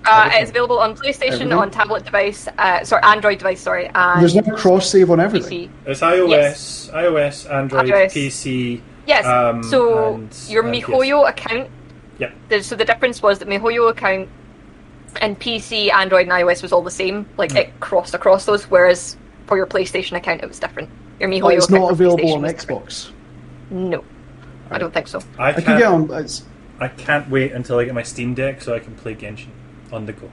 Uh, 0.06 0.30
it's 0.34 0.52
available 0.52 0.80
on 0.80 0.96
PlayStation, 0.96 1.34
Everything? 1.34 1.54
on 1.54 1.72
tablet 1.72 2.06
device, 2.06 2.48
uh, 2.58 2.84
sorry, 2.86 3.04
Android 3.04 3.40
device, 3.40 3.60
sorry, 3.62 3.90
and 3.94 4.22
There's 4.22 4.36
no 4.36 4.42
cross 4.56 4.90
save 4.90 5.10
on 5.12 5.20
everything. 5.20 5.68
PC. 5.68 5.70
It's 5.86 6.00
iOS, 6.02 6.30
Yes. 6.30 6.90
iOS, 6.94 7.52
Android, 7.52 7.88
iOS. 7.90 8.14
PC. 8.14 8.82
Yes. 9.06 9.26
Um, 9.26 9.64
so 9.64 10.14
and- 10.16 10.46
your 10.48 10.66
and 10.66 10.74
MiHoYo 10.76 11.28
account. 11.28 11.70
Yep. 12.20 12.34
The, 12.50 12.64
so 12.64 12.76
the 12.76 12.86
difference 12.86 13.22
was 13.22 13.40
that 13.40 13.48
my 13.48 13.58
MiHoYo 13.58 13.90
account 13.90 14.30
and 15.22 15.40
PC, 15.40 15.92
Android, 15.92 16.24
and 16.24 16.32
iOS 16.32 16.62
was 16.62 16.72
all 16.72 16.82
the 16.82 16.92
same. 16.92 17.28
Like 17.38 17.52
Hmm. 17.52 17.58
it 17.58 17.80
crossed 17.80 18.14
across 18.14 18.46
those, 18.46 18.66
whereas 18.66 19.18
for 19.48 19.58
your 19.58 19.66
PlayStation 19.68 20.18
account 20.18 20.42
it 20.44 20.48
was 20.48 20.60
different. 20.60 20.90
Your 21.20 21.30
MiHoYo 21.30 21.44
Oh, 21.44 21.48
it's 21.50 21.66
account 21.68 21.82
not 21.84 21.92
available 21.92 22.34
on 22.34 22.42
was 22.42 22.54
different. 22.54 22.86
Xbox. 22.86 23.12
No, 23.70 24.04
I 24.72 24.78
don't 24.78 24.94
think 24.94 25.08
so. 25.08 25.22
I 25.40 25.50
I 25.50 25.54
can 25.54 25.64
can't, 25.64 25.80
get 25.80 25.88
on. 25.88 26.24
It's, 26.24 26.44
I 26.80 26.88
can't 26.90 27.30
wait 27.30 27.52
until 27.54 27.80
I 27.80 27.86
get 27.86 27.94
my 27.96 28.04
Steam 28.04 28.34
Deck 28.34 28.62
so 28.62 28.74
I 28.76 28.80
can 28.80 28.96
play 28.96 29.16
Genshin 29.16 29.48
on 29.92 30.06
the 30.06 30.14
go. 30.14 30.30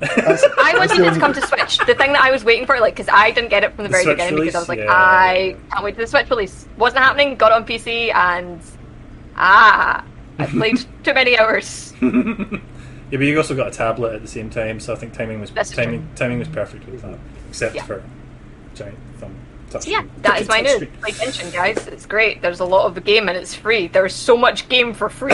that's, 0.00 0.44
I 0.58 0.74
wanted 0.76 1.00
it 1.06 1.14
to 1.14 1.18
come 1.20 1.32
to 1.32 1.44
Switch. 1.46 1.78
The 1.78 1.94
thing 1.94 2.12
that 2.12 2.22
I 2.22 2.30
was 2.30 2.44
waiting 2.44 2.66
for, 2.66 2.78
like, 2.78 2.94
because 2.94 3.12
I 3.12 3.30
didn't 3.32 3.50
get 3.50 3.64
it 3.64 3.74
from 3.74 3.84
the 3.84 3.88
The 3.88 3.88
very 3.92 4.04
Switch 4.04 4.16
beginning 4.18 4.40
because 4.40 4.54
I 4.54 4.58
was 4.60 4.68
like, 4.68 4.78
Yeah. 4.78 4.86
I 4.92 5.56
can't 5.72 5.84
wait 5.84 5.94
for 5.96 6.02
the 6.02 6.06
Switch 6.06 6.30
release. 6.30 6.66
Wasn't 6.76 7.02
happening. 7.02 7.34
Got 7.36 7.50
it 7.52 7.54
on 7.56 7.64
PC 7.66 8.14
and 8.14 8.60
ah, 9.36 10.04
I 10.38 10.46
played 10.46 10.78
too 11.04 11.14
many 11.14 11.38
hours. 11.38 11.94
Yeah, 13.10 13.16
but 13.16 13.24
you 13.26 13.38
also 13.38 13.56
got 13.56 13.68
a 13.68 13.70
tablet 13.70 14.14
at 14.14 14.20
the 14.20 14.28
same 14.28 14.50
time, 14.50 14.80
so 14.80 14.92
I 14.92 14.96
think 14.96 15.14
timing 15.14 15.40
was 15.40 15.50
That's 15.50 15.70
timing 15.70 16.06
timing 16.14 16.40
was 16.40 16.48
perfect 16.48 16.86
with 16.86 17.00
that, 17.00 17.18
except 17.48 17.74
Yeah. 17.74 17.84
for 17.84 18.02
giant 18.74 18.98
thumb. 19.16 19.34
Touch 19.70 19.86
Yeah, 19.86 20.00
screen. 20.00 20.12
that 20.20 20.42
is 20.42 20.48
my 20.48 20.56
Touch 20.60 20.64
news. 20.64 20.74
screen. 20.74 20.92
Like 21.00 21.14
Genshin, 21.14 21.50
guys, 21.54 21.86
it's 21.86 22.04
great. 22.04 22.42
There's 22.42 22.60
a 22.60 22.66
lot 22.66 22.84
of 22.84 22.94
the 22.94 23.00
game 23.00 23.30
and 23.30 23.38
it's 23.38 23.54
free. 23.54 23.86
There's 23.88 24.14
so 24.14 24.36
much 24.36 24.68
game 24.68 24.92
for 24.92 25.08
free. 25.08 25.32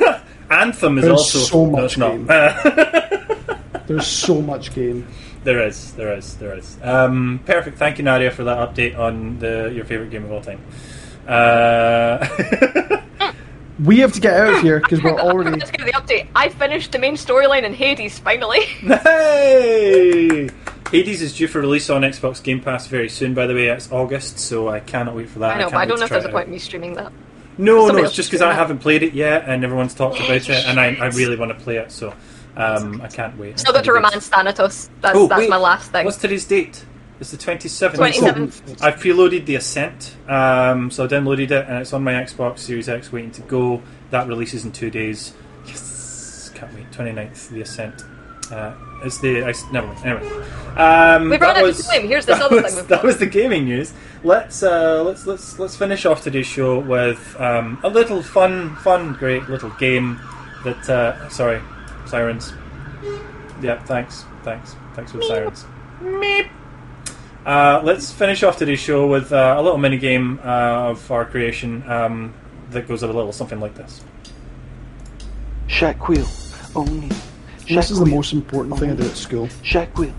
Anthem 0.50 0.96
is 0.96 1.04
There's 1.04 1.12
also 1.18 1.38
so 1.40 1.66
much 1.66 1.84
it's 1.84 1.98
not. 1.98 2.12
game. 2.26 2.26
There's 3.86 4.06
so 4.06 4.40
much 4.40 4.74
game. 4.74 5.06
there 5.44 5.62
is, 5.66 5.92
there 5.92 6.16
is, 6.16 6.36
there 6.36 6.56
is. 6.56 6.78
Um, 6.82 7.40
perfect. 7.44 7.76
Thank 7.76 7.98
you, 7.98 8.04
Nadia, 8.04 8.30
for 8.30 8.44
that 8.44 8.56
update 8.74 8.98
on 8.98 9.38
the 9.40 9.70
your 9.74 9.84
favorite 9.84 10.08
game 10.10 10.24
of 10.24 10.32
all 10.32 10.40
time. 10.40 10.60
Uh, 11.28 12.26
We 13.84 13.98
have 14.00 14.12
to 14.12 14.20
get 14.20 14.34
out 14.38 14.54
of 14.54 14.62
here 14.62 14.80
because 14.80 15.02
we're 15.02 15.10
already. 15.18 15.50
Let's 15.58 15.70
give 15.70 15.86
the 15.86 15.92
update. 15.92 16.26
I 16.34 16.48
finished 16.48 16.92
the 16.92 16.98
main 16.98 17.14
storyline 17.14 17.62
in 17.62 17.72
Hades 17.74 18.18
finally. 18.18 18.60
hey! 19.44 20.48
Hades 20.90 21.22
is 21.22 21.36
due 21.36 21.46
for 21.46 21.60
release 21.60 21.88
on 21.88 22.02
Xbox 22.02 22.42
Game 22.42 22.60
Pass 22.60 22.88
very 22.88 23.08
soon. 23.08 23.32
By 23.32 23.46
the 23.46 23.54
way, 23.54 23.68
it's 23.68 23.90
August, 23.92 24.38
so 24.40 24.68
I 24.68 24.80
cannot 24.80 25.14
wait 25.14 25.28
for 25.28 25.38
that. 25.40 25.52
I 25.52 25.58
know, 25.58 25.60
can't 25.64 25.72
but 25.72 25.78
I 25.78 25.84
don't 25.86 25.98
know 26.00 26.04
if 26.04 26.10
there's 26.10 26.24
a 26.24 26.30
point 26.30 26.46
in 26.46 26.52
me 26.52 26.58
streaming 26.58 26.94
that. 26.94 27.12
No, 27.58 27.88
no, 27.88 27.98
it's 28.04 28.14
just 28.14 28.30
because 28.30 28.42
I 28.42 28.54
haven't 28.54 28.78
played 28.78 29.02
it 29.02 29.12
yet, 29.12 29.44
and 29.48 29.62
everyone's 29.64 29.94
talked 29.94 30.18
Yeah, 30.18 30.24
about 30.26 30.48
it, 30.48 30.64
and 30.66 30.80
I, 30.80 30.94
I 30.94 31.06
really 31.08 31.36
want 31.36 31.56
to 31.56 31.62
play 31.62 31.76
it. 31.76 31.92
So 31.92 32.12
um, 32.56 33.00
I 33.02 33.08
can't 33.08 33.36
wait. 33.38 33.58
Still 33.58 33.72
got 33.72 33.84
to 33.84 33.84
Can't 33.84 33.96
wait. 33.96 34.04
romance 34.08 34.28
Thanatos. 34.28 34.90
That's, 35.00 35.16
Oh, 35.16 35.26
that's 35.28 35.40
wait. 35.40 35.50
my 35.50 35.58
last 35.58 35.92
thing. 35.92 36.04
What's 36.04 36.16
today's 36.16 36.44
date? 36.46 36.84
It's 37.20 37.30
the 37.30 37.36
twenty 37.36 37.68
seventh. 37.68 38.00
27th. 38.00 38.82
I've 38.82 38.94
preloaded 38.94 39.44
the 39.44 39.56
Ascent, 39.56 40.16
um, 40.26 40.90
so 40.90 41.04
I 41.04 41.06
downloaded 41.06 41.50
it, 41.50 41.66
and 41.68 41.78
it's 41.78 41.92
on 41.92 42.02
my 42.02 42.14
Xbox 42.14 42.60
Series 42.60 42.88
X, 42.88 43.12
waiting 43.12 43.30
to 43.32 43.42
go. 43.42 43.82
That 44.08 44.26
releases 44.26 44.64
in 44.64 44.72
two 44.72 44.90
days. 44.90 45.34
Yes, 45.66 46.50
can't 46.54 46.72
wait. 46.72 46.90
29th, 46.92 47.50
the 47.50 47.60
Ascent. 47.60 48.04
Uh, 48.50 48.74
it's 49.04 49.18
the 49.20 49.44
I, 49.44 49.52
never 49.70 49.86
mind. 49.86 50.04
Anyway, 50.04 50.44
um, 50.76 51.28
We've 51.28 51.38
that 51.40 51.46
run 51.46 51.56
out 51.56 51.62
of 51.62 51.76
was, 51.76 51.86
time. 51.86 52.08
Here's 52.08 52.24
this 52.24 52.40
other 52.42 52.62
was, 52.62 52.74
thing 52.74 52.86
That 52.86 53.04
was 53.04 53.18
the 53.18 53.26
gaming 53.26 53.66
news. 53.66 53.92
Let's 54.24 54.62
uh, 54.62 55.02
let's 55.04 55.26
let's 55.26 55.58
let's 55.58 55.76
finish 55.76 56.06
off 56.06 56.24
today's 56.24 56.46
show 56.46 56.78
with 56.78 57.36
um, 57.38 57.78
a 57.82 57.90
little 57.90 58.22
fun, 58.22 58.76
fun, 58.76 59.12
great 59.12 59.46
little 59.48 59.70
game. 59.78 60.18
That 60.64 60.88
uh, 60.88 61.28
sorry, 61.28 61.60
sirens. 62.06 62.54
Yeah, 63.60 63.78
thanks, 63.84 64.24
thanks, 64.42 64.74
thanks 64.94 65.12
for 65.12 65.18
the 65.18 65.24
sirens. 65.24 65.66
Meep. 66.00 66.48
Uh, 67.44 67.80
let's 67.82 68.12
finish 68.12 68.42
off 68.42 68.58
today's 68.58 68.80
show 68.80 69.06
with 69.06 69.32
uh, 69.32 69.54
a 69.56 69.62
little 69.62 69.78
mini 69.78 69.96
game 69.96 70.38
uh, 70.44 70.90
of 70.90 71.10
our 71.10 71.24
creation 71.24 71.82
um, 71.90 72.34
that 72.70 72.86
goes 72.86 73.02
a 73.02 73.06
little 73.06 73.32
something 73.32 73.60
like 73.60 73.74
this. 73.74 74.04
Shaquille 75.66 76.76
O'Neal. 76.76 77.16
This 77.68 77.90
is 77.90 77.98
the 77.98 78.06
most 78.06 78.32
important 78.32 78.78
thing 78.78 78.90
I 78.90 78.94
do 78.94 79.04
at 79.04 79.16
school. 79.16 79.46
Shaquille 79.62 80.12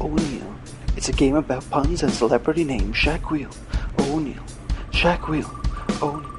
O'Neal. 0.00 0.54
It's 0.96 1.08
a 1.08 1.12
game 1.12 1.36
about 1.36 1.68
puns 1.70 2.02
and 2.02 2.12
celebrity 2.12 2.64
names. 2.64 2.96
Shaquille 2.96 3.54
O'Neal. 4.00 4.42
Shaquille 4.90 6.02
O'Neal. 6.02 6.35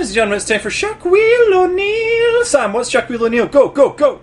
Ladies 0.00 0.12
and 0.12 0.14
gentlemen, 0.14 0.36
it's 0.38 0.46
time 0.46 0.60
for 0.60 0.70
Shaquille 0.70 1.52
O'Neal. 1.52 2.44
Sam, 2.46 2.72
what's 2.72 2.90
Shaquille 2.90 3.20
O'Neal? 3.20 3.46
Go, 3.46 3.68
go, 3.68 3.90
go! 3.90 4.22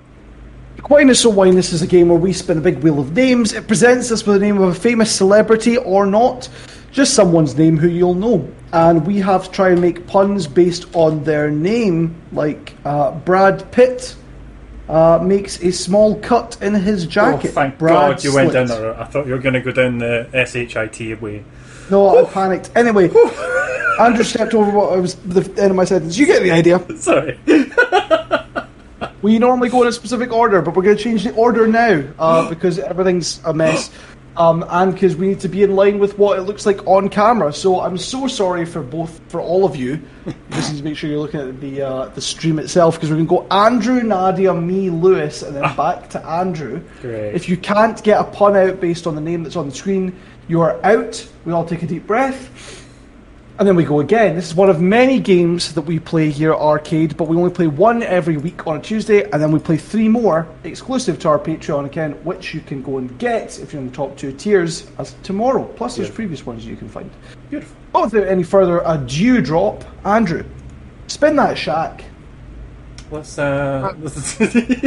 Wine 0.90 1.08
is 1.08 1.20
so 1.20 1.30
wine. 1.30 1.54
This 1.54 1.72
is 1.72 1.84
a 1.84 1.88
game 1.88 2.10
where 2.10 2.18
we 2.18 2.34
spin 2.34 2.58
a 2.58 2.62
big 2.62 2.80
wheel 2.80 3.00
of 3.00 3.16
names. 3.16 3.54
It 3.54 3.68
presents 3.68 4.12
us 4.12 4.26
with 4.26 4.42
the 4.42 4.48
name 4.48 4.60
of 4.60 4.70
a 4.70 4.74
famous 4.74 5.16
celebrity 5.16 5.78
or 5.78 6.08
not, 6.08 6.50
just 6.92 7.14
someone's 7.14 7.56
name 7.56 7.78
who 7.78 7.90
you'll 7.90 8.16
know. 8.16 8.52
And 8.74 9.06
we 9.06 9.20
have 9.20 9.44
to 9.44 9.52
try 9.52 9.70
and 9.70 9.80
make 9.80 10.08
puns 10.08 10.48
based 10.48 10.88
on 10.96 11.24
their 11.24 11.52
name, 11.52 12.20
like 12.32 12.74
uh, 12.84 13.12
Brad 13.12 13.72
Pitt 13.72 14.16
uh, 14.90 15.20
makes 15.22 15.62
a 15.62 15.72
small 15.72 16.16
cut 16.22 16.58
in 16.60 16.74
his 16.74 17.06
jacket. 17.06 17.52
Oh, 17.52 17.54
thank 17.54 17.78
Brad 17.78 18.14
God 18.14 18.24
you 18.24 18.34
went 18.34 18.52
down 18.52 18.68
Slit. 18.68 18.80
there. 18.80 19.00
I 19.00 19.04
thought 19.04 19.28
you 19.28 19.34
were 19.34 19.40
going 19.40 19.54
to 19.54 19.62
go 19.62 19.72
down 19.72 20.00
the 20.00 20.28
SHIT 20.34 21.22
way. 21.22 21.44
No, 21.90 22.20
I 22.20 22.30
panicked. 22.30 22.72
Anyway, 22.76 23.06
Andrew 24.00 24.24
stepped 24.24 24.54
over 24.54 24.70
what 24.72 24.94
I 24.94 24.98
was 24.98 25.16
the 25.16 25.42
end 25.62 25.72
of 25.72 25.76
my 25.76 25.86
sentence. 25.86 26.18
You 26.18 26.26
get 26.26 26.44
the 26.44 26.52
idea. 26.52 26.86
Sorry. 26.98 27.40
We 29.22 29.40
normally 29.40 29.70
go 29.70 29.82
in 29.82 29.88
a 29.88 29.92
specific 29.92 30.32
order, 30.32 30.62
but 30.62 30.76
we're 30.76 30.84
going 30.84 30.98
to 30.98 31.04
change 31.04 31.24
the 31.24 31.34
order 31.34 31.68
now 31.68 32.04
uh, 32.20 32.48
because 32.54 32.80
everything's 32.80 33.42
a 33.46 33.54
mess. 33.54 33.92
Um, 34.36 34.64
and 34.70 34.94
because 34.94 35.16
we 35.16 35.30
need 35.30 35.40
to 35.40 35.48
be 35.48 35.64
in 35.64 35.76
line 35.76 35.98
with 35.98 36.20
what 36.20 36.38
it 36.38 36.44
looks 36.44 36.68
like 36.68 36.86
on 36.86 37.10
camera. 37.10 37.52
So 37.52 37.82
I'm 37.82 37.98
so 37.98 38.28
sorry 38.28 38.66
for 38.68 38.84
both, 38.84 39.20
for 39.30 39.42
all 39.42 39.66
of 39.66 39.76
you. 39.76 40.00
Just 40.52 40.72
need 40.72 40.78
to 40.78 40.84
make 40.84 40.96
sure 40.96 41.10
you're 41.10 41.20
looking 41.20 41.40
at 41.40 41.60
the 41.60 41.82
uh, 41.82 42.06
the 42.10 42.22
stream 42.22 42.60
itself 42.60 42.96
because 42.96 43.10
we're 43.10 43.16
going 43.16 43.28
to 43.28 43.36
go 43.36 43.48
Andrew, 43.50 44.04
Nadia, 44.04 44.54
me, 44.54 44.92
Lewis, 44.92 45.42
and 45.42 45.56
then 45.56 45.76
back 45.76 46.12
to 46.12 46.24
Andrew. 46.24 46.84
Great. 47.02 47.34
If 47.34 47.50
you 47.50 47.58
can't 47.58 48.04
get 48.04 48.22
a 48.22 48.26
pun 48.26 48.56
out 48.56 48.80
based 48.80 49.08
on 49.08 49.16
the 49.16 49.22
name 49.22 49.42
that's 49.42 49.56
on 49.56 49.70
the 49.70 49.76
screen, 49.76 50.16
you 50.48 50.62
are 50.62 50.80
out. 50.86 51.28
We 51.46 51.54
all 51.54 51.66
take 51.66 51.84
a 51.84 51.88
deep 51.88 52.08
breath. 52.08 52.84
And 53.60 53.68
then 53.68 53.76
we 53.76 53.86
go 53.86 54.02
again. 54.02 54.36
This 54.36 54.46
is 54.50 54.54
one 54.56 54.70
of 54.70 54.82
many 54.82 55.20
games 55.20 55.74
that 55.74 55.82
we 55.82 55.98
play 55.98 56.30
here 56.30 56.52
at 56.54 56.60
R-CADE, 56.60 57.18
but 57.18 57.28
we 57.28 57.36
only 57.36 57.50
play 57.50 57.66
one 57.66 58.04
every 58.04 58.38
week 58.38 58.68
on 58.68 58.78
a 58.78 58.80
Tuesday, 58.80 59.24
and 59.32 59.42
then 59.42 59.52
we 59.52 59.58
play 59.58 59.78
three 59.78 60.08
more 60.08 60.48
exclusive 60.64 61.18
to 61.20 61.30
our 61.30 61.40
Patreon 61.40 61.86
account, 61.88 62.24
which 62.24 62.54
you 62.54 62.60
can 62.62 62.84
go 62.84 63.00
and 63.00 63.18
get 63.18 63.58
if 63.60 63.74
you're 63.74 63.82
in 63.82 63.90
the 63.90 63.96
top 63.96 64.16
two 64.16 64.32
tiers 64.32 64.86
as 65.00 65.16
tomorrow. 65.24 65.64
Plus, 65.76 65.96
there's 65.96 66.10
Yeah. 66.10 66.14
previous 66.16 66.46
ones 66.46 66.68
you 66.68 66.76
can 66.76 66.88
find. 66.88 67.10
Beautiful. 67.50 67.76
But 67.94 68.12
without 68.12 68.28
any 68.28 68.44
further 68.44 68.84
ado, 68.86 69.42
drop 69.42 69.84
Andrew, 70.06 70.44
spin 71.08 71.36
that 71.38 71.58
shack. 71.58 72.04
Let's. 73.10 73.40
Uh, 73.40 73.92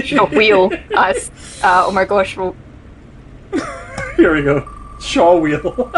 Shaw 0.05 0.27
wheel 0.31 0.71
as 0.97 1.33
uh, 1.65 1.87
oh 1.87 1.91
my 1.91 2.05
gosh, 2.05 2.37
well, 2.37 2.55
Here 4.17 4.33
we 4.33 4.43
go. 4.43 4.65
Shaw 5.01 5.39
Wheel. 5.39 5.91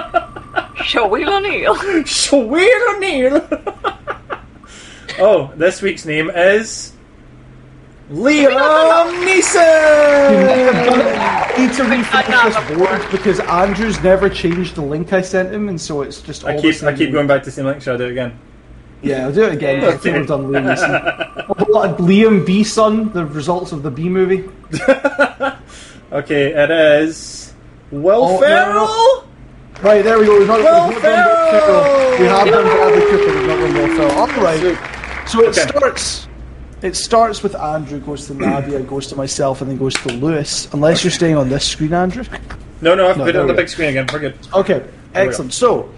Shaw 0.85 1.07
wheel 1.07 1.31
O'Neill. 1.31 2.05
Shaw 2.05 2.45
Wheel 2.45 2.95
O'Neal. 2.97 3.49
oh, 5.19 5.53
this 5.57 5.83
week's 5.83 6.05
name 6.05 6.31
is. 6.31 6.93
Liam 8.11 8.51
Neeson! 9.25 9.57
I 11.17 11.55
need 11.57 11.73
to 11.75 11.85
refresh 11.85 12.27
this 12.27 12.77
board 12.77 13.11
because 13.11 13.41
Andrew's 13.41 14.03
never 14.03 14.29
changed 14.29 14.75
the 14.75 14.83
link 14.83 15.13
I 15.13 15.23
sent 15.23 15.53
him, 15.55 15.69
and 15.69 15.81
so 15.81 16.03
it's 16.03 16.21
just 16.21 16.45
all 16.45 16.51
I 16.51 16.57
the 16.57 16.63
keep, 16.63 16.75
same 16.75 16.89
I 16.89 16.95
keep 16.95 17.13
going 17.13 17.27
back 17.27 17.43
to 17.43 17.47
the 17.47 17.53
same 17.53 17.65
link. 17.67 17.81
Shall 17.81 17.95
I 17.95 17.99
do 17.99 18.05
it 18.05 18.11
again? 18.11 18.39
Yeah, 19.01 19.27
I'll 19.27 19.33
do 19.33 19.45
it 19.45 19.55
again. 19.55 19.83
I 19.83 19.97
think 19.97 20.17
we've 20.17 20.27
done 20.27 20.49
Liam 20.49 20.75
Neeson. 20.75 21.69
Like 21.69 21.97
Liam 21.97 22.45
B. 22.45 22.65
Son, 22.65 23.13
the 23.13 23.25
results 23.25 23.73
of 23.73 23.83
the 23.83 23.91
B 23.91 24.09
movie. 24.09 24.49
Okay, 26.13 26.53
it 26.53 26.71
is. 26.71 27.42
Will 27.93 28.25
Oh, 28.25 28.33
no, 28.33 28.39
Ferrell? 28.41 29.29
Right, 29.83 30.03
there 30.03 30.19
we 30.19 30.27
go. 30.27 30.39
We've 30.39 30.49
not, 30.49 30.61
Will 30.61 30.89
we've 30.89 31.03
not 31.03 31.03
done 31.03 31.61
Ferrell! 31.61 32.21
We 32.21 32.27
have 32.27 32.49
done 32.49 32.65
Bradley 32.65 33.01
Cooper, 33.11 33.39
we've 33.39 33.47
not 33.47 33.57
done 33.59 33.75
Will 33.75 33.97
Ferrell. 33.97 34.19
All 34.19 34.27
right. 34.43 35.29
So 35.29 35.41
it 35.43 35.49
Okay. 35.49 35.69
starts. 35.69 36.29
It 36.83 36.97
starts 36.97 37.43
with 37.43 37.55
Andrew, 37.55 38.01
goes 38.01 38.27
to 38.27 38.35
Nadia, 38.35 38.81
goes 38.81 39.07
to 39.09 39.17
myself, 39.17 39.61
and 39.61 39.71
then 39.71 39.79
goes 39.79 39.95
to 39.95 40.09
Lewis. 40.09 40.69
Unless 40.73 41.05
you're 41.05 41.11
staying 41.13 41.37
on 41.37 41.49
this 41.49 41.65
screen, 41.65 41.93
Andrew. 41.95 42.25
No, 42.81 42.95
no, 42.97 43.09
I've 43.09 43.19
No, 43.19 43.25
put 43.25 43.37
it 43.37 43.39
on 43.41 43.47
the 43.47 43.55
big 43.55 43.69
screen 43.69 43.91
again. 43.91 44.07
We're 44.13 44.19
good. 44.19 44.35
Okay, 44.55 44.83
excellent. 45.15 45.53
So, 45.53 45.91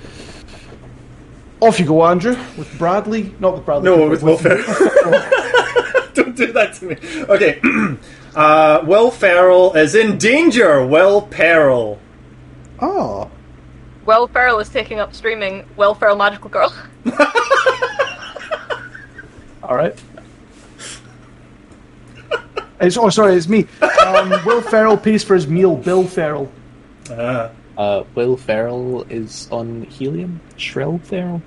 off 1.61 1.79
you 1.81 1.87
go, 1.87 2.05
Andrew, 2.05 2.37
with 2.59 2.77
Bradley. 2.77 3.33
Not 3.41 3.55
with 3.55 3.65
Bradley. 3.65 3.85
No, 3.85 3.97
Cooper, 3.97 4.11
with 4.11 4.23
Will 4.23 4.37
Ferrell. 4.37 4.63
Don't 6.15 6.37
do 6.37 6.53
that 6.53 6.75
to 6.75 6.85
me. 6.87 6.97
Okay. 7.31 7.61
Uh, 8.35 8.83
Will 8.85 9.11
Ferrell 9.11 9.73
is 9.75 9.95
in 9.95 10.19
danger. 10.19 10.85
Will 10.87 11.23
Peril. 11.23 11.99
Oh, 12.81 13.31
Will 14.07 14.27
Ferrell 14.27 14.59
is 14.59 14.69
taking 14.69 14.99
up 15.01 15.15
streaming 15.15 15.65
Will 15.77 15.95
Ferrell 15.95 16.17
Magical 16.17 16.51
Girl. 16.51 16.75
all 19.63 19.77
right. 19.77 19.99
It's, 22.81 22.97
oh, 22.99 23.09
sorry, 23.09 23.35
it's 23.37 23.49
me. 23.49 23.67
Um, 24.05 24.31
Will 24.45 24.61
Ferrell 24.61 24.97
pays 24.99 25.23
for 25.25 25.35
his 25.35 25.47
meal. 25.47 25.77
Bill 25.77 26.05
Ferrell. 26.07 26.51
Ah, 27.11 27.51
Uh, 27.79 28.03
Will 28.15 28.37
Ferrell 28.37 29.05
is 29.09 29.49
on 29.51 29.83
Helium. 29.85 30.41
Shrill 30.57 30.99
Ferrell. 30.99 31.41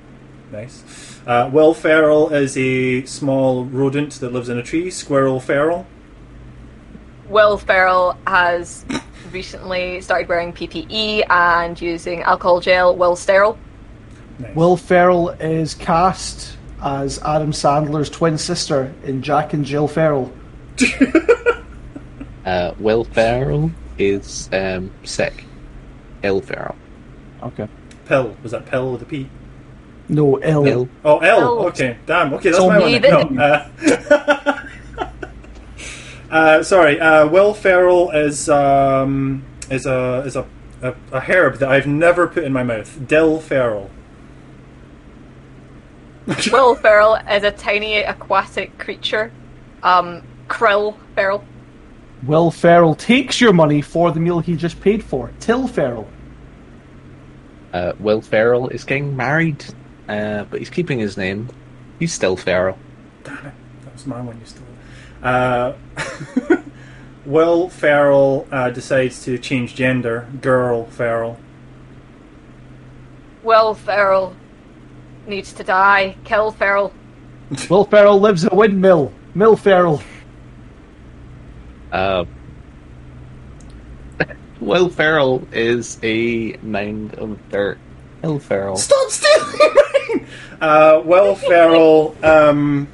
nice. 0.51 1.19
Uh, 1.27 1.49
Will 1.51 1.73
Ferrell 1.73 2.29
is 2.33 2.57
a 2.57 3.03
small 3.05 3.65
rodent 3.65 4.13
that 4.21 4.31
lives 4.33 4.47
in 4.49 4.57
a 4.57 4.63
tree. 4.63 4.89
Squirrel 4.89 5.39
Ferrell. 5.39 5.85
Will 7.30 7.57
Ferrell 7.57 8.17
has 8.25 8.86
recently 9.32 10.01
started 10.01 10.30
wearing 10.30 10.53
PPE 10.53 11.30
and 11.30 11.80
using 11.80 12.21
alcohol 12.21 12.59
gel. 12.59 12.95
Will 12.95 13.15
Sterile. 13.15 13.57
Nice. 14.39 14.55
Will 14.55 14.78
Ferrell 14.78 15.30
is 15.30 15.73
cast 15.73 16.57
as 16.82 17.19
Adam 17.23 17.51
Sandler's 17.51 18.09
twin 18.09 18.38
sister 18.38 18.93
in 19.03 19.21
Jack 19.21 19.53
and 19.53 19.65
Jill 19.65 19.88
Ferrell. 19.88 20.34
Uh, 22.47 22.73
Will 22.80 23.03
Ferrell 23.03 23.69
is 23.97 24.47
um, 24.53 24.89
sick. 25.03 25.43
Ill 26.23 26.39
Ferrell. 26.39 26.78
Okay. 27.43 27.67
Pill. 28.05 28.38
Was 28.41 28.53
that 28.53 28.65
Pill 28.65 28.93
with 28.93 29.01
a 29.01 29.05
P? 29.05 29.30
No, 30.07 30.38
L. 30.38 30.65
Ill. 30.65 30.89
Oh, 31.03 31.17
L. 31.17 31.41
L. 31.41 31.59
Okay, 31.67 31.97
damn. 32.05 32.34
Okay, 32.36 32.51
that's 32.51 32.57
So 32.57 32.69
my 32.69 32.80
me 32.80 32.99
one. 32.99 33.36
No, 33.36 33.43
uh, 33.43 34.57
uh, 36.32 36.63
sorry. 36.63 36.99
Uh, 36.99 37.28
Will 37.28 37.53
Ferrell 37.53 38.11
is 38.11 38.49
um, 38.49 39.45
is 39.69 39.86
a 39.86 40.23
is 40.25 40.36
a, 40.36 40.47
a 40.82 40.95
a 41.11 41.19
herb 41.19 41.59
that 41.59 41.69
I've 41.69 41.88
never 41.88 42.28
put 42.28 42.43
in 42.43 42.53
my 42.53 42.63
mouth. 42.63 43.07
Dill 43.07 43.39
Ferrell. 43.39 43.89
Will 46.51 46.75
Ferrell 46.75 47.15
is 47.15 47.43
a 47.43 47.51
tiny 47.51 47.99
aquatic 47.99 48.78
creature. 48.78 49.32
Um, 49.84 50.23
Krill 50.47 50.97
Ferrell. 51.15 51.43
Will 52.23 52.51
Ferrell 52.51 52.95
takes 52.95 53.39
your 53.39 53.53
money 53.53 53.82
for 53.82 54.11
the 54.11 54.19
meal 54.19 54.39
he 54.39 54.55
just 54.55 54.82
paid 54.82 55.03
for. 55.03 55.32
Till 55.39 55.67
Ferrell. 55.67 56.07
Uh, 57.73 57.93
Will 57.99 58.21
Ferrell 58.21 58.69
is 58.69 58.84
getting 58.84 59.15
married, 59.15 59.63
uh, 60.09 60.45
but 60.45 60.59
he's 60.59 60.69
keeping 60.69 60.99
his 60.99 61.15
name. 61.15 61.49
He's 61.99 62.13
still 62.13 62.36
Ferrell. 62.36 62.78
Damn 63.23 63.38
it! 63.38 63.53
That 63.84 63.93
was 63.93 64.05
my 64.05 64.21
one. 64.21 64.39
You 64.39 64.45
stole. 64.45 64.66
It. 65.22 65.26
Uh, 65.26 65.74
Will 67.26 67.70
Ferrell 67.70 68.47
uh, 68.51 68.70
decides 68.70 69.24
to 69.26 69.38
change 69.38 69.76
gender. 69.76 70.28
Girl 70.41 70.86
Ferrell. 70.86 71.38
Will 73.43 73.74
Ferrell 73.74 74.36
needs 75.28 75.51
to 75.53 75.63
die. 75.63 76.15
Kill 76.24 76.51
Ferrell. 76.51 76.93
Will 77.70 77.86
Ferrell 77.86 78.20
lives 78.20 78.43
in 78.43 78.49
a 78.51 78.55
windmill. 78.55 79.11
Mill 79.36 79.55
Ferrell. 79.55 80.01
Uh, 81.89 82.26
Will 84.59 84.89
Ferrell 84.89 85.47
is 85.53 85.97
a 86.03 86.57
mound 86.61 87.15
of 87.15 87.39
dirt. 87.49 87.80
Will 88.22 88.39
Ferrell. 88.39 88.76
Stop 88.76 89.09
stealing 89.09 89.57
mine. 89.59 90.28
Uh, 90.59 91.01
Will 91.05 91.36
Ferrell. 91.36 92.13
Um, 92.22 92.89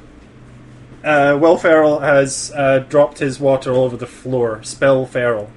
uh, 1.04 1.38
Will 1.40 1.56
Ferrell 1.56 2.00
has 2.00 2.50
uh, 2.54 2.80
dropped 2.88 3.18
his 3.18 3.38
water 3.38 3.72
all 3.72 3.84
over 3.84 3.96
the 3.96 4.06
floor. 4.06 4.62
Spell 4.62 5.06
Ferrell. 5.06 5.50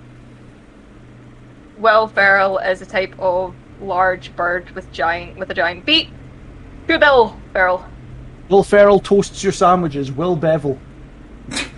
Will 1.77 2.07
Ferrell 2.07 2.57
is 2.57 2.81
a 2.81 2.85
type 2.85 3.13
of 3.19 3.53
large 3.81 4.35
bird 4.35 4.71
with 4.71 4.91
giant 4.91 5.37
with 5.37 5.49
a 5.49 5.53
giant 5.53 5.85
beak. 5.85 6.09
Good 6.87 6.99
Bill 6.99 7.39
Ferrell. 7.53 7.85
Will 8.49 8.63
Ferrell 8.63 8.99
toasts 8.99 9.43
your 9.43 9.51
sandwiches. 9.53 10.11
Will 10.11 10.35
Bevel. 10.35 10.79
It's, 11.49 11.69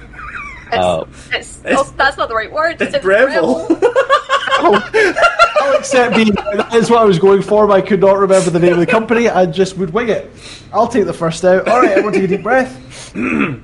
Oh. 0.71 1.07
it's, 1.31 1.61
oh, 1.65 1.91
that's 1.97 2.15
not 2.15 2.29
the 2.29 2.35
right 2.35 2.51
word. 2.51 2.79
It's 2.79 2.95
Breville. 2.99 3.67
I'll 4.59 5.77
accept 5.77 6.15
being. 6.15 6.31
That 6.33 6.73
is 6.73 6.89
what 6.89 6.99
I 7.01 7.05
was 7.05 7.19
going 7.19 7.41
for, 7.41 7.67
but 7.67 7.73
I 7.73 7.81
could 7.81 7.99
not 8.01 8.17
remember 8.17 8.49
the 8.49 8.59
name 8.59 8.73
of 8.73 8.79
the 8.79 8.85
company. 8.85 9.29
I 9.29 9.45
just 9.45 9.77
would 9.77 9.91
wing 9.91 10.09
it. 10.09 10.29
I'll 10.73 10.87
take 10.87 11.05
the 11.05 11.13
first 11.13 11.43
out. 11.45 11.67
All 11.67 11.79
right, 11.79 11.91
everyone 11.91 12.13
take 12.13 12.23
a 12.23 12.27
deep 12.27 12.43
breath. 12.43 13.13
and 13.15 13.61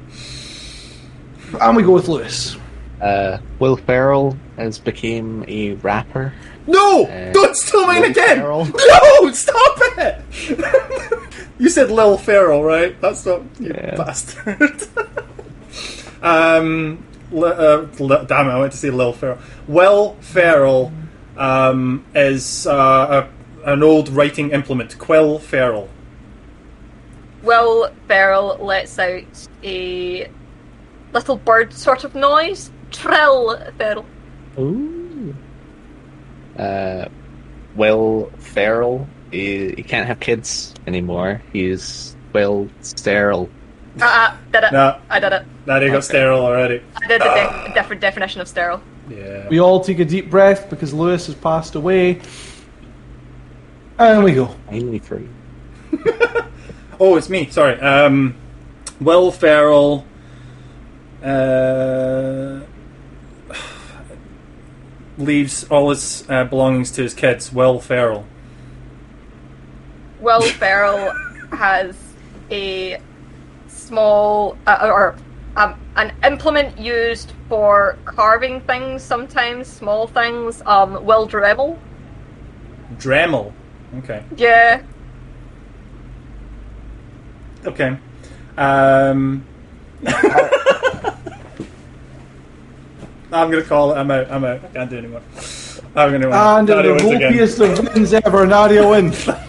we 1.76 1.84
go 1.84 1.92
with 1.92 2.08
Lewis. 2.08 2.58
Uh, 3.02 3.38
Will 3.60 3.76
Ferrell 3.78 4.38
has 4.58 4.80
became 4.80 5.44
a 5.48 5.74
rapper. 5.76 6.34
no! 6.66 7.06
Uh, 7.06 7.32
Don't 7.34 7.56
steal 7.56 7.86
mine 7.86 8.02
Will 8.02 8.10
again! 8.12 8.38
Ferrell. 8.38 8.66
No! 8.66 9.32
Stop 9.32 9.78
it! 9.98 10.22
you 11.60 11.70
said 11.70 11.92
Lil 11.92 12.18
Ferrell, 12.18 12.64
right? 12.64 13.00
That's 13.02 13.26
not 13.26 13.42
you 13.60 13.68
Yeah. 13.76 13.96
bastard. 13.96 14.88
um, 16.24 16.98
li- 16.98 17.15
uh, 17.44 17.88
li- 18.00 18.26
damn 18.28 18.48
it! 18.48 18.52
I 18.52 18.60
went 18.60 18.72
to 18.72 18.78
say 18.78 18.90
Lil 18.90 19.14
Ferrell. 19.14 19.40
Will 19.68 20.16
Ferrell 20.22 20.92
um, 21.38 22.06
is 22.16 22.68
uh, 22.68 23.28
a, 23.66 23.72
an 23.72 23.84
old 23.84 24.10
writing 24.10 24.52
implement. 24.52 24.98
Quill 24.98 25.40
Ferrell. 25.40 25.90
Will 27.44 27.92
Ferrell 28.08 28.58
lets 28.60 28.98
out 28.98 29.48
a 29.64 30.30
little 31.14 31.38
bird 31.38 31.74
sort 31.74 32.04
of 32.04 32.16
noise. 32.16 32.72
Trill 32.92 33.58
Ferrell. 33.78 34.06
Ooh. 34.58 35.36
Uh, 36.58 37.06
Will 37.76 38.32
Ferrell, 38.38 39.08
he, 39.32 39.74
he 39.76 39.84
can't 39.84 40.08
have 40.08 40.20
kids 40.20 40.74
anymore. 40.88 41.42
He's 41.52 42.16
Will 42.34 42.70
sterile. 42.82 43.50
Ah, 44.02 44.34
uh, 44.34 44.52
did 44.52 44.64
it. 44.66 44.72
No. 44.72 45.00
I 45.10 45.20
did 45.20 45.34
it. 45.34 45.46
Now 45.66 45.80
they 45.80 45.90
got 45.90 46.04
sterile 46.04 46.40
already. 46.40 46.82
I 47.02 47.08
did 47.08 47.22
the 47.22 47.26
de- 47.26 47.74
different 47.74 48.02
definition 48.02 48.42
of 48.42 48.48
sterile. 48.48 48.82
Yeah. 49.10 49.48
We 49.48 49.60
all 49.60 49.80
take 49.80 50.00
a 50.00 50.06
deep 50.06 50.30
breath 50.30 50.70
because 50.70 50.94
Lewis 50.94 51.28
has 51.28 51.36
passed 51.36 51.76
away. 51.76 52.22
And 53.98 54.24
we 54.24 54.34
go. 54.34 54.48
Finally 54.68 55.00
free. 55.00 55.30
Oh, 57.00 57.18
it's 57.18 57.30
me. 57.30 57.50
Sorry. 57.50 57.80
Um, 57.80 58.36
Will 59.02 59.32
Ferrell. 59.32 60.06
Uh, 61.22 62.62
leaves 65.18 65.66
all 65.66 65.90
his 65.90 66.24
uh, 66.30 66.46
belongings 66.46 66.92
to 66.92 67.04
his 67.04 67.14
kids. 67.14 67.52
Will 67.52 67.80
Ferrell. 67.80 68.26
Will 70.22 70.42
Ferrell 70.42 71.12
has 71.52 71.98
a 72.50 73.02
small 73.86 74.58
uh, 74.68 74.90
or 74.92 75.16
um, 75.56 75.80
an 75.96 76.14
implement 76.24 76.78
used 76.78 77.34
for 77.48 77.98
carving 78.06 78.62
things. 78.62 79.04
Sometimes 79.04 79.68
small 79.68 80.08
things. 80.08 80.62
Um, 80.66 81.06
Will 81.06 81.28
Dremel. 81.28 81.78
Dremel. 82.98 83.54
Okay. 84.00 84.24
Yeah. 84.36 84.82
Okay. 87.66 87.98
Um, 88.58 89.46
I'm 93.32 93.52
gonna 93.52 93.64
call 93.64 93.92
it. 93.94 93.98
I'm 93.98 94.12
out. 94.12 94.30
I'm 94.32 94.44
out. 94.44 94.64
I 94.64 94.68
can't 94.68 94.90
do 94.90 94.98
anymore. 94.98 95.22
I'm 95.96 96.12
gonna 96.12 96.28
win. 96.28 96.34
And 96.38 96.70
in 96.70 96.76
Nadia 96.76 96.98
the 96.98 97.06
wins 97.06 97.16
again. 97.16 97.34
ropiest 97.34 97.80
of 97.80 97.96
wins 97.96 98.14
ever, 98.14 98.46
Nadia 98.46 98.88
wins. 98.88 99.30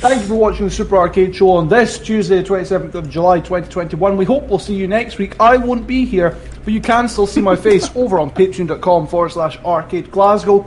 Thank 0.00 0.22
you 0.22 0.28
for 0.28 0.34
watching 0.36 0.64
the 0.64 0.70
Super 0.70 0.96
R-CADE 0.96 1.36
Show 1.36 1.50
on 1.50 1.68
this 1.68 1.98
Tuesday, 1.98 2.42
27th 2.42 2.94
of 2.94 3.10
July 3.10 3.38
2021. 3.40 4.16
We 4.16 4.24
hope 4.24 4.44
we'll 4.44 4.58
see 4.58 4.74
you 4.74 4.88
next 4.88 5.18
week. 5.18 5.38
I 5.38 5.58
won't 5.58 5.86
be 5.86 6.06
here, 6.06 6.38
but 6.64 6.72
you 6.72 6.80
can 6.80 7.06
still 7.06 7.26
see 7.26 7.42
my 7.42 7.54
face 7.68 7.94
over 7.94 8.18
on 8.18 8.30
patreon.com 8.30 9.08
forward 9.08 9.28
slash 9.28 9.58
arcade 9.58 10.10
Glasgow. 10.10 10.64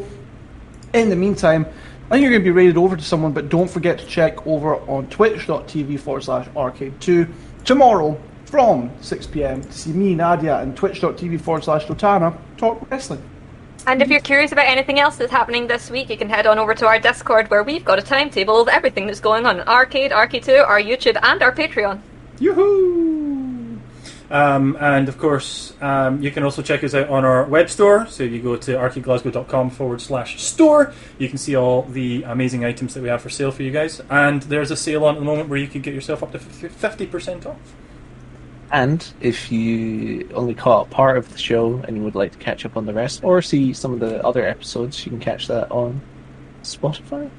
In 0.94 1.10
the 1.10 1.16
meantime, 1.16 1.66
I 1.66 2.10
think 2.12 2.22
you're 2.22 2.30
going 2.30 2.44
to 2.44 2.46
be 2.46 2.52
rated 2.52 2.78
over 2.78 2.96
to 2.96 3.04
someone, 3.04 3.32
but 3.32 3.50
don't 3.50 3.68
forget 3.68 3.98
to 3.98 4.06
check 4.06 4.46
over 4.46 4.76
on 4.88 5.08
twitch.tv 5.08 6.00
forward 6.00 6.22
slash 6.22 6.48
arcade2 6.50 7.34
tomorrow 7.66 8.22
from 8.46 8.92
6pm 9.00 9.66
to 9.66 9.74
see 9.74 9.94
me, 9.94 10.14
Nadia, 10.14 10.60
and 10.60 10.78
twitch.tv 10.78 11.42
forward 11.42 11.64
slash 11.64 11.86
Dotana 11.86 12.38
talk 12.58 12.88
wrestling. 12.92 13.28
And 13.86 14.02
if 14.02 14.10
you're 14.10 14.22
curious 14.22 14.54
about 14.54 14.66
anything 14.66 15.00
else 15.00 15.18
that's 15.18 15.32
happening 15.32 15.68
this 15.68 15.92
week, 15.92 16.10
you 16.10 16.18
can 16.18 16.30
head 16.30 16.48
on 16.48 16.58
over 16.58 16.74
to 16.74 16.88
our 16.88 17.00
Discord 17.00 17.50
where 17.50 17.64
we've 17.64 17.84
got 17.84 18.00
a 18.00 18.02
timetable 18.02 18.62
of 18.62 18.70
everything 18.70 19.08
that's 19.08 19.20
going 19.20 19.46
on 19.46 19.60
in 19.60 19.68
R-CADE, 19.68 20.14
R-CADE 20.14 20.44
2, 20.44 20.52
our 20.54 20.82
YouTube, 20.82 21.20
and 21.22 21.42
our 21.44 21.54
Patreon. 21.54 22.00
Yoo-hoo! 22.40 23.80
Um, 24.32 24.78
and 24.80 25.10
of 25.10 25.20
course, 25.20 25.74
um, 25.82 26.24
you 26.24 26.32
can 26.32 26.44
also 26.44 26.62
check 26.62 26.84
us 26.84 26.96
out 26.96 27.10
on 27.10 27.26
our 27.26 27.44
web 27.44 27.70
store. 27.70 28.08
So 28.08 28.24
if 28.24 28.32
you 28.32 28.42
go 28.42 28.56
to 28.56 28.72
arcadeglasgow.com 28.72 29.70
forward 29.70 30.02
slash 30.02 30.42
store, 30.42 30.94
you 31.20 31.28
can 31.28 31.38
see 31.38 31.56
all 31.56 31.84
the 31.84 32.24
amazing 32.24 32.64
items 32.64 32.94
that 32.94 33.04
we 33.04 33.10
have 33.10 33.22
for 33.22 33.30
sale 33.30 33.52
for 33.52 33.64
you 33.64 33.72
guys. 33.72 34.02
And 34.10 34.42
there's 34.44 34.72
a 34.72 34.78
sale 34.78 35.06
on 35.06 35.16
at 35.16 35.20
the 35.20 35.26
moment 35.26 35.50
where 35.50 35.60
you 35.60 35.68
can 35.68 35.82
get 35.82 35.94
yourself 35.94 36.24
up 36.24 36.32
to 36.32 36.40
50% 36.40 37.46
off. 37.46 37.58
And 38.74 39.08
if 39.22 39.52
you 39.52 40.28
only 40.34 40.56
caught 40.56 40.90
part 40.90 41.18
of 41.18 41.32
the 41.32 41.38
show 41.38 41.76
and 41.88 41.96
you 41.96 42.04
would 42.04 42.16
like 42.16 42.32
to 42.32 42.40
catch 42.40 42.66
up 42.66 42.76
on 42.76 42.88
the 42.88 42.94
rest, 42.94 43.24
or 43.24 43.40
see 43.44 43.72
some 43.72 43.94
of 43.94 44.00
the 44.00 44.26
other 44.26 44.44
episodes, 44.44 45.06
you 45.06 45.12
can 45.12 45.20
catch 45.20 45.48
that 45.48 45.72
on 45.72 46.02
Spotify. 46.64 47.30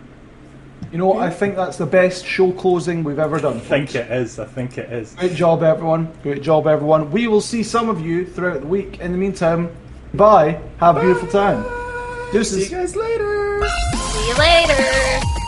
You 0.92 0.98
know, 0.98 1.18
I 1.18 1.30
think 1.30 1.56
that's 1.56 1.76
the 1.76 1.86
best 1.86 2.24
show 2.24 2.52
closing 2.52 3.02
we've 3.02 3.18
ever 3.18 3.40
done. 3.40 3.56
I 3.56 3.60
think 3.60 3.96
it 3.96 4.08
is. 4.12 4.38
I 4.38 4.44
think 4.44 4.78
it 4.78 4.92
is. 4.92 5.14
Great 5.16 5.34
job, 5.34 5.64
everyone. 5.64 6.12
Great 6.22 6.42
job, 6.42 6.68
everyone. 6.68 7.10
We 7.10 7.26
will 7.26 7.40
see 7.40 7.64
some 7.64 7.88
of 7.88 8.00
you 8.00 8.24
throughout 8.24 8.60
the 8.60 8.68
week. 8.68 9.00
In 9.00 9.10
the 9.10 9.18
meantime, 9.18 9.74
bye. 10.14 10.60
Have 10.78 10.98
a 10.98 11.00
beautiful 11.00 11.28
time. 11.28 11.64
Deuces. 12.30 12.68
See 12.68 12.72
you 12.72 12.78
guys 12.78 12.94
later. 12.94 13.68
See 13.96 14.28
you 14.28 14.34
later! 14.38 15.43